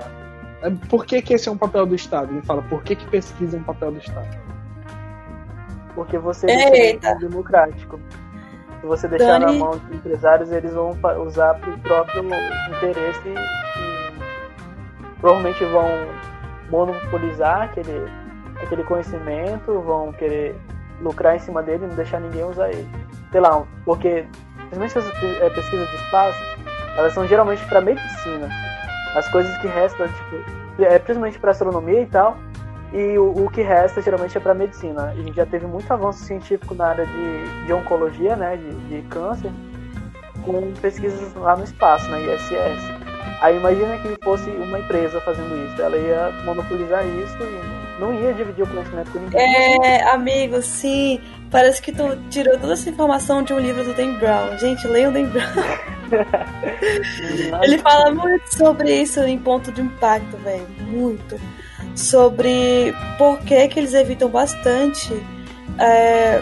É, 0.61 0.69
Por 0.89 1.05
que, 1.05 1.21
que 1.21 1.33
esse 1.33 1.47
é 1.47 1.51
um 1.51 1.57
papel 1.57 1.85
do 1.85 1.95
Estado? 1.95 2.33
Me 2.33 2.41
fala, 2.41 2.61
por 2.63 2.81
que, 2.83 2.95
que 2.95 3.05
pesquisa 3.07 3.57
é 3.57 3.59
um 3.59 3.63
papel 3.63 3.91
do 3.91 3.99
Estado? 3.99 4.27
Porque 5.95 6.17
você 6.17 6.47
Eita. 6.47 6.69
deixa 6.71 7.09
ele 7.11 7.19
democrático. 7.29 7.99
Se 8.81 8.85
você 8.85 9.07
deixar 9.07 9.39
Dani. 9.39 9.45
na 9.45 9.65
mão 9.65 9.77
de 9.77 9.95
empresários, 9.95 10.51
eles 10.51 10.73
vão 10.73 10.95
usar 11.25 11.55
para 11.55 11.69
o 11.71 11.79
próprio 11.79 12.23
interesse 12.23 13.27
e 13.27 13.35
provavelmente 15.19 15.63
vão 15.65 15.87
monopolizar 16.69 17.63
aquele, 17.63 18.05
aquele 18.61 18.83
conhecimento, 18.83 19.81
vão 19.81 20.13
querer 20.13 20.55
lucrar 21.01 21.35
em 21.35 21.39
cima 21.39 21.63
dele 21.63 21.85
e 21.85 21.87
não 21.87 21.95
deixar 21.95 22.19
ninguém 22.19 22.43
usar 22.43 22.69
ele. 22.69 22.87
Sei 23.31 23.41
lá, 23.41 23.63
porque 23.83 24.25
principalmente 24.69 24.97
essas 24.97 25.19
pe- 25.19 25.37
eh, 25.41 25.49
pesquisas 25.49 25.89
de 25.89 25.95
espaço, 25.95 26.39
elas 26.97 27.13
são 27.13 27.27
geralmente 27.27 27.65
para 27.65 27.81
medicina. 27.81 28.47
As 29.17 29.27
coisas 29.29 29.55
que 29.57 29.67
restam, 29.67 30.07
tipo, 30.07 30.83
é 30.83 30.99
principalmente 30.99 31.39
para 31.39 31.51
astronomia 31.51 32.01
e 32.01 32.05
tal, 32.05 32.37
e 32.93 33.17
o, 33.17 33.45
o 33.45 33.49
que 33.49 33.61
resta 33.61 33.99
geralmente 34.01 34.37
é 34.37 34.39
para 34.39 34.53
medicina. 34.53 35.05
A 35.05 35.15
gente 35.15 35.35
já 35.35 35.45
teve 35.45 35.65
muito 35.65 35.91
avanço 35.91 36.23
científico 36.23 36.75
na 36.75 36.87
área 36.87 37.05
de, 37.05 37.65
de 37.65 37.73
oncologia, 37.73 38.35
né, 38.35 38.57
de, 38.57 38.75
de 38.87 39.01
câncer, 39.07 39.51
com 40.45 40.71
pesquisas 40.81 41.33
lá 41.35 41.55
no 41.55 41.63
espaço, 41.63 42.07
na 42.09 42.19
ISS. 42.19 43.07
Aí 43.41 43.57
imagina 43.57 43.97
que 43.97 44.17
fosse 44.23 44.49
uma 44.51 44.79
empresa 44.79 45.19
fazendo 45.21 45.55
isso, 45.65 45.81
ela 45.81 45.97
ia 45.97 46.31
monopolizar 46.45 47.03
isso 47.05 47.37
e 47.41 47.99
não 47.99 48.13
ia 48.13 48.33
dividir 48.33 48.63
o 48.63 48.67
conhecimento 48.67 49.11
com 49.11 49.19
ninguém. 49.19 49.41
É, 49.83 50.09
amigo, 50.11 50.61
sim. 50.61 51.19
Parece 51.49 51.81
que 51.81 51.91
tu 51.91 52.15
tirou 52.29 52.57
toda 52.59 52.73
essa 52.73 52.89
informação 52.89 53.41
de 53.41 53.53
um 53.53 53.59
livro 53.59 53.83
do 53.83 53.93
Dan 53.93 54.13
Brown. 54.19 54.57
Gente, 54.57 54.87
leiam 54.87 55.11
Dan 55.11 55.25
Brown. 55.25 55.43
Ele 57.63 57.77
fala 57.79 58.11
muito 58.11 58.55
sobre 58.55 59.01
isso 59.01 59.21
em 59.21 59.37
ponto 59.37 59.71
de 59.71 59.81
impacto, 59.81 60.37
velho. 60.37 60.67
Muito. 60.81 61.39
Sobre 61.95 62.93
por 63.17 63.39
que, 63.39 63.67
que 63.67 63.79
eles 63.79 63.93
evitam 63.93 64.29
bastante. 64.29 65.13
É, 65.79 66.41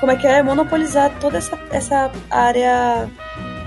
como 0.00 0.12
é 0.12 0.16
que 0.16 0.26
é? 0.26 0.42
Monopolizar 0.42 1.10
toda 1.20 1.38
essa, 1.38 1.58
essa 1.70 2.10
área 2.30 3.08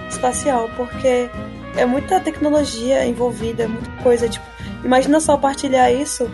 espacial. 0.09 0.69
Porque 0.75 1.29
é 1.75 1.85
muita 1.85 2.19
tecnologia 2.19 3.05
envolvida, 3.05 3.63
é 3.63 3.67
muita 3.67 3.91
coisa. 4.03 4.27
Tipo, 4.27 4.45
imagina 4.83 5.19
só 5.19 5.37
partilhar 5.37 5.91
isso. 5.93 6.29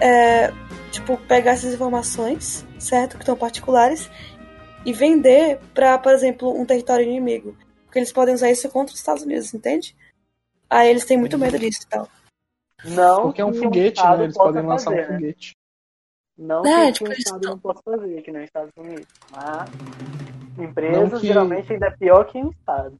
É, 0.00 0.52
tipo, 0.90 1.16
pegar 1.28 1.52
essas 1.52 1.74
informações, 1.74 2.66
certo? 2.78 3.16
Que 3.16 3.22
estão 3.22 3.36
particulares, 3.36 4.10
e 4.84 4.92
vender 4.92 5.58
para, 5.74 5.98
por 5.98 6.12
exemplo, 6.12 6.50
um 6.58 6.64
território 6.64 7.04
inimigo. 7.06 7.56
Porque 7.84 7.98
eles 7.98 8.12
podem 8.12 8.34
usar 8.34 8.50
isso 8.50 8.68
contra 8.68 8.92
os 8.92 9.00
Estados 9.00 9.22
Unidos, 9.22 9.52
entende? 9.54 9.94
Aí 10.70 10.88
eles 10.90 11.04
têm 11.04 11.16
muito 11.18 11.38
medo 11.38 11.58
disso 11.58 11.80
e 11.84 11.86
tal. 11.88 12.08
Não, 12.84 13.22
Porque 13.22 13.40
é 13.40 13.44
um 13.44 13.52
foguete, 13.54 14.02
né? 14.02 14.24
Eles 14.24 14.36
podem 14.36 14.62
lançar 14.62 14.90
fazer, 14.92 15.06
um 15.06 15.08
né? 15.08 15.14
foguete. 15.18 15.56
Não 16.36 16.64
É, 16.64 16.86
que 16.86 16.92
tipo, 16.92 17.08
um 17.08 17.12
eles 17.12 17.18
Estado 17.26 17.48
não 17.48 17.58
possa 17.58 17.82
fazer, 17.82 18.22
que 18.22 18.30
nem 18.30 18.42
os 18.42 18.46
Estados 18.46 18.70
Unidos. 18.76 19.06
Mas 19.32 19.70
empresas 20.58 21.20
que- 21.20 21.26
geralmente 21.26 21.72
ainda 21.72 21.86
é 21.86 21.90
pior 21.90 22.24
que 22.26 22.38
um 22.38 22.50
Estado. 22.50 22.98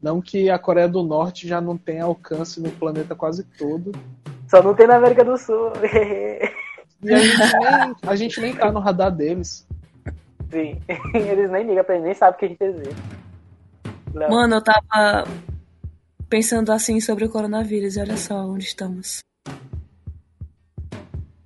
Não 0.00 0.20
que 0.22 0.48
a 0.50 0.58
Coreia 0.58 0.88
do 0.88 1.02
Norte 1.02 1.46
já 1.48 1.60
não 1.60 1.76
tenha 1.76 2.04
alcance 2.04 2.60
no 2.60 2.70
planeta 2.70 3.14
quase 3.14 3.44
todo. 3.58 3.92
Só 4.48 4.62
não 4.62 4.74
tem 4.74 4.86
na 4.86 4.96
América 4.96 5.24
do 5.24 5.36
Sul. 5.36 5.70
E 7.02 7.12
a 7.12 7.18
gente 7.18 7.38
nem, 7.58 7.94
a 8.10 8.16
gente 8.16 8.40
nem 8.40 8.56
tá 8.56 8.72
no 8.72 8.80
radar 8.80 9.10
deles. 9.14 9.66
Sim. 10.54 10.80
Eles 11.12 11.50
nem 11.50 11.66
ligam 11.66 11.82
pra 11.82 11.96
ele, 11.96 12.04
nem 12.04 12.14
sabem 12.14 12.38
que 12.38 12.44
a 12.44 12.48
gente 12.48 12.62
existe. 12.62 13.02
Léo, 14.14 14.30
Mano, 14.30 14.54
eu 14.54 14.62
tava 14.62 15.24
pensando 16.28 16.70
assim 16.70 17.00
sobre 17.00 17.24
o 17.24 17.28
coronavírus 17.28 17.96
e 17.96 18.00
olha 18.00 18.16
só 18.16 18.36
onde 18.46 18.64
estamos. 18.64 19.18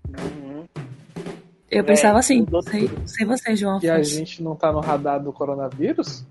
uhum. 0.07 0.65
Eu 1.71 1.81
É, 1.81 1.83
pensava 1.83 2.19
assim, 2.19 2.47
sei, 2.65 2.91
sei 3.07 3.27
você, 3.27 3.57
João 3.57 3.81
E 3.83 3.89
a 3.89 4.03
gente 4.03 4.43
não 4.43 4.55
tá 4.55 4.71
no 4.71 4.81
radar 4.81 5.23
do 5.23 5.33
coronavírus? 5.33 6.23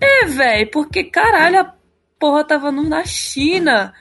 É, 0.00 0.26
velho, 0.26 0.70
porque 0.72 1.04
caralho, 1.04 1.60
a 1.60 1.74
porra 2.18 2.42
tava 2.44 2.72
no- 2.72 2.88
na 2.88 3.04
China. 3.04 3.94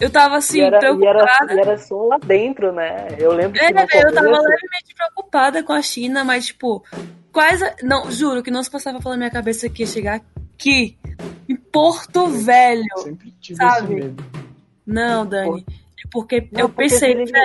Eu 0.00 0.10
tava 0.10 0.36
assim, 0.36 0.58
e, 0.58 0.62
era, 0.62 0.76
e, 0.76 0.80
preocupada. 0.80 1.36
era, 1.42 1.54
e 1.54 1.58
era 1.60 1.78
só 1.78 2.02
lá 2.02 2.18
dentro, 2.18 2.72
né? 2.72 3.08
Eu 3.18 3.32
lembro 3.32 3.58
É, 3.60 3.68
que 3.68 3.72
velho, 3.72 4.08
eu 4.08 4.14
tava 4.14 4.28
levemente 4.28 4.94
preocupada 4.94 5.62
com 5.62 5.72
a 5.72 5.80
China, 5.82 6.22
mas, 6.24 6.46
tipo, 6.46 6.84
quais. 7.32 7.62
a- 7.62 7.74
Não, 7.82 8.10
juro 8.10 8.42
que 8.42 8.50
não 8.50 8.62
se 8.62 8.70
passava 8.70 9.00
pela 9.00 9.16
minha 9.16 9.30
cabeça 9.30 9.68
que 9.70 9.82
ia 9.82 9.86
chegar 9.86 10.20
aqui, 10.54 10.98
em 11.48 11.56
Porto 11.56 12.26
Velho. 12.28 12.84
Sempre 12.96 13.30
tive 13.40 13.56
Sabe? 13.56 13.94
esse 13.94 14.04
medo. 14.06 14.24
Não, 14.86 15.24
Dani. 15.26 15.64
é 15.68 16.08
Porque 16.12 16.48
Não, 16.52 16.60
eu 16.60 16.68
porque 16.68 16.82
pensei, 16.90 17.14
liga 17.14 17.40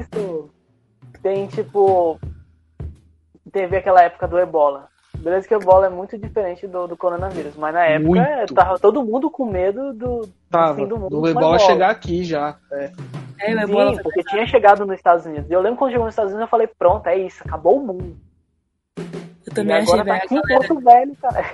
isso. 0.00 0.50
Tem 1.22 1.46
tipo. 1.48 2.20
Teve 3.52 3.76
aquela 3.78 4.02
época 4.02 4.28
do 4.28 4.38
ebola. 4.38 4.88
Beleza 5.18 5.48
que 5.48 5.54
o 5.54 5.60
ebola 5.60 5.86
é 5.86 5.90
muito 5.90 6.16
diferente 6.16 6.66
do, 6.66 6.86
do 6.86 6.96
coronavírus, 6.96 7.56
mas 7.56 7.74
na 7.74 7.84
época 7.84 8.08
Muito. 8.08 8.54
tava 8.54 8.78
todo 8.78 9.04
mundo 9.04 9.30
com 9.30 9.44
medo 9.44 9.92
do, 9.92 10.20
do 10.20 10.28
Tava, 10.50 10.76
fim 10.76 10.86
do 10.86 10.98
mundo. 10.98 11.20
do 11.20 11.28
ebola 11.28 11.58
chegar 11.58 11.90
aqui 11.90 12.22
já. 12.24 12.56
É. 12.72 12.92
é, 13.40 13.52
Sim, 13.52 13.60
ebola 13.60 13.94
foi 13.94 14.02
porque 14.02 14.22
tinha 14.24 14.46
chegado 14.46 14.86
nos 14.86 14.96
Estados 14.96 15.26
Unidos. 15.26 15.50
Eu 15.50 15.60
lembro 15.60 15.78
quando 15.78 15.90
chegou 15.90 16.06
nos 16.06 16.12
Estados 16.12 16.32
Unidos, 16.32 16.46
eu 16.46 16.50
falei, 16.50 16.68
pronto, 16.78 17.06
é 17.06 17.18
isso, 17.18 17.42
acabou 17.44 17.78
o 17.78 17.86
mundo. 17.86 18.16
Eu 18.96 19.54
também 19.54 19.76
e 19.76 19.80
achei, 19.80 19.94
agora 19.94 20.04
tá 20.04 20.12
velho. 20.12 20.24
aqui 20.24 20.34
em 20.36 20.56
Porto 20.56 20.80
Velho, 20.80 21.16
cara. 21.20 21.44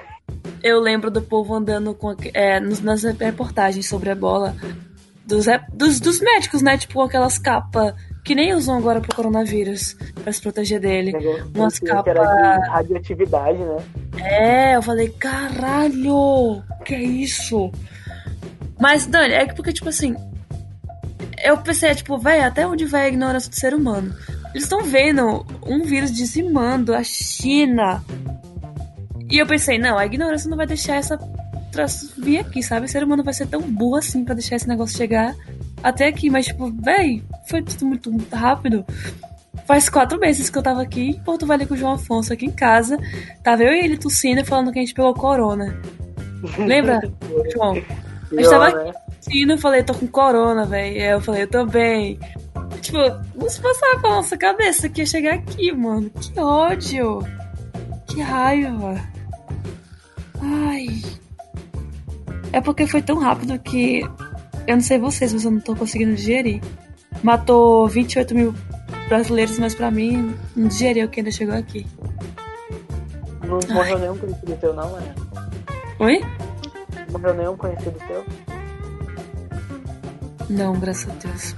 Eu 0.62 0.80
lembro 0.80 1.10
do 1.10 1.22
povo 1.22 1.54
andando 1.54 1.94
com, 1.94 2.14
é, 2.34 2.60
nas 2.60 3.02
reportagens 3.02 3.88
sobre 3.88 4.10
a 4.10 4.14
bola 4.14 4.54
dos, 5.26 5.46
dos, 5.72 6.00
dos 6.00 6.20
médicos, 6.20 6.62
né? 6.62 6.78
Tipo, 6.78 7.02
aquelas 7.02 7.38
capas 7.38 7.94
que 8.24 8.34
nem 8.34 8.54
usam 8.54 8.76
agora 8.76 9.00
pro 9.00 9.14
coronavírus 9.14 9.94
pra 10.22 10.32
se 10.32 10.40
proteger 10.40 10.80
dele. 10.80 11.12
Umas 11.54 11.78
capas. 11.78 12.14
de 12.14 12.68
radioatividade, 12.68 13.58
né? 13.58 13.76
É, 14.20 14.76
eu 14.76 14.82
falei, 14.82 15.08
caralho, 15.10 16.62
que 16.84 16.94
é 16.94 17.02
isso? 17.02 17.70
Mas, 18.78 19.06
Dani, 19.06 19.34
é 19.34 19.46
que 19.46 19.54
porque, 19.54 19.72
tipo 19.72 19.88
assim, 19.88 20.14
eu 21.42 21.58
pensei, 21.58 21.94
tipo, 21.94 22.18
velho, 22.18 22.44
até 22.44 22.66
onde 22.66 22.84
vai 22.84 23.06
a 23.06 23.08
ignorância 23.08 23.50
do 23.50 23.56
ser 23.56 23.74
humano? 23.74 24.14
Eles 24.50 24.64
estão 24.64 24.82
vendo 24.82 25.44
um 25.66 25.82
vírus 25.82 26.12
dizimando 26.12 26.94
a 26.94 27.02
China. 27.02 28.04
E 29.28 29.38
eu 29.38 29.46
pensei, 29.46 29.78
não, 29.78 29.98
a 29.98 30.06
ignorância 30.06 30.48
não 30.48 30.56
vai 30.56 30.66
deixar 30.66 30.96
essa 30.96 31.18
vir 32.18 32.38
aqui, 32.38 32.62
sabe? 32.62 32.84
O 32.84 32.88
ser 32.88 33.02
humano 33.02 33.24
vai 33.24 33.32
ser 33.32 33.46
tão 33.46 33.62
burro 33.62 33.96
assim 33.96 34.24
pra 34.24 34.34
deixar 34.34 34.56
esse 34.56 34.68
negócio 34.68 34.96
chegar 34.96 35.34
até 35.82 36.06
aqui. 36.06 36.30
Mas, 36.30 36.46
tipo, 36.46 36.70
véi, 36.70 37.22
foi 37.46 37.62
tudo 37.62 37.86
muito, 37.86 38.10
muito 38.10 38.34
rápido. 38.34 38.84
Faz 39.66 39.88
quatro 39.88 40.18
meses 40.18 40.50
que 40.50 40.58
eu 40.58 40.62
tava 40.62 40.82
aqui 40.82 41.10
em 41.10 41.20
Porto 41.20 41.46
Velho 41.46 41.66
com 41.66 41.74
o 41.74 41.76
João 41.76 41.92
Afonso, 41.92 42.32
aqui 42.32 42.46
em 42.46 42.50
casa. 42.50 42.98
Tava 43.42 43.62
eu 43.62 43.72
e 43.72 43.84
ele 43.84 43.96
tossindo 43.96 44.40
e 44.40 44.44
falando 44.44 44.72
que 44.72 44.78
a 44.78 44.82
gente 44.82 44.94
pegou 44.94 45.14
corona. 45.14 45.80
Lembra, 46.58 47.00
João? 47.52 47.72
A 47.72 48.34
gente 48.34 48.50
tava 48.50 48.70
Pior, 48.70 48.84
né? 48.84 48.92
tossindo 49.20 49.52
e 49.52 49.58
falei, 49.58 49.82
tô 49.82 49.94
com 49.94 50.06
corona, 50.06 50.64
velho. 50.64 50.96
Eu 50.98 51.20
falei, 51.20 51.42
eu 51.42 51.48
também. 51.48 52.18
Tipo, 52.80 52.98
não 53.36 53.48
se 53.48 53.60
passava 53.60 54.00
pela 54.00 54.14
nossa 54.16 54.36
cabeça 54.36 54.88
que 54.88 55.02
ia 55.02 55.06
chegar 55.06 55.34
aqui, 55.34 55.70
mano. 55.72 56.10
Que 56.10 56.40
ódio. 56.40 57.20
Que 58.06 58.20
raiva. 58.20 59.00
Ai. 60.40 60.86
É 62.52 62.60
porque 62.60 62.86
foi 62.86 63.02
tão 63.02 63.18
rápido 63.18 63.58
que. 63.60 64.02
Eu 64.66 64.76
não 64.76 64.82
sei 64.82 64.98
vocês, 64.98 65.32
mas 65.32 65.44
eu 65.44 65.50
não 65.50 65.60
tô 65.60 65.74
conseguindo 65.74 66.14
digerir. 66.14 66.60
Matou 67.22 67.86
28 67.88 68.34
mil 68.34 68.54
brasileiros, 69.08 69.58
mas 69.58 69.74
pra 69.74 69.90
mim 69.90 70.34
não 70.56 70.68
digeriu 70.68 71.08
que 71.08 71.20
ainda 71.20 71.30
chegou 71.30 71.54
aqui. 71.54 71.86
Não 73.44 73.58
morreu 73.74 73.98
nenhum 73.98 74.16
conhecido 74.16 74.56
teu, 74.56 74.74
não, 74.74 74.90
né? 74.92 75.14
Oi? 75.98 76.20
Não 77.10 77.20
morreu 77.20 77.34
nenhum 77.34 77.56
conhecido 77.56 77.98
teu? 78.06 78.24
Não, 80.48 80.72
graças 80.74 81.10
a 81.10 81.14
Deus. 81.14 81.56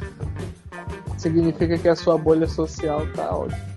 Significa 1.19 1.79
que 1.79 1.89
a 1.89 1.97
sua 1.97 2.19
bolha 2.19 2.47
social 2.47 3.07
tá 3.15 3.35
ótima. 3.35 3.75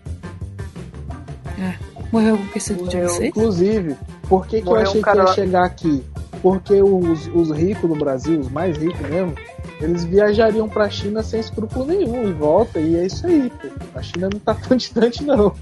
Morreu 2.12 2.32
algum 2.32 2.48
conhecido 2.48 2.88
de 2.88 2.96
Morreu. 2.96 3.10
vocês? 3.10 3.30
Inclusive, 3.30 3.96
por 4.30 4.48
que, 4.48 4.62
que 4.62 4.68
eu 4.68 4.72
Morreu 4.72 4.86
um 4.86 4.90
achei 4.90 5.02
que 5.02 5.06
cara 5.06 5.20
ia 5.22 5.28
chegar 5.34 5.66
aqui? 5.66 6.04
Porque 6.42 6.82
os, 6.82 7.28
os 7.34 7.52
ricos 7.52 7.90
do 7.90 7.96
Brasil, 7.96 8.40
os 8.40 8.50
mais 8.50 8.78
ricos 8.78 9.02
mesmo, 9.10 9.34
eles 9.82 10.04
viajariam 10.04 10.68
pra 10.68 10.90
China 10.90 11.22
sem 11.24 11.40
escrúpulo 11.40 11.86
nenhum 11.86 12.30
e 12.30 12.34
volta, 12.34 12.80
e 12.80 12.96
é 12.96 13.06
isso 13.06 13.26
aí, 13.26 13.50
pô. 13.50 13.68
A 13.96 14.02
China 14.02 14.30
não 14.32 14.40
tá 14.40 14.54
tão 14.54 14.76
distante, 14.78 15.24
não. 15.24 15.54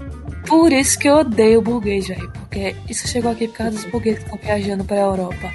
Por 0.46 0.72
isso 0.72 0.98
que 0.98 1.08
eu 1.08 1.16
odeio 1.16 1.58
o 1.58 1.62
burguês, 1.62 2.08
velho. 2.08 2.30
Porque 2.32 2.76
isso 2.88 3.08
chegou 3.08 3.30
aqui 3.30 3.48
por 3.48 3.56
causa 3.56 3.72
dos 3.72 3.84
burgueses 3.86 4.20
que 4.20 4.24
estão 4.26 4.38
viajando 4.42 4.84
pra 4.84 4.96
Europa. 4.96 5.50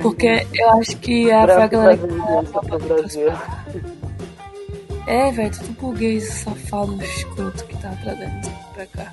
Porque 0.00 0.46
eu 0.54 0.70
acho 0.70 0.96
que 0.98 1.30
a, 1.30 1.46
foi 1.46 1.62
a 1.62 1.66
galera 1.66 1.96
que 1.96 2.86
Brasil. 2.86 3.32
É, 5.06 5.30
velho, 5.30 5.50
tudo 5.50 5.72
burguês 5.80 6.24
safado, 6.24 7.02
escroto 7.02 7.64
que 7.64 7.76
tá 7.78 7.90
pra 8.02 8.14
dentro, 8.14 8.50
pra 8.74 8.86
cá. 8.86 9.12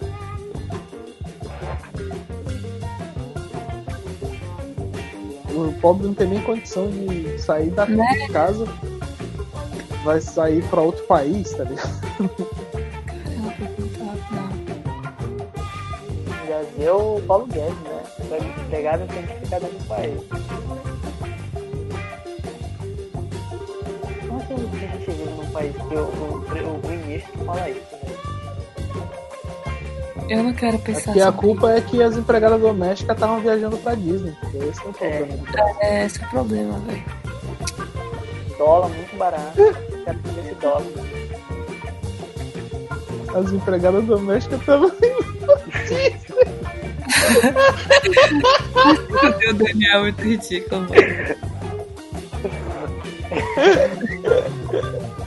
O 5.53 5.73
pobre 5.81 6.07
não 6.07 6.13
tem 6.13 6.27
nem 6.27 6.41
condição 6.41 6.89
de 6.89 7.37
sair 7.39 7.69
da 7.71 7.85
Né? 7.85 8.05
de 8.13 8.31
casa. 8.31 8.65
Vai 10.03 10.19
sair 10.19 10.63
pra 10.69 10.81
outro 10.81 11.03
país, 11.05 11.51
tá 11.51 11.63
ligado? 11.63 12.01
Deu 16.77 17.17
o 17.17 17.21
Paulo 17.21 17.45
Guedes, 17.47 17.77
né? 17.81 18.03
Pra 18.27 18.37
empregado 18.39 19.05
tem 19.07 19.25
que 19.25 19.33
ficar 19.45 19.59
dentro 19.59 19.77
do 19.77 19.85
país. 19.85 20.19
Como 24.27 24.39
assim 24.39 24.53
a 24.53 24.57
gente 24.57 25.11
vive 25.11 25.29
num 25.29 25.51
país 25.51 25.75
que 25.75 25.95
o, 25.95 26.03
o, 26.03 26.85
o 26.85 26.89
ministro 26.89 27.45
fala 27.45 27.69
isso, 27.69 27.79
né? 27.91 28.30
Eu 30.31 30.43
não 30.43 30.53
quero 30.53 30.79
pensar 30.79 31.11
Porque 31.11 31.19
a 31.19 31.29
culpa 31.29 31.71
é 31.71 31.81
que 31.81 32.01
as 32.01 32.15
empregadas 32.15 32.61
domésticas 32.61 33.17
estavam 33.17 33.41
viajando 33.41 33.75
pra 33.77 33.95
Disney. 33.95 34.33
Esse 34.53 34.79
é 34.79 34.83
o 34.89 34.93
problema. 34.93 35.43
É, 35.81 36.05
esse 36.05 36.23
é 36.23 36.25
o 36.25 36.29
problema, 36.29 36.79
velho. 36.79 37.03
Dólar 38.57 38.87
muito 38.87 39.17
barato. 39.17 39.57
cara 40.05 40.17
esse 40.39 40.55
dólar. 40.55 40.85
As 43.35 43.51
empregadas 43.51 44.05
domésticas 44.05 44.65
também. 44.65 44.89
o 49.49 49.53
Daniel 49.53 49.97
é 49.97 50.01
muito 50.01 50.21
ridículo, 50.21 50.81
mano. 50.81 50.93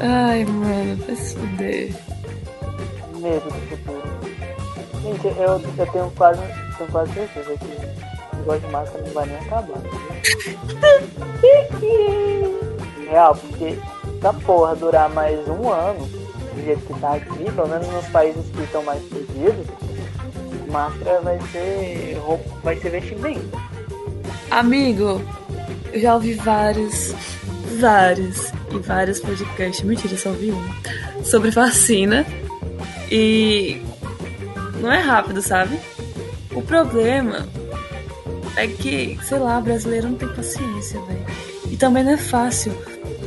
Ai, 0.00 0.44
mano, 0.44 0.96
vai 1.04 1.16
se 1.16 1.36
fuder. 1.36 1.94
Medo 3.20 3.44
do 3.44 3.60
futuro. 3.68 4.02
Gente, 5.02 5.26
eu, 5.26 5.60
eu 5.78 5.92
tenho 5.92 6.10
quase, 6.16 6.40
tenho 6.78 6.90
quase 6.90 7.12
certeza 7.12 7.56
que 7.58 7.64
o 7.64 8.36
negócio 8.38 8.60
de 8.60 8.66
máscara 8.68 9.04
não 9.04 9.12
vai 9.12 9.26
nem 9.26 9.36
acabar. 9.36 9.80
Real, 13.10 13.36
porque 13.36 13.78
se 14.20 14.26
a 14.26 14.32
porra 14.32 14.76
durar 14.76 15.10
mais 15.10 15.38
um 15.48 15.70
ano, 15.70 16.06
do 16.54 16.64
jeito 16.64 16.86
que 16.86 17.00
tá 17.00 17.14
aqui, 17.14 17.44
pelo 17.52 17.68
menos 17.68 17.86
nos 17.88 18.06
países 18.06 18.44
que 18.50 18.62
estão 18.62 18.82
mais 18.82 19.02
protegidos, 19.04 19.66
máscara 20.74 21.20
vai 21.20 21.38
ser 21.52 22.18
roupa, 22.20 22.50
vai 22.62 22.76
ser 22.80 22.90
vestimento. 22.90 23.62
Amigo, 24.50 25.20
eu 25.92 26.00
já 26.00 26.14
ouvi 26.14 26.34
vários, 26.34 27.14
vários 27.78 28.50
e 28.76 28.80
vários 28.80 29.20
podcasts, 29.20 29.82
mentira, 29.84 30.16
só 30.16 30.30
ouvi 30.30 30.50
um, 30.52 31.24
sobre 31.24 31.50
vacina. 31.50 32.26
E 33.10 33.80
não 34.80 34.90
é 34.92 35.00
rápido, 35.00 35.40
sabe? 35.42 35.78
O 36.54 36.62
problema 36.62 37.46
é 38.56 38.66
que, 38.66 39.18
sei 39.24 39.38
lá, 39.38 39.60
brasileiro 39.60 40.08
não 40.08 40.16
tem 40.16 40.28
paciência, 40.28 41.00
velho. 41.02 41.26
E 41.70 41.76
também 41.76 42.04
não 42.04 42.12
é 42.12 42.16
fácil. 42.16 42.72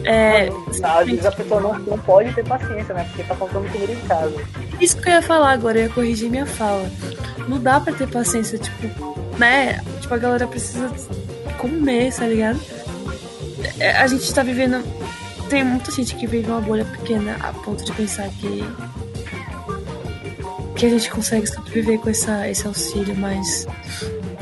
É, 0.04 0.50
Às 0.84 1.06
vezes 1.06 1.26
a 1.26 1.32
pessoa 1.32 1.60
não, 1.60 1.78
não 1.80 2.00
pode 2.00 2.34
ter 2.34 2.46
paciência, 2.46 2.94
né? 2.94 3.04
Porque 3.10 3.24
tá 3.24 3.36
faltando 3.36 3.68
comida 3.70 3.92
em 3.92 4.08
casa. 4.08 4.36
Isso 4.80 4.96
que 4.98 5.10
eu 5.10 5.14
ia 5.14 5.22
falar 5.22 5.52
agora, 5.52 5.80
eu 5.80 5.84
ia 5.84 5.90
corrigir 5.90 6.30
minha 6.30 6.46
fala. 6.46 6.90
Não 7.48 7.60
dá 7.60 7.80
pra 7.80 7.92
ter 7.94 8.08
paciência, 8.08 8.58
tipo, 8.58 8.88
né? 9.38 9.82
Tipo, 10.00 10.14
a 10.14 10.18
galera 10.18 10.48
precisa 10.48 10.90
comer, 11.58 12.14
tá 12.14 12.26
ligado? 12.26 12.60
É, 13.80 13.98
A 13.98 14.08
gente 14.08 14.34
tá 14.34 14.44
vivendo. 14.44 14.82
Tem 15.50 15.64
muita 15.64 15.92
gente 15.92 16.16
que 16.16 16.28
vive 16.28 16.50
uma 16.52 16.60
bolha 16.62 16.84
pequena 16.86 17.36
a 17.42 17.54
ponto 17.54 17.84
de 17.84 17.92
pensar 17.94 18.28
que. 18.30 18.64
que 20.76 20.86
a 20.86 20.90
gente 20.90 21.10
consegue 21.10 21.48
sobreviver 21.48 22.00
com 22.00 22.10
essa, 22.10 22.48
esse 22.50 22.68
auxílio, 22.68 23.16
mas. 23.16 23.66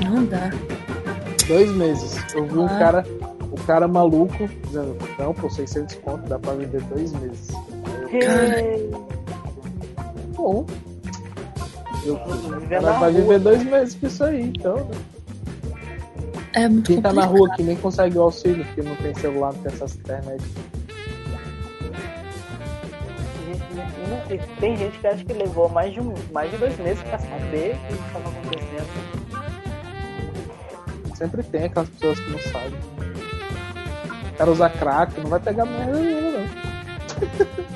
não 0.03 0.25
dá. 0.25 0.49
Dois 1.47 1.71
meses. 1.71 2.17
Eu 2.33 2.45
vi 2.47 2.57
um 2.57 2.65
Ah. 2.65 2.79
cara, 2.79 3.05
o 3.51 3.57
cara 3.65 3.87
maluco, 3.87 4.49
dizendo, 4.65 4.97
não, 5.19 5.33
pô, 5.33 5.47
600 5.49 5.95
conto, 5.97 6.27
dá 6.27 6.39
pra 6.39 6.53
viver 6.53 6.81
dois 6.83 7.11
meses. 7.13 7.47
Bom. 10.35 10.65
Eu, 12.05 12.19
Viver 12.59 12.69
cara 12.69 12.81
na 12.81 12.99
vai 12.99 13.11
rua. 13.11 13.21
viver 13.21 13.39
dois 13.39 13.63
meses 13.63 13.95
com 13.95 14.07
isso 14.07 14.23
aí, 14.23 14.41
então. 14.41 14.75
né? 14.75 14.95
É 16.53 16.69
muito 16.69 16.87
Quem 16.87 17.01
tá 17.01 17.11
na 17.11 17.23
complicado. 17.23 17.37
rua 17.49 17.55
que 17.57 17.63
nem 17.63 17.75
consegue 17.77 18.17
o 18.17 18.21
auxílio, 18.21 18.63
porque 18.65 18.81
não 18.81 18.95
tem 18.97 19.13
celular, 19.15 19.53
não 19.53 19.59
tem 19.61 19.73
acesso 19.73 19.97
à 19.97 19.99
internet. 20.01 20.43
E 24.29 24.37
Tem 24.59 24.75
gente 24.75 24.97
que 24.97 25.07
acha 25.07 25.23
que 25.23 25.33
levou 25.33 25.69
mais 25.69 25.93
de, 25.93 25.99
um, 25.99 26.13
mais 26.31 26.49
de 26.51 26.57
dois 26.57 26.77
meses 26.79 27.01
pra 27.03 27.19
saber 27.19 27.75
o 27.75 27.87
que 27.87 27.93
estava 27.93 28.29
acontecendo. 28.29 28.87
Sempre 31.15 31.43
tem 31.43 31.65
aquelas 31.65 31.89
pessoas 31.89 32.19
que 32.19 32.31
não 32.31 32.39
sabem. 32.39 32.79
O 34.33 34.37
cara 34.37 34.51
usa 34.51 34.69
crack, 34.69 35.19
não 35.21 35.29
vai 35.29 35.39
pegar 35.39 35.65
merda 35.65 35.99
nenhuma, 35.99 36.31
não. 36.31 36.45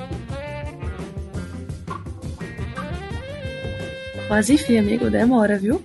Mas 4.28 4.48
enfim, 4.50 4.78
amigo, 4.78 5.10
demora, 5.10 5.58
viu? 5.58 5.82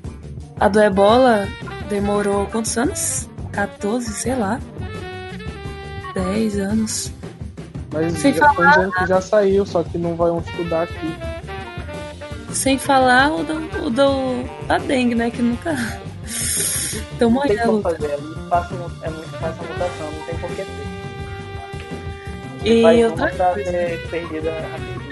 A 0.60 0.68
do 0.68 0.80
ebola 0.82 1.48
demorou 1.90 2.46
quantos 2.48 2.78
anos? 2.78 3.28
14, 3.52 4.12
sei 4.14 4.36
lá. 4.36 4.60
10 6.14 6.60
anos. 6.60 7.15
Mas 7.96 8.14
Sem 8.20 8.34
já 8.34 8.48
estão 8.48 8.70
dizendo 8.70 8.92
que 8.92 9.06
já 9.08 9.22
saiu, 9.22 9.66
só 9.66 9.82
que 9.82 9.98
não 9.98 10.16
vão 10.16 10.40
estudar 10.40 10.84
aqui. 10.84 11.16
Sem 12.52 12.78
falar 12.78 13.32
o 13.34 13.44
do, 13.44 13.86
o 13.86 13.90
do 13.90 14.44
da 14.68 14.78
dengue, 14.78 15.16
né? 15.16 15.32
Que 15.32 15.42
nunca. 15.42 15.72
Estão 17.16 17.30
Não 17.30 17.42
tem 17.44 17.58
como 17.60 17.82
fazer, 17.82 18.12
é 18.12 18.18
muito 18.18 18.50
fácil, 18.50 18.78
é 19.02 19.10
muito 19.10 19.30
fácil 19.40 19.64
a 19.64 19.68
mutação, 19.74 20.12
não 20.12 20.26
tem 20.26 20.36
por 20.38 20.50
que 20.50 20.66
ter. 22.62 22.70
E 22.70 22.82
Vai 22.82 23.06
outra 23.06 23.32
coisa, 23.32 23.72
ser 23.72 24.08
perdida 24.10 24.52
rapidinho. 24.52 25.06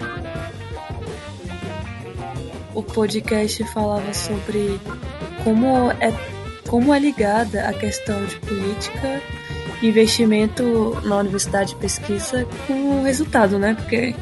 o 2.76 2.84
podcast 2.84 3.64
falava 3.66 4.14
sobre 4.14 4.80
como 5.46 5.92
é, 5.92 6.12
como 6.68 6.94
é 6.94 7.00
ligada 7.00 7.70
a 7.70 7.74
questão 7.74 8.26
de 8.26 8.36
política, 8.40 9.22
investimento 9.88 10.98
na 11.04 11.18
universidade 11.18 11.74
e 11.74 11.76
pesquisa 11.76 12.48
com 12.68 13.04
resultado, 13.04 13.60
né? 13.60 13.76
Porque 13.76 14.16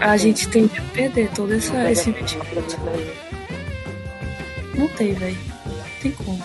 a 0.00 0.16
gente 0.16 0.48
tem 0.48 0.66
que 0.66 0.80
perder 0.80 1.30
todo 1.30 1.52
essa, 1.54 1.90
esse 1.90 2.10
investimento. 2.10 2.76
Não 4.74 4.88
tem, 4.88 5.12
velho. 5.12 5.38
Não 5.66 6.00
tem 6.00 6.12
como. 6.12 6.42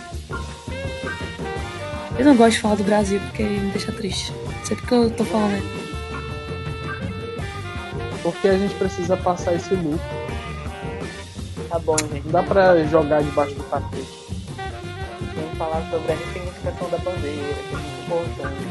Eu 2.17 2.25
não 2.25 2.35
gosto 2.35 2.51
de 2.51 2.59
falar 2.59 2.75
do 2.75 2.83
Brasil 2.83 3.19
porque 3.19 3.43
me 3.43 3.71
deixa 3.71 3.91
triste. 3.91 4.33
Sempre 4.63 4.87
que 4.87 4.93
eu 4.93 5.09
tô 5.09 5.23
falando. 5.25 5.85
Porque 8.23 8.47
a 8.47 8.57
gente 8.57 8.73
precisa 8.75 9.15
passar 9.17 9.53
esse 9.53 9.73
luto. 9.73 10.03
Tá 11.69 11.79
bom, 11.79 11.95
gente. 12.11 12.23
Não 12.25 12.31
dá 12.31 12.43
pra 12.43 12.83
jogar 12.85 13.21
debaixo 13.21 13.53
do 13.55 13.63
tapete. 13.63 14.07
Vamos 15.35 15.57
falar 15.57 15.87
sobre 15.91 16.11
a 16.11 16.15
ressignificação 16.15 16.89
da 16.89 16.97
bandeira, 16.97 17.55
é 18.09 18.23
importante. 18.23 18.67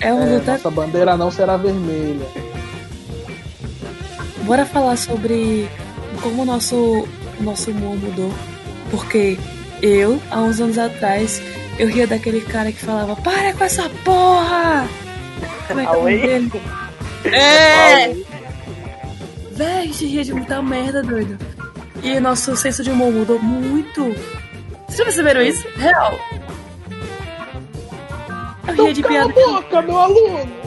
É 0.00 0.12
um 0.12 0.22
É, 0.22 0.34
luta. 0.34 0.52
nossa 0.52 0.70
bandeira 0.70 1.16
não 1.16 1.30
será 1.30 1.56
vermelha. 1.56 2.26
Bora 4.44 4.64
falar 4.64 4.96
sobre 4.96 5.68
como 6.22 6.42
o 6.42 6.44
nosso, 6.44 7.08
nosso 7.40 7.70
humor 7.70 7.96
mudou. 7.96 8.32
Porque 8.90 9.36
eu, 9.82 10.20
há 10.30 10.40
uns 10.40 10.60
anos 10.60 10.78
atrás, 10.78 11.42
eu 11.78 11.88
ria 11.88 12.06
daquele 12.06 12.40
cara 12.40 12.70
que 12.70 12.78
falava: 12.84 13.16
Para 13.16 13.52
com 13.54 13.64
essa 13.64 13.88
porra! 14.04 14.86
Como 15.66 15.80
é 15.80 15.84
que 15.86 15.90
é 15.90 15.92
o 15.92 15.96
nome 16.00 16.12
Away? 16.14 16.20
dele? 16.20 16.52
É! 17.26 18.14
Véi, 19.52 19.78
a 19.78 19.82
gente 19.86 20.06
ria 20.06 20.22
de 20.22 20.32
muita 20.32 20.62
merda, 20.62 21.02
doido. 21.02 21.36
E 22.02 22.20
nosso 22.20 22.54
senso 22.56 22.84
de 22.84 22.90
humor 22.90 23.10
mudou 23.10 23.40
muito. 23.40 24.14
Vocês 24.86 24.98
já 24.98 25.04
perceberam 25.04 25.42
isso? 25.42 25.66
Real. 25.76 26.16
Eu 28.68 28.74
ria 28.74 28.94
de 28.94 29.02
piada. 29.02 29.32
boca, 29.32 29.82
meu 29.82 29.98
aluno! 29.98 30.66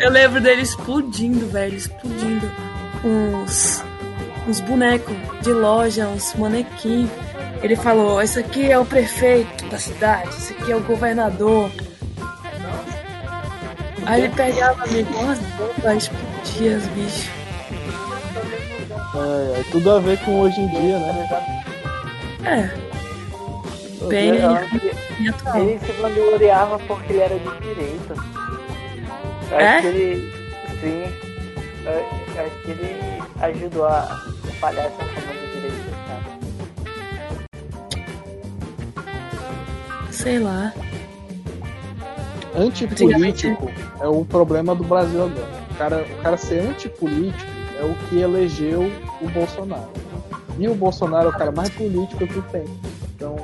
Eu 0.00 0.10
lembro 0.10 0.40
dele 0.40 0.62
explodindo, 0.62 1.46
velho, 1.48 1.76
explodindo 1.76 2.50
uns, 3.04 3.84
uns 4.48 4.60
bonecos 4.60 5.14
de 5.42 5.52
loja, 5.52 6.08
uns 6.08 6.34
manequim. 6.34 7.08
Ele 7.62 7.76
falou: 7.76 8.20
Esse 8.20 8.40
aqui 8.40 8.70
é 8.70 8.78
o 8.78 8.84
prefeito 8.84 9.64
da 9.66 9.78
cidade, 9.78 10.30
esse 10.30 10.52
aqui 10.54 10.72
é 10.72 10.76
o 10.76 10.80
governador. 10.80 11.70
Aí 14.04 14.24
ele 14.24 14.34
pegava 14.34 14.82
amigo, 14.82 15.14
umas 15.16 15.38
bombas, 15.38 16.02
explodia 16.02 16.78
os 16.78 16.86
bichos. 16.88 17.30
É, 19.14 19.60
é 19.60 19.64
tudo 19.70 19.90
a 19.92 19.98
ver 20.00 20.18
com 20.24 20.40
hoje 20.40 20.60
em 20.60 20.68
dia, 20.68 20.98
né? 20.98 21.28
É, 22.44 22.91
bem, 24.08 24.32
atual. 25.28 25.56
Ele 25.60 25.78
se 25.78 25.92
vangloriava 25.92 26.78
porque 26.80 27.12
ele 27.12 27.20
era 27.20 27.38
de 27.38 27.60
direita. 27.60 28.14
É? 29.50 29.68
Acho 29.68 29.82
que 29.82 29.86
ele. 29.88 30.32
Sim. 30.80 31.04
Acho 32.38 32.62
que 32.62 32.70
ele 32.70 33.22
ajudou 33.40 33.86
a 33.86 34.24
espalhar 34.48 34.86
essa 34.86 35.04
fama 35.04 35.32
de 35.32 35.46
direita, 35.52 35.90
sabe? 36.06 36.26
Sei 40.10 40.38
lá. 40.38 40.72
Antipolítico 42.54 43.70
é 44.00 44.06
o 44.06 44.24
problema 44.24 44.74
do 44.74 44.84
Brasil 44.84 45.24
agora. 45.24 45.62
O 45.70 45.74
cara, 45.74 46.02
o 46.02 46.22
cara 46.22 46.36
ser 46.36 46.60
antipolítico 46.60 47.50
é 47.80 47.84
o 47.84 47.94
que 48.08 48.20
elegeu 48.20 48.92
o 49.20 49.28
Bolsonaro. 49.30 49.90
E 50.58 50.68
o 50.68 50.74
Bolsonaro 50.74 51.28
é 51.28 51.30
o 51.30 51.32
cara 51.32 51.50
mais 51.50 51.70
político 51.70 52.26
que 52.26 52.42
tem. 52.52 52.64
Então, 53.16 53.36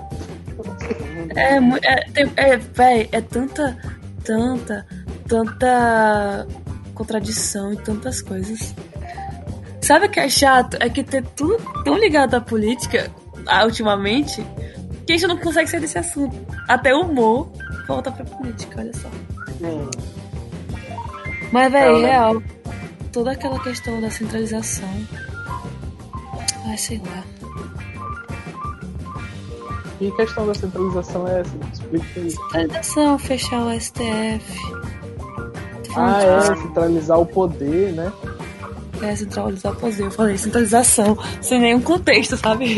É, 1.35 1.57
é, 1.57 2.53
é, 2.53 2.57
véi, 2.57 3.09
é 3.13 3.21
tanta, 3.21 3.77
tanta, 4.25 4.87
tanta 5.27 6.47
contradição 6.95 7.73
e 7.73 7.77
tantas 7.77 8.23
coisas. 8.23 8.75
Sabe 9.81 10.07
o 10.07 10.11
que 10.11 10.21
é 10.21 10.29
chato? 10.29 10.77
É 10.81 10.89
que 10.89 11.03
ter 11.03 11.25
tudo 11.37 11.57
tão 11.85 11.97
ligado 11.99 12.35
à 12.35 12.41
política, 12.41 13.11
ah, 13.47 13.65
ultimamente 13.65 14.45
que 15.07 15.15
a 15.15 15.17
gente 15.17 15.27
não 15.27 15.39
consegue 15.39 15.71
sair 15.71 15.81
desse 15.81 15.99
assunto. 15.99 16.37
Até 16.69 16.95
o 16.95 17.01
humor 17.01 17.51
volta 17.87 18.13
pra 18.13 18.25
política, 18.27 18.81
olha 18.81 18.93
só. 18.93 19.09
Sim. 19.59 19.89
Mas, 21.51 21.73
velho, 21.73 21.93
Não, 21.93 22.01
né? 22.03 22.09
real, 22.09 22.43
toda 23.11 23.33
aquela 23.33 23.59
questão 23.63 23.99
da 24.03 24.11
centralização. 24.11 24.89
Ai, 26.67 26.77
sei 26.77 26.99
lá. 26.99 27.25
E 30.01 30.09
a 30.09 30.13
questão 30.17 30.47
da 30.47 30.55
centralização 30.55 31.27
é 31.27 31.41
essa? 31.41 31.51
Explica 31.73 32.07
aí. 32.21 32.31
Centralização, 32.31 33.19
fechar 33.19 33.61
o 33.67 33.81
STF. 33.81 34.79
Ah, 35.97 36.23
é, 36.23 36.57
centralizar 36.57 37.19
o 37.19 37.27
poder, 37.27 37.93
né? 37.93 38.13
É, 39.03 39.17
centralizar 39.17 39.73
o 39.73 39.77
poder. 39.77 40.03
Eu 40.05 40.11
falei 40.11 40.39
centralização, 40.39 41.19
sem 41.41 41.59
nenhum 41.61 41.81
contexto, 41.81 42.37
sabe? 42.37 42.75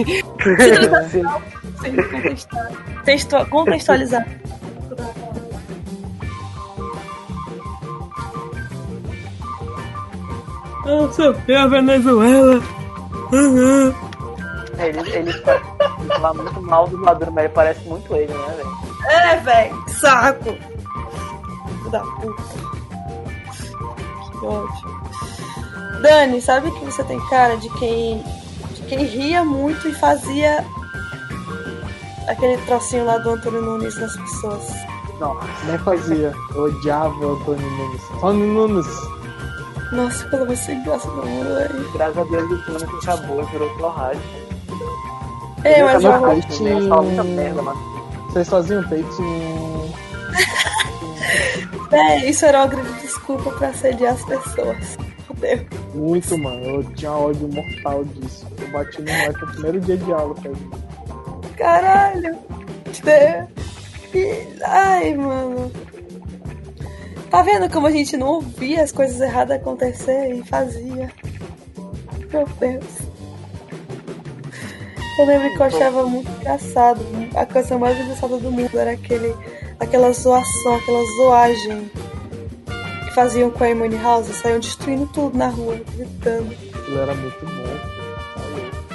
Sim. 1.11 1.23
sem 1.83 1.97
contextualizar. 1.97 3.03
Textu- 3.05 3.47
contextualizar. 3.51 4.27
Nossa, 10.85 11.37
é 11.49 11.57
a 11.57 11.67
Venezuela. 11.67 12.61
Uhum. 13.33 13.95
Ele, 14.81 14.99
ele, 15.13 15.33
fa- 15.33 15.61
ele 16.01 16.09
fala 16.09 16.35
muito 16.35 16.63
mal 16.63 16.87
do 16.89 16.99
Maduro, 16.99 17.31
mas 17.33 17.45
ele 17.45 17.53
parece 17.55 17.81
muito 17.89 18.15
ele, 18.15 18.33
né, 18.33 18.55
velho? 18.57 18.71
É, 19.11 19.37
velho, 19.37 19.85
que 19.85 19.91
saco. 19.93 20.45
Filho 20.45 21.91
Da 21.91 22.01
puta. 22.01 22.43
Que 24.39 24.47
ódio. 24.47 25.01
Dani, 26.03 26.41
sabe 26.41 26.71
que 26.71 26.85
você 26.85 27.05
tem 27.05 27.21
cara 27.29 27.57
de 27.57 27.69
quem, 27.79 28.23
de 28.75 28.83
quem 28.89 29.05
ria 29.05 29.45
muito 29.45 29.87
e 29.89 29.93
fazia 29.95 30.65
aquele 32.27 32.57
trocinho 32.63 33.05
lá 33.05 33.19
do 33.19 33.31
Antônio 33.31 33.61
Nunes 33.63 33.97
nas 34.01 34.17
pessoas? 34.17 34.67
Não. 35.19 35.37
Nem 35.67 35.77
fazia. 35.79 36.33
Eu 36.55 36.63
odiava 36.65 37.15
o 37.15 37.33
Antônio 37.35 37.71
Nunes. 37.71 38.11
Antônio 38.13 38.47
Nunes. 38.47 38.87
Nossa, 39.93 40.25
pelo 40.29 40.45
menos 40.45 40.61
sem 40.61 40.83
graça 40.85 41.09
do 41.11 41.27
mundo, 41.27 41.55
velho. 41.55 41.93
Graças 41.93 42.17
a 42.19 42.25
Deus 42.25 42.51
o 42.51 42.65
plano 42.65 42.87
que 42.87 42.97
acabou, 43.09 43.45
virou 43.47 43.69
torragem. 43.77 44.23
É, 45.65 45.83
mas 45.83 46.03
eu, 46.03 46.13
Torragem, 46.13 46.63
né? 46.63 46.89
Fala 46.89 47.03
muita 47.03 47.25
merda, 47.25 47.63
mano. 47.63 47.81
Vocês 48.29 48.49
faziam 48.49 48.89
peitinho. 48.89 49.95
é, 51.93 52.31
isso 52.31 52.45
era 52.47 52.59
uma 52.59 52.67
grande 52.67 52.93
desculpa 53.01 53.51
pra 53.53 53.69
assediar 53.69 54.15
as 54.15 54.25
pessoas. 54.25 54.99
Fudeu. 55.27 55.67
Muito, 55.95 56.39
mano. 56.39 56.65
Eu 56.65 56.85
tinha 56.95 57.13
ódio 57.13 57.49
mortal 57.49 58.05
disso. 58.05 58.47
Eu 58.59 58.69
bati 58.69 59.03
no 59.03 59.13
moleque 59.13 59.41
no 59.41 59.53
primeiro 59.53 59.81
dia 59.81 59.97
de 59.97 60.13
aula, 60.13 60.35
cara. 60.37 60.55
Caralho. 61.57 62.39
Ai, 64.65 65.15
mano. 65.15 65.71
Tá 67.31 67.43
vendo 67.43 67.71
como 67.71 67.87
a 67.87 67.91
gente 67.91 68.17
não 68.17 68.27
ouvia 68.27 68.83
as 68.83 68.91
coisas 68.91 69.21
erradas 69.21 69.57
acontecer 69.57 70.35
e 70.35 70.43
fazia? 70.43 71.13
Meu 72.33 72.47
Deus. 72.59 73.10
Eu 75.19 75.27
lembro 75.27 75.51
que 75.51 75.61
eu 75.61 75.67
achava 75.67 76.07
muito 76.07 76.31
engraçado. 76.31 77.01
A 77.35 77.47
coisa 77.47 77.79
mais 77.79 77.99
engraçada 77.99 78.39
do 78.39 78.51
mundo 78.51 78.79
era 78.79 78.93
aquele, 78.93 79.35
aquela 79.79 80.13
zoação, 80.13 80.77
aquela 80.77 81.05
zoagem 81.17 81.91
que 83.05 83.15
faziam 83.15 83.51
com 83.51 83.65
a 83.65 83.67
Harmony 83.67 83.97
House. 84.03 84.27
Saíam 84.27 84.61
destruindo 84.61 85.07
tudo 85.13 85.37
na 85.37 85.49
rua, 85.49 85.81
gritando. 85.95 86.53
Aquilo 86.75 86.99
era 87.01 87.15
muito 87.15 87.47
bom. 87.47 87.91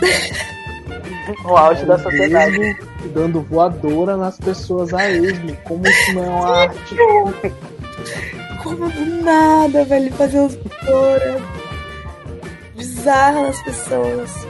O 1.43 1.57
auge 1.57 1.83
da 1.85 1.97
sociedade. 1.97 2.59
Mesmo 2.59 2.95
dando 3.13 3.41
voadora 3.41 4.17
nas 4.17 4.37
pessoas 4.37 4.93
a 4.93 5.09
esmo. 5.09 5.55
Como 5.63 5.87
isso 5.87 6.13
não 6.13 6.23
é 6.23 6.29
uma 6.29 6.57
arte. 6.57 6.95
Como 8.63 8.89
do 8.89 9.23
nada, 9.23 9.85
velho, 9.85 10.11
fazer 10.13 10.39
umas 10.39 10.55
voadoras 10.55 11.41
bizarras 12.75 13.47
nas 13.47 13.63
pessoas. 13.63 14.47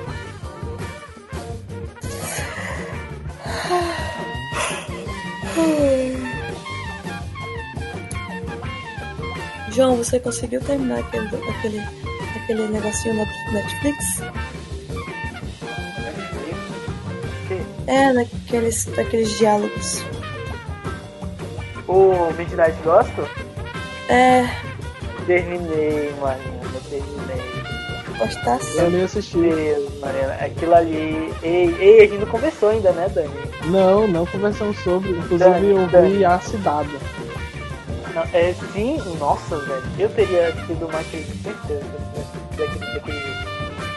João, 9.71 9.97
você 9.97 10.19
conseguiu 10.19 10.61
terminar 10.61 10.99
aquele, 10.99 11.27
aquele, 11.27 11.79
aquele 12.35 12.67
negocinho 12.67 13.15
na 13.15 13.25
Netflix? 13.51 14.21
É, 17.87 18.13
naqueles, 18.13 18.85
naqueles 18.87 19.37
diálogos. 19.37 20.03
O 21.87 22.31
Midnight 22.37 22.75
Gospel? 22.83 23.29
É, 24.09 24.43
Terminei, 25.25 26.13
Marina. 26.21 26.61
Eu 26.73 26.81
terminei. 26.81 28.17
gostasse? 28.19 28.77
Eu 28.77 28.91
nem 28.91 29.03
assisti. 29.03 29.37
Deus, 29.37 29.99
Marina. 29.99 30.33
Aquilo 30.33 30.75
ali. 30.75 31.33
Ei, 31.41 31.75
ei, 31.79 31.97
a 32.01 32.07
gente 32.07 32.19
não 32.19 32.27
conversou 32.27 32.69
ainda, 32.69 32.91
né, 32.91 33.09
Dani? 33.09 33.29
Não, 33.65 34.07
não 34.07 34.25
conversamos 34.25 34.77
sobre. 34.79 35.11
Inclusive 35.11 35.37
Dani, 35.37 35.69
eu 35.69 35.87
Dani. 35.87 36.17
vi 36.17 36.25
a 36.25 36.39
cidade. 36.39 36.89
Não, 38.13 38.23
é, 38.33 38.53
sim, 38.73 38.97
nossa, 39.19 39.57
velho. 39.57 39.83
Eu 39.99 40.09
teria 40.09 40.51
tido 40.67 40.85
uma 40.87 41.03
crise 41.03 41.31
de 41.31 41.43
certeza 41.43 41.83
daquele, 42.55 42.93
daquele 42.93 43.19
jeito. 43.19 43.45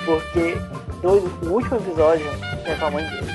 Porque 0.05 0.57
no, 1.03 1.49
o 1.49 1.53
último 1.55 1.77
episódio 1.77 2.27
é 2.65 2.75
com 2.75 2.87
a 2.87 2.91
mãe 2.91 3.05
dele. 3.05 3.31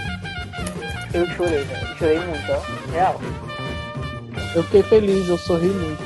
Eu 1.13 1.27
chorei, 1.27 1.63
velho. 1.63 1.87
Eu 1.87 1.95
chorei 1.97 2.19
muito, 2.19 2.51
ó. 2.51 2.91
Real. 2.91 3.21
Eu 4.55 4.63
fiquei 4.63 4.83
feliz, 4.83 5.29
eu 5.29 5.37
sorri 5.37 5.67
muito. 5.67 6.03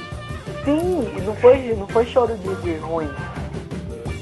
Sim, 0.64 1.24
não 1.26 1.36
foi, 1.38 1.74
não 1.76 1.88
foi 1.88 2.06
choro 2.06 2.36
de, 2.38 2.56
de 2.62 2.76
ruim. 2.78 3.10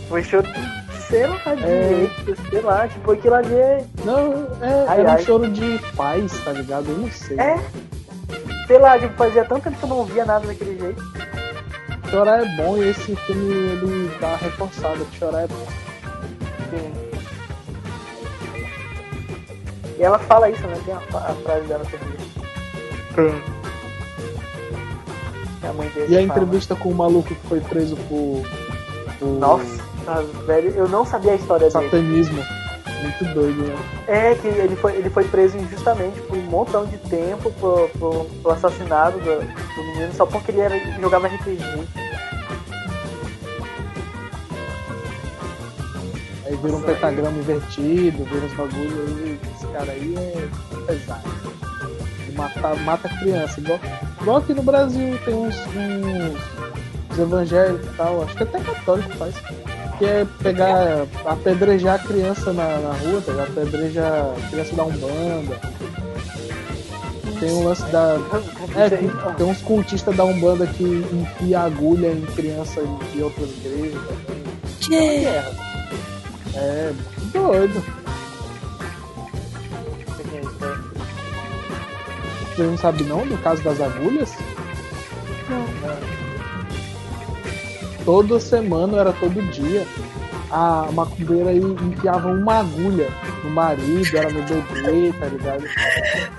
Foi 0.07 0.23
choro 0.23 0.48
de, 0.48 0.74
sei 1.16 1.28
lá, 1.28 1.56
de 1.56 1.64
É. 1.64 1.90
jeito, 1.90 2.50
sei 2.50 2.62
lá, 2.62 2.88
tipo, 2.88 3.12
aquilo 3.12 3.36
ali 3.36 3.54
é. 3.56 3.86
Não, 4.04 4.34
é, 4.62 4.86
Ai, 4.88 5.00
era 5.00 5.14
ai. 5.14 5.22
um 5.22 5.26
choro 5.26 5.50
de 5.50 5.80
paz, 5.96 6.32
tá 6.44 6.52
ligado? 6.52 6.90
Eu 6.90 6.98
não 6.98 7.12
sei. 7.12 7.40
É. 7.40 7.60
Sei 8.68 8.78
lá, 8.80 8.98
tipo, 9.00 9.14
fazia 9.16 9.46
tanto 9.46 9.64
tempo 9.64 9.78
que 9.78 9.84
eu 9.84 9.90
não 9.90 10.04
via 10.06 10.26
nada 10.26 10.46
daquele 10.48 10.78
jeito. 10.80 11.02
Chorar 12.10 12.44
é 12.44 12.56
bom 12.58 12.78
e 12.78 12.90
esse 12.90 13.16
filme 13.16 13.54
ele 13.54 14.12
dá 14.20 14.36
reforçado 14.36 15.06
que 15.06 15.18
chorar 15.18 15.44
é 15.44 15.48
bom. 15.48 15.66
Sim. 16.70 16.94
E 19.98 20.04
ela 20.04 20.20
fala 20.20 20.50
isso, 20.50 20.62
né? 20.68 20.78
Tem 20.86 20.94
a, 20.94 20.98
a 20.98 21.34
frase 21.36 21.68
dela 21.68 21.84
sobre 21.86 22.10
isso. 22.18 22.36
Que 25.62 25.68
a 25.68 25.74
mãe 25.74 25.88
dele 25.90 26.14
E 26.14 26.18
a 26.18 26.28
fala. 26.28 26.40
entrevista 26.44 26.76
com 26.76 26.90
o 26.90 26.96
maluco 26.96 27.30
que 27.34 27.48
foi 27.48 27.60
preso 27.62 27.96
por, 28.10 28.44
por 29.20 29.28
Nossa, 29.40 29.84
velho, 30.45 30.69
eu 30.72 30.88
não 30.88 31.06
sabia 31.06 31.34
a 31.34 31.36
história 31.36 31.69
dele. 31.69 31.90
satanismo. 31.90 32.44
Muito 33.02 33.34
doido, 33.34 33.64
né? 33.64 33.76
É 34.07 34.36
que 34.36 34.48
ele 34.48 34.76
foi, 34.76 34.95
ele 34.95 35.10
foi 35.10 35.23
preso 35.26 35.57
injustamente 35.57 36.19
por 36.22 36.38
um 36.38 36.41
montão 36.44 36.86
de 36.86 36.98
tempo 36.98 37.52
pro, 37.52 37.90
pro, 37.90 38.26
pro 38.41 38.52
assassinato 38.52 39.18
do, 39.19 39.40
do 39.40 39.84
menino 39.94 40.14
só 40.14 40.26
porque 40.26 40.52
ele 40.52 40.61
era, 40.61 40.80
jogava 40.99 41.27
RPG. 41.27 41.64
Aí 46.45 46.56
vira 46.56 46.68
um 46.68 46.80
Nossa, 46.80 46.94
pentagrama 46.94 47.38
invertido, 47.38 48.23
vira 48.23 48.45
uns 48.45 48.53
bagulho 48.53 49.06
aí. 49.07 49.40
Esse 49.56 49.68
cara 49.68 49.91
aí 49.91 50.15
é 50.15 50.48
pesado. 50.86 51.30
Ele 52.19 52.38
mata, 52.38 52.76
mata 52.76 53.10
criança. 53.10 53.60
Igual, 53.60 53.80
igual 54.22 54.38
aqui 54.38 54.53
no 54.53 54.64
Brasil 54.64 55.19
tem 55.26 55.34
uns, 55.34 55.56
uns, 55.68 57.11
uns 57.11 57.19
evangélicos 57.19 57.88
e 57.88 57.98
tal, 57.98 58.23
acho 58.23 58.36
que 58.36 58.44
até 58.44 58.60
católico 58.60 59.10
faz. 59.18 59.36
Que 59.97 60.05
é 60.05 60.26
pegar, 60.43 61.05
apedrejar 61.26 61.95
a 61.95 61.99
criança 61.99 62.51
na, 62.51 62.77
na 62.80 62.93
rua, 62.93 63.22
tá 63.22 63.31
ligado? 63.31 63.49
Apedreja 63.49 64.03
a 64.03 64.49
criança 64.49 64.76
da 64.76 64.84
Umbanda. 64.84 65.61
Tem 67.39 67.51
um 67.51 67.63
lance 67.63 67.84
da. 67.91 68.17
É, 68.76 68.84
aí, 68.84 68.89
tem, 68.89 69.09
tem 69.38 69.45
uns 69.45 69.61
cultistas 69.61 70.15
da 70.15 70.23
Umbanda 70.23 70.67
que 70.67 70.84
enfia 70.84 71.61
agulha 71.61 72.11
em 72.11 72.22
criança 72.22 72.81
de 73.13 73.22
outras 73.22 73.49
igrejas. 73.49 74.01
Que? 74.81 75.26
É, 76.55 76.93
muito 77.17 77.31
doido. 77.34 77.84
Você 82.55 82.63
não 82.63 82.77
sabe 82.77 83.03
não 83.03 83.27
do 83.27 83.38
caso 83.43 83.61
das 83.63 83.81
agulhas? 83.81 84.31
Toda 88.06 88.40
semana, 88.40 88.99
era 88.99 89.11
todo 89.14 89.41
dia. 89.52 89.86
A 90.52 90.88
macumbeira 90.94 91.49
aí 91.49 91.57
enfiava 91.57 92.30
uma 92.30 92.60
agulha 92.60 93.10
no 93.44 93.49
marido, 93.49 94.15
era 94.15 94.30
no 94.30 94.41
bebê, 94.44 95.11
tá 95.19 95.26
ligado? 95.26 95.64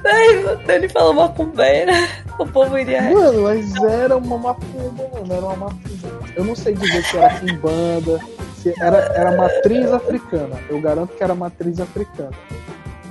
Ai, 0.05 0.75
ele 0.77 0.89
falou 0.89 1.13
macumbeira. 1.13 1.93
O 2.39 2.47
povo 2.47 2.79
iria. 2.79 3.03
Mano, 3.03 3.43
mas 3.43 3.75
era 3.83 4.17
uma 4.17 4.39
macumba, 4.39 5.09
mano, 5.13 5.33
era 5.33 5.45
uma 5.45 5.57
macumba. 5.57 6.21
Eu 6.37 6.45
não 6.45 6.55
sei 6.55 6.75
dizer 6.75 7.03
se 7.05 7.17
era 7.17 7.35
banda, 7.61 8.21
se 8.57 8.73
era, 8.81 8.99
era 9.15 9.37
matriz 9.37 9.91
africana. 9.93 10.57
Eu 10.69 10.81
garanto 10.81 11.15
que 11.15 11.25
era 11.25 11.35
matriz 11.35 11.81
africana. 11.81 12.33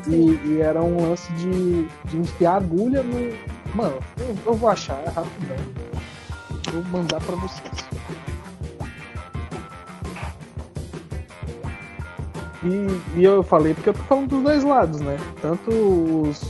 E, 0.07 0.39
e 0.45 0.61
era 0.61 0.81
um 0.81 1.09
lance 1.09 1.31
de, 1.33 1.87
de 2.05 2.17
enfiar 2.17 2.57
agulha 2.57 3.03
no. 3.03 3.33
Mano, 3.73 3.97
eu, 4.17 4.35
eu 4.45 4.53
vou 4.53 4.69
achar 4.69 5.01
é 5.05 5.09
rapidão. 5.09 5.57
Vou 6.71 6.83
mandar 6.85 7.19
pra 7.21 7.35
vocês. 7.35 7.85
E, 12.65 13.19
e 13.19 13.23
eu 13.23 13.43
falei 13.43 13.75
porque 13.75 13.89
eu 13.89 13.93
tô 13.93 14.01
falando 14.03 14.29
dos 14.29 14.41
dois 14.41 14.63
lados, 14.63 14.99
né? 14.99 15.17
Tanto 15.39 15.69
os, 15.71 16.41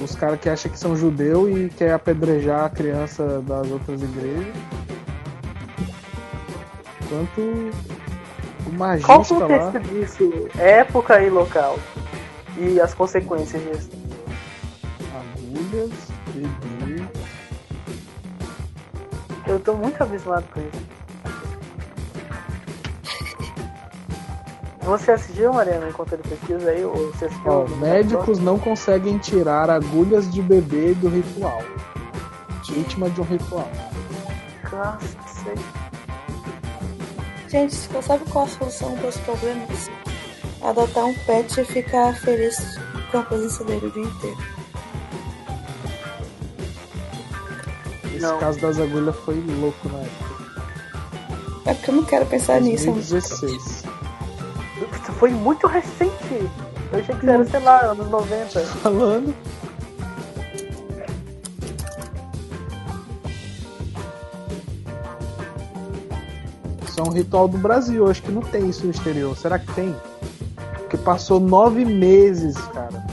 os 0.00 0.14
caras 0.16 0.40
que 0.40 0.48
acham 0.48 0.70
que 0.70 0.78
são 0.78 0.96
judeu 0.96 1.48
e 1.48 1.68
quer 1.68 1.92
apedrejar 1.92 2.64
a 2.64 2.68
criança 2.68 3.40
das 3.42 3.70
outras 3.70 4.02
igrejas. 4.02 4.54
Quanto 7.08 7.40
o 8.66 8.72
magista 8.72 9.06
Qual 9.06 9.24
o 9.30 9.48
lá. 9.48 9.58
contexto 9.66 9.88
disso? 9.88 10.48
Época 10.58 11.22
e 11.22 11.30
local. 11.30 11.78
E 12.58 12.80
as 12.80 12.92
consequências 12.92 13.62
disso. 13.62 13.90
Agulhas, 15.14 15.92
bebê. 16.34 17.04
Eu 19.46 19.60
tô 19.60 19.74
muito 19.74 20.02
abismado 20.02 20.44
com 20.52 20.60
isso. 20.60 21.05
Você 24.86 25.10
assistiu, 25.10 25.52
Mariana, 25.52 25.88
enquanto 25.88 26.12
ele 26.12 26.22
pesquisa 26.22 26.70
aí? 26.70 26.84
Ou 26.84 26.94
você 27.10 27.24
assistiu? 27.24 27.50
Ó, 27.50 27.66
médicos 27.80 28.38
não 28.38 28.56
conseguem 28.56 29.18
tirar 29.18 29.68
agulhas 29.68 30.30
de 30.30 30.40
bebê 30.40 30.94
do 30.94 31.08
ritual. 31.08 31.60
Vítima 32.64 33.10
de 33.10 33.20
um 33.20 33.24
ritual. 33.24 33.68
Cacete. 34.62 35.64
Gente, 37.48 37.74
você 37.74 38.02
sabe 38.02 38.24
qual 38.30 38.44
a 38.44 38.48
solução 38.48 38.96
para 38.96 39.08
os 39.08 39.16
problemas? 39.18 39.90
Adotar 40.62 41.04
um 41.04 41.14
pet 41.14 41.60
e 41.60 41.64
ficar 41.64 42.14
feliz 42.14 42.78
com 43.10 43.18
a 43.18 43.22
presença 43.22 43.64
dele 43.64 43.86
o 43.86 43.90
dia 43.90 44.04
inteiro. 44.04 44.38
Esse 48.04 48.20
Não. 48.20 48.38
caso 48.38 48.60
das 48.60 48.78
agulhas 48.78 49.16
foi 49.16 49.34
louco 49.60 49.88
na 49.88 49.98
época. 49.98 50.26
É 51.66 51.74
porque 51.74 51.90
eu 51.90 51.94
não 51.96 52.04
quero 52.04 52.26
pensar 52.26 52.60
nisso. 52.60 52.86
2016. 52.86 53.95
Isso 54.80 55.12
foi 55.12 55.30
muito 55.30 55.66
recente. 55.66 56.50
Eu 56.92 56.98
achei 57.00 57.14
que 57.16 57.28
era, 57.28 57.44
sei 57.44 57.60
lá, 57.60 57.80
anos 57.86 58.08
90. 58.08 58.60
Falando. 58.60 59.34
Isso 66.86 67.00
é 67.00 67.02
um 67.02 67.10
ritual 67.10 67.48
do 67.48 67.58
Brasil, 67.58 68.08
acho 68.08 68.22
que 68.22 68.30
não 68.30 68.42
tem 68.42 68.68
isso 68.68 68.84
no 68.84 68.90
exterior. 68.90 69.36
Será 69.36 69.58
que 69.58 69.70
tem? 69.74 69.94
Porque 70.78 70.96
passou 70.96 71.40
nove 71.40 71.84
meses, 71.84 72.56
cara. 72.68 73.04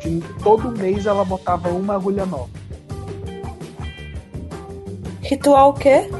De- 0.00 0.20
todo 0.42 0.70
mês 0.70 1.06
ela 1.06 1.24
botava 1.24 1.68
uma 1.70 1.94
agulha 1.94 2.24
nova. 2.24 2.48
Ritual 5.20 5.70
o 5.70 5.74
quê? 5.74 6.10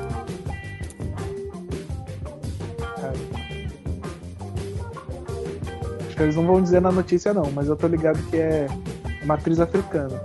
Eles 6.20 6.36
não 6.36 6.46
vão 6.46 6.62
dizer 6.62 6.80
na 6.80 6.92
notícia 6.92 7.32
não, 7.32 7.50
mas 7.50 7.66
eu 7.66 7.74
tô 7.74 7.86
ligado 7.86 8.18
que 8.28 8.36
é 8.36 8.66
matriz 9.24 9.58
africana. 9.58 10.22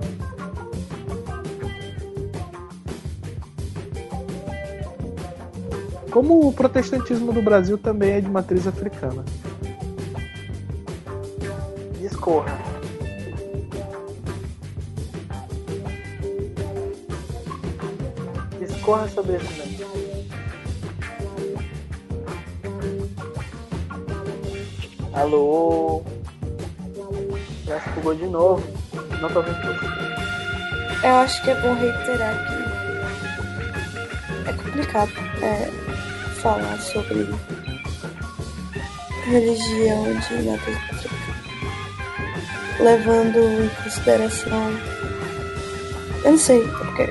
Como 6.12 6.48
o 6.48 6.54
protestantismo 6.54 7.32
do 7.32 7.42
Brasil 7.42 7.78
também 7.78 8.12
é 8.12 8.22
de 8.22 8.30
matriz 8.30 8.68
africana. 8.68 9.24
Discorra. 12.00 12.58
Discorra 18.60 19.08
sobre 19.10 19.38
isso 19.38 19.58
mesmo. 19.58 19.75
Alô? 25.16 26.04
Já 27.66 27.80
se 27.80 27.90
bugou 27.92 28.14
de 28.16 28.26
novo. 28.26 28.62
Não 29.22 29.30
tô 29.30 29.42
vendo 29.42 29.62
tudo. 29.62 29.80
Eu 31.02 31.16
acho 31.16 31.42
que 31.42 31.52
é 31.52 31.56
bom 31.62 31.74
reiterar 31.74 32.36
que 32.46 32.54
é 34.50 34.54
complicado 34.54 35.12
é, 35.42 35.72
falar 36.42 36.78
sobre 36.82 37.30
religião 39.26 40.04
de 40.04 40.50
africana. 40.50 41.16
Levando 42.82 43.40
em 43.64 43.70
consideração. 43.84 44.74
Eu 46.26 46.32
não 46.32 46.38
sei, 46.38 46.62
porque 46.68 47.10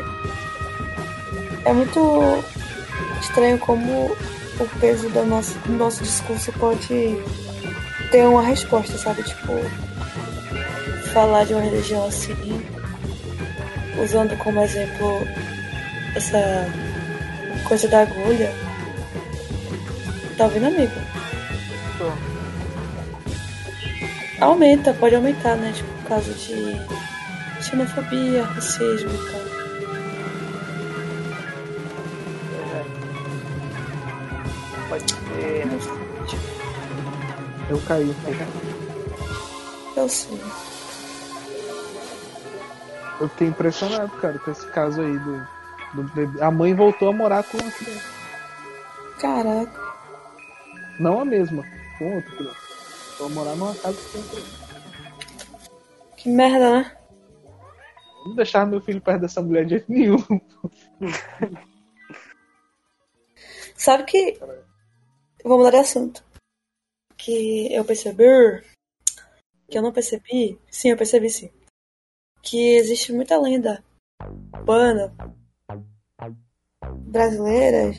é 1.64 1.72
muito 1.72 2.44
estranho 3.18 3.59
como 3.60 4.10
o 4.60 4.68
peso 4.78 5.09
do 5.09 5.24
nosso 5.24 6.02
discurso 6.02 6.52
pode 6.52 7.18
ter 8.15 8.28
uma 8.28 8.43
resposta, 8.43 8.97
sabe? 8.97 9.24
Tipo, 9.24 9.55
falar 11.12 11.43
de 11.45 11.53
uma 11.53 11.62
religião 11.62 12.07
assim 12.07 12.65
usando 14.01 14.39
como 14.39 14.61
exemplo 14.61 15.27
essa 16.15 16.39
coisa 17.66 17.89
da 17.89 18.03
agulha. 18.03 18.55
Tá 20.36 20.45
ouvindo, 20.45 20.66
amigo? 20.66 20.93
Tô. 21.99 22.12
Aumenta, 24.45 24.95
pode 24.95 25.16
aumentar, 25.16 25.57
né? 25.57 25.73
Tipo, 25.74 26.09
causa 26.09 26.32
de 26.35 26.81
xenofobia, 27.65 28.45
racismo 28.45 29.11
e 29.11 29.32
tal. 29.32 29.43
Eu 37.74 37.82
caí. 37.88 38.14
Eu 39.96 40.09
sei. 40.09 40.40
Eu 43.20 43.28
fiquei 43.30 43.48
impressionado, 43.48 44.16
cara, 44.18 44.38
com 44.38 44.52
esse 44.52 44.64
caso 44.68 45.01
aí 45.01 45.18
do, 45.18 45.48
do 45.94 46.05
bebê. 46.14 46.40
A 46.40 46.52
mãe 46.52 46.72
voltou 46.72 47.09
a 47.09 47.12
morar 47.12 47.42
com 47.42 47.56
a 47.56 47.70
criança. 47.72 48.14
Caraca. 49.18 49.80
Não 51.01 51.18
a 51.18 51.24
mesma, 51.24 51.64
com 51.98 52.14
outra 52.14 52.30
criança. 52.36 52.56
Vou 53.18 53.30
morar 53.30 53.56
numa 53.56 53.74
casa 53.74 53.96
que 53.96 54.12
tem 54.12 54.22
criança. 54.22 54.64
Que 56.16 56.28
merda, 56.28 56.70
né? 56.70 56.96
Não 58.24 58.36
deixar 58.36 58.66
meu 58.66 58.80
filho 58.80 59.01
perto 59.01 59.22
dessa 59.22 59.42
mulher 59.42 59.64
de 59.64 59.70
jeito 59.70 59.90
nenhum. 59.90 60.22
Sabe 63.76 64.05
que. 64.05 64.38
Vou 65.44 65.59
mudar 65.59 65.70
de 65.70 65.78
assunto. 65.78 66.34
Que 67.24 67.72
eu 67.72 67.84
percebi. 67.86 68.62
Que 69.70 69.78
eu 69.78 69.82
não 69.82 69.92
percebi. 69.92 70.59
Sim, 70.70 70.90
eu 70.90 70.96
percebi 70.96 71.30
sim. 71.30 71.51
Que 72.42 72.76
existe 72.76 73.14
muita 73.14 73.40
lenda 73.40 73.82
urbana 74.52 75.14
brasileira 77.06 77.94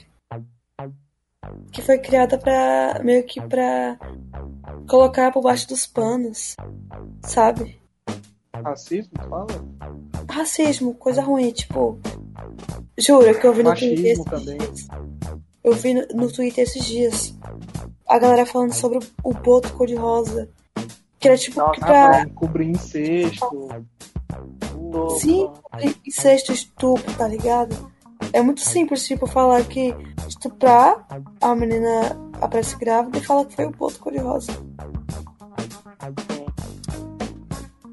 que 1.72 1.82
foi 1.82 1.98
criada 1.98 2.38
pra. 2.38 3.02
meio 3.04 3.26
que 3.26 3.42
pra 3.42 3.98
colocar 4.88 5.32
por 5.32 5.42
baixo 5.42 5.68
dos 5.70 5.88
panos. 5.88 6.56
Sabe? 7.24 7.82
Racismo, 8.54 9.12
fala? 9.28 9.48
Racismo, 10.30 10.94
coisa 10.94 11.24
ruim, 11.24 11.52
tipo. 11.52 12.00
Juro 12.96 13.40
que 13.40 13.48
eu 13.48 13.54
vi 13.54 13.64
no 13.64 13.70
Machismo 13.70 13.96
Twitter 13.96 14.12
esses 14.12 14.26
também. 14.26 14.58
dias. 14.58 14.88
Eu 15.64 15.74
vi 15.74 15.94
no, 15.96 16.08
no 16.14 16.32
Twitter 16.32 16.64
esses 16.64 16.86
dias. 16.86 17.36
A 18.08 18.20
galera 18.20 18.46
falando 18.46 18.74
sobre 18.74 19.00
o, 19.24 19.34
boto 19.34 19.74
cor-de-rosa. 19.74 20.50
Que 21.20 21.28
era 21.28 21.38
tipo 21.38 21.60
Nossa, 21.60 21.80
pra. 21.80 22.26
cobrir 22.36 22.70
incesto. 22.70 23.70
Sim, 25.20 25.50
incesto, 26.06 26.52
estupro, 26.52 27.12
tá 27.16 27.28
ligado? 27.28 27.92
É 28.32 28.42
muito 28.42 28.62
simples, 28.62 29.06
tipo, 29.06 29.26
falar 29.28 29.64
que 29.64 29.94
estuprar 30.28 31.06
a 31.42 31.56
menina 31.56 32.18
aparece 32.42 32.78
grávida 32.78 33.18
e 33.18 33.22
falar 33.22 33.46
que 33.46 33.56
foi 33.56 33.66
o 33.66 33.72
boto 33.72 34.00
cor-de-rosa. 34.00 34.52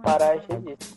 Parar 0.03 0.37
disso. 0.39 0.97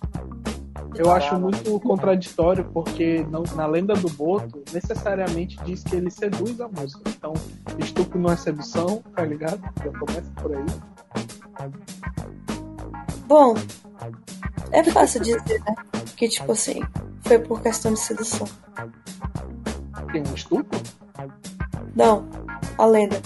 Eu 0.97 1.11
acho 1.11 1.35
muito 1.39 1.79
contraditório 1.81 2.65
porque 2.73 3.25
não- 3.29 3.43
na 3.55 3.65
lenda 3.67 3.93
do 3.95 4.09
Boto 4.09 4.63
necessariamente 4.73 5.57
diz 5.65 5.83
que 5.83 5.95
ele 5.95 6.09
seduz 6.09 6.59
a 6.61 6.67
moça. 6.67 6.99
Então, 7.07 7.33
estupro 7.79 8.19
não 8.19 8.31
é 8.31 8.35
sedução, 8.37 9.03
tá 9.15 9.23
ligado? 9.25 9.61
Já 9.83 9.91
começa 9.99 10.31
por 10.41 10.55
aí. 10.55 10.65
Bom, 13.27 13.55
é 14.71 14.83
fácil 14.83 15.21
dizer, 15.21 15.41
né? 15.65 15.75
Que, 16.15 16.29
tipo 16.29 16.51
assim, 16.51 16.81
foi 17.21 17.39
por 17.39 17.61
questão 17.61 17.93
de 17.93 17.99
sedução. 17.99 18.47
Tem 20.11 20.21
um 20.21 20.33
estupro? 20.33 20.79
Não, 21.95 22.25
a 22.77 22.85
lenda. 22.85 23.19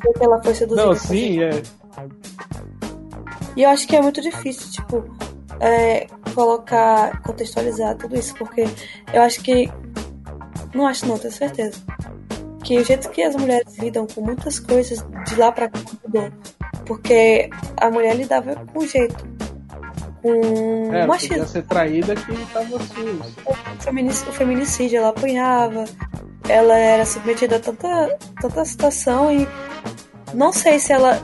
Porque 0.00 0.24
ela 0.24 0.42
foi 0.42 0.54
seduzida. 0.54 0.86
Não, 0.86 0.94
sim, 0.94 1.40
é. 1.42 1.62
E 3.56 3.62
eu 3.62 3.70
acho 3.70 3.86
que 3.88 3.96
é 3.96 4.00
muito 4.02 4.20
difícil, 4.20 4.70
tipo, 4.70 5.04
é, 5.60 6.06
colocar, 6.34 7.20
contextualizar 7.22 7.96
tudo 7.96 8.16
isso, 8.18 8.34
porque 8.34 8.64
eu 9.12 9.22
acho 9.22 9.40
que. 9.42 9.70
Não 10.74 10.86
acho, 10.86 11.06
não, 11.06 11.18
tenho 11.18 11.32
certeza. 11.32 11.78
Que 12.62 12.78
o 12.78 12.84
jeito 12.84 13.08
que 13.10 13.22
as 13.22 13.34
mulheres 13.36 13.76
lidam 13.78 14.06
com 14.06 14.20
muitas 14.20 14.58
coisas 14.58 15.04
de 15.26 15.34
lá 15.36 15.50
pra 15.50 15.68
cá 15.68 15.78
mudou. 16.04 16.30
Porque 16.84 17.48
a 17.76 17.90
mulher 17.90 18.14
lidava 18.16 18.54
com 18.72 18.80
jeito. 18.86 19.26
Com 20.22 20.92
É, 20.94 21.06
machismo. 21.06 21.46
ser 21.46 21.62
traída 21.64 22.14
que 22.14 22.46
tava 22.52 22.78
sujo. 22.80 23.22
o 23.46 23.54
feminic- 23.82 24.28
o 24.28 24.32
feminicídio, 24.32 24.98
ela 24.98 25.08
apanhava, 25.10 25.84
ela 26.48 26.76
era 26.76 27.06
submetida 27.06 27.56
a 27.56 27.60
tanta, 27.60 28.18
tanta 28.40 28.64
situação 28.64 29.30
e 29.32 29.46
não 30.34 30.52
sei 30.52 30.78
se 30.80 30.92
ela 30.92 31.18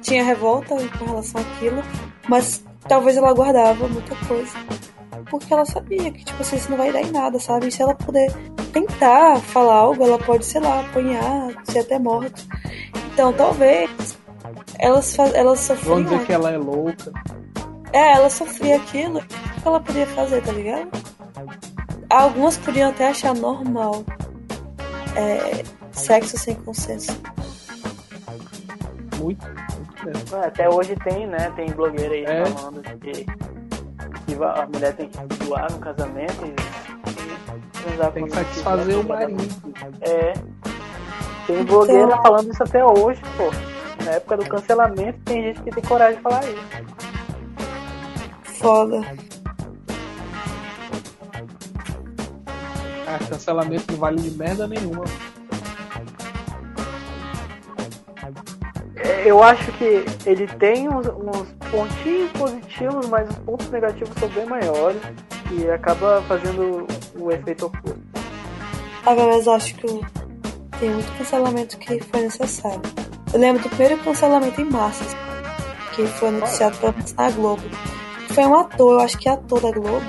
tinha 0.00 0.24
revolta 0.24 0.74
com 0.98 1.04
relação 1.04 1.40
àquilo, 1.40 1.82
mas 2.28 2.64
talvez 2.88 3.16
ela 3.16 3.32
guardava 3.32 3.86
muita 3.88 4.14
coisa. 4.26 4.52
Porque 5.30 5.52
ela 5.52 5.64
sabia 5.64 6.10
que, 6.10 6.24
tipo 6.24 6.40
assim, 6.40 6.56
isso 6.56 6.70
não 6.70 6.78
vai 6.78 6.90
dar 6.90 7.02
em 7.02 7.10
nada, 7.10 7.38
sabe? 7.38 7.68
E 7.68 7.70
se 7.70 7.82
ela 7.82 7.94
puder 7.94 8.32
tentar 8.72 9.38
falar 9.40 9.74
algo, 9.74 10.02
ela 10.02 10.18
pode, 10.18 10.44
sei 10.46 10.60
lá, 10.60 10.80
apanhar, 10.80 11.52
ser 11.64 11.80
até 11.80 11.98
morta. 11.98 12.42
Então, 13.12 13.32
talvez 13.32 14.18
elas, 14.78 15.18
elas 15.18 15.60
sofriam. 15.60 15.96
Vamos 15.96 16.10
dizer 16.10 16.26
que 16.26 16.32
ela 16.32 16.50
é 16.50 16.56
louca. 16.56 17.12
É, 17.92 18.12
ela 18.14 18.30
sofria 18.30 18.76
aquilo, 18.76 19.18
o 19.18 19.60
que 19.60 19.68
ela 19.68 19.80
podia 19.80 20.06
fazer, 20.06 20.42
tá 20.42 20.52
ligado? 20.52 20.90
Algumas 22.10 22.56
podiam 22.56 22.90
até 22.90 23.08
achar 23.08 23.34
normal 23.34 24.04
é, 25.16 25.64
sexo 25.92 26.38
sem 26.38 26.54
consenso. 26.54 27.18
Muito. 29.18 29.46
É, 30.06 30.46
Até 30.46 30.68
hoje 30.68 30.94
tem, 30.96 31.26
né? 31.26 31.50
Tem 31.56 31.70
blogueira 31.70 32.14
aí 32.14 32.24
É. 32.24 32.46
falando 32.46 32.82
que, 32.82 33.24
que 33.24 34.34
a 34.44 34.66
mulher 34.66 34.94
tem 34.94 35.08
que 35.08 35.18
doar 35.44 35.70
no 35.72 35.78
casamento 35.78 36.44
e, 36.44 36.50
e 36.50 37.82
transar 37.82 38.12
Tem 38.12 38.24
que 38.24 38.30
satisfazer 38.30 38.98
o 38.98 39.04
marido. 39.08 39.42
É. 40.00 40.32
Tem 41.46 41.64
blogueira 41.64 42.02
Então- 42.04 42.22
falando 42.22 42.52
isso 42.52 42.62
até 42.62 42.84
hoje, 42.84 43.20
pô. 43.36 44.04
Na 44.04 44.12
época 44.12 44.36
do 44.36 44.48
cancelamento 44.48 45.18
tem 45.24 45.42
gente 45.42 45.60
que 45.62 45.70
tem 45.70 45.82
coragem 45.84 46.16
de 46.16 46.22
falar 46.22 46.40
isso. 46.44 46.62
Foda. 48.60 49.00
Ah, 53.06 53.18
cancelamento 53.28 53.84
não 53.92 53.98
vale 53.98 54.20
de 54.20 54.30
merda 54.36 54.66
nenhuma. 54.68 55.04
Eu 59.28 59.42
acho 59.42 59.70
que 59.72 60.06
ele 60.24 60.46
tem 60.46 60.88
uns, 60.88 61.06
uns 61.06 61.52
pontinhos 61.70 62.32
positivos, 62.32 63.08
mas 63.10 63.28
os 63.28 63.36
pontos 63.40 63.68
negativos 63.68 64.14
são 64.18 64.26
bem 64.30 64.46
maiores 64.46 65.02
e 65.52 65.70
acaba 65.70 66.22
fazendo 66.22 66.86
o 67.14 67.30
efeito 67.30 67.66
oposto. 67.66 68.00
Agora, 69.04 69.36
eu 69.36 69.52
acho 69.52 69.74
que 69.74 69.86
tem 70.80 70.88
muito 70.88 71.18
cancelamento 71.18 71.76
que 71.76 72.00
foi 72.04 72.22
necessário. 72.22 72.80
Eu 73.30 73.38
lembro 73.38 73.62
do 73.62 73.68
primeiro 73.68 73.98
cancelamento 73.98 74.62
em 74.62 74.64
massa, 74.64 75.04
que 75.94 76.06
foi 76.06 76.30
pelo 76.30 76.94
menos 76.94 77.12
na 77.12 77.30
Globo. 77.30 77.62
Foi 78.28 78.46
um 78.46 78.54
ator, 78.54 78.94
eu 78.94 79.00
acho 79.00 79.18
que 79.18 79.28
é 79.28 79.32
ator 79.32 79.60
da 79.60 79.72
Globo, 79.72 80.06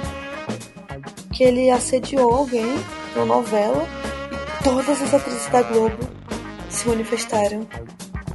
que 1.33 1.43
ele 1.43 1.69
assediou 1.69 2.33
alguém 2.33 2.73
numa 3.13 3.25
novela 3.25 3.85
e 4.31 4.63
todas 4.63 5.01
as 5.01 5.13
atrizes 5.13 5.47
da 5.47 5.61
Globo 5.63 5.97
se 6.69 6.87
manifestaram. 6.87 7.67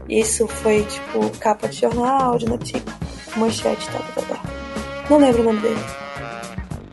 Isso 0.09 0.47
foi 0.47 0.85
tipo 0.85 1.31
capa 1.39 1.69
de 1.69 1.81
jornal, 1.81 2.37
de 2.39 2.47
notícia, 2.47 2.83
manchete, 3.37 3.89
tal, 3.91 4.03
tal, 4.15 4.25
tal. 4.37 4.45
Não 5.11 5.19
lembro 5.19 5.43
o 5.43 5.45
nome 5.45 5.61
dele. 5.61 5.81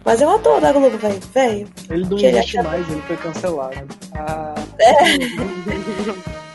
Mas 0.03 0.19
é 0.21 0.25
um 0.27 0.31
ator 0.35 0.59
da 0.59 0.71
Globo, 0.71 0.97
velho. 0.97 1.19
Velho. 1.33 1.67
Ele 1.89 2.05
não 2.07 2.17
Que 2.17 2.25
ele 2.25 2.37
existe 2.39 2.57
acha- 2.57 2.67
mais, 2.69 2.89
ele 2.89 3.01
foi 3.03 3.17
cancelado. 3.17 3.87
Ah, 4.15 4.55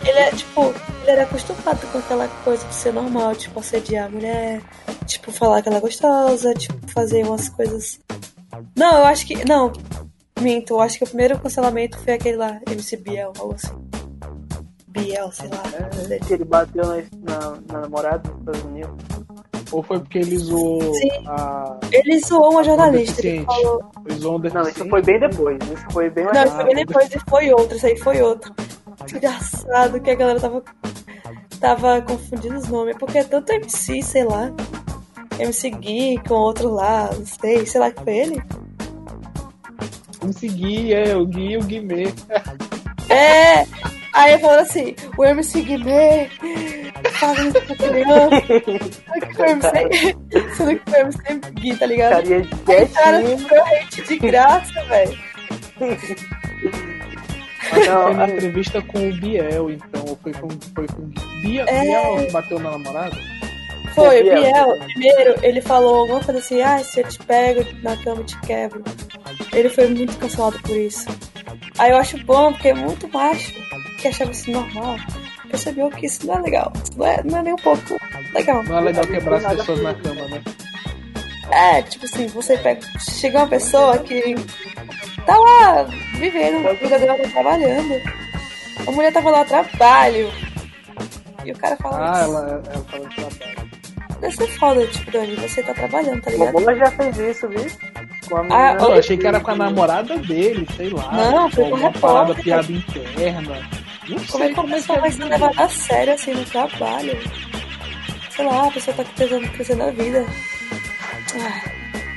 Ele 0.04 0.18
é, 0.20 0.30
tipo, 0.30 0.72
ele 1.02 1.10
era 1.10 1.22
acostumado 1.24 1.84
com 1.90 1.98
aquela 1.98 2.28
coisa 2.44 2.64
de 2.66 2.74
ser 2.74 2.92
normal, 2.92 3.34
tipo, 3.34 3.58
assediar 3.58 4.06
a 4.06 4.08
mulher, 4.08 4.60
tipo, 5.04 5.32
falar 5.32 5.62
que 5.62 5.68
ela 5.68 5.78
é 5.78 5.80
gostosa, 5.80 6.54
tipo, 6.54 6.74
fazer 6.92 7.24
umas 7.24 7.48
coisas. 7.48 7.98
Não, 8.76 8.98
eu 8.98 9.04
acho 9.04 9.26
que. 9.26 9.44
Não, 9.48 9.72
minto, 10.40 10.74
eu 10.74 10.80
acho 10.80 10.98
que 10.98 11.02
o 11.04 11.06
primeiro 11.08 11.38
cancelamento 11.40 11.98
foi 11.98 12.14
aquele 12.14 12.36
lá, 12.36 12.60
MC 12.70 12.96
Biel, 12.96 13.32
algo 13.38 13.54
assim. 13.54 13.74
Biel, 14.96 15.30
sei 15.32 15.48
lá. 15.48 15.88
dele. 16.06 16.20
Que 16.20 16.34
ele 16.34 16.44
bateu 16.44 16.84
na, 16.84 16.96
na, 16.96 17.50
na 17.72 17.80
namorada 17.82 18.18
dos 18.18 18.38
Estados 18.38 18.62
Unidos. 18.64 19.04
ou 19.72 19.82
foi 19.82 19.98
porque 20.00 20.18
ele 20.18 20.38
zoou 20.38 20.94
Sim. 20.94 21.10
a. 21.26 21.78
Ele 21.92 22.18
zoou 22.20 22.52
uma 22.52 22.64
jornalista, 22.64 23.26
ele 23.26 23.44
falou. 23.44 23.84
Ele 24.06 24.18
zoou 24.18 24.36
um 24.36 24.38
Não, 24.38 24.62
isso 24.62 24.88
foi 24.88 25.02
bem 25.02 25.20
depois. 25.20 25.58
Isso 25.64 25.86
foi 25.90 26.10
bem 26.10 26.24
mais 26.24 26.36
Não, 26.36 26.44
isso 26.44 26.54
foi 26.54 26.64
bem 26.64 26.86
depois 26.86 27.14
e 27.14 27.18
foi 27.28 27.52
outro, 27.52 27.76
isso 27.76 27.86
aí 27.86 27.96
foi 27.98 28.22
outro. 28.22 28.54
Engraçado 29.14 30.00
que 30.00 30.10
a 30.10 30.14
galera 30.14 30.40
tava, 30.40 30.62
tava 31.60 32.02
confundindo 32.02 32.56
os 32.56 32.68
nomes, 32.68 32.96
porque 32.96 33.18
é 33.18 33.24
tanto 33.24 33.52
MC, 33.52 34.02
sei 34.02 34.24
lá. 34.24 34.50
MC 35.38 35.70
Gui 35.70 36.18
com 36.26 36.34
outro 36.34 36.72
lá, 36.72 37.10
não 37.12 37.26
sei, 37.26 37.66
sei 37.66 37.80
lá 37.80 37.90
que 37.90 38.02
foi 38.02 38.16
ele. 38.16 38.42
MC 40.22 40.48
Gui, 40.48 40.94
é, 40.94 41.14
o 41.14 41.26
Gui 41.26 41.52
e 41.52 41.56
o 41.58 41.62
Guimê. 41.62 42.06
É! 43.08 43.66
Aí 44.16 44.32
eu 44.32 44.38
falando 44.40 44.60
assim, 44.60 44.94
o 45.18 45.24
MC 45.24 45.60
Guimê 45.62 46.28
fazendo 47.20 47.58
isso 47.58 47.66
pra 47.66 47.76
criança. 47.76 48.46
Sendo 48.46 49.26
que 49.26 49.34
foi 49.34 49.46
o 49.46 49.50
MC, 49.50 50.16
sendo 50.56 50.78
que 50.78 50.90
foi 50.90 50.98
o 51.02 51.02
MC 51.02 51.50
Gui, 51.52 51.76
tá 51.76 51.86
ligado? 51.86 52.12
Carinha 52.14 52.38
Aí, 52.68 52.88
cara, 52.88 53.18
hate 53.82 54.02
de 54.02 54.16
graça, 54.18 54.82
velho. 54.84 55.18
Não, 57.86 58.02
foi 58.04 58.14
na 58.14 58.24
aí- 58.24 58.32
entrevista 58.32 58.80
com 58.82 59.08
o 59.08 59.12
Biel, 59.14 59.70
então. 59.70 60.04
Ou 60.08 60.16
foi 60.22 60.32
com, 60.32 60.48
foi 60.74 60.86
com. 60.86 61.02
Bia, 61.42 61.64
É. 61.68 61.80
Biel 61.82 62.32
bateu 62.32 62.58
na 62.58 62.70
namorada? 62.70 63.16
Foi, 63.94 64.20
o 64.20 64.24
Biel. 64.24 64.42
Biel, 64.42 64.78
primeiro, 64.94 65.34
ele 65.42 65.60
falou 65.60 65.96
alguma 66.02 66.22
coisa 66.22 66.40
assim, 66.40 66.62
ah, 66.62 66.78
se 66.78 67.00
eu 67.00 67.08
te 67.08 67.18
pego 67.24 67.64
na 67.82 67.96
cama, 67.98 68.20
eu 68.20 68.24
te 68.24 68.38
quebro. 68.40 68.82
Ele 69.52 69.68
foi 69.68 69.88
muito 69.88 70.16
cancelado 70.18 70.58
por 70.60 70.76
isso. 70.76 71.06
Aí 71.78 71.90
eu 71.90 71.96
acho 71.96 72.18
bom, 72.24 72.52
porque 72.52 72.68
é 72.68 72.74
muito 72.74 73.08
macho 73.08 73.52
que 73.98 74.08
achava 74.08 74.30
isso 74.30 74.50
normal. 74.50 74.96
Percebeu 75.50 75.90
que 75.90 76.06
isso 76.06 76.26
não 76.26 76.34
é 76.36 76.40
legal. 76.40 76.72
Isso 76.82 76.98
não 76.98 77.06
é, 77.06 77.22
não 77.24 77.38
é 77.38 77.42
nem 77.42 77.52
um 77.52 77.56
pouco 77.56 77.82
legal. 78.34 78.62
Não 78.64 78.78
é 78.78 78.80
legal 78.80 79.04
Não, 79.04 79.12
quebrar 79.12 79.36
as 79.46 79.56
pessoas 79.56 79.82
na 79.82 79.94
cama, 79.94 80.22
né? 80.28 80.42
É, 81.50 81.82
tipo 81.82 82.04
assim, 82.04 82.26
você 82.26 82.56
pega. 82.58 82.80
Chega 82.98 83.38
uma 83.38 83.46
pessoa 83.48 83.98
que 83.98 84.34
tá 85.24 85.36
lá 85.36 85.84
vivendo, 86.18 86.66
a 86.68 86.72
vida 86.72 86.98
dela 86.98 87.16
tá 87.18 87.28
trabalhando. 87.28 87.94
A 88.86 88.90
mulher 88.90 89.12
tava 89.12 89.30
lá 89.30 89.44
trabalho. 89.44 90.30
E 91.44 91.52
o 91.52 91.56
cara 91.56 91.76
fala 91.76 91.96
Ah, 91.98 92.20
isso. 92.22 92.30
ela, 92.30 92.62
ela 92.72 92.84
fala 92.84 93.08
de 93.08 93.14
trabalho. 93.16 93.70
Deve 94.20 94.34
ser 94.36 94.46
foda, 94.58 94.86
tipo, 94.86 95.10
Dani, 95.10 95.36
você 95.36 95.62
tá 95.62 95.74
trabalhando, 95.74 96.22
tá 96.22 96.30
ligado? 96.30 96.52
Momola 96.54 96.74
já 96.76 96.90
fez 96.90 97.18
isso, 97.18 97.48
viu? 97.48 97.66
Com 98.28 98.36
a 98.38 98.70
Ah, 98.70 98.76
eu 98.80 98.92
achei 98.94 99.16
que 99.16 99.26
era 99.26 99.38
com 99.40 99.50
a 99.50 99.54
namorada 99.54 100.16
dele, 100.18 100.66
sei 100.76 100.88
lá. 100.90 101.12
Não, 101.12 101.50
foi 101.50 101.64
com 101.68 101.74
alguma 101.74 101.90
repórter. 101.92 102.00
parada, 102.00 102.34
piada 102.42 102.72
interna. 102.72 103.70
Não 104.08 104.24
Como 104.26 104.44
é 104.44 104.52
que 104.52 104.60
a 104.60 104.64
pessoa 104.64 105.00
vai 105.00 105.10
se 105.10 105.18
isso. 105.18 105.28
levar 105.28 105.52
a 105.56 105.68
sério 105.68 106.14
assim 106.14 106.32
no 106.34 106.44
trabalho? 106.44 107.18
Sei 108.30 108.44
lá, 108.44 108.66
a 108.68 108.70
pessoa 108.70 108.96
tá 108.96 109.04
tentando 109.16 109.48
crescer 109.50 109.76
na 109.76 109.90
vida. 109.90 110.24
Ai, 111.34 111.62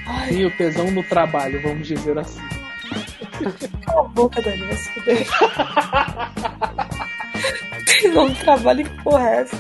ai 0.08 0.30
Sim, 0.30 0.46
o 0.46 0.52
tesão 0.52 0.92
no 0.92 1.04
trabalho, 1.04 1.62
vamos 1.62 1.88
dizer 1.88 2.18
assim. 2.18 2.42
cala 3.86 4.02
a 4.02 4.04
boca, 4.10 4.42
Dani, 4.42 4.66
vai 4.66 4.76
se 4.76 4.90
fuder. 4.92 5.28
Tem 8.02 8.18
um 8.18 8.34
trabalho 8.36 8.84
que 8.84 9.04
porra 9.04 9.30
é 9.30 9.36
essa? 9.42 9.58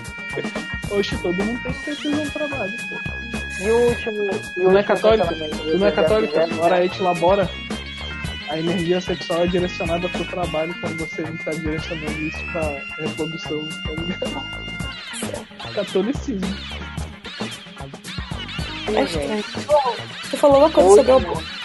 Oxe, 0.91 1.17
todo 1.17 1.43
mundo 1.43 1.61
tem 1.63 1.73
que 1.73 1.85
ter 1.85 1.95
tesão 1.95 2.23
no 2.25 2.31
trabalho, 2.31 2.73
pô. 2.89 3.63
E 3.63 3.71
o 3.71 3.89
último. 3.89 4.23
E 4.23 4.29
o 4.29 4.31
Tu 4.53 4.61
não 4.63 4.77
é 4.77 4.83
que 4.83 4.91
Tu 4.95 5.77
não 5.77 5.87
é 5.87 5.91
Ora 6.61 6.87
te 6.89 7.01
labora. 7.01 7.49
A 8.49 8.57
energia 8.57 8.99
sexual 8.99 9.43
é 9.43 9.47
direcionada 9.47 10.09
pro 10.09 10.25
trabalho 10.25 10.75
quando 10.81 10.97
você 10.97 11.21
não 11.21 11.37
tá 11.37 11.51
direcionando 11.51 12.21
isso 12.21 12.43
pra 12.51 12.61
reprodução, 12.97 13.69
tá 13.83 13.91
ligado? 13.91 15.73
Catolicismo. 15.73 16.55
É 18.95 19.03
estranho. 19.03 19.43
Você 20.23 20.37
falou 20.37 20.57
uma 20.59 20.69
coisa 20.71 20.89
sobre 20.95 21.11
o 21.11 21.15
Último. 21.15 21.31
aborto. 21.31 21.59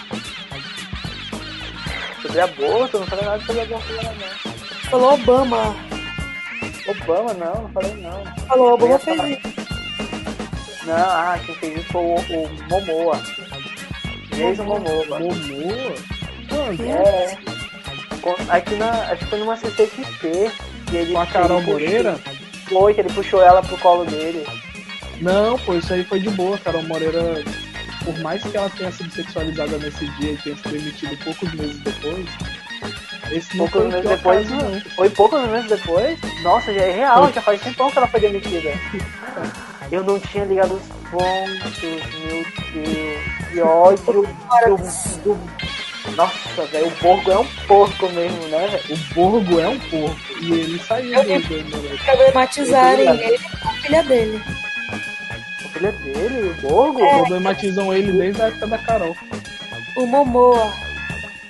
Sobre 2.22 2.40
aborto, 2.40 2.96
eu 2.96 3.00
não 3.00 3.06
falei 3.06 3.24
nada 3.24 3.44
sobre 3.44 3.62
aborto 3.62 3.92
não. 3.92 4.14
Falou 4.90 5.14
Obama. 5.14 5.76
Obama, 6.86 7.34
não, 7.34 7.62
não 7.62 7.68
falei 7.70 7.94
não. 7.94 8.24
Falou, 8.46 8.74
Obama 8.74 8.98
fez 8.98 9.18
isso. 9.38 9.54
Não, 10.84 10.94
ah, 10.96 11.40
quem 11.46 11.54
fez 11.54 11.78
isso 11.78 11.92
foi 11.92 12.02
o, 12.02 12.14
o 12.14 12.68
Momoa. 12.68 13.22
Jason 14.36 14.64
Momoa. 14.64 15.18
Momoa? 15.18 15.94
Quando? 16.54 16.82
É. 16.82 17.38
Aqui 18.48 18.74
na. 18.76 18.90
Acho 18.90 19.16
que 19.24 19.26
foi 19.26 19.38
numa 19.38 19.56
CCXP. 19.56 20.50
E 20.92 20.96
ele, 20.96 21.12
Com 21.12 21.20
a 21.20 21.26
Carol 21.26 21.58
ele 21.58 21.66
puxou- 21.66 21.72
Moreira? 21.80 22.20
Foi, 22.68 22.94
que 22.94 23.00
ele 23.00 23.12
puxou 23.12 23.42
ela 23.42 23.62
pro 23.62 23.76
colo 23.78 24.04
dele. 24.04 24.46
Não, 25.20 25.58
pô, 25.58 25.74
isso 25.74 25.92
aí 25.92 26.04
foi 26.04 26.20
de 26.20 26.30
boa. 26.30 26.56
Carol 26.58 26.82
Moreira, 26.84 27.42
por 28.04 28.18
mais 28.20 28.42
que 28.42 28.56
ela 28.56 28.70
tenha 28.70 28.90
sido 28.92 29.12
sexualizada 29.12 29.76
nesse 29.78 30.06
dia 30.18 30.32
e 30.32 30.36
tenha 30.38 30.56
se 30.56 30.68
demitido 30.68 31.16
poucos 31.24 31.52
meses 31.54 31.78
depois, 31.80 32.26
esse 33.30 33.56
não 33.56 33.68
Poucos 33.68 33.82
foi 33.82 33.90
meses 34.02 34.10
depois, 34.10 34.48
caso, 34.50 34.64
não. 34.64 34.80
foi 34.96 35.10
poucos 35.10 35.48
meses 35.48 35.68
depois? 35.68 36.18
Nossa, 36.42 36.72
já 36.74 36.80
é 36.82 36.92
real, 36.92 37.32
já 37.32 37.40
faz 37.42 37.60
tempão 37.60 37.90
que 37.90 37.98
ela 37.98 38.06
foi 38.08 38.20
demitida. 38.20 38.70
Eu 39.92 40.02
não 40.02 40.18
tinha 40.18 40.44
ligado 40.44 40.74
os 40.74 40.82
pontos, 41.10 41.82
meu 41.82 42.44
Deus. 42.72 43.50
Que 43.52 43.60
ódio 43.60 44.04
do, 44.12 44.22
do... 45.34 45.40
Nossa, 46.16 46.66
velho, 46.66 46.86
o 46.86 46.90
Borgo 47.02 47.30
é 47.32 47.38
um 47.38 47.46
porco 47.66 48.08
mesmo, 48.10 48.46
né, 48.48 48.68
velho? 48.68 48.94
O 48.94 49.14
Borgo 49.14 49.58
é 49.60 49.68
um 49.68 49.78
porco. 49.80 50.16
E 50.40 50.52
ele 50.52 50.78
saiu 50.78 51.12
Eu 51.14 51.40
do 51.40 51.62
do- 51.64 51.98
Problematizarem 52.04 52.98
ligado. 53.00 53.20
ele 53.20 53.38
com 53.38 53.68
a 53.68 53.72
filha 53.72 54.02
dele. 54.04 54.42
A 55.64 55.68
filha 55.70 55.92
dele, 55.92 56.48
o 56.50 56.54
Borgo? 56.60 56.98
Problematizam 57.00 57.92
ele 57.94 58.12
desde 58.12 58.42
a 58.42 58.46
época 58.46 58.66
da 58.66 58.78
Carol. 58.78 59.16
O 59.96 60.06
Momoa. 60.06 60.72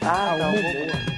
Ah, 0.03 0.37
tá, 0.39 0.47
o 0.49 0.53
Momoa. 0.53 1.15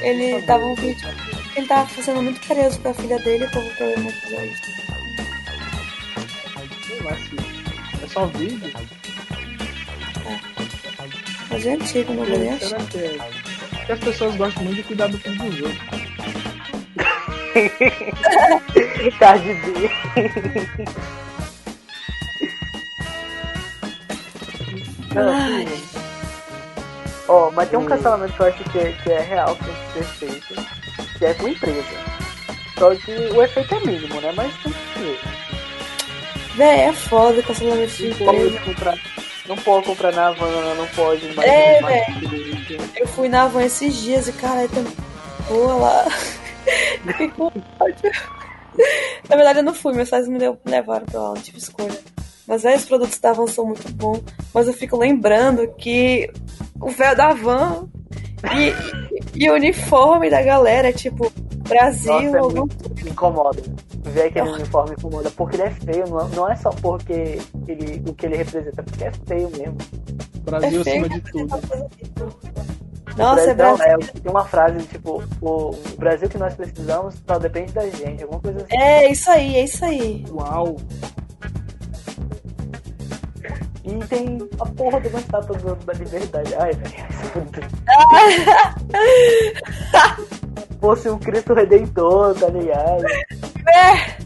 Ele 0.00 0.40
dava 0.42 0.64
um 0.64 0.74
vídeo. 0.74 1.08
Ele 1.54 1.66
tava 1.66 1.88
sendo 2.02 2.22
muito 2.22 2.40
carinhoso 2.48 2.80
com 2.80 2.88
a 2.88 2.94
filha 2.94 3.18
dele 3.18 3.44
e 3.44 3.46
o 3.46 3.50
povo 3.50 3.70
problematizou 3.76 4.44
isso. 4.44 4.62
Sei 6.86 7.00
lá 7.02 7.14
se 7.16 8.02
é 8.02 8.08
só 8.08 8.26
vídeo. 8.26 8.72
Mas 11.52 11.66
é 11.66 11.74
antigo, 11.74 12.14
não 12.14 12.24
vou 12.24 12.38
nem 12.38 12.52
achar. 12.52 12.80
É? 12.80 13.18
Porque 13.70 13.92
as 13.92 14.00
pessoas 14.00 14.34
gostam 14.36 14.64
muito 14.64 14.76
de 14.76 14.82
cuidar 14.84 15.08
do 15.08 15.18
filho 15.18 15.36
dos 15.36 15.60
outros. 15.60 16.02
B. 19.44 19.90
Não, 25.14 25.28
Ai. 25.28 25.64
assim, 25.64 25.92
Ó, 27.28 27.50
mas 27.50 27.68
tem 27.68 27.78
um 27.78 27.84
cancelamento 27.84 28.32
que 28.32 28.40
eu 28.42 28.46
acho 28.46 28.64
que 28.64 28.78
é, 28.78 28.92
que 28.92 29.12
é 29.12 29.20
real, 29.20 29.56
que 29.56 29.64
tem 29.64 29.74
que 29.74 29.92
ser 29.92 30.04
feito, 30.04 30.54
que 31.18 31.24
é 31.24 31.34
com 31.34 31.48
empresa. 31.48 31.84
Só 32.78 32.94
que 32.94 33.12
o 33.12 33.42
efeito 33.42 33.74
é 33.74 33.80
mínimo, 33.80 34.20
né? 34.20 34.32
Mas 34.34 34.52
tem 34.62 34.72
que 34.72 34.98
ser. 34.98 35.20
Véi, 36.56 36.80
é 36.80 36.92
foda 36.92 37.40
o 37.40 37.42
cancelamento 37.42 37.94
de 37.94 38.08
empresa. 38.08 38.60
Não 39.54 39.62
pode 39.62 39.86
comprar 39.86 40.12
na 40.12 40.28
Havana, 40.28 40.74
não 40.74 40.86
pode 40.88 41.34
mais. 41.34 41.50
É, 41.50 41.80
mais 41.80 42.06
Eu 42.96 43.06
fui 43.06 43.28
na 43.28 43.46
van 43.46 43.62
esses 43.62 43.94
dias 43.96 44.28
e, 44.28 44.32
cara, 44.32 44.66
tem 44.68 44.84
boa 45.46 45.74
lá. 45.74 46.06
Fiquei 47.06 47.28
com 47.28 47.46
ódio. 47.46 48.12
Na 49.28 49.36
verdade, 49.36 49.58
eu 49.58 49.62
não 49.62 49.74
fui, 49.74 49.92
meus 49.94 50.08
pais 50.08 50.26
me 50.26 50.38
levaram 50.64 51.04
pra 51.04 51.20
lá, 51.20 51.28
não 51.34 51.42
tive 51.42 51.58
escolha. 51.58 52.00
Mas 52.46 52.64
aí 52.64 52.76
os 52.76 52.86
produtos 52.86 53.18
da 53.18 53.32
van 53.32 53.46
são 53.46 53.66
muito 53.66 53.92
bons. 53.92 54.22
Mas 54.54 54.66
eu 54.66 54.72
fico 54.72 54.96
lembrando 54.96 55.68
que 55.76 56.30
o 56.80 56.88
véu 56.88 57.14
da 57.14 57.34
van 57.34 57.88
e, 58.56 59.44
e 59.44 59.50
o 59.50 59.54
uniforme 59.54 60.30
da 60.30 60.42
galera 60.42 60.88
é 60.88 60.92
tipo 60.92 61.30
Brasil, 61.72 62.12
Nossa, 62.12 62.36
é 62.36 62.38
algum 62.38 62.56
muito, 62.60 63.08
incomoda. 63.08 63.62
Ver 64.04 64.22
aquele 64.22 64.50
uniforme 64.50 64.94
incomoda. 64.98 65.30
Porque 65.30 65.56
ele 65.56 65.62
é 65.62 65.70
feio, 65.70 66.06
não, 66.08 66.28
não 66.28 66.50
é 66.50 66.56
só 66.56 66.70
porque 66.70 67.38
ele, 67.66 68.02
o 68.08 68.14
que 68.14 68.26
ele 68.26 68.36
representa, 68.36 68.80
é 68.80 68.84
porque 68.84 69.04
é 69.04 69.12
feio 69.26 69.50
mesmo. 69.50 69.76
Brasil 70.44 70.80
É 70.80 70.84
feio, 70.84 71.04
acima 71.04 71.08
de 71.08 71.20
tudo. 71.20 71.60
Nossa, 73.16 73.50
é 73.50 73.54
Brasil, 73.54 73.76
Brasil. 73.86 74.10
é, 74.14 74.20
tem 74.20 74.30
uma 74.30 74.44
frase 74.44 74.86
tipo, 74.86 75.22
o, 75.40 75.70
o 75.70 75.96
Brasil 75.98 76.28
que 76.28 76.38
nós 76.38 76.54
precisamos 76.54 77.14
só 77.26 77.38
depende 77.38 77.72
da 77.72 77.88
gente, 77.88 78.22
alguma 78.22 78.40
coisa 78.40 78.58
assim. 78.60 78.76
É 78.76 79.10
isso 79.10 79.30
aí, 79.30 79.56
é 79.56 79.64
isso 79.64 79.84
aí. 79.84 80.24
Uau! 80.30 80.76
E 83.84 83.98
tem 84.06 84.38
a 84.60 84.66
porra 84.66 85.00
de 85.00 85.08
uma 85.08 85.18
estátua 85.18 85.56
do, 85.56 85.74
da 85.74 85.92
liberdade. 85.94 86.54
Ai, 86.54 86.72
velho. 86.72 86.94
Fosse 90.80 91.10
um 91.10 91.18
Cristo 91.20 91.52
Redentor, 91.52 92.34
tá 92.38 92.48
ligado? 92.48 93.04
É. 93.68 94.22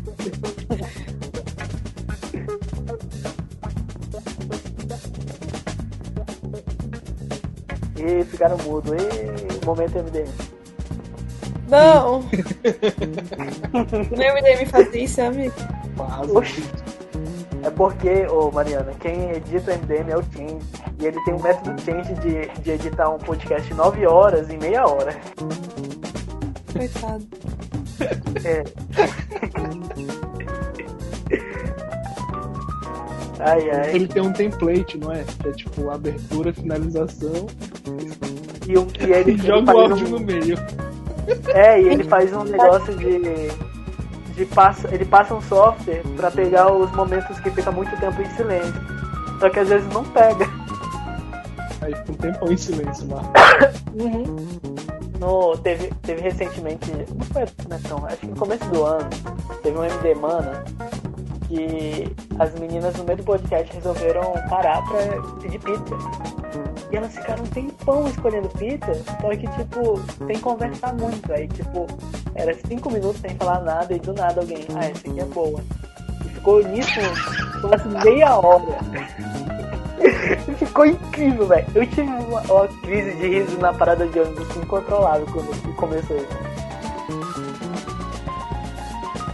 E 7.97 8.25
ficaram 8.25 8.59
mudo. 8.59 8.95
E 8.95 9.65
momento 9.65 9.99
MDM. 9.99 10.29
Não! 11.69 12.23
Meu 14.17 14.35
MDM 14.35 14.67
faz 14.67 14.95
isso, 14.95 15.23
amigo. 15.23 15.55
Quase. 15.97 16.63
É 17.67 17.71
porque, 17.71 18.27
ô 18.31 18.51
Mariana, 18.53 18.93
quem 19.01 19.31
edita 19.33 19.73
o 19.73 19.75
MDM 19.75 20.11
é 20.13 20.17
o 20.17 20.23
Change. 20.23 20.65
E 21.01 21.07
ele 21.07 21.21
tem 21.25 21.35
um 21.35 21.43
método 21.43 21.81
Change 21.83 22.15
de, 22.15 22.47
de 22.63 22.71
editar 22.71 23.11
um 23.11 23.19
podcast 23.19 23.75
9 23.75 24.07
horas 24.07 24.49
em 24.51 24.57
meia 24.57 24.87
hora. 24.87 25.17
Coitado. 26.73 27.27
É. 28.45 28.63
Ai, 33.39 33.71
ai. 33.71 33.95
Ele 33.95 34.09
tem 34.09 34.23
um 34.23 34.33
template, 34.33 34.97
não 34.99 35.13
é? 35.13 35.23
Que 35.43 35.49
é 35.49 35.53
tipo 35.53 35.91
abertura, 35.91 36.53
finalização 36.55 37.47
E, 38.67 38.79
o- 38.79 38.87
e 38.99 39.13
ele, 39.13 39.33
e 39.33 39.35
ele 39.35 39.39
joga 39.39 39.75
o 39.75 39.81
áudio 39.81 40.07
um, 40.07 40.11
no 40.11 40.21
meio. 40.21 40.57
É, 41.55 41.81
e 41.83 41.89
ele 41.89 42.05
faz 42.05 42.33
um 42.33 42.45
negócio 42.45 42.97
de. 42.97 43.51
De 44.37 44.45
passa, 44.45 44.95
ele 44.95 45.05
passa 45.05 45.35
um 45.35 45.41
software 45.41 46.03
pra 46.15 46.31
pegar 46.31 46.71
os 46.71 46.91
momentos 46.93 47.41
que 47.41 47.51
fica 47.51 47.73
muito 47.73 47.99
tempo 47.99 48.21
em 48.21 48.31
silêncio. 48.31 48.75
Só 49.41 49.49
que 49.51 49.59
às 49.59 49.69
vezes 49.69 49.89
não 49.93 50.05
pega. 50.05 50.47
Aí 51.81 51.95
fica 51.95 52.13
um 52.13 52.15
tempão 52.15 52.53
em 52.53 52.57
silêncio 52.57 53.09
lá. 53.09 53.23
No, 55.19 55.57
teve, 55.57 55.91
teve 56.03 56.21
recentemente, 56.21 56.93
não 56.93 57.25
foi 57.33 57.43
né, 57.69 57.81
não, 57.89 58.05
acho 58.05 58.19
que 58.19 58.27
no 58.27 58.37
começo 58.37 58.65
do 58.67 58.85
ano, 58.85 59.09
teve 59.63 59.79
um 59.79 59.83
MD 59.83 60.15
Mana 60.15 60.63
que 61.49 62.15
as 62.39 62.53
meninas 62.59 62.95
no 62.97 63.05
meio 63.05 63.17
do 63.17 63.25
podcast 63.25 63.75
resolveram 63.75 64.35
parar 64.51 64.83
pra 64.83 64.99
pedir 65.41 65.59
pizza. 65.61 65.97
Elas 66.97 67.15
ficaram 67.15 67.45
um 67.45 67.47
tempão 67.49 68.09
escolhendo 68.09 68.49
pizza, 68.51 68.95
só 69.21 69.29
que 69.31 69.47
tipo, 69.47 70.01
sem 70.27 70.39
conversar 70.39 70.95
muito. 70.95 71.31
Aí 71.31 71.47
tipo, 71.49 71.87
era 72.35 72.55
cinco 72.67 72.91
minutos 72.91 73.21
sem 73.21 73.37
falar 73.37 73.61
nada 73.61 73.95
e 73.95 73.99
do 73.99 74.15
nada 74.15 74.41
alguém, 74.41 74.67
ah, 74.75 74.87
essa 74.87 75.07
aqui 75.07 75.21
é 75.21 75.25
boa. 75.27 75.61
E 76.25 76.29
ficou 76.31 76.63
nisso 76.65 77.01
quase 77.61 77.89
meia 77.89 78.39
hora. 78.39 78.65
Ficou 80.59 80.87
incrível, 80.87 81.47
velho. 81.47 81.67
Eu 81.75 81.87
tive 81.87 82.03
uma, 82.03 82.41
uma 82.41 82.69
crise 82.83 83.15
de 83.17 83.29
riso 83.29 83.59
na 83.59 83.73
parada 83.73 84.07
de 84.07 84.19
ônibus 84.19 84.57
incontrolável 84.57 85.27
quando 85.33 85.77
começou 85.77 86.17
isso. 86.17 86.27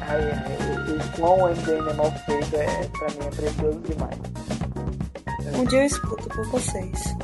Ai, 0.08 0.20
o 0.88 1.16
quão 1.16 1.42
o 1.42 1.48
MDM 1.48 1.88
é 1.88 1.92
mal 1.94 2.12
feito 2.26 2.56
é, 2.56 2.66
pra 2.98 3.08
mim 3.08 3.26
é 3.26 3.30
precioso 3.30 3.78
demais. 3.80 4.18
Um 5.58 5.64
dia 5.64 5.80
eu 5.80 5.86
escuto 5.86 6.28
por 6.28 6.46
vocês. 6.48 7.16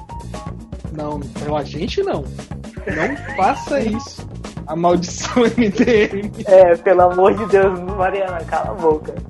Não, 0.98 1.20
eu, 1.46 1.56
a 1.56 1.62
gente 1.62 2.02
não. 2.02 2.24
Não 2.24 3.36
faça 3.36 3.80
isso. 3.80 4.26
A 4.66 4.74
maldição 4.76 5.44
MDM. 5.56 6.30
É, 6.46 6.74
pelo 6.76 7.02
amor 7.02 7.34
de 7.34 7.46
Deus, 7.46 7.78
Mariana, 7.96 8.40
cala 8.44 8.70
a 8.70 8.74
boca. 8.74 9.14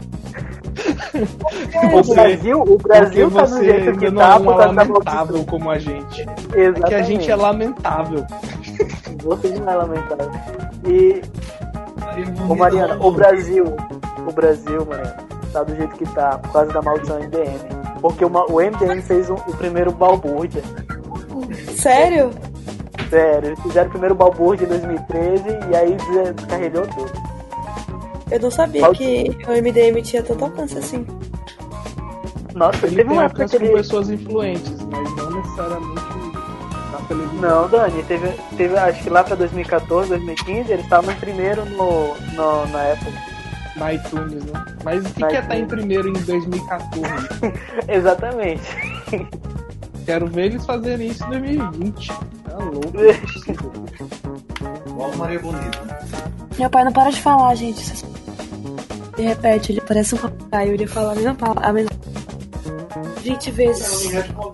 O 1.84 1.88
Você- 1.90 2.14
Brasil, 2.14 2.60
o 2.62 2.78
Brasil 2.78 3.30
tá 3.30 3.42
do 3.44 3.64
jeito 3.64 3.98
que 3.98 4.10
não 4.10 4.22
tá 4.22 4.34
é 4.34 4.38
uma 4.38 4.54
lamentável 4.66 5.44
como 5.44 5.70
a 5.70 5.78
gente. 5.78 6.20
Exatamente. 6.54 6.84
É 6.84 6.88
que 6.88 6.94
a 6.94 7.02
gente 7.02 7.30
é 7.30 7.36
lamentável. 7.36 8.24
Você 9.24 9.48
não 9.58 9.70
é 9.72 9.74
lamentável. 9.74 10.30
E 10.86 11.20
Ô 12.48 12.54
Mariana, 12.54 12.96
o 13.00 13.10
Brasil, 13.10 13.64
o 14.26 14.32
Brasil, 14.32 14.86
Mariana, 14.86 15.16
tá 15.52 15.62
do 15.64 15.74
jeito 15.76 15.94
que 15.96 16.04
tá 16.14 16.38
por 16.38 16.52
causa 16.52 16.72
da 16.72 16.80
maldição 16.82 17.18
MDM. 17.18 17.58
Porque 18.00 18.24
uma- 18.24 18.46
o 18.50 18.60
MDM 18.60 19.02
fez 19.02 19.28
um- 19.28 19.34
o 19.34 19.56
primeiro 19.56 19.90
balbúrdia. 19.90 20.62
Sério? 21.92 22.30
Sério, 23.10 23.48
eles 23.48 23.60
fizeram 23.60 23.86
o 23.88 23.90
primeiro 23.90 24.14
balbúrdia 24.14 24.64
em 24.66 24.68
2013 24.68 25.44
e 25.70 25.76
aí 25.76 25.96
des- 25.96 26.34
descarregou 26.34 26.86
tudo. 26.86 27.12
Eu 28.30 28.40
não 28.40 28.50
sabia 28.50 28.90
que 28.90 29.30
o 29.48 29.52
MDM 29.52 30.02
tinha 30.02 30.22
tanto 30.22 30.44
alcance 30.44 30.76
assim. 30.76 31.06
Nossa, 32.54 32.86
Ele 32.86 32.96
teve 32.96 33.10
uma 33.12 33.24
época 33.24 33.42
alcance 33.44 33.56
que 33.58 33.64
com 33.64 33.72
ele... 33.72 33.82
pessoas 33.82 34.10
influentes, 34.10 34.72
mas 34.90 35.16
não 35.16 35.30
necessariamente 35.30 36.02
na 36.92 36.98
televisão. 37.08 37.40
Não, 37.40 37.68
Dani, 37.68 38.02
teve, 38.02 38.28
teve 38.56 38.76
acho 38.76 39.02
que 39.02 39.08
lá 39.10 39.24
pra 39.24 39.34
2014, 39.36 40.08
2015, 40.10 40.70
eles 40.72 40.84
estavam 40.84 41.10
em 41.12 41.16
primeiro 41.16 41.64
no, 41.64 42.14
no, 42.34 42.66
na 42.66 42.92
Apple. 42.92 43.12
Na 43.76 43.94
iTunes, 43.94 44.44
né? 44.44 44.64
Mas 44.84 45.06
o 45.06 45.14
que, 45.14 45.24
que 45.26 45.36
é 45.36 45.40
estar 45.40 45.56
em 45.56 45.62
iTunes. 45.62 45.68
primeiro 45.86 46.08
em 46.08 46.12
2014? 46.12 47.14
Exatamente. 47.88 48.76
Quero 50.08 50.26
ver 50.26 50.46
eles 50.46 50.64
fazerem 50.64 51.08
isso 51.08 51.22
em 51.24 51.28
2020. 51.28 52.08
Tá 52.08 52.56
louco. 52.56 52.92
é. 52.98 53.20
Igual 54.88 55.16
Maria 55.18 55.38
Bonita. 55.38 56.08
Meu 56.58 56.70
pai 56.70 56.84
não 56.84 56.92
para 56.92 57.10
de 57.10 57.20
falar, 57.20 57.54
gente. 57.54 58.06
E 59.18 59.22
repete, 59.22 59.72
ele 59.72 59.82
parece 59.82 60.14
um 60.14 60.18
papagaio, 60.18 60.72
ele 60.72 60.86
fala 60.86 61.12
a 61.12 61.14
mesma 61.14 61.34
palavra, 61.34 61.66
a 61.66 61.72
mesma 61.74 61.90
20 63.18 63.50
vezes 63.50 64.10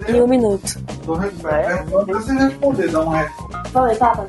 em 0.09 0.21
um 0.21 0.27
minuto. 0.27 0.77
Tô 1.07 1.15
respondendo. 1.15 1.89
Não 1.89 2.05
precisa 2.05 2.49
responder, 2.49 2.91
dá 2.91 3.01
um. 3.01 3.13
Fala 3.71 3.89
aí, 3.91 3.97
papa. 3.97 4.27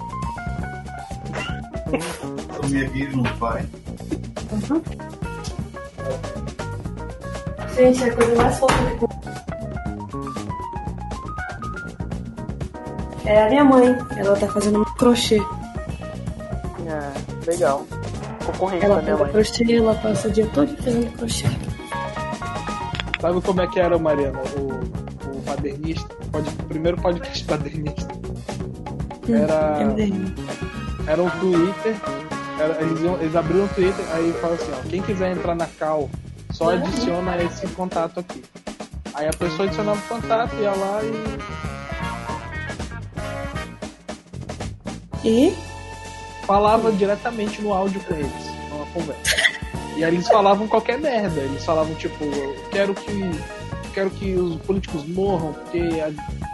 O 2.64 2.68
minha 2.68 2.88
vida 2.90 3.18
não 3.18 3.24
vai. 3.40 3.66
Gente, 7.76 8.04
é 8.04 8.10
a 8.10 8.16
coisa 8.16 8.36
mais 8.36 8.60
fofa 8.60 8.96
do 9.00 9.05
É 13.26 13.44
a 13.44 13.50
minha 13.50 13.64
mãe, 13.64 13.96
ela 14.18 14.36
tá 14.38 14.48
fazendo 14.48 14.82
um 14.82 14.86
crochê. 14.96 15.40
Ah, 16.88 17.12
legal. 17.48 17.86
Concorrente 18.46 18.86
Ela 18.86 18.96
da 18.98 19.02
minha 19.02 19.18
mãe. 19.18 19.32
crochê, 19.32 19.74
ela 19.76 19.96
passa 19.96 20.28
o 20.28 20.32
dia 20.32 20.48
todo 20.54 20.76
fazendo 20.84 21.12
crochê. 21.18 21.46
Sabe 23.20 23.42
como 23.42 23.62
é 23.62 23.68
que 23.68 23.80
era, 23.80 23.98
Mariana? 23.98 24.40
O, 24.58 25.36
o 25.38 25.42
padernista? 25.42 26.14
Pode, 26.32 26.50
o 26.50 26.64
primeiro 26.66 26.98
podcast 27.02 27.44
padernista. 27.46 28.08
Era, 29.28 29.80
MDM. 29.86 30.36
era 31.08 31.24
um 31.24 31.30
Twitter. 31.32 31.96
era- 32.60 32.80
eles, 32.82 33.02
iam, 33.02 33.16
eles 33.20 33.36
abriram 33.36 33.66
o 33.66 33.70
Twitter, 33.70 34.06
aí 34.14 34.32
falaram 34.34 34.62
assim, 34.62 34.72
ó, 34.72 34.90
quem 34.90 35.02
quiser 35.02 35.32
entrar 35.32 35.56
na 35.56 35.66
Cal, 35.66 36.08
só 36.52 36.72
adiciona 36.74 37.42
esse 37.42 37.66
contato 37.70 38.20
aqui. 38.20 38.44
Aí 39.16 39.28
a 39.28 39.32
pessoa 39.34 39.66
adicionava 39.66 39.98
o 40.00 40.08
contato, 40.08 40.54
ia 40.62 40.70
lá 40.72 41.00
e 41.04 41.75
E 45.26 45.54
falava 46.46 46.92
diretamente 46.92 47.62
no 47.62 47.74
áudio 47.74 48.00
com 48.02 48.14
eles, 48.14 48.32
numa 48.70 48.86
conversa. 48.88 49.22
E 49.98 50.04
aí 50.04 50.14
eles 50.14 50.28
falavam 50.28 50.68
qualquer 50.68 51.00
merda. 51.00 51.42
Eles 51.42 51.64
falavam 51.66 51.94
tipo, 51.96 52.24
eu 52.24 52.56
quero 52.72 52.94
que. 52.94 53.32
Quero 53.94 54.10
que 54.10 54.34
os 54.36 54.58
políticos 54.58 55.08
morram, 55.08 55.54
porque 55.54 55.80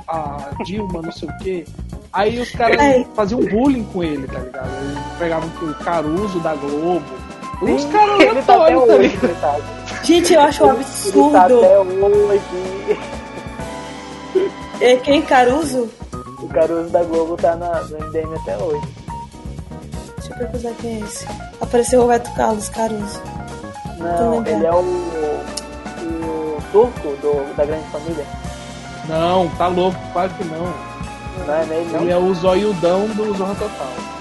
a, 0.08 0.16
a 0.16 0.64
Dilma 0.64 1.02
não 1.02 1.12
sei 1.12 1.28
o 1.28 1.38
quê. 1.40 1.66
Aí 2.14 2.40
os 2.40 2.52
caras 2.52 2.78
faziam 3.16 3.42
bullying 3.42 3.84
com 3.86 4.04
ele, 4.04 4.28
tá 4.28 4.38
ligado? 4.40 4.70
Eles 4.84 5.00
pegavam 5.18 5.50
o 5.50 5.74
Caruso 5.84 6.40
da 6.40 6.54
Globo. 6.54 7.04
Os 7.64 7.86
caras 7.86 8.20
ele 8.20 8.42
tá 8.44 8.54
até 8.54 8.54
aleatórios, 8.54 8.86
tá 8.88 8.94
hoje, 8.96 9.08
ligado? 9.08 9.20
coitado. 9.22 9.64
Gente, 10.04 10.34
eu 10.34 10.42
acho 10.42 10.64
um 10.64 10.68
Ele 10.68 10.76
tá 10.76 10.82
absurdo. 10.82 11.38
até 11.38 11.80
hoje. 11.80 12.42
É, 14.80 14.96
quem 14.98 15.22
Caruso? 15.22 15.90
O 16.42 16.48
Caruso 16.48 16.90
da 16.90 17.04
Globo 17.04 17.38
tá 17.38 17.56
na, 17.56 17.82
no 17.82 17.98
MDM 18.00 18.36
até 18.42 18.58
hoje. 18.58 18.88
Deixa 20.18 20.34
eu 20.34 20.38
pesquisar 20.38 20.74
quem 20.82 20.96
é 20.96 21.00
esse. 21.06 21.28
Apareceu 21.60 22.00
o 22.00 22.04
Roberto 22.04 22.34
Carlos 22.36 22.70
Caruso. 22.70 23.22
Não, 23.98 24.46
ele 24.46 24.66
é 24.66 24.72
o, 24.72 24.80
o 24.80 26.58
turco 26.72 27.10
do, 27.22 27.56
da 27.56 27.66
grande 27.66 27.88
família. 27.90 28.26
Não, 29.08 29.48
tá 29.50 29.68
louco, 29.68 29.98
claro 30.14 30.32
que 30.34 30.44
não. 30.46 30.92
Não 31.46 31.54
é 31.54 31.64
ele, 31.64 31.92
não? 31.92 32.02
Ele 32.02 32.12
é 32.12 32.18
o 32.18 32.34
zoiudão 32.34 33.08
do 33.10 33.36
Zorra 33.38 33.56
Total. 33.56 34.12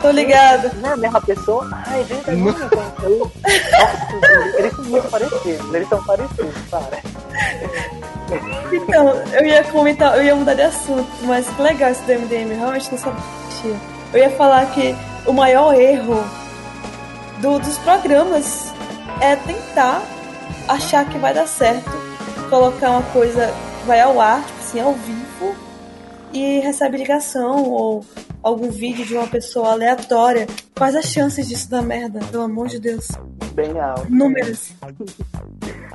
Tô 0.00 0.10
ligada. 0.10 0.72
Não 0.76 0.90
é 0.90 0.92
a 0.94 0.96
mesma 0.96 1.20
pessoa? 1.20 1.68
Ai, 1.86 2.04
gente, 2.04 2.28
é 2.30 2.34
muito 2.34 2.58
eu... 3.02 3.18
Nossa, 3.18 4.58
eles 4.58 4.74
são 4.74 4.84
muito 4.84 5.10
parecidos. 5.10 5.74
Eles 5.74 5.88
são 5.88 6.04
parecidos, 6.04 6.54
cara. 6.70 6.98
Então, 8.72 9.08
eu 9.32 9.46
ia 9.46 9.64
comentar, 9.64 10.16
eu 10.16 10.22
ia 10.24 10.34
mudar 10.34 10.54
de 10.54 10.62
assunto, 10.62 11.08
mas 11.24 11.48
que 11.48 11.60
legal 11.62 11.90
esse 11.90 12.02
do 12.02 12.12
MDM, 12.12 12.54
realmente 12.56 12.90
não 12.90 12.98
sabia. 12.98 13.22
Eu 14.12 14.18
ia 14.20 14.30
falar 14.30 14.66
que 14.66 14.94
o 15.26 15.32
maior 15.32 15.74
erro 15.74 16.24
do- 17.38 17.58
dos 17.58 17.76
programas 17.78 18.72
é 19.20 19.36
tentar 19.36 20.02
achar 20.68 21.04
que 21.04 21.18
vai 21.18 21.34
dar 21.34 21.46
certo, 21.46 21.90
colocar 22.48 22.90
uma 22.90 23.02
coisa 23.12 23.52
vai 23.86 24.00
ao 24.00 24.20
ar, 24.20 24.42
tipo 24.44 24.58
assim, 24.60 24.80
ao 24.80 24.92
vivo, 24.92 25.54
e 26.32 26.60
recebe 26.60 26.96
ligação 26.98 27.64
ou 27.64 28.04
algum 28.42 28.70
vídeo 28.70 29.04
de 29.04 29.14
uma 29.14 29.26
pessoa 29.26 29.72
aleatória. 29.72 30.46
Quais 30.76 30.94
as 30.96 31.06
chances 31.06 31.48
disso 31.48 31.68
dar 31.70 31.82
merda, 31.82 32.20
pelo 32.30 32.42
amor 32.44 32.68
de 32.68 32.78
Deus? 32.78 33.08
Bem 33.54 33.78
alto. 33.78 34.10
Números. 34.10 34.72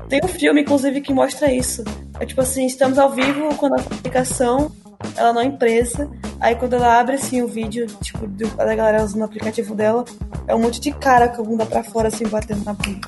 Tem 0.10 0.22
um 0.24 0.28
filme, 0.28 0.62
inclusive, 0.62 1.02
que 1.02 1.14
mostra 1.14 1.52
isso. 1.52 1.84
É 2.20 2.26
tipo 2.26 2.42
assim, 2.42 2.66
estamos 2.66 3.00
ao 3.00 3.10
vivo 3.12 3.56
quando 3.56 3.74
a 3.74 3.82
aplicação 3.82 4.72
ela 5.16 5.34
não 5.34 5.42
é 5.42 5.46
empresa. 5.46 6.10
Aí 6.40 6.56
quando 6.56 6.74
ela 6.74 7.00
abre 7.00 7.16
assim 7.16 7.42
o 7.42 7.48
vídeo, 7.48 7.88
tipo, 8.02 8.28
do- 8.28 8.48
da 8.56 8.76
galera 8.76 9.04
usando 9.04 9.22
o 9.22 9.26
aplicativo 9.26 9.74
dela, 9.74 10.06
é 10.48 10.54
um 10.56 10.60
monte 10.60 10.80
de 10.80 10.92
cara 10.92 11.28
com 11.30 11.42
a 11.42 11.46
bunda 11.46 11.66
pra 11.66 11.84
fora, 11.84 12.08
assim, 12.10 12.28
batendo 12.28 12.64
na 12.64 12.74
bunda. 12.74 13.08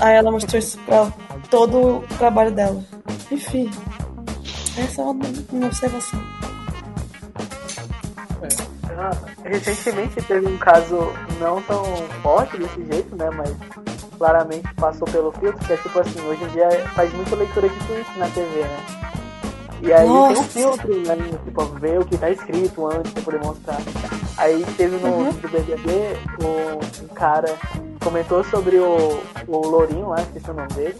Aí 0.00 0.16
ela 0.16 0.30
mostrou 0.30 0.58
isso 0.58 0.78
pra 0.86 1.12
todo 1.50 1.98
o 1.98 2.00
trabalho 2.18 2.50
dela. 2.52 2.82
Enfim. 3.30 3.70
Essa 4.78 5.02
é 5.02 5.04
uma, 5.04 5.24
uma 5.52 5.66
observação. 5.66 6.20
Ah, 8.98 9.10
recentemente 9.44 10.20
teve 10.22 10.46
um 10.46 10.58
caso 10.58 11.12
não 11.38 11.62
tão 11.62 11.84
forte 12.22 12.56
desse 12.58 12.84
jeito, 12.86 13.16
né? 13.16 13.30
Mas 13.30 13.50
claramente 14.18 14.72
passou 14.74 15.06
pelo 15.08 15.32
filtro, 15.32 15.64
que 15.66 15.72
é 15.72 15.76
tipo 15.76 15.98
assim, 15.98 16.20
hoje 16.26 16.44
em 16.44 16.48
dia 16.48 16.68
faz 16.94 17.12
muita 17.14 17.36
leitura 17.36 17.68
de 17.68 17.76
tweet 17.86 18.18
na 18.18 18.26
TV, 18.28 18.60
né? 18.60 18.86
E 19.82 19.92
aí 19.92 20.02
tem 20.02 20.10
um 20.10 20.28
Nossa. 20.28 20.42
filtro, 20.42 20.94
né? 21.06 21.16
Tipo, 21.44 21.64
ver 21.78 21.98
o 22.00 22.04
que 22.04 22.18
tá 22.18 22.28
escrito 22.30 22.86
antes 22.86 23.12
pra 23.12 23.22
poder 23.22 23.40
mostrar. 23.42 23.78
Aí 24.36 24.62
teve 24.76 24.96
no 24.98 25.08
Uhum. 25.08 25.30
do 25.32 25.48
BBB 25.48 26.18
um, 26.42 27.04
um 27.04 27.08
cara 27.14 27.56
comentou 28.02 28.44
sobre 28.44 28.76
o, 28.76 29.22
o 29.48 29.66
Lourinho 29.66 30.08
lá, 30.08 30.20
esqueci 30.20 30.50
o 30.50 30.54
nome 30.54 30.68
dele. 30.74 30.96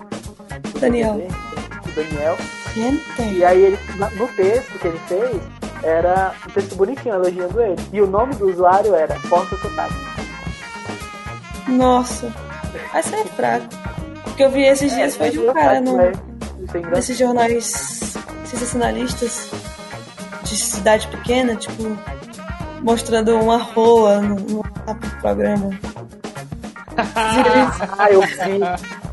Daniel. 0.81 1.15
BBB, 1.15 1.35
o 1.87 1.95
Daniel. 1.95 2.37
Gente. 2.75 3.23
E 3.37 3.45
aí 3.45 3.63
ele, 3.63 3.79
no 4.17 4.29
texto 4.29 4.79
que 4.79 4.87
ele 4.89 4.99
fez, 5.09 5.43
era 5.83 6.33
um 6.47 6.51
texto 6.51 6.77
bonitinho, 6.77 7.15
elogiando 7.15 7.61
ele. 7.61 7.77
E 7.93 8.01
o 8.01 8.07
nome 8.07 8.35
do 8.35 8.49
usuário 8.49 8.95
era 8.95 9.15
Força 9.21 9.57
Sotaque. 9.57 9.95
Nossa. 11.69 12.33
Essa 12.95 13.17
é 13.17 13.25
fraco. 13.25 13.67
O 14.27 14.35
que 14.35 14.43
eu 14.43 14.51
vi 14.51 14.65
esses 14.65 14.95
dias 14.95 15.17
foi 15.17 15.31
de 15.31 15.39
um 15.39 15.51
É, 15.51 15.55
cara 15.55 15.81
no, 15.81 16.01
é 16.01 16.13
desses 16.91 17.19
jornais 17.19 18.17
sensacionalistas 18.45 19.51
de 20.45 20.57
cidade 20.57 21.07
pequena, 21.09 21.55
tipo, 21.57 21.97
mostrando 22.83 23.37
uma 23.37 23.59
rola 23.59 24.21
no, 24.21 24.37
no 24.37 24.65
programa. 25.21 25.71
Ah, 27.97 28.09
eu 28.11 28.21
vi. 28.21 28.61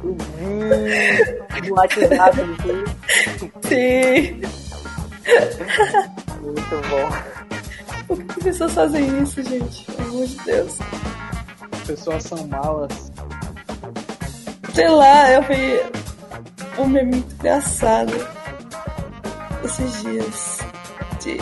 Eu 0.03 0.15
vi. 0.17 1.67
No 1.69 1.75
WhatsApp, 1.75 2.37
vi. 2.63 2.83
Sim. 3.67 4.41
Muito 6.47 6.89
bom. 6.89 8.07
Por 8.07 8.23
que 8.23 8.31
as 8.31 8.43
pessoas 8.43 8.73
fazem 8.73 9.21
isso, 9.21 9.43
gente? 9.43 9.83
Pelo 9.83 10.09
amor 10.09 10.27
de 10.27 10.37
Deus. 10.45 10.77
Pessoas 11.85 12.23
são 12.23 12.47
malas. 12.47 13.11
Sei 14.73 14.87
lá, 14.87 15.31
eu 15.31 15.41
vi 15.43 16.81
um 16.81 16.87
meme 16.87 17.15
muito 17.15 17.33
engraçado 17.33 18.13
esses 19.63 20.01
dias. 20.01 20.59
De... 21.21 21.37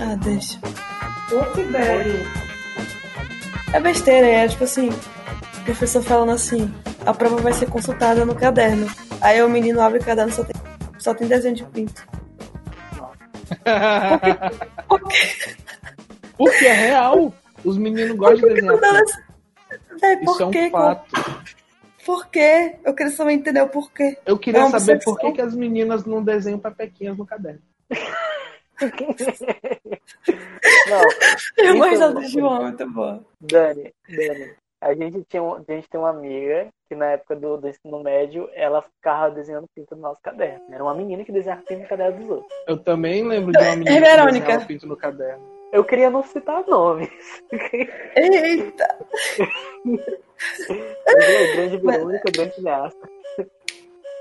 Ah, 0.00 0.16
deixa. 0.22 0.58
É 3.72 3.80
besteira, 3.80 4.26
é 4.26 4.48
tipo 4.48 4.64
assim, 4.64 4.88
o 4.88 5.64
professor 5.64 6.02
falando 6.02 6.32
assim, 6.32 6.72
a 7.04 7.12
prova 7.12 7.36
vai 7.36 7.52
ser 7.52 7.68
consultada 7.68 8.24
no 8.24 8.34
caderno. 8.34 8.86
Aí 9.20 9.42
o 9.42 9.48
menino 9.48 9.80
abre 9.80 9.98
o 9.98 10.04
caderno 10.04 10.32
só 10.32 10.44
tem, 10.44 10.56
só 10.98 11.14
tem 11.14 11.28
desenho 11.28 11.54
de 11.54 11.64
pinto. 11.64 12.15
Por 14.88 15.08
quê? 15.08 15.56
Porque 16.36 16.66
é 16.66 16.72
real. 16.72 17.32
Os 17.64 17.78
meninos 17.78 18.16
gostam 18.16 18.48
de 18.48 18.54
desenhar. 18.56 18.78
pinto. 18.78 19.26
Véi, 20.00 20.16
por 20.18 20.32
Isso 20.32 20.42
é 20.42 20.46
um 20.46 20.50
quê? 20.50 20.70
fato. 20.70 21.04
Por 22.04 22.26
quê? 22.28 22.76
Eu 22.84 22.94
queria 22.94 23.12
saber 23.12 23.32
entender 23.32 23.62
o 23.62 23.68
porquê. 23.68 24.16
Eu 24.24 24.38
queria 24.38 24.62
É 24.62 24.70
saber 24.78 25.02
por 25.02 25.18
que, 25.18 25.32
que 25.32 25.40
as 25.40 25.54
meninas 25.54 26.04
não 26.04 26.22
desenham 26.22 26.58
pepequinhas 26.58 27.16
no 27.16 27.26
caderno. 27.26 27.60
Não, 30.88 31.00
Eu 31.64 31.78
gosto 31.78 32.12
do 32.14 32.28
João, 32.28 32.62
muito 32.62 32.90
boa. 32.90 33.24
Dani, 33.40 33.92
Dani. 34.08 34.54
A 34.80 34.94
gente, 34.94 35.24
tinha, 35.28 35.42
um- 35.42 35.54
a 35.54 35.64
gente 35.72 35.88
tem 35.88 35.98
uma 35.98 36.10
amiga 36.10 36.68
que 36.88 36.94
na 36.94 37.12
época 37.12 37.36
do, 37.36 37.56
do 37.56 37.68
ensino 37.68 38.02
médio 38.02 38.48
ela 38.54 38.82
ficava 38.82 39.30
desenhando 39.30 39.68
pinto 39.74 39.94
no 39.96 40.02
nosso 40.02 40.20
caderno. 40.22 40.64
Era 40.70 40.82
uma 40.82 40.94
menina 40.94 41.24
que 41.24 41.32
desenhava 41.32 41.62
pinto 41.62 41.82
no 41.82 41.88
caderno 41.88 42.18
dos 42.18 42.30
outros. 42.30 42.52
Eu 42.66 42.78
também 42.78 43.26
lembro 43.26 43.52
de 43.52 43.58
uma 43.58 43.76
menina 43.76 44.00
que 44.00 44.32
desenhava 44.32 44.66
pinto 44.66 44.86
no 44.86 44.96
caderno. 44.96 45.56
Eu 45.72 45.84
queria 45.84 46.08
não 46.08 46.22
citar 46.22 46.64
nomes. 46.66 47.10
Eita! 48.16 48.98
Mas, 51.06 51.54
grande 51.54 51.76
Verônica, 51.78 52.30
grande 52.32 52.54
cineasta. 52.54 53.08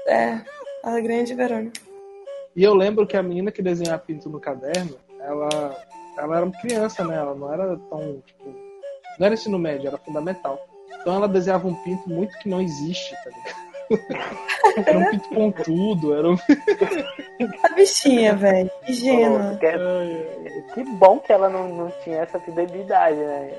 É, 0.08 0.42
a 0.84 1.00
grande 1.00 1.34
Verônica. 1.34 1.82
E 2.56 2.64
eu 2.64 2.74
lembro 2.74 3.06
que 3.06 3.18
a 3.18 3.24
menina 3.24 3.52
que 3.52 3.62
desenhava 3.62 4.00
pinto 4.00 4.30
no 4.30 4.40
caderno, 4.40 4.98
ela, 5.20 5.76
ela 6.18 6.38
era 6.38 6.46
uma 6.46 6.62
criança, 6.62 7.04
né? 7.04 7.18
Ela 7.18 7.36
não 7.36 7.52
era 7.52 7.78
tão, 7.90 8.22
tipo, 8.26 8.46
Não 9.20 9.26
era 9.26 9.34
ensino 9.34 9.60
médio, 9.60 9.88
era 9.88 9.98
fundamental. 9.98 10.60
Então 11.06 11.18
ela 11.18 11.28
desenhava 11.28 11.68
um 11.68 11.76
pinto 11.76 12.10
muito 12.10 12.36
que 12.40 12.50
não 12.50 12.60
existe, 12.60 13.16
tá 13.24 13.30
ligado? 13.30 13.66
era 14.88 14.98
um 14.98 15.12
pinto 15.12 15.30
pontudo, 15.30 16.16
era 16.16 16.32
um. 16.32 16.34
A 17.62 17.70
bichinha, 17.76 18.36
velho. 18.36 18.72
Que 18.84 18.92
gênio. 18.92 19.56
Que, 19.60 20.74
que 20.74 20.84
bom 20.96 21.20
que 21.20 21.32
ela 21.32 21.48
não, 21.48 21.70
não 21.70 21.92
tinha 22.04 22.22
essa 22.22 22.40
fidelidade, 22.40 23.18
né? 23.18 23.52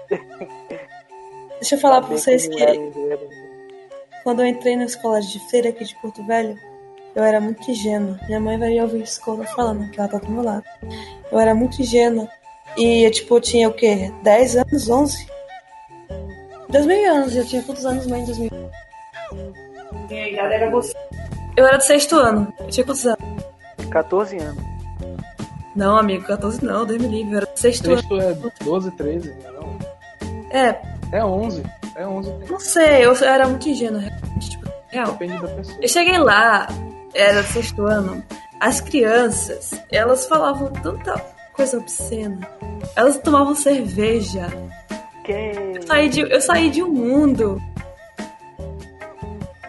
Deixa 1.61 1.77
eu 1.77 1.79
falar 1.79 2.01
pra 2.01 2.19
Saber 2.19 2.39
vocês 2.41 2.49
não 2.49 2.57
que 2.57 2.59
gênero. 2.59 3.29
quando 4.25 4.43
eu 4.43 4.47
entrei 4.47 4.75
na 4.75 4.87
escola 4.87 5.21
de 5.21 5.39
feira 5.49 5.69
aqui 5.69 5.85
de 5.85 5.95
Porto 6.01 6.27
Velho, 6.27 6.59
eu 7.15 7.23
era 7.23 7.41
muito 7.41 7.71
ingênua. 7.71 8.19
Minha 8.27 8.41
mãe 8.41 8.59
vai 8.59 8.81
ouvir 8.81 9.05
isso 9.05 9.23
que 9.23 9.31
eu 9.31 9.37
tô 9.37 9.45
falando, 9.45 9.89
que 9.93 10.01
ela 10.01 10.09
tá 10.09 10.19
do 10.19 10.29
meu 10.29 10.43
lado. 10.43 10.65
Eu 11.31 11.39
era 11.39 11.55
muito 11.55 11.81
ingênua. 11.81 12.29
E, 12.77 13.09
tipo, 13.13 13.37
eu 13.37 13.41
tinha 13.41 13.69
o 13.69 13.73
quê? 13.73 14.13
10 14.25 14.57
anos? 14.57 14.89
11? 14.91 15.36
2000 16.69 17.13
anos. 17.15 17.37
Eu 17.37 17.45
tinha 17.47 17.63
quantos 17.63 17.85
anos, 17.87 18.07
mãe, 18.07 18.23
em 18.23 18.27
2000? 18.27 18.51
Minha 20.09 20.29
idade 20.29 20.55
era 20.55 20.71
você. 20.71 20.95
Eu 21.57 21.67
era 21.67 21.79
do 21.79 21.83
sexto 21.83 22.17
ano. 22.17 22.53
Eu 22.61 22.67
tinha 22.69 22.85
quantos 22.85 23.07
anos? 23.07 23.19
14 23.91 24.37
anos. 24.39 24.65
Não, 25.75 25.97
amigo, 25.99 26.25
14 26.25 26.65
não, 26.65 26.87
Deus 26.87 27.01
me 27.03 27.09
livre. 27.09 27.33
Eu 27.33 27.37
era 27.39 27.47
do 27.47 27.59
sexto 27.59 27.87
ano. 27.87 27.97
Sexto 27.97 28.21
é 28.21 28.35
12, 28.65 28.91
13, 28.93 29.35
não. 29.55 29.79
É, 30.51 30.81
É 31.13 31.25
11. 31.25 31.63
É 31.95 32.07
11. 32.07 32.33
não 32.51 32.61
sei, 32.61 33.05
eu 33.07 33.15
era 33.25 33.47
muito 33.49 33.69
ingênua, 33.69 34.01
realmente, 34.01 34.51
tipo, 34.51 34.69
real. 34.89 35.13
Depende 35.13 35.41
da 35.41 35.49
pessoa. 35.49 35.79
Eu 35.81 35.89
cheguei 35.89 36.19
lá, 36.19 36.67
era 37.15 37.43
do 37.43 37.49
sexto 37.49 37.85
ano, 37.87 38.23
as 38.61 38.81
crianças, 38.81 39.73
elas 39.91 40.27
falavam 40.27 40.71
tanta 40.73 41.15
coisa 41.55 41.79
obscena. 41.79 42.39
Elas 42.95 43.19
tomavam 43.19 43.55
cerveja. 43.55 44.47
Que... 45.27 45.33
Eu 45.77 45.83
saí 45.87 46.09
de, 46.09 46.21
eu 46.21 46.41
saí 46.41 46.71
de 46.71 46.83
um 46.83 46.89
mundo 46.91 47.61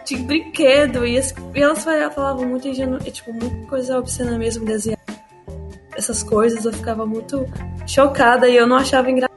de 0.06 0.16
brinquedo 0.16 1.04
e, 1.06 1.18
as- 1.18 1.34
e 1.54 1.60
elas 1.60 1.84
falavam 2.14 2.46
muito 2.46 2.66
ingenu, 2.68 2.98
tipo, 3.00 3.32
muita 3.32 3.66
coisa 3.68 3.98
obscena 3.98 4.38
mesmo, 4.38 4.64
desenhar 4.64 4.98
essas 5.96 6.22
coisas. 6.22 6.64
Eu 6.64 6.72
ficava 6.72 7.04
muito 7.04 7.44
chocada 7.86 8.48
e 8.48 8.56
eu 8.56 8.66
não 8.66 8.76
achava 8.76 9.10
engraçado. 9.10 9.28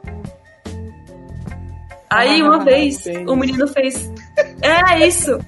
Aí 2.08 2.40
Ah, 2.40 2.44
uma 2.44 2.64
vez 2.64 2.98
tênis. 3.02 3.28
o 3.30 3.34
menino 3.36 3.66
fez. 3.68 4.10
É 4.62 5.06
isso! 5.06 5.38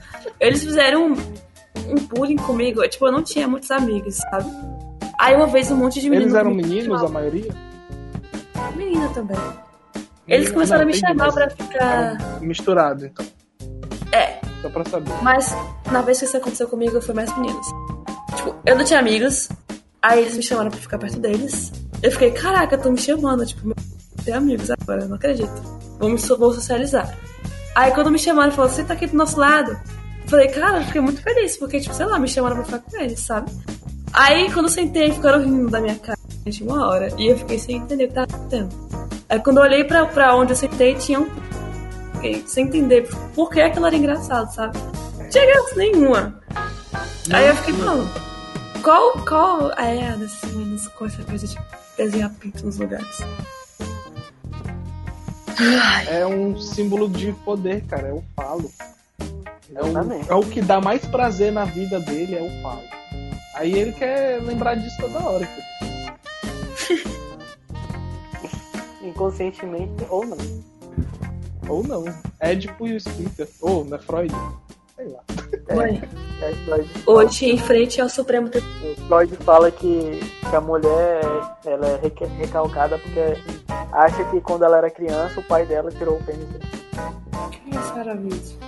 Eles 0.40 0.62
fizeram 0.64 1.08
um, 1.08 1.12
um 1.12 1.94
bullying 2.08 2.36
comigo. 2.36 2.82
Eu, 2.82 2.88
Tipo, 2.88 3.06
eu 3.06 3.12
não 3.12 3.22
tinha 3.22 3.46
muitos 3.46 3.70
amigos, 3.70 4.16
sabe? 4.16 4.50
Aí 5.20 5.34
uma 5.36 5.46
vez 5.46 5.70
um 5.70 5.76
monte 5.76 6.00
de 6.00 6.10
meninos. 6.10 6.32
Eles 6.32 6.40
eram 6.40 6.50
me 6.54 6.62
meninos, 6.62 7.02
a 7.02 7.08
maioria? 7.08 7.52
Menina 8.76 9.08
também. 9.10 9.36
Eles 10.26 10.50
começaram 10.50 10.82
não, 10.82 10.90
a 10.90 10.92
me 10.92 10.98
chamar 10.98 11.32
pra 11.32 11.50
ficar. 11.50 12.20
eram 12.20 12.40
Misturado, 12.40 13.06
então. 13.06 13.26
É, 14.12 14.38
Só 14.62 14.70
pra 14.70 14.84
saber. 14.84 15.12
Mas 15.22 15.54
na 15.90 16.00
vez 16.02 16.18
que 16.18 16.24
isso 16.24 16.36
aconteceu 16.36 16.68
comigo, 16.68 17.00
foi 17.00 17.14
mais 17.14 17.34
meninos. 17.36 17.66
Tipo, 18.36 18.54
eu 18.64 18.76
não 18.76 18.84
tinha 18.84 18.98
amigos. 18.98 19.48
Aí 20.00 20.20
eles 20.20 20.36
me 20.36 20.42
chamaram 20.42 20.70
pra 20.70 20.80
ficar 20.80 20.98
perto 20.98 21.18
deles. 21.18 21.72
Eu 22.02 22.10
fiquei, 22.12 22.30
caraca, 22.30 22.76
tô 22.78 22.90
me 22.90 22.98
chamando. 22.98 23.44
Tipo, 23.44 23.66
meu, 23.66 23.76
tem 24.24 24.34
amigos 24.34 24.70
agora, 24.70 25.02
eu 25.02 25.08
não 25.08 25.16
acredito. 25.16 25.52
Vamos 25.98 26.26
vou 26.28 26.52
socializar. 26.52 27.16
Aí 27.74 27.90
quando 27.92 28.10
me 28.10 28.18
chamaram, 28.18 28.52
falaram, 28.52 28.74
você 28.74 28.84
tá 28.84 28.94
aqui 28.94 29.06
do 29.06 29.16
nosso 29.16 29.38
lado. 29.38 29.78
Falei, 30.26 30.48
cara, 30.48 30.78
eu 30.78 30.84
fiquei 30.84 31.00
muito 31.00 31.20
feliz, 31.22 31.56
porque, 31.56 31.80
tipo, 31.80 31.94
sei 31.94 32.06
lá, 32.06 32.18
me 32.18 32.28
chamaram 32.28 32.56
pra 32.56 32.64
ficar 32.64 32.78
com 32.78 33.00
eles, 33.00 33.20
sabe? 33.20 33.50
Aí 34.12 34.50
quando 34.52 34.66
eu 34.66 34.70
sentei, 34.70 35.12
ficaram 35.12 35.42
rindo 35.42 35.68
da 35.68 35.80
minha 35.80 35.96
cara 35.96 36.18
durante 36.38 36.62
uma 36.62 36.86
hora. 36.88 37.08
E 37.18 37.26
eu 37.30 37.36
fiquei 37.36 37.58
sem 37.58 37.76
entender 37.76 38.04
o 38.04 38.08
que 38.08 38.14
tava 38.14 38.26
acontecendo. 38.32 39.03
Aí 39.28 39.40
quando 39.40 39.58
eu 39.58 39.62
olhei 39.62 39.84
pra, 39.84 40.06
pra 40.06 40.36
onde 40.36 40.52
eu 40.52 40.56
sentei, 40.56 40.94
tinha 40.94 41.20
um. 41.20 41.28
Fiquei 42.14 42.44
sem 42.46 42.66
entender 42.66 43.08
por 43.34 43.50
que 43.50 43.60
aquilo 43.60 43.86
era 43.86 43.96
engraçado, 43.96 44.52
sabe? 44.54 44.78
Não 45.18 45.28
tinha 45.28 45.46
graça 45.46 45.74
nenhuma. 45.76 46.40
Aí 47.32 47.46
eu 47.46 47.56
fiquei 47.56 47.74
falando, 47.74 48.08
qual, 48.82 49.12
qual 49.24 49.72
é 49.72 50.08
a 50.08 50.16
dessas 50.16 50.52
meninas 50.52 50.86
com 50.88 51.06
essa 51.06 51.22
coisa 51.24 51.46
de 51.46 51.58
desenhar 51.96 52.30
pinto 52.30 52.64
nos 52.66 52.78
lugares? 52.78 53.18
É 56.08 56.26
um 56.26 56.58
símbolo 56.58 57.08
de 57.08 57.32
poder, 57.32 57.82
cara. 57.84 58.08
É 58.08 58.12
o 58.12 58.22
falo. 58.36 58.70
É 59.74 59.82
o, 59.82 60.32
é 60.32 60.34
o 60.34 60.42
que 60.42 60.60
dá 60.60 60.80
mais 60.80 61.04
prazer 61.06 61.52
na 61.52 61.64
vida 61.64 61.98
dele, 62.00 62.36
é 62.36 62.42
o 62.42 62.62
falo. 62.62 62.82
Aí 63.54 63.72
ele 63.72 63.92
quer 63.92 64.42
lembrar 64.42 64.74
disso 64.74 64.96
toda 65.00 65.18
hora. 65.20 65.48
Inconscientemente 69.04 70.04
ou 70.08 70.26
não. 70.26 70.36
Ou 71.68 71.82
não. 71.82 72.04
Édipo 72.40 72.86
e 72.86 72.92
o 72.94 72.96
explica. 72.96 73.46
Ou, 73.60 73.84
não 73.84 73.96
é 73.96 74.00
Freud? 74.00 74.34
Sei 74.96 75.08
lá. 75.08 75.20
Mãe, 75.74 76.02
É, 76.42 76.52
Freud, 76.64 76.90
hoje 77.06 77.50
em 77.50 77.58
frente 77.58 78.00
ao 78.00 78.08
Supremo 78.08 78.48
Tribunal. 78.48 78.94
Freud 79.08 79.36
fala 79.44 79.70
que, 79.70 80.20
que 80.50 80.56
a 80.56 80.60
mulher 80.60 81.20
ela 81.64 81.86
é 81.86 81.96
reca- 82.02 82.26
recalcada 82.38 82.98
porque 82.98 83.20
acha 83.92 84.24
que 84.30 84.40
quando 84.40 84.64
ela 84.64 84.78
era 84.78 84.90
criança 84.90 85.40
o 85.40 85.42
pai 85.42 85.64
dela 85.66 85.90
tirou 85.90 86.16
o 86.16 86.22
pênis 86.24 86.46
dela. 86.48 86.64
Que 87.50 87.70
maravilhoso. 87.96 88.58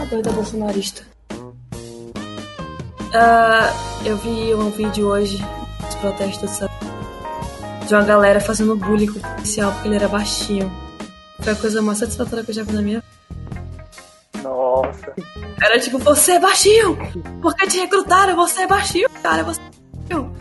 A 0.00 0.04
doida 0.06 0.30
bolsonarista. 0.32 1.02
Ah, 3.14 3.70
eu 4.04 4.16
vi 4.16 4.54
um 4.54 4.70
vídeo 4.70 5.08
hoje 5.08 5.38
dos 5.84 5.94
protestos 5.96 6.50
sabe? 6.50 6.72
De 7.86 7.94
uma 7.94 8.02
galera 8.02 8.40
fazendo 8.40 8.76
bullying 8.76 9.06
com 9.06 9.18
o 9.18 9.22
policial 9.22 9.72
porque 9.72 9.88
ele 9.88 9.96
era 9.96 10.08
baixinho. 10.08 10.70
Foi 11.40 11.52
a 11.52 11.56
coisa 11.56 11.80
mais 11.80 11.98
satisfatória 11.98 12.44
que 12.44 12.50
eu 12.50 12.54
já 12.54 12.62
vi 12.64 12.72
na 12.72 12.82
minha 12.82 13.00
vida. 13.00 14.42
Nossa. 14.42 15.14
Era 15.62 15.78
tipo, 15.78 15.98
você 15.98 16.32
é 16.32 16.40
baixinho! 16.40 16.98
Porque 17.40 17.66
te 17.66 17.78
recrutaram, 17.78 18.36
você 18.36 18.62
é 18.62 18.66
baixinho, 18.66 19.08
cara, 19.22 19.42
você 19.42 19.60
é 19.60 19.64
baixinho. 19.64 20.36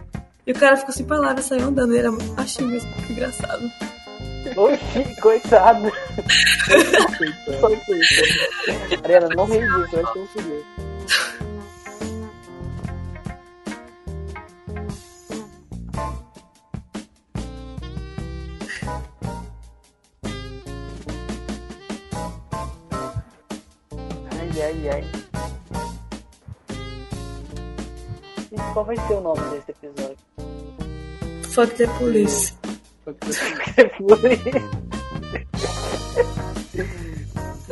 E 0.48 0.52
o 0.52 0.56
cara 0.56 0.78
ficou 0.78 0.94
sem 0.94 1.06
palavras, 1.06 1.46
saiu 1.46 1.68
andando, 1.68 1.92
ele 1.92 2.00
era 2.00 2.12
muito 2.12 2.32
baixinho 2.34 2.70
mesmo, 2.70 2.92
que 2.94 3.14
engraçado. 3.14 3.72
Oxi, 4.56 5.22
coitado. 5.22 5.92
Só 7.60 7.70
isso. 7.70 9.02
Ariana, 9.04 9.30
não 9.36 9.46
ri 9.46 9.60
disso, 9.60 9.96
eu 9.96 10.06
acho 10.06 10.14
que 10.14 10.20
eu 10.20 10.66
Ai, 24.66 24.90
ai, 24.90 24.90
ai. 24.90 25.04
E 28.52 28.74
qual 28.74 28.84
vai 28.84 28.96
ser 28.96 29.14
o 29.14 29.22
nome 29.22 29.42
desse 29.52 29.70
episódio? 29.70 30.18
Fuck 31.52 31.76
the 31.76 31.88
police. 32.00 32.54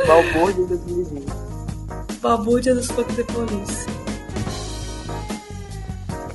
Balbúrdia 0.06 0.66
2020. 0.68 1.26
Balbúrdia 2.22 2.76
dos 2.76 2.88
fuck 2.92 3.12
the 3.16 3.24
police. 3.24 3.88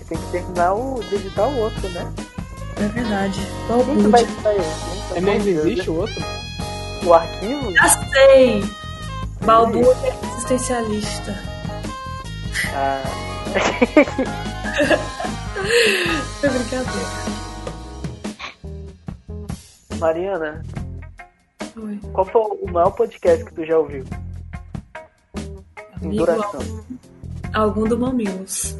Tem 0.08 0.18
que 0.18 0.30
terminar 0.32 0.74
o. 0.74 1.00
de 1.04 1.14
editar 1.14 1.46
o 1.46 1.56
outro, 1.58 1.88
né? 1.90 2.12
É 2.78 2.88
verdade. 2.88 3.40
Vai 3.68 3.78
Balbúrdia. 3.84 4.20
editar 4.22 4.54
esse? 4.56 5.18
É 5.18 5.20
nem 5.20 5.36
existe 5.36 5.88
o 5.88 6.00
outro? 6.00 6.24
O 7.06 7.14
arquivo? 7.14 7.72
Já 7.74 7.88
sei! 8.10 8.77
Balbúrdia 9.44 10.14
existencialista. 10.36 11.34
Ah, 12.74 13.02
Foi 16.40 16.48
brincadeira. 16.50 17.28
Mariana, 19.98 20.62
Oi. 21.76 21.98
qual 22.12 22.24
foi 22.26 22.40
o 22.42 22.70
maior 22.70 22.90
podcast 22.92 23.44
que 23.44 23.54
tu 23.54 23.64
já 23.64 23.78
ouviu? 23.78 24.04
Em 26.02 26.10
duração. 26.10 26.60
Algum 27.52 27.84
do 27.84 27.98
Mamilos. 27.98 28.76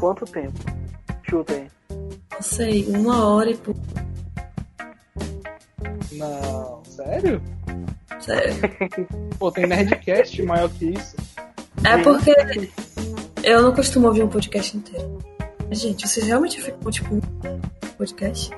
Quanto 0.00 0.24
tempo? 0.24 0.58
Chuta 1.28 1.52
aí. 1.52 1.68
Não 2.32 2.40
sei, 2.42 2.86
uma 2.88 3.26
hora 3.26 3.50
e 3.50 3.56
pouco. 3.56 3.80
Não, 6.12 6.82
sério? 6.84 7.42
Sério. 8.20 8.54
Pô, 9.38 9.50
tem 9.50 9.66
Nerdcast 9.66 10.42
maior 10.42 10.68
que 10.70 10.86
isso. 10.86 11.16
É 11.84 11.98
porque 11.98 12.32
eu 13.42 13.62
não 13.62 13.74
costumo 13.74 14.06
ouvir 14.06 14.22
um 14.22 14.28
podcast 14.28 14.76
inteiro. 14.76 15.18
Gente, 15.70 16.06
vocês 16.06 16.26
realmente 16.26 16.60
ficam, 16.60 16.90
tipo, 16.90 17.14
um 17.14 17.20
podcast? 17.96 18.50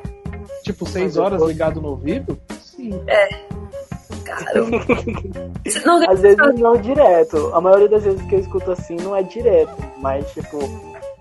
Tipo, 0.62 0.86
seis 0.86 1.16
horas 1.16 1.42
ligado 1.42 1.80
no 1.80 1.90
ouvido? 1.90 2.38
Sim. 2.60 2.92
Caramba. 4.24 4.84
Não, 5.84 6.10
Às 6.10 6.20
vezes 6.20 6.38
não 6.58 6.76
direto. 6.76 7.50
A 7.54 7.60
maioria 7.60 7.88
das 7.88 8.02
vezes 8.04 8.20
que 8.22 8.34
eu 8.34 8.40
escuto 8.40 8.72
assim 8.72 8.96
não 8.96 9.14
é 9.16 9.22
direto. 9.22 9.74
Mas, 9.98 10.30
tipo, 10.32 10.58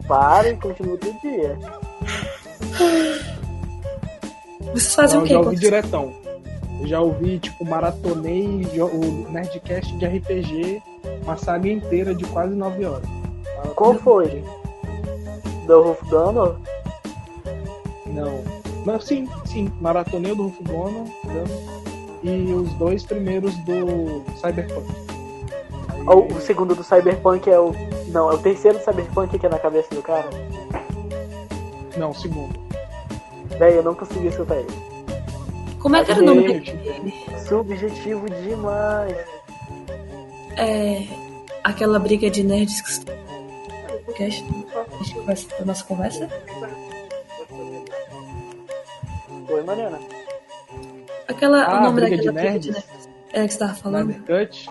para 0.07 0.49
e 0.49 0.57
continua 0.57 0.93
outro 0.93 1.13
dia. 1.21 1.57
vocês 4.71 4.95
fazem 4.95 5.19
o 5.19 5.23
eu 5.23 5.27
já 5.27 5.39
quê? 5.39 5.45
ouvi 5.45 5.55
diretão. 5.57 6.13
Já 6.85 6.99
ouvi, 7.01 7.39
tipo, 7.39 7.63
maratonei 7.65 8.67
o 8.77 9.31
Nerdcast 9.31 9.95
de 9.95 10.05
RPG, 10.05 10.81
uma 11.23 11.37
saga 11.37 11.69
inteira 11.69 12.13
de 12.13 12.25
quase 12.25 12.53
9 12.55 12.85
horas. 12.85 13.07
Qual 13.75 13.93
foi? 13.95 14.43
Do 15.65 15.81
Ruf 15.81 16.05
Donald? 16.09 16.57
Não. 18.07 18.43
Não, 18.85 18.99
sim, 18.99 19.29
sim. 19.45 19.71
Maratonei 19.79 20.33
o 20.33 20.35
do 20.35 20.43
Rufo 20.43 20.63
Bono, 20.63 21.05
e 22.21 22.53
os 22.53 22.71
dois 22.73 23.03
primeiros 23.05 23.55
do 23.59 24.21
Cyberpunk. 24.41 24.85
Aí- 25.89 26.03
Ou 26.05 26.27
o 26.27 26.41
segundo 26.41 26.75
do 26.75 26.83
Cyberpunk 26.83 27.49
é 27.49 27.57
o. 27.59 27.71
Não, 28.09 28.29
é 28.29 28.35
o 28.35 28.37
terceiro 28.37 28.77
do 28.77 28.83
Cyberpunk 28.83 29.39
que 29.39 29.45
é 29.45 29.49
na 29.49 29.57
cabeça 29.59 29.93
do 29.95 30.01
cara? 30.01 30.29
Não, 31.97 32.09
o 32.11 32.15
segundo. 32.15 32.59
Véi, 33.57 33.77
eu 33.77 33.83
não 33.83 33.95
consegui 33.95 34.27
escutar 34.27 34.57
ele. 34.57 34.67
Como 35.79 35.95
é 35.95 36.03
que 36.03 36.11
era 36.11 36.21
o 36.21 36.25
nome 36.25 36.47
dele? 36.47 37.13
Subjetivo 37.47 38.29
demais. 38.29 39.17
É. 40.57 41.05
Aquela 41.63 41.99
briga 41.99 42.29
de 42.29 42.43
nerds 42.43 42.81
que 44.15 44.23
a 44.23 44.29
gente 44.29 44.45
a 44.75 45.03
gente 45.03 45.15
conversa 45.15 45.47
da 45.59 45.65
nossa 45.65 45.83
conversa? 45.85 46.29
Oi, 49.49 49.63
Mariana. 49.63 49.99
Aquela. 51.27 51.63
Ah, 51.63 51.79
o 51.79 51.83
nome 51.83 52.01
briga 52.01 52.17
daquela 52.17 52.31
de 52.31 52.39
briga 52.39 52.59
de 52.59 52.71
nerds? 52.71 52.87
É 53.33 53.47
que 53.47 53.53
você 53.53 53.59
tava 53.59 53.73
falando? 53.73 54.11
Snyder 54.11 54.47
Cut. 54.47 54.69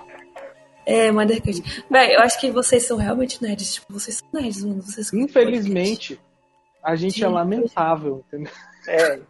É, 0.84 1.12
Mothercut. 1.12 1.84
Véi, 1.88 2.16
eu 2.16 2.20
acho 2.20 2.40
que 2.40 2.50
vocês 2.50 2.84
são 2.84 2.96
realmente 2.96 3.42
nerds. 3.42 3.74
Tipo, 3.74 3.92
vocês 3.92 4.16
são 4.16 4.28
nerds, 4.32 4.64
mano. 4.64 4.82
Vocês 4.82 5.12
Infelizmente, 5.12 6.20
a 6.82 6.96
gente 6.96 7.22
é 7.22 7.26
Sim. 7.26 7.32
lamentável, 7.32 8.24
entendeu? 8.26 8.52
É. 8.86 9.20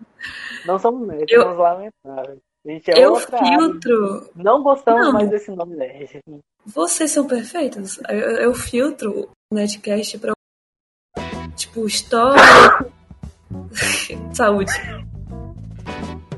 Não 0.66 0.78
somos 0.78 1.06
nerds, 1.06 1.26
Eu- 1.28 1.42
somos 1.42 1.58
lamentáveis. 1.58 2.38
A 2.64 2.70
gente 2.70 2.90
é 2.92 3.04
Eu 3.04 3.12
outra 3.12 3.36
área. 3.38 3.58
filtro. 3.58 4.30
Não 4.36 4.62
gostamos 4.62 5.06
Não. 5.06 5.12
mais 5.12 5.28
desse 5.28 5.50
nome 5.50 5.74
nerd. 5.74 6.20
Vocês 6.64 7.10
são 7.10 7.26
perfeitos. 7.26 7.98
Eu, 8.08 8.14
eu 8.36 8.54
filtro 8.54 9.28
o 9.50 9.54
Netcast 9.54 10.16
pra. 10.18 10.32
Tipo, 11.56 11.86
história. 11.86 12.40
Saúde. 14.32 14.72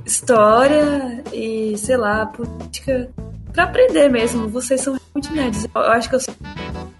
História 0.06 1.22
e, 1.32 1.76
sei 1.78 1.96
lá, 1.96 2.26
política. 2.26 3.10
Pra 3.52 3.64
aprender 3.64 4.08
mesmo. 4.08 4.48
Vocês 4.48 4.80
são 4.80 4.94
realmente 4.94 5.32
nerds. 5.32 5.66
Eu, 5.74 5.80
acho 5.82 6.08
que 6.08 6.14
eu 6.16 6.20
sou 6.20 6.34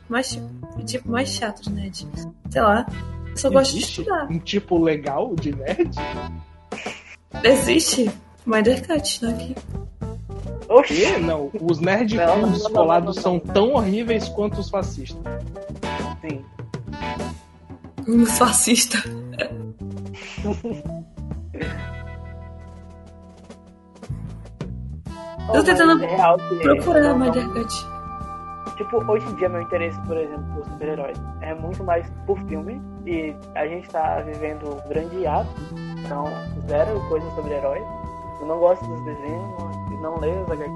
mais, 0.09 0.31
tipo, 0.33 0.85
tipo 0.85 1.11
mais 1.11 1.29
chato 1.31 1.63
de 1.63 1.71
nerd. 1.73 2.07
Sei 2.51 2.63
lá. 2.63 2.87
Só 3.37 3.51
gosto 3.51 3.73
de 3.73 3.79
Existe 3.79 4.01
estudar. 4.03 4.27
um 4.31 4.39
tipo 4.39 4.79
legal 4.83 5.35
de 5.37 5.55
nerd? 5.55 5.91
Existe? 7.43 8.11
Mothercut, 8.47 9.23
não 9.25 9.31
aqui. 9.31 9.55
Oxi! 10.69 11.03
E, 11.03 11.19
não, 11.19 11.51
os 11.61 11.79
nerd 11.81 12.15
Não, 12.17 12.27
não, 12.27 12.41
não, 12.43 12.53
descolados 12.53 13.17
são 13.17 13.39
tão 13.39 13.73
horríveis 13.75 14.29
quanto 14.29 14.61
os 14.61 14.71
fascistas. 14.71 15.21
Sim. 16.21 16.45
Um 18.09 18.25
fascista. 18.27 18.99
Oh, 25.49 25.63
tentando 25.63 25.95
mas 25.99 26.03
é 26.03 26.17
real 26.17 26.37
Procurar 26.63 27.03
não- 27.03 27.19
Mothercut. 27.19 27.75
Tipo, 28.77 28.97
hoje 29.11 29.27
em 29.29 29.35
dia 29.37 29.49
meu 29.49 29.61
interesse, 29.63 30.01
por 30.03 30.17
exemplo, 30.17 30.45
por 30.55 30.65
super-heróis 30.65 31.17
é 31.43 31.55
muito 31.55 31.85
mais 31.85 32.11
por 32.27 32.39
filme 32.49 32.81
e 33.07 33.35
a 33.55 33.67
gente 33.67 33.89
tá 33.89 34.21
vivendo 34.21 34.75
um 34.75 34.89
grande 34.89 35.17
hiato, 35.17 35.49
então 35.99 36.25
zero 36.67 37.01
coisas 37.09 37.33
sobre 37.35 37.55
heróis. 37.55 37.85
Eu 38.41 38.47
não 38.47 38.59
gosto 38.59 38.85
dos 38.87 39.01
desenhos, 39.05 39.59
não, 39.59 40.01
não 40.01 40.21
leio 40.21 40.43
os 40.43 40.51
HQ. 40.51 40.71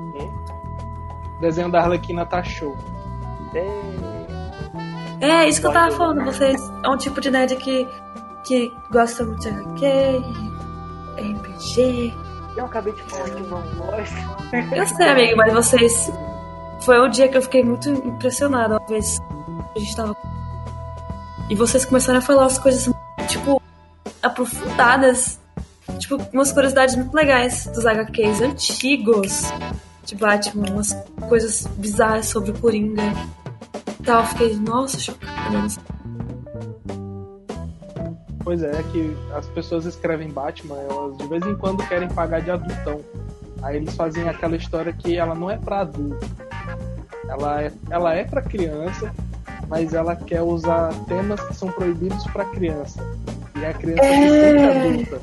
O 1.37 1.41
desenho 1.41 1.71
da 1.71 1.81
Arlequina 1.81 2.27
tá 2.27 2.43
show. 2.43 2.77
E... 3.55 5.25
É, 5.25 5.49
isso 5.49 5.61
que 5.61 5.67
eu 5.67 5.73
tava 5.73 5.91
falando. 5.95 6.25
Vocês 6.25 6.61
é 6.85 6.89
um 6.89 6.97
tipo 6.97 7.21
de 7.21 7.31
nerd 7.31 7.57
que, 7.57 7.87
que 8.45 8.73
gosta 8.91 9.25
muito 9.25 9.41
de 9.41 9.49
HQ, 9.49 10.23
RPG. 11.17 12.15
Eu 12.57 12.65
acabei 12.65 12.93
de 12.93 13.03
falar 13.03 13.31
que 13.31 13.43
não 13.43 13.63
gosto. 13.77 14.75
Eu 14.75 14.87
sei, 14.87 15.09
amigo, 15.09 15.37
mas 15.37 15.53
vocês. 15.53 16.13
Foi 16.81 17.01
um 17.01 17.09
dia 17.09 17.29
que 17.29 17.37
eu 17.37 17.43
fiquei 17.43 17.65
muito 17.65 17.89
impressionada 17.89 18.77
uma 18.77 18.87
vez 18.87 19.19
que 19.19 19.25
a 19.77 19.79
gente 19.79 19.97
tava. 19.97 20.17
E 21.51 21.55
vocês 21.55 21.85
começaram 21.85 22.19
a 22.19 22.23
falar 22.23 22.47
as 22.47 22.59
coisas, 22.59 22.93
tipo, 23.27 23.61
aprofundadas. 24.23 25.41
Tipo, 25.99 26.17
umas 26.33 26.53
curiosidades 26.53 26.95
muito 26.95 27.15
legais 27.15 27.67
dos 27.67 27.87
HQs 27.87 28.43
antigos 28.43 29.43
de 30.05 30.15
Batman, 30.15 30.71
umas 30.71 30.93
coisas 31.29 31.67
bizarras 31.77 32.27
sobre 32.27 32.51
o 32.51 32.59
Coringa. 32.59 33.03
E 33.99 34.03
tal, 34.03 34.27
fiquei, 34.27 34.57
nossa, 34.57 34.99
chocada. 34.99 35.67
Pois 38.45 38.63
é, 38.63 38.71
é 38.71 38.83
que 38.93 39.17
as 39.35 39.47
pessoas 39.49 39.85
escrevem 39.85 40.29
Batman, 40.29 40.77
elas 40.77 41.19
de 41.19 41.27
vez 41.29 41.45
em 41.45 41.55
quando 41.55 41.87
querem 41.87 42.09
pagar 42.09 42.41
de 42.41 42.51
adultão. 42.51 43.01
Aí 43.63 43.77
eles 43.77 43.95
fazem 43.95 44.29
aquela 44.29 44.57
história 44.57 44.93
que 44.93 45.17
ela 45.17 45.35
não 45.35 45.51
é 45.51 45.57
pra 45.57 45.81
adulto. 45.81 46.27
Ela 47.29 47.63
é, 47.63 47.73
ela 47.91 48.15
é 48.15 48.25
pra 48.25 48.41
criança, 48.41 49.13
mas 49.69 49.93
ela 49.95 50.17
quer 50.17 50.43
usar 50.43 50.93
temas 51.07 51.41
que 51.41 51.55
são 51.55 51.71
proibidos 51.73 52.25
pra 52.33 52.45
criança. 52.47 53.01
E 53.61 53.65
a 53.65 53.75
criança 53.75 54.03
se 54.03 54.09
É. 54.09 54.53
sente 54.53 55.15
adulta. 55.15 55.21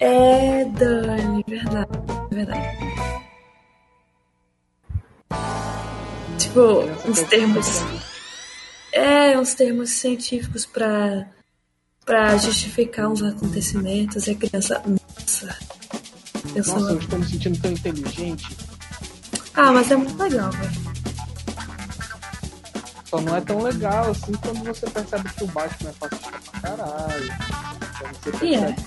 É, 0.00 0.64
Dani, 0.66 1.44
verdade, 1.48 1.88
verdade. 2.30 2.78
Tipo, 6.38 6.84
uns 7.08 7.22
termos. 7.22 7.66
se 7.66 7.84
É, 8.92 9.38
uns 9.38 9.54
termos 9.54 9.90
científicos 9.90 10.66
pra, 10.66 11.26
pra 12.04 12.36
justificar 12.36 13.08
uns 13.08 13.22
acontecimentos. 13.22 14.26
E 14.26 14.32
a 14.32 14.34
criança. 14.34 14.82
Nossa. 14.86 15.56
Eu 16.54 16.62
sou. 16.62 16.78
Nossa, 16.80 16.92
eu 16.92 16.98
estou 16.98 17.18
me 17.18 17.26
sentindo 17.26 17.60
tão 17.60 17.72
inteligente. 17.72 18.56
Ah, 19.54 19.72
mas 19.72 19.90
é 19.90 19.96
muito 19.96 20.20
legal, 20.22 20.50
velho. 20.50 20.93
Só 23.14 23.20
não 23.20 23.36
é 23.36 23.40
tão 23.42 23.62
legal 23.62 24.10
assim 24.10 24.32
quando 24.32 24.64
você 24.64 24.90
percebe 24.90 25.28
que 25.30 25.44
o 25.44 25.46
Batman 25.46 25.90
é 25.90 25.92
fascista 25.92 26.32
pra 26.50 26.60
caralho. 26.60 27.32
Quando 28.00 28.16
você 28.24 28.44
E 28.44 28.54
é. 28.56 28.58
percebe 28.58 28.82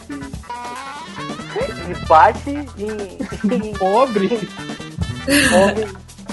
que 1.54 1.92
E 1.92 2.06
bate 2.08 2.50
em, 2.50 3.70
em 3.70 3.74
pobre 3.78 4.28
homem. 5.56 5.88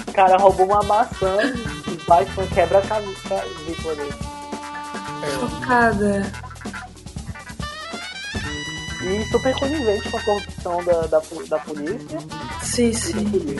O 0.08 0.12
cara 0.12 0.36
roubou 0.38 0.66
uma 0.66 0.82
maçã 0.82 1.38
e 1.86 1.96
Batman 2.08 2.46
quebra 2.48 2.78
a 2.78 2.82
cabeça 2.82 3.44
de 3.64 3.74
poder. 3.80 4.14
Chocada. 5.38 6.32
E 9.02 9.24
super 9.30 9.54
conivente 9.60 10.10
com 10.10 10.16
a 10.16 10.22
corrupção 10.24 10.84
da, 10.84 11.00
da, 11.02 11.22
da 11.48 11.58
polícia. 11.60 12.18
Sim, 12.60 12.92
sim. 12.92 13.56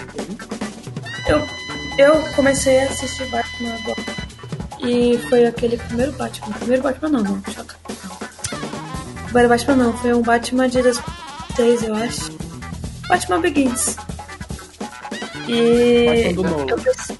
Eu, 1.28 1.46
eu 1.98 2.34
comecei 2.34 2.80
a 2.80 2.86
assistir 2.86 3.26
Batman 3.26 3.74
agora. 3.74 4.23
E 4.86 5.18
foi 5.28 5.46
aquele 5.46 5.76
primeiro 5.76 6.12
Batman. 6.12 6.52
Primeiro 6.52 6.82
Batman 6.82 7.08
não, 7.10 7.22
não. 7.22 7.42
Choca. 7.52 7.74
Não. 7.88 9.24
Primeiro 9.24 9.48
Batman 9.48 9.76
não. 9.76 9.92
Foi 9.98 10.12
um 10.14 10.22
Batman 10.22 10.68
de 10.68 10.82
2006, 10.82 11.82
eu 11.84 11.94
acho. 11.94 12.32
Batman 13.08 13.40
Begins. 13.40 13.96
E. 15.48 16.06
Batman 16.06 16.32
do 16.34 16.42
Nolan. 16.42 16.82
pensei- 16.82 17.18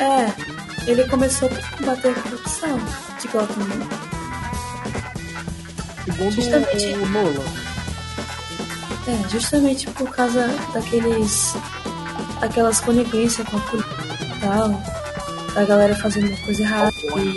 É, 0.00 0.32
ele 0.90 1.04
começou 1.08 1.48
a 1.48 1.76
combater 1.76 2.08
a 2.10 2.14
corrupção 2.14 2.78
de 3.20 3.28
Gotham. 3.28 3.64
né? 3.64 3.88
Segundo 6.04 6.30
Justamente. 6.30 6.86
o 6.94 7.06
Nolan. 7.06 7.44
É, 9.08 9.28
justamente 9.30 9.86
por 9.90 10.10
causa 10.10 10.46
daqueles. 10.72 11.54
aquelas 12.40 12.78
conivências 12.80 13.46
com 13.48 13.56
a 13.56 13.60
polícia 13.60 13.90
e 14.36 14.40
tal. 14.40 14.97
Da 15.58 15.64
galera 15.64 15.94
fazendo 15.96 16.28
uma 16.28 16.36
coisa 16.38 16.62
errada 16.62 16.92
e. 17.16 17.36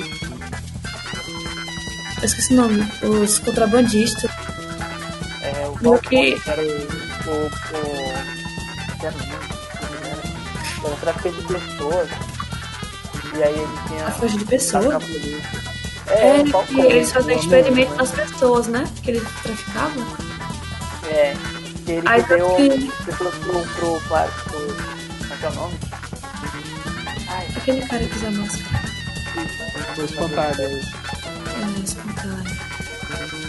Eu 2.19 2.23
esqueci 2.25 2.53
o 2.53 2.57
nome. 2.57 2.87
Os 3.01 3.39
contrabandistas. 3.39 4.29
É, 5.41 5.67
o 5.67 5.75
Falcone, 5.77 5.99
que- 6.39 6.49
era 6.49 6.61
o. 6.61 6.65
o, 6.67 6.69
o 6.69 7.81
era 9.03 9.15
o 9.15 9.17
nome? 9.17 9.31
Era 10.83 10.93
o 10.93 10.97
traficante 10.97 11.35
de 11.37 11.47
pessoas. 11.47 12.09
E 13.37 13.43
aí 13.43 13.53
ele 13.53 13.67
tinha. 13.87 14.05
A 14.05 14.11
força 14.11 14.37
de 14.37 14.45
pessoas. 14.45 15.03
É, 16.07 16.37
É, 16.37 16.41
o 16.41 16.63
que 16.67 16.79
eles 16.81 17.11
faziam 17.11 17.39
experimento 17.39 17.93
amor, 17.93 17.97
nas 17.97 18.11
pessoas, 18.11 18.67
né? 18.67 18.87
Que 19.01 19.11
ele 19.11 19.21
traficava. 19.41 19.99
É. 21.09 21.33
Que 21.85 21.91
ele 21.93 22.07
Aí 22.07 22.21
deu 22.23 22.55
que- 22.55 22.91
pessoas 23.03 23.33
pro. 23.35 23.53
pro. 23.53 23.99
pro. 24.01 24.01
pro 24.01 24.91
como 25.17 25.33
é 25.33 25.37
que 25.39 25.45
é 25.45 25.49
o 25.49 25.53
nome? 25.55 25.73
Ai, 25.91 26.00
Aquele 27.61 27.81
cara 27.85 28.03
que 28.03 28.15
usa 28.17 28.31
máscara. 28.31 28.81
Foi 29.95 30.05
espantado. 30.05 30.61
É, 30.63 31.83
espontâneo. 31.83 32.57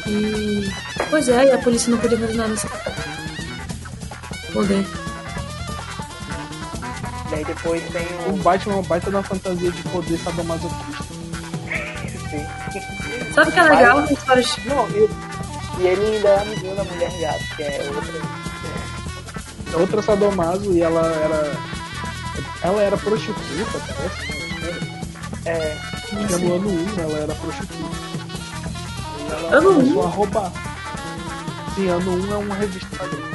E. 0.07 0.71
Pois 1.09 1.29
é, 1.29 1.47
e 1.47 1.53
a 1.53 1.59
polícia 1.59 1.91
não 1.91 1.99
podia 1.99 2.19
fazer 2.19 2.35
nada. 2.35 2.55
poder. 4.53 4.87
E 7.31 7.35
aí 7.35 7.45
depois 7.45 7.83
tem 7.91 8.07
O 8.27 8.35
o. 8.35 8.37
Batman 8.43 8.75
é 8.75 8.77
um 8.77 8.83
baita 8.83 9.11
na 9.11 9.23
fantasia 9.23 9.71
de 9.71 9.83
poder 9.85 10.19
sadomasoquista. 10.19 11.05
Sim. 12.29 12.47
Sabe 13.35 13.49
o 13.49 13.53
que 13.53 13.59
é 13.59 13.63
legal 13.63 14.05
histórias 14.11 14.57
Não, 14.67 14.89
e, 14.91 15.09
e 15.81 15.87
ele 15.87 16.17
ainda 16.17 16.29
é 16.29 16.41
amiguinho 16.43 16.77
da 16.77 16.85
mulher 16.85 17.11
gato, 17.19 17.57
que 17.57 17.63
é 17.63 17.91
outra. 17.95 18.21
É 19.73 19.77
outra 19.77 20.03
sadomaso 20.03 20.71
e 20.71 20.83
ela 20.83 21.07
era. 21.07 21.72
Ela 22.63 22.83
era 22.83 22.97
prostituta, 22.97 23.79
parece. 23.89 24.27
né? 24.63 25.03
É, 25.45 25.77
Porque 26.11 26.37
no 26.37 26.55
ano 26.55 26.69
1 26.97 27.01
ela 27.01 27.19
era 27.19 27.35
prostituta. 27.35 27.97
Ela 29.31 29.57
Ano 29.59 29.75
começou 29.75 30.05
a 30.05 30.09
roubar. 30.09 30.53
Sim, 31.75 31.89
ano 31.89 32.13
1 32.29 32.33
é 32.33 32.37
uma 32.37 32.55
revista 32.55 32.89
padrão. 32.97 33.33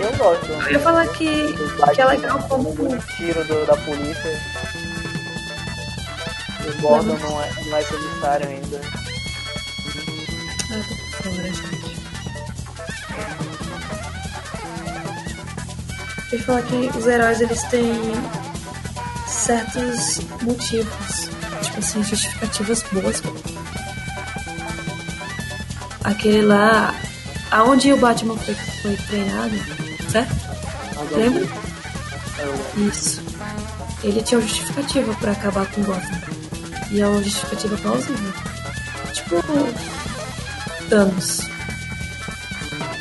eu 0.00 0.16
gosto. 0.16 0.46
Eu 0.46 0.70
ia 0.72 0.80
falar 0.80 1.06
que, 1.08 1.52
que 1.94 2.00
é 2.00 2.04
legal 2.06 2.38
como. 2.48 2.70
o 2.70 2.98
tiro 3.16 3.44
do- 3.44 3.66
da 3.66 3.76
polícia. 3.76 4.40
O 6.66 6.80
Gordon 6.82 7.16
não 7.18 7.42
é, 7.42 7.50
não 7.66 7.76
é 7.76 7.82
comissário 7.84 8.48
ainda. 8.48 9.01
Ia 16.32 16.42
falar 16.44 16.62
que 16.62 16.90
os 16.96 17.06
heróis 17.06 17.40
eles 17.42 17.62
têm 17.64 17.92
certos 19.26 20.20
motivos, 20.40 21.28
tipo 21.62 21.78
assim, 21.78 22.02
justificativas 22.02 22.82
boas. 22.90 23.22
Aquele 26.04 26.42
lá, 26.42 26.94
aonde 27.50 27.92
o 27.92 27.96
Batman 27.98 28.36
foi, 28.38 28.54
foi 28.54 28.96
treinado, 28.96 29.54
certo? 30.10 30.34
Lembra? 31.14 31.46
Isso. 32.76 33.20
Ele 34.02 34.22
tinha 34.22 34.40
uma 34.40 34.48
justificativa 34.48 35.14
pra 35.14 35.32
acabar 35.32 35.66
com 35.66 35.82
Gotham. 35.82 36.22
E 36.90 37.00
é 37.00 37.06
uma 37.06 37.22
justificativa 37.22 37.76
plausível. 37.76 38.32
Tipo. 39.12 39.36
Thanos. 40.88 41.40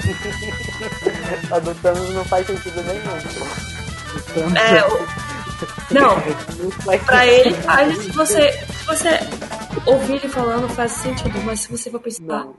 A 1.52 1.60
do 1.60 1.74
Thanos 1.76 2.10
não 2.14 2.24
faz 2.26 2.48
sentido 2.48 2.82
nenhum. 2.84 4.56
É, 4.58 4.84
o... 4.88 5.08
Não, 5.94 6.16
Não 6.16 7.00
pra 7.06 7.28
ele 7.28 7.54
faz. 7.56 7.98
Se 7.98 8.10
você, 8.12 8.52
se 8.52 8.86
você 8.88 9.10
ouvir 9.86 10.14
ele 10.16 10.28
falando, 10.30 10.68
faz 10.70 10.92
sentido. 10.94 11.40
Mas 11.44 11.62
se 11.62 11.70
você 11.72 11.90
for 11.92 12.00
pensar 12.00 12.22
Não, 12.24 12.46
não 12.46 12.56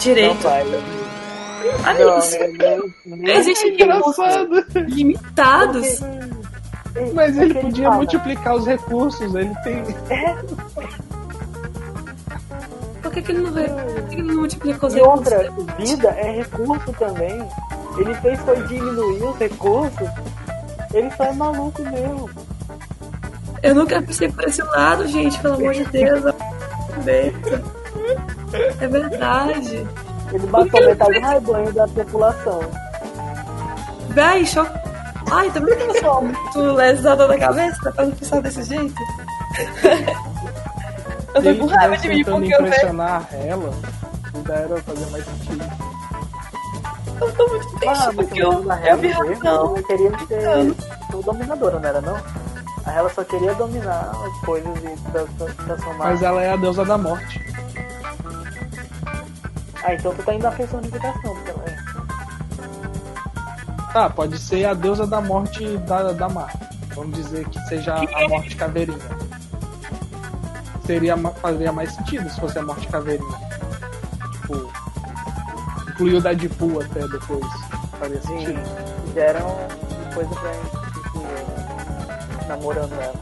direito. 0.00 0.36
faz. 0.42 0.66
olha 0.68 2.04
Não, 2.04 2.18
isso. 2.18 2.38
nem- 2.38 2.94
nem- 3.06 3.36
Existem 3.36 3.76
recursos 3.76 4.18
engraçado. 4.18 4.66
limitados. 4.88 6.00
Mas 7.14 7.36
ele 7.36 7.54
podia 7.54 7.90
multiplicar 7.90 8.54
os 8.54 8.66
recursos, 8.66 9.34
ele 9.34 9.54
tem. 9.64 9.82
Por 9.82 10.88
que, 13.16 13.22
que 13.22 13.32
ele 13.32 13.40
não 13.42 13.52
vai. 13.52 13.68
Por 13.68 14.02
que, 14.08 14.14
ele 14.14 14.22
não 14.22 14.34
multiplicou 14.36 14.88
os 14.88 14.94
E 14.94 15.00
outra, 15.00 15.38
recursos? 15.42 15.74
vida 15.76 16.08
é 16.08 16.30
recurso 16.32 16.92
também. 16.98 17.48
Ele 17.98 18.14
fez 18.16 18.38
foi 18.40 18.62
diminuir 18.66 19.22
os 19.22 19.36
recursos. 19.38 20.08
Ele 20.92 21.10
só 21.16 21.24
é 21.24 21.32
maluco 21.32 21.82
mesmo. 21.82 22.30
Eu 23.62 23.74
nunca 23.74 24.00
pensei 24.02 24.28
por 24.30 24.44
esse 24.44 24.62
lado, 24.62 25.06
gente, 25.08 25.38
pelo 25.40 25.54
amor 25.54 25.72
de 25.74 25.84
Deus. 25.86 26.22
É 28.80 28.86
verdade. 28.88 29.86
Ele 30.32 30.46
matou 30.46 30.80
metade 30.86 31.20
do 31.20 31.26
rebanho 31.28 31.72
da 31.72 31.86
população. 31.88 32.60
Véi, 34.10 34.46
choque. 34.46 34.78
Ai, 35.30 35.50
também 35.50 35.74
eu 35.74 35.94
sou 36.00 36.22
muito 36.22 36.58
lesada 36.72 37.26
na 37.26 37.36
cabeça 37.36 37.92
pra 37.92 38.04
não 38.06 38.12
pensar 38.12 38.40
desse 38.40 38.62
jeito. 38.62 38.94
eu 41.36 41.58
tô 41.58 41.66
com 41.66 41.66
raiva 41.74 41.96
de 41.96 42.08
mim 42.08 42.16
tentando 42.18 42.36
porque 42.38 42.54
eu 42.54 42.58
vejo. 42.58 42.66
impressionar 42.68 43.28
ela, 43.32 43.70
ainda 44.34 44.52
era 44.54 44.82
fazer 44.82 45.06
mais 45.10 45.24
sentido. 45.24 45.64
Eu 47.20 47.32
tô 47.32 47.48
muito 47.48 47.66
Ah, 47.66 47.78
triste 47.78 48.06
mas 48.06 48.14
porque 48.14 48.42
eu, 48.42 48.64
na 48.64 48.74
eu 48.76 48.82
real 48.82 48.98
vi 48.98 49.08
razão. 49.08 49.66
ela 49.76 49.82
queria 49.82 50.10
ser 50.26 50.74
dominadora, 51.24 51.78
não 51.80 51.88
era 51.88 52.00
não? 52.00 52.16
Aí 52.84 52.96
ela 52.96 53.10
só 53.10 53.24
queria 53.24 53.54
dominar 53.54 54.10
as 54.24 54.40
coisas 54.44 54.76
e 54.78 54.96
tra- 55.10 55.24
tra- 55.38 55.54
transformar. 55.64 56.04
Mas 56.04 56.22
ela 56.22 56.42
é 56.42 56.52
a 56.52 56.56
deusa 56.56 56.84
da 56.84 56.96
morte. 56.98 57.44
Ah, 59.82 59.94
então 59.94 60.14
tu 60.14 60.22
tá 60.22 60.34
indo 60.34 60.42
na 60.42 60.50
personificação, 60.52 61.34
porque 61.34 61.50
ela 61.50 61.64
é. 61.66 61.76
Tá, 63.92 64.10
pode 64.10 64.38
ser 64.38 64.64
a 64.66 64.74
deusa 64.74 65.06
da 65.06 65.20
morte 65.20 65.78
da, 65.78 66.12
da 66.12 66.28
Marvel. 66.28 66.66
Vamos 66.94 67.16
dizer 67.16 67.48
que 67.48 67.58
seja 67.66 67.94
a 67.94 68.28
morte 68.28 68.54
caveirinha. 68.56 68.98
Seria, 70.86 71.16
ma- 71.16 71.30
faria 71.32 71.72
mais 71.72 71.92
sentido 71.92 72.28
se 72.30 72.40
fosse 72.40 72.58
a 72.58 72.62
morte 72.62 72.86
caveirinha. 72.88 73.38
Tipo, 74.32 74.72
incluiu 75.90 76.18
o 76.18 76.20
Deadpool 76.20 76.80
até 76.82 77.06
depois. 77.08 77.44
Faria 77.98 78.20
Sim, 78.22 78.38
sentido. 78.46 78.60
fizeram 79.06 79.56
coisa 80.14 80.30
pra 80.30 80.50
incluir, 81.00 81.26
né? 81.26 82.44
namorando 82.48 82.92
ela. 82.92 83.14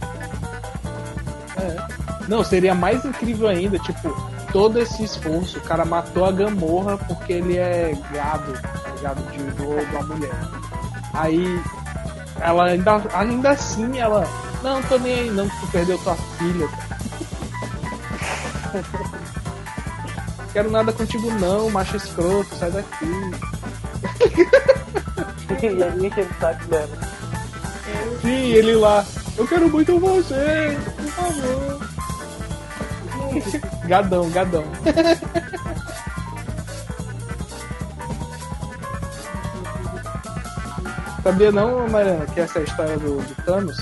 É. 1.57 1.95
Não, 2.29 2.43
seria 2.45 2.75
mais 2.75 3.05
incrível 3.05 3.49
ainda, 3.49 3.79
tipo, 3.79 4.11
todo 4.53 4.79
esse 4.79 5.05
esforço, 5.05 5.59
o 5.59 5.63
cara 5.63 5.85
matou 5.85 6.25
a 6.25 6.33
Gamorra 6.33 6.97
porque 6.99 7.33
ele 7.35 7.57
é 7.57 7.93
gado, 8.13 8.53
tá 8.53 8.91
ligado? 8.97 9.31
De, 9.31 9.39
do, 9.39 9.87
de 9.87 9.97
uma 9.97 10.03
mulher. 10.15 10.35
Aí 11.13 11.61
ela 12.41 12.65
ainda, 12.67 13.03
ainda 13.15 13.51
assim 13.51 13.99
ela. 13.99 14.27
Não, 14.63 14.83
tô 14.83 14.99
nem 14.99 15.15
aí 15.15 15.31
não, 15.31 15.49
que 15.49 15.61
tu 15.61 15.67
perdeu 15.69 15.99
tua 15.99 16.15
filha. 16.17 16.69
Quero 20.53 20.71
nada 20.71 20.93
contigo 20.93 21.31
não, 21.33 21.69
macho 21.71 21.97
escroto, 21.97 22.55
sai 22.55 22.71
daqui. 22.71 23.05
e 25.63 25.83
aí 25.83 26.07
enchendo 26.07 26.31
o 26.31 26.35
saco 26.41 26.65
dela. 26.67 26.99
Sim, 28.21 28.53
ele 28.53 28.75
lá. 28.75 29.05
Eu 29.37 29.49
quero 29.49 29.69
muito 29.69 29.99
você, 29.99 30.79
por 30.97 31.11
favor. 31.11 31.81
Gadão, 33.89 34.31
gadão. 34.31 34.63
Sabia 41.25 41.51
não, 41.51 41.89
Mariana, 41.89 42.27
que 42.27 42.39
essa 42.39 42.59
é 42.59 42.63
a 42.63 42.65
história 42.65 42.99
do, 42.99 43.17
do 43.17 43.45
Thanos? 43.45 43.79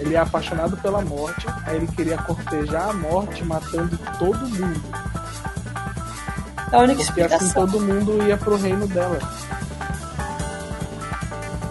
Ele 0.00 0.14
é 0.14 0.18
apaixonado 0.18 0.76
pela 0.78 1.00
morte, 1.02 1.46
aí 1.66 1.76
ele 1.76 1.86
queria 1.88 2.16
cortejar 2.18 2.88
a 2.90 2.92
morte 2.92 3.44
matando 3.44 3.98
todo 4.18 4.38
mundo. 4.48 4.80
É 6.72 6.76
a 6.76 6.80
única 6.80 7.04
Porque 7.04 7.20
assim 7.20 7.34
explicação. 7.34 7.66
todo 7.66 7.80
mundo 7.80 8.26
ia 8.26 8.36
pro 8.36 8.56
reino 8.56 8.86
dela. 8.88 9.18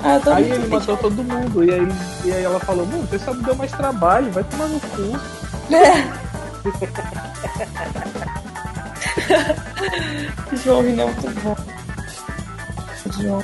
Ah, 0.04 0.20
Aí 0.36 0.52
ele 0.52 0.68
matou 0.68 0.96
todo 0.98 1.24
mundo. 1.24 1.64
E 1.64 1.72
aí, 1.74 1.88
e 2.26 2.32
aí 2.32 2.44
ela 2.44 2.60
falou, 2.60 2.86
não, 2.86 3.02
você 3.02 3.18
só 3.20 3.34
me 3.34 3.44
deu 3.44 3.56
mais 3.56 3.72
trabalho, 3.72 4.32
vai 4.32 4.44
tomar 4.44 4.68
no 4.68 4.80
cu. 4.80 5.20
João 10.64 10.84
não 10.84 11.04
é 11.04 11.06
muito 11.06 11.42
bom. 11.42 11.56
João. 13.22 13.44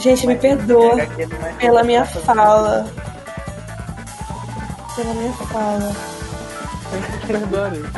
Gente, 0.00 0.26
me 0.26 0.34
perdoa 0.34 1.02
é 1.02 1.06
pela 1.58 1.84
minha 1.84 2.06
fala. 2.06 2.86
Pela 4.96 5.12
minha 5.12 5.32
fala. 5.32 5.92
Perdoarei. 7.26 7.84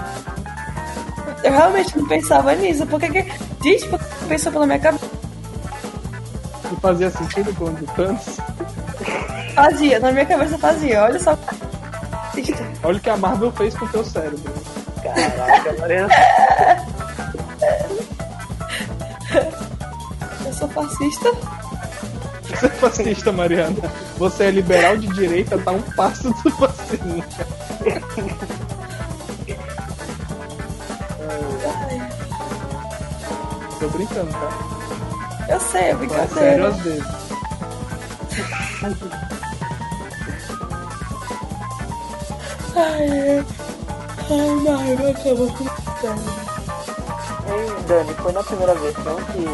Eu 1.45 1.53
realmente 1.53 1.97
não 1.97 2.09
pensava 2.09 2.57
nisso. 2.57 2.85
Por 2.87 2.99
que 2.99 3.09
que... 3.09 3.23
Gente, 3.63 3.89
por 3.89 4.01
que 4.01 4.25
pensou 4.27 4.51
pela 4.51 4.67
minha 4.67 4.81
cabeça? 4.81 5.07
Não 6.65 6.77
fazia 6.79 7.09
sentido 7.11 7.55
quando 7.57 7.87
Thanos. 7.95 8.39
Fazia, 9.55 10.01
na 10.01 10.11
minha 10.11 10.27
cabeça 10.27 10.59
fazia. 10.59 11.05
Olha 11.05 11.21
só. 11.21 11.39
Olha 12.83 12.97
o 12.97 13.01
que 13.01 13.11
a 13.11 13.17
Marvel 13.17 13.53
fez 13.53 13.77
com 13.77 13.85
o 13.85 13.89
teu 13.89 14.05
cérebro. 14.05 14.53
Caraca, 15.03 15.73
Mariana. 15.79 16.09
Eu 20.45 20.53
sou 20.53 20.69
fascista. 20.69 21.31
Você 22.63 22.67
é 22.67 22.71
fascista, 22.71 23.33
Mariana. 23.33 23.77
Você 24.19 24.45
é 24.45 24.51
liberal 24.51 24.97
de 24.97 25.09
direita, 25.09 25.59
tá 25.59 25.73
um 25.73 25.83
passo 25.83 26.31
do 26.43 26.51
fascismo. 26.53 27.25
Tô 33.81 33.89
brincando, 33.89 34.31
tá? 34.31 35.47
Eu 35.49 35.59
sei, 35.61 35.81
é 35.81 35.91
é 35.91 35.97
sério 35.97 35.99
brincadeira. 35.99 36.69
às 36.69 36.77
vezes. 36.79 37.05
Ai, 42.77 43.45
Ai, 44.31 44.55
Mario, 44.63 45.11
acabou 45.11 45.49
com 45.53 45.65
Ei, 47.53 47.83
Dani, 47.87 48.15
foi 48.15 48.33
na 48.33 48.43
primeira 48.43 48.75
versão 48.77 49.17
que 49.17 49.45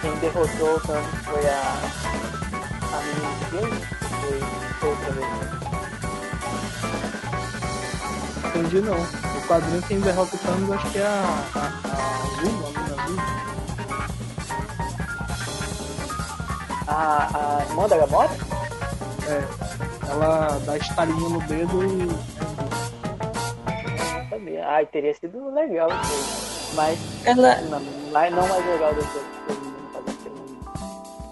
quem 0.00 0.16
derrotou 0.16 0.76
o 0.76 0.80
Thanos 0.80 1.14
foi 1.24 1.46
a 1.46 2.09
Entendi 8.60 8.80
não. 8.82 8.94
O 8.96 9.46
quadrinho 9.48 9.82
quem 9.82 10.00
derrota 10.00 10.36
o 10.36 10.38
Thanos 10.38 10.70
acho 10.72 10.90
que 10.90 10.98
é 10.98 11.02
a, 11.02 11.24
a, 11.54 11.60
a 11.88 12.22
Azul, 12.22 12.52
a. 16.86 16.92
A, 16.92 17.58
a 17.58 17.62
irmã 17.64 17.88
da 17.88 17.96
Gamora? 17.98 18.30
É. 19.28 19.42
Ela 20.10 20.58
dá 20.66 20.76
estalinho 20.76 21.28
no 21.30 21.40
dedo 21.42 21.82
e. 21.84 22.06
Não 22.06 22.18
sabia. 24.28 24.66
Ai, 24.68 24.84
teria 24.86 25.14
sido 25.14 25.52
legal 25.54 25.88
isso. 26.02 26.72
Mas 26.74 26.98
Ela, 27.24 27.56
não, 27.62 27.80
mais- 28.12 28.32
não 28.34 28.46
mais 28.46 28.64
legal 28.66 28.94
do 28.94 29.00
que 29.00 29.06
fazer 29.92 30.10
aquilo. 30.10 30.36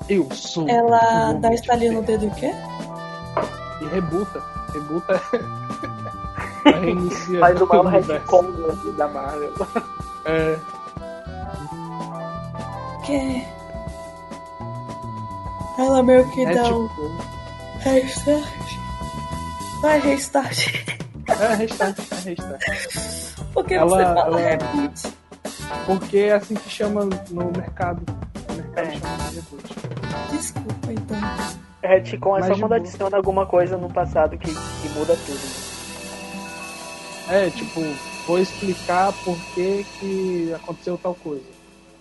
Eu 0.08 0.28
sou. 0.34 0.66
ela 0.68 1.32
dá 1.34 1.48
homem 1.48 1.54
estalinho 1.54 1.92
no 1.92 2.02
dedo 2.02 2.26
o 2.26 2.30
quê? 2.34 2.52
E 3.82 3.86
rebuta. 3.86 4.42
Rebuta 4.72 5.20
é. 6.68 6.78
Reinicia 6.80 7.40
Faz 7.40 7.60
o 7.60 7.66
maior 7.66 7.86
retcon 7.86 8.42
do- 8.44 8.92
da 8.92 9.08
Marvel. 9.08 9.52
É. 10.24 10.58
Que 13.04 13.44
ela 15.78 16.02
meio 16.02 16.28
que 16.32 16.44
É 16.44 16.54
dá 16.54 16.64
um 16.64 16.88
tipo. 16.88 17.10
restart. 17.80 18.78
Vai 19.80 20.00
restart. 20.00 20.84
É 21.28 21.54
restart, 21.54 21.98
é 22.12 22.14
restart. 22.30 22.62
Porque 23.54 23.74
Ela- 23.74 23.88
você 23.88 24.02
fala 24.04 24.40
ela- 24.40 24.50
reboot? 24.50 25.12
Porque 25.86 26.16
é 26.18 26.32
assim 26.34 26.54
que 26.54 26.68
chama 26.68 27.04
no 27.30 27.44
mercado. 27.52 28.02
O 28.48 28.52
mercado 28.54 28.86
É. 28.88 28.92
chama 28.92 29.16
de 29.30 29.34
reboot. 29.36 29.74
Desculpa, 30.30 30.92
então. 30.92 31.18
Retcon 31.82 32.36
é 32.36 32.40
Mas 32.40 32.48
só 32.48 32.58
quando 32.58 32.72
adiciona 32.74 33.16
alguma 33.16 33.46
coisa 33.46 33.76
no 33.76 33.88
passado 33.88 34.36
que, 34.36 34.48
que 34.52 34.88
muda 34.90 35.16
tudo. 35.24 35.67
É, 37.28 37.50
tipo, 37.50 37.94
vou 38.26 38.38
explicar 38.38 39.12
por 39.12 39.44
que, 39.48 39.84
que 39.84 40.50
aconteceu 40.54 40.96
tal 40.96 41.14
coisa. 41.14 41.52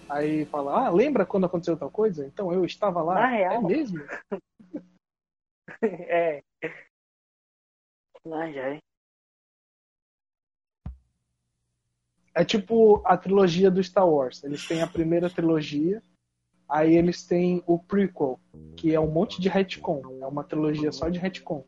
Aí 0.09 0.45
fala, 0.45 0.87
ah, 0.87 0.89
lembra 0.89 1.25
quando 1.25 1.45
aconteceu 1.45 1.75
tal 1.75 1.91
coisa? 1.91 2.25
Então 2.25 2.53
eu 2.53 2.63
estava 2.63 3.01
lá. 3.01 3.15
Na 3.15 3.27
real. 3.27 3.53
É 3.53 3.61
mesmo? 3.61 3.99
é. 5.83 6.41
Mas 8.25 8.55
já 8.55 8.75
é. 8.75 8.79
É 12.33 12.45
tipo 12.45 13.01
a 13.03 13.17
trilogia 13.17 13.69
do 13.69 13.83
Star 13.83 14.07
Wars. 14.07 14.43
Eles 14.43 14.65
têm 14.65 14.81
a 14.81 14.87
primeira 14.87 15.29
trilogia, 15.29 16.01
aí 16.69 16.95
eles 16.95 17.25
têm 17.25 17.63
o 17.65 17.79
prequel, 17.79 18.39
que 18.77 18.93
é 18.93 18.99
um 18.99 19.11
monte 19.11 19.41
de 19.41 19.49
retcon. 19.49 20.03
É 20.21 20.27
uma 20.27 20.43
trilogia 20.43 20.91
só 20.91 21.09
de 21.09 21.19
retcon. 21.19 21.65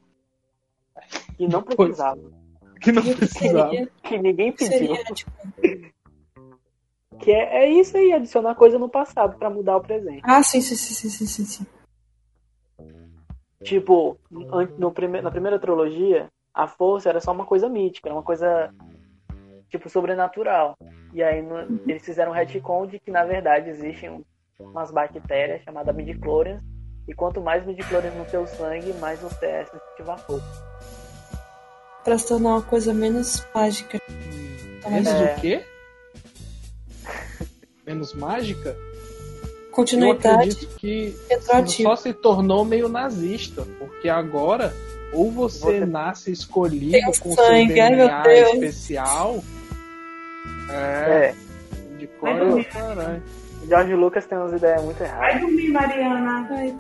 E 1.37 1.47
não 1.47 1.63
precisava. 1.63 2.38
Que 2.81 2.91
não 2.91 3.03
precisava. 3.03 3.69
seria? 3.69 3.91
Que 4.03 4.17
ninguém 4.17 4.51
pediu. 4.51 4.95
Seria, 4.95 5.03
tipo, 5.13 5.31
Que 7.19 7.31
é, 7.31 7.63
é 7.65 7.69
isso 7.69 7.97
aí, 7.97 8.13
adicionar 8.13 8.55
coisa 8.55 8.79
no 8.79 8.87
passado 8.89 9.37
pra 9.37 9.49
mudar 9.49 9.77
o 9.77 9.81
presente. 9.81 10.21
ah, 10.23 10.41
sim, 10.41 10.61
sim, 10.61 10.75
sim, 10.75 10.93
sim, 10.93 11.09
sim, 11.09 11.25
sim, 11.25 11.45
sim. 11.45 11.67
Tipo, 13.63 14.17
no 14.77 14.91
prime 14.91 15.21
na 15.21 15.29
primeira 15.29 15.59
trilogia, 15.59 16.27
a 16.53 16.65
força 16.67 17.09
era 17.09 17.19
só 17.19 17.31
uma 17.31 17.45
coisa 17.45 17.67
mítica, 17.67 18.07
era 18.07 18.15
uma 18.15 18.23
coisa 18.23 18.73
tipo 19.69 19.89
sobrenatural. 19.89 20.75
E 21.13 21.21
aí 21.21 21.41
no- 21.41 21.81
eles 21.87 22.03
fizeram 22.03 22.31
um 22.31 22.33
retcon 22.33 22.87
de 22.87 22.99
que 22.99 23.11
na 23.11 23.25
verdade 23.25 23.69
existem 23.69 24.09
um- 24.09 24.23
umas 24.59 24.91
bactérias 24.91 25.61
chamadas 25.63 25.93
midichlorians. 25.95 26.61
E 27.07 27.13
quanto 27.13 27.41
mais 27.41 27.65
midichlorians 27.65 28.15
no 28.15 28.25
teu 28.25 28.47
sangue, 28.47 28.93
mais 28.93 29.19
você 29.19 29.45
é 29.45 29.65
sensitivo 29.65 30.11
à 30.11 30.17
força. 30.17 30.68
Pra 32.09 32.17
se 32.17 32.27
tornar 32.27 32.49
uma 32.55 32.61
coisa 32.63 32.91
menos 32.91 33.45
mágica. 33.53 34.01
Menos 34.89 35.07
É. 35.09 35.35
o 35.35 35.41
quê? 35.41 35.61
Menos 37.85 38.15
mágica? 38.15 38.75
Eu 38.75 39.71
Continuidade 39.71 40.49
acredito 40.49 40.75
que 40.77 41.15
só 41.83 41.95
se 41.95 42.11
tornou 42.11 42.65
meio 42.65 42.89
nazista, 42.89 43.63
porque 43.77 44.09
agora 44.09 44.73
ou 45.13 45.29
você, 45.31 45.85
nasce 45.85 46.31
escolhido 46.31 46.93
Tem 46.93 47.05
com 47.05 47.35
sangue, 47.35 47.75
seu 47.75 47.75
DNA 47.75 48.23
Deus. 48.23 48.53
especial. 48.53 49.43
É, 50.71 50.73
É, 50.73 51.35
de 51.99 52.07
cor, 52.07 52.65
caralho. 52.73 53.21
O 53.69 53.77
George 53.77 53.93
Lucas 53.93 54.25
tem 54.25 54.35
umas 54.35 54.53
ideias 54.53 54.83
muito 54.83 54.99
erradas. 55.01 55.19
Vai 55.19 55.39
dormir, 55.39 55.69
Mariana. 55.69 56.47
Ai. 56.49 56.75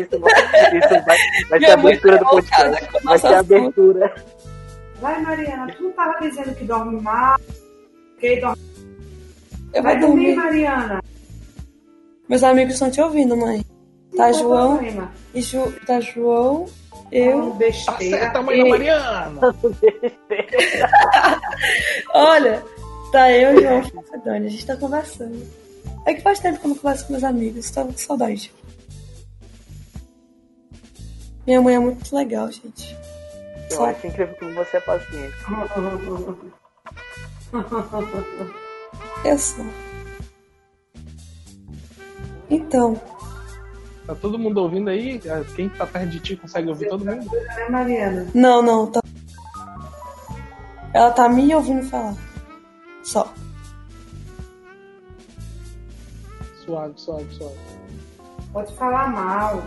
Isso 0.00 0.20
vai, 0.20 0.78
isso 0.78 1.04
vai, 1.04 1.18
vai 1.50 1.60
ser 1.60 1.70
a 1.70 1.74
abertura 1.74 2.18
do 2.18 2.24
podcast. 2.24 2.88
Vai 3.02 3.18
ser 3.18 3.26
a 3.26 3.38
abertura. 3.40 4.14
Vai, 5.00 5.20
Mariana. 5.20 5.74
Tu 5.76 5.82
não 5.82 5.92
tava 5.92 6.20
dizendo 6.20 6.54
que 6.54 6.64
dorme 6.64 7.00
mal? 7.00 7.36
Que 8.20 8.40
dorme... 8.40 8.62
Eu 9.74 9.82
Vai 9.82 9.98
dormir, 9.98 10.34
dormir. 10.34 10.36
Mariana. 10.36 11.02
Meus 12.28 12.44
amigos 12.44 12.74
estão 12.74 12.90
te 12.90 13.00
ouvindo, 13.00 13.36
mãe. 13.36 13.64
Tá, 14.16 14.30
João? 14.32 14.80
E 15.34 15.42
Ju... 15.42 15.72
Tá, 15.84 16.00
João, 16.00 16.66
eu. 17.10 17.50
Tá 17.50 17.56
besteira. 17.56 18.18
certa, 18.18 18.42
mãe 18.42 18.62
da. 18.62 18.68
Mariana! 18.70 19.40
Olha, 22.14 22.62
tá 23.10 23.30
eu, 23.32 23.60
João 23.60 23.82
e 23.82 23.94
Macedônia. 23.94 24.46
A 24.48 24.50
gente 24.50 24.66
tá 24.66 24.76
conversando. 24.76 25.46
É 26.06 26.14
que 26.14 26.22
faz 26.22 26.38
tempo 26.40 26.58
que 26.58 26.66
eu 26.66 26.70
não 26.70 26.76
converso 26.76 27.06
com 27.06 27.12
meus 27.12 27.24
amigos. 27.24 27.70
Tava 27.70 27.92
com 27.92 27.98
saudade. 27.98 28.52
Minha 31.46 31.62
mãe 31.62 31.74
é 31.76 31.78
muito 31.78 32.14
legal, 32.14 32.50
gente. 32.50 32.96
Eu 33.70 33.76
Só 33.76 33.86
acho 33.86 34.06
incrível 34.06 34.34
como 34.38 34.54
você 34.54 34.76
é 34.76 34.80
paciente. 34.80 35.34
eu 39.24 39.38
sou. 39.38 39.66
Então, 42.50 43.00
Tá 44.08 44.14
todo 44.14 44.38
mundo 44.38 44.56
ouvindo 44.62 44.88
aí? 44.88 45.20
Quem 45.54 45.68
tá 45.68 45.86
perto 45.86 46.08
de 46.08 46.18
ti 46.20 46.34
consegue 46.34 46.70
ouvir 46.70 46.88
todo 46.88 47.04
mundo? 47.04 47.30
Né, 47.30 47.68
Mariana? 47.68 48.26
não, 48.34 48.62
não, 48.62 48.86
tá. 48.86 49.02
Ela 50.94 51.10
tá 51.10 51.28
me 51.28 51.54
ouvindo 51.54 51.82
falar. 51.90 52.16
Só. 53.08 53.26
Suave, 56.62 56.92
suave, 56.96 57.26
suave. 57.34 57.56
Pode 58.52 58.74
falar 58.74 59.08
mal. 59.08 59.62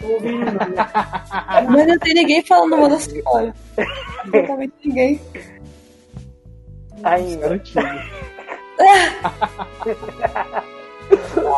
Tô 0.00 0.06
ouvindo 0.06 0.46
não. 0.46 0.54
Mas 1.70 1.86
não 1.86 1.98
tem 1.98 2.14
ninguém 2.14 2.42
falando 2.42 2.78
mal 2.78 2.88
dessa 2.88 3.14
história. 3.14 3.54
Absolutamente 4.20 4.72
ninguém. 4.82 5.20
Ainda. 7.02 7.62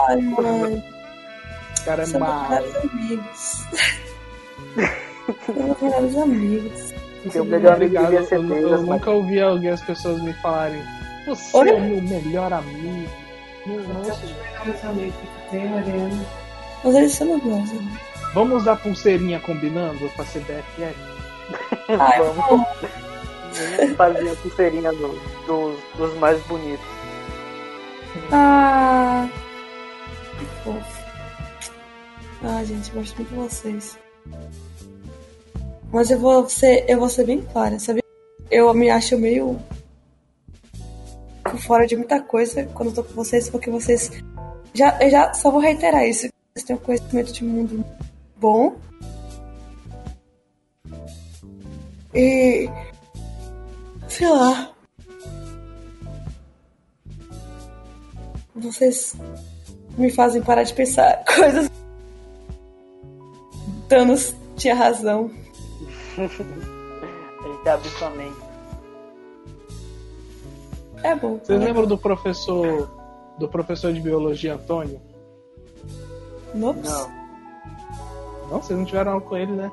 Ai, 0.09 0.17
mãe. 0.23 0.85
O 1.79 1.85
cara 1.85 2.03
é 2.03 2.19
mal. 2.19 2.49
amigos. 2.83 3.65
Meus 7.33 7.47
melhor 7.47 7.75
amigo 7.75 7.97
Obrigado. 7.97 8.11
devia 8.11 8.23
ser 8.25 8.35
Eu, 8.37 8.43
eu 8.43 8.49
Deus, 8.49 8.81
mas 8.81 8.89
nunca 8.89 9.11
ouvi 9.13 9.41
alguém, 9.41 9.71
as 9.71 9.83
pessoas 9.83 10.21
me 10.21 10.33
falarem 10.35 10.83
Você 11.27 11.57
Olha. 11.57 11.71
é 11.73 11.81
meu 11.81 12.03
melhor 12.03 12.53
amigo. 12.53 13.09
Nossa. 13.67 14.23
Meus 14.65 14.85
amigos 14.85 15.15
que 15.17 15.51
tem, 15.51 15.69
Mariana. 15.69 16.25
Mas 16.85 16.95
eles 16.95 17.13
são 17.13 17.27
meus 17.27 17.43
melhores 17.43 17.71
amigos. 17.71 17.99
Vamos 18.35 18.63
usar 18.63 18.77
pulseirinha 18.77 19.41
combinando 19.41 20.09
pra 20.11 20.25
ser 20.25 20.41
BFF? 20.41 20.95
Ai, 21.99 22.21
vamos 22.23 22.67
fazer 23.97 24.31
a 24.31 24.37
pulseirinha 24.37 24.93
do- 24.93 25.19
dos, 25.47 25.79
dos 25.97 26.15
mais 26.19 26.41
bonitos. 26.43 26.85
Ah, 28.33 29.29
que 30.39 30.45
fofo. 30.65 31.07
Ah, 32.45 32.63
gente, 32.65 32.91
gosto 32.93 33.17
muito 33.17 33.29
de 33.31 33.35
vocês. 33.37 33.99
Mas 35.93 36.11
eu 36.11 36.19
vou 36.19 36.49
ser, 36.49 36.85
eu 36.89 36.99
vou 36.99 37.09
ser 37.09 37.25
bem 37.25 37.41
clara, 37.41 37.79
sabe? 37.79 38.03
Eu 38.51 38.73
me 38.75 38.91
acho 38.91 39.17
meio 39.19 39.59
fora 41.57 41.87
de 41.87 41.97
muita 41.97 42.21
coisa 42.21 42.65
quando 42.75 42.91
eu 42.91 42.95
tô 42.95 43.05
com 43.05 43.15
vocês, 43.15 43.49
porque 43.49 43.71
vocês 43.71 44.11
já, 44.75 44.99
eu 45.01 45.11
já 45.11 45.33
só 45.35 45.51
vou 45.51 45.61
reiterar 45.61 46.07
isso. 46.07 46.29
Vocês 46.55 46.67
têm 46.67 46.77
um 46.77 46.79
conhecimento 46.79 47.33
de 47.33 47.45
mundo 47.45 47.85
bom. 48.37 48.77
E 52.15 52.69
sei 54.09 54.29
lá. 54.29 54.71
Vocês 58.55 59.15
me 59.99 60.11
fazem 60.11 60.43
parar 60.43 60.63
de 60.63 60.73
pensar 60.75 61.25
coisas. 61.37 61.71
Thanos 63.89 64.35
tinha 64.57 64.75
razão. 64.75 65.31
A 66.19 67.49
gente 67.49 67.69
abre 67.69 67.89
sua 67.91 68.11
mente. 68.11 68.46
É 71.07 71.15
bom. 71.15 71.39
Vocês 71.43 71.61
lembram 71.61 71.87
do 71.87 71.97
professor 71.99 72.91
do 73.39 73.47
professor 73.49 73.93
de 73.93 74.01
biologia 74.01 74.55
Antônio? 74.55 75.01
Nops. 76.55 76.91
Não, 76.91 77.11
Não, 78.51 78.63
vocês 78.63 78.79
não 78.79 78.85
tiveram 78.87 79.13
aula 79.13 79.23
com 79.23 79.37
ele, 79.37 79.53
né? 79.53 79.71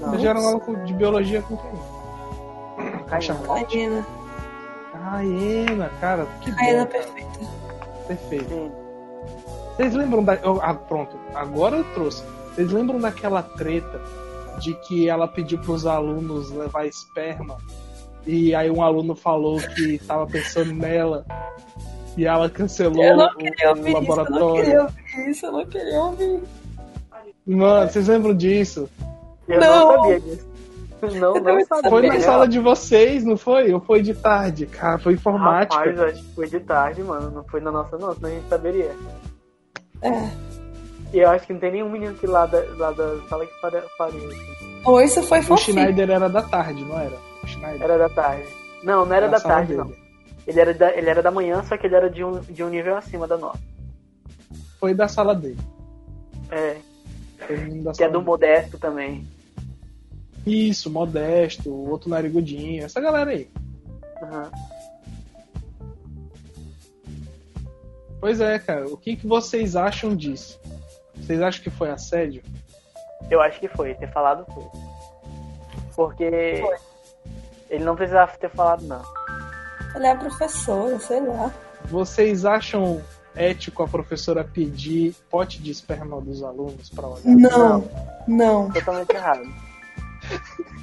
não. 0.00 0.08
Vocês 0.10 0.20
tiveram 0.22 0.46
aula 0.48 0.84
de 0.86 0.94
biologia 0.94 1.42
com 1.42 1.56
quem? 1.56 3.04
Caiana. 3.06 3.40
Caiena. 3.46 4.06
Caiena, 4.92 5.90
cara, 6.00 6.26
que 6.40 6.52
Caiena 6.54 6.86
perfeita. 6.86 7.38
perfeito. 8.06 8.48
Sim. 8.48 8.72
Vocês 9.76 9.94
lembram 9.94 10.22
da. 10.22 10.38
Ah, 10.62 10.74
pronto, 10.74 11.16
agora 11.34 11.76
eu 11.76 11.84
trouxe. 11.92 12.22
Vocês 12.54 12.70
lembram 12.70 13.00
daquela 13.00 13.42
treta 13.42 14.00
de 14.60 14.72
que 14.74 15.08
ela 15.08 15.26
pediu 15.26 15.58
pros 15.58 15.84
alunos 15.84 16.50
levar 16.52 16.86
esperma? 16.86 17.58
E 18.26 18.54
aí 18.54 18.70
um 18.70 18.82
aluno 18.82 19.14
falou 19.14 19.58
que 19.60 19.98
tava 20.06 20.26
pensando 20.26 20.72
nela 20.72 21.26
e 22.16 22.24
ela 22.24 22.48
cancelou 22.48 23.04
Eu 23.04 23.16
não 23.16 23.26
o, 23.26 23.36
queria 23.36 23.66
o 23.66 23.76
ouvir 23.76 23.90
isso, 23.90 23.96
eu 23.98 24.02
não 24.02 24.08
laboratório. 24.16 24.64
queria 24.64 24.82
ouvir 24.82 25.30
isso, 25.30 25.46
eu 25.46 25.52
não 25.52 25.66
queria 25.66 26.00
ouvir. 26.02 26.40
Mano, 27.46 27.90
vocês 27.90 28.08
lembram 28.08 28.34
disso? 28.34 28.88
Eu 29.46 29.60
Não. 29.60 29.86
não 29.88 30.02
sabia 30.02 30.20
disso. 30.20 30.54
Não, 31.20 31.34
não 31.34 31.64
sabia. 31.66 31.90
Foi 31.90 32.06
na 32.08 32.20
sala 32.20 32.48
de 32.48 32.58
vocês, 32.58 33.24
não 33.24 33.36
foi? 33.36 33.74
Ou 33.74 33.80
foi 33.80 34.00
de 34.00 34.14
tarde? 34.14 34.64
Cara, 34.64 34.98
foi 34.98 35.12
informática. 35.12 35.76
Rapaz, 35.76 35.98
eu 35.98 36.04
acho 36.06 36.22
que 36.22 36.34
foi 36.34 36.48
de 36.48 36.60
tarde, 36.60 37.02
mano. 37.02 37.30
Não 37.30 37.44
foi 37.44 37.60
na 37.60 37.70
nossa, 37.70 37.98
não, 37.98 38.14
senão 38.14 38.30
a 38.30 38.32
gente 38.32 38.48
saberia. 38.48 38.96
É. 40.00 40.30
E 41.12 41.18
eu 41.18 41.28
acho 41.30 41.46
que 41.46 41.52
não 41.52 41.60
tem 41.60 41.72
nenhum 41.72 41.90
menino 41.90 42.14
que 42.14 42.26
lá 42.26 42.46
da, 42.46 42.64
lá 42.78 42.90
da 42.92 43.18
sala 43.28 43.44
que 43.44 43.52
faria. 43.60 43.80
assim. 43.80 44.80
Ou 44.86 45.00
isso 45.02 45.22
foi 45.24 45.40
o 45.40 45.42
fofinho. 45.42 45.78
Schneider 45.78 46.10
era 46.10 46.28
da 46.30 46.40
tarde, 46.42 46.82
não 46.82 46.98
era? 46.98 47.33
Schneider. 47.46 47.82
Era 47.82 47.98
da 47.98 48.08
tarde. 48.08 48.48
Não, 48.82 49.04
não 49.06 49.14
era 49.16 49.26
Na 49.26 49.38
da 49.38 49.40
tarde, 49.40 49.68
dele. 49.76 49.78
não. 49.82 50.04
Ele 50.46 50.60
era, 50.60 50.74
da, 50.74 50.94
ele 50.94 51.08
era 51.08 51.22
da 51.22 51.30
manhã, 51.30 51.62
só 51.64 51.76
que 51.76 51.86
ele 51.86 51.94
era 51.94 52.10
de 52.10 52.22
um, 52.22 52.40
de 52.40 52.62
um 52.62 52.68
nível 52.68 52.96
acima 52.96 53.26
da 53.26 53.36
nossa. 53.38 53.60
Foi 54.78 54.92
da 54.94 55.08
sala 55.08 55.34
dele. 55.34 55.58
É, 56.50 56.76
Foi 57.46 57.56
da 57.82 57.92
que 57.92 58.04
é 58.04 58.06
do 58.08 58.12
dele. 58.18 58.24
Modesto 58.24 58.78
também. 58.78 59.26
Isso, 60.46 60.90
Modesto, 60.90 61.70
o 61.70 61.88
outro 61.90 62.10
narigudinho, 62.10 62.84
essa 62.84 63.00
galera 63.00 63.30
aí. 63.30 63.48
Aham. 64.22 64.50
Pois 68.20 68.40
é, 68.40 68.58
cara, 68.58 68.86
o 68.88 68.96
que, 68.96 69.16
que 69.16 69.26
vocês 69.26 69.76
acham 69.76 70.14
disso? 70.14 70.60
Vocês 71.14 71.40
acham 71.40 71.62
que 71.62 71.70
foi 71.70 71.90
assédio? 71.90 72.42
Eu 73.30 73.40
acho 73.40 73.58
que 73.60 73.68
foi, 73.68 73.94
ter 73.94 74.10
falado 74.12 74.44
foi. 74.52 74.64
Porque 75.94 76.62
ele 77.68 77.84
não 77.84 77.96
precisava 77.96 78.32
ter 78.38 78.50
falado, 78.50 78.82
não. 78.82 79.02
Ela 79.94 80.08
é 80.08 80.10
a 80.10 80.16
professora, 80.16 80.98
sei 80.98 81.20
lá. 81.20 81.52
Vocês 81.84 82.44
acham 82.44 83.00
ético 83.34 83.82
a 83.82 83.88
professora 83.88 84.44
pedir 84.44 85.14
pote 85.30 85.60
de 85.60 85.70
esperma 85.70 86.20
dos 86.20 86.42
alunos 86.42 86.90
pra 86.90 87.08
olhar? 87.08 87.24
Não, 87.24 87.84
não. 88.26 88.70
Totalmente 88.70 89.14
errado. 89.14 89.42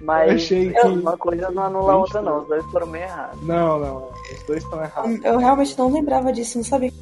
Eu 0.00 0.06
Mas 0.06 0.34
achei 0.34 0.72
que. 0.72 0.86
uma 0.86 1.16
coisa 1.16 1.50
não 1.50 1.64
anula 1.64 1.94
a 1.94 1.96
outra, 1.96 2.22
não. 2.22 2.42
Os 2.42 2.48
dois 2.48 2.64
foram 2.66 2.86
meio 2.86 3.04
errados. 3.04 3.42
Não, 3.42 3.78
não, 3.80 4.10
os 4.32 4.46
dois 4.46 4.62
estão 4.62 4.80
errados. 4.80 5.24
Eu 5.24 5.38
realmente 5.38 5.76
não 5.76 5.92
lembrava 5.92 6.32
disso, 6.32 6.58
não 6.58 6.64
sabia. 6.64 6.92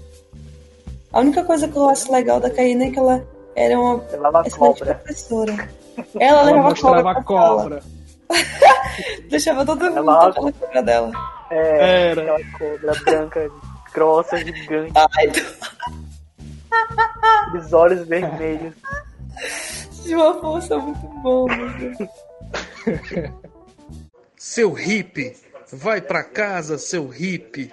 A 1.13 1.21
única 1.21 1.45
coisa 1.45 1.69
que 1.69 1.77
eu 1.77 1.89
acho 1.89 2.11
legal 2.11 2.41
da 2.41 2.49
Caína 2.49 2.85
é 2.85 2.91
que 2.91 2.99
ela 2.99 3.27
era 3.55 3.79
uma 3.79 4.03
excelente 4.47 4.85
professora. 4.85 5.71
Ela, 6.19 6.41
Ela 6.41 6.43
levava 6.43 6.69
mostrava 6.71 7.15
cobra 7.23 7.23
cobra. 7.23 7.83
Deixava 9.29 9.65
todo 9.67 9.85
mundo 9.87 9.99
Ela- 9.99 10.33
cobra 10.33 10.83
dela. 10.83 11.13
É, 11.51 12.11
Era. 12.11 12.23
aquela 12.23 12.51
cobra 12.59 12.93
branca, 13.05 13.51
grossa, 13.93 14.37
gigante, 14.39 14.93
Ai, 14.97 15.33
os 17.57 17.73
olhos 17.73 18.07
vermelhos. 18.09 18.75
de 20.05 20.15
uma 20.15 20.41
força 20.41 20.77
muito 20.79 21.07
boa. 21.23 21.55
meu 21.57 21.71
Deus. 21.79 22.09
Seu 24.37 24.73
hippie, 24.73 25.35
vai 25.73 26.01
pra 26.01 26.23
casa, 26.23 26.77
seu 26.79 27.09
hippie. 27.09 27.73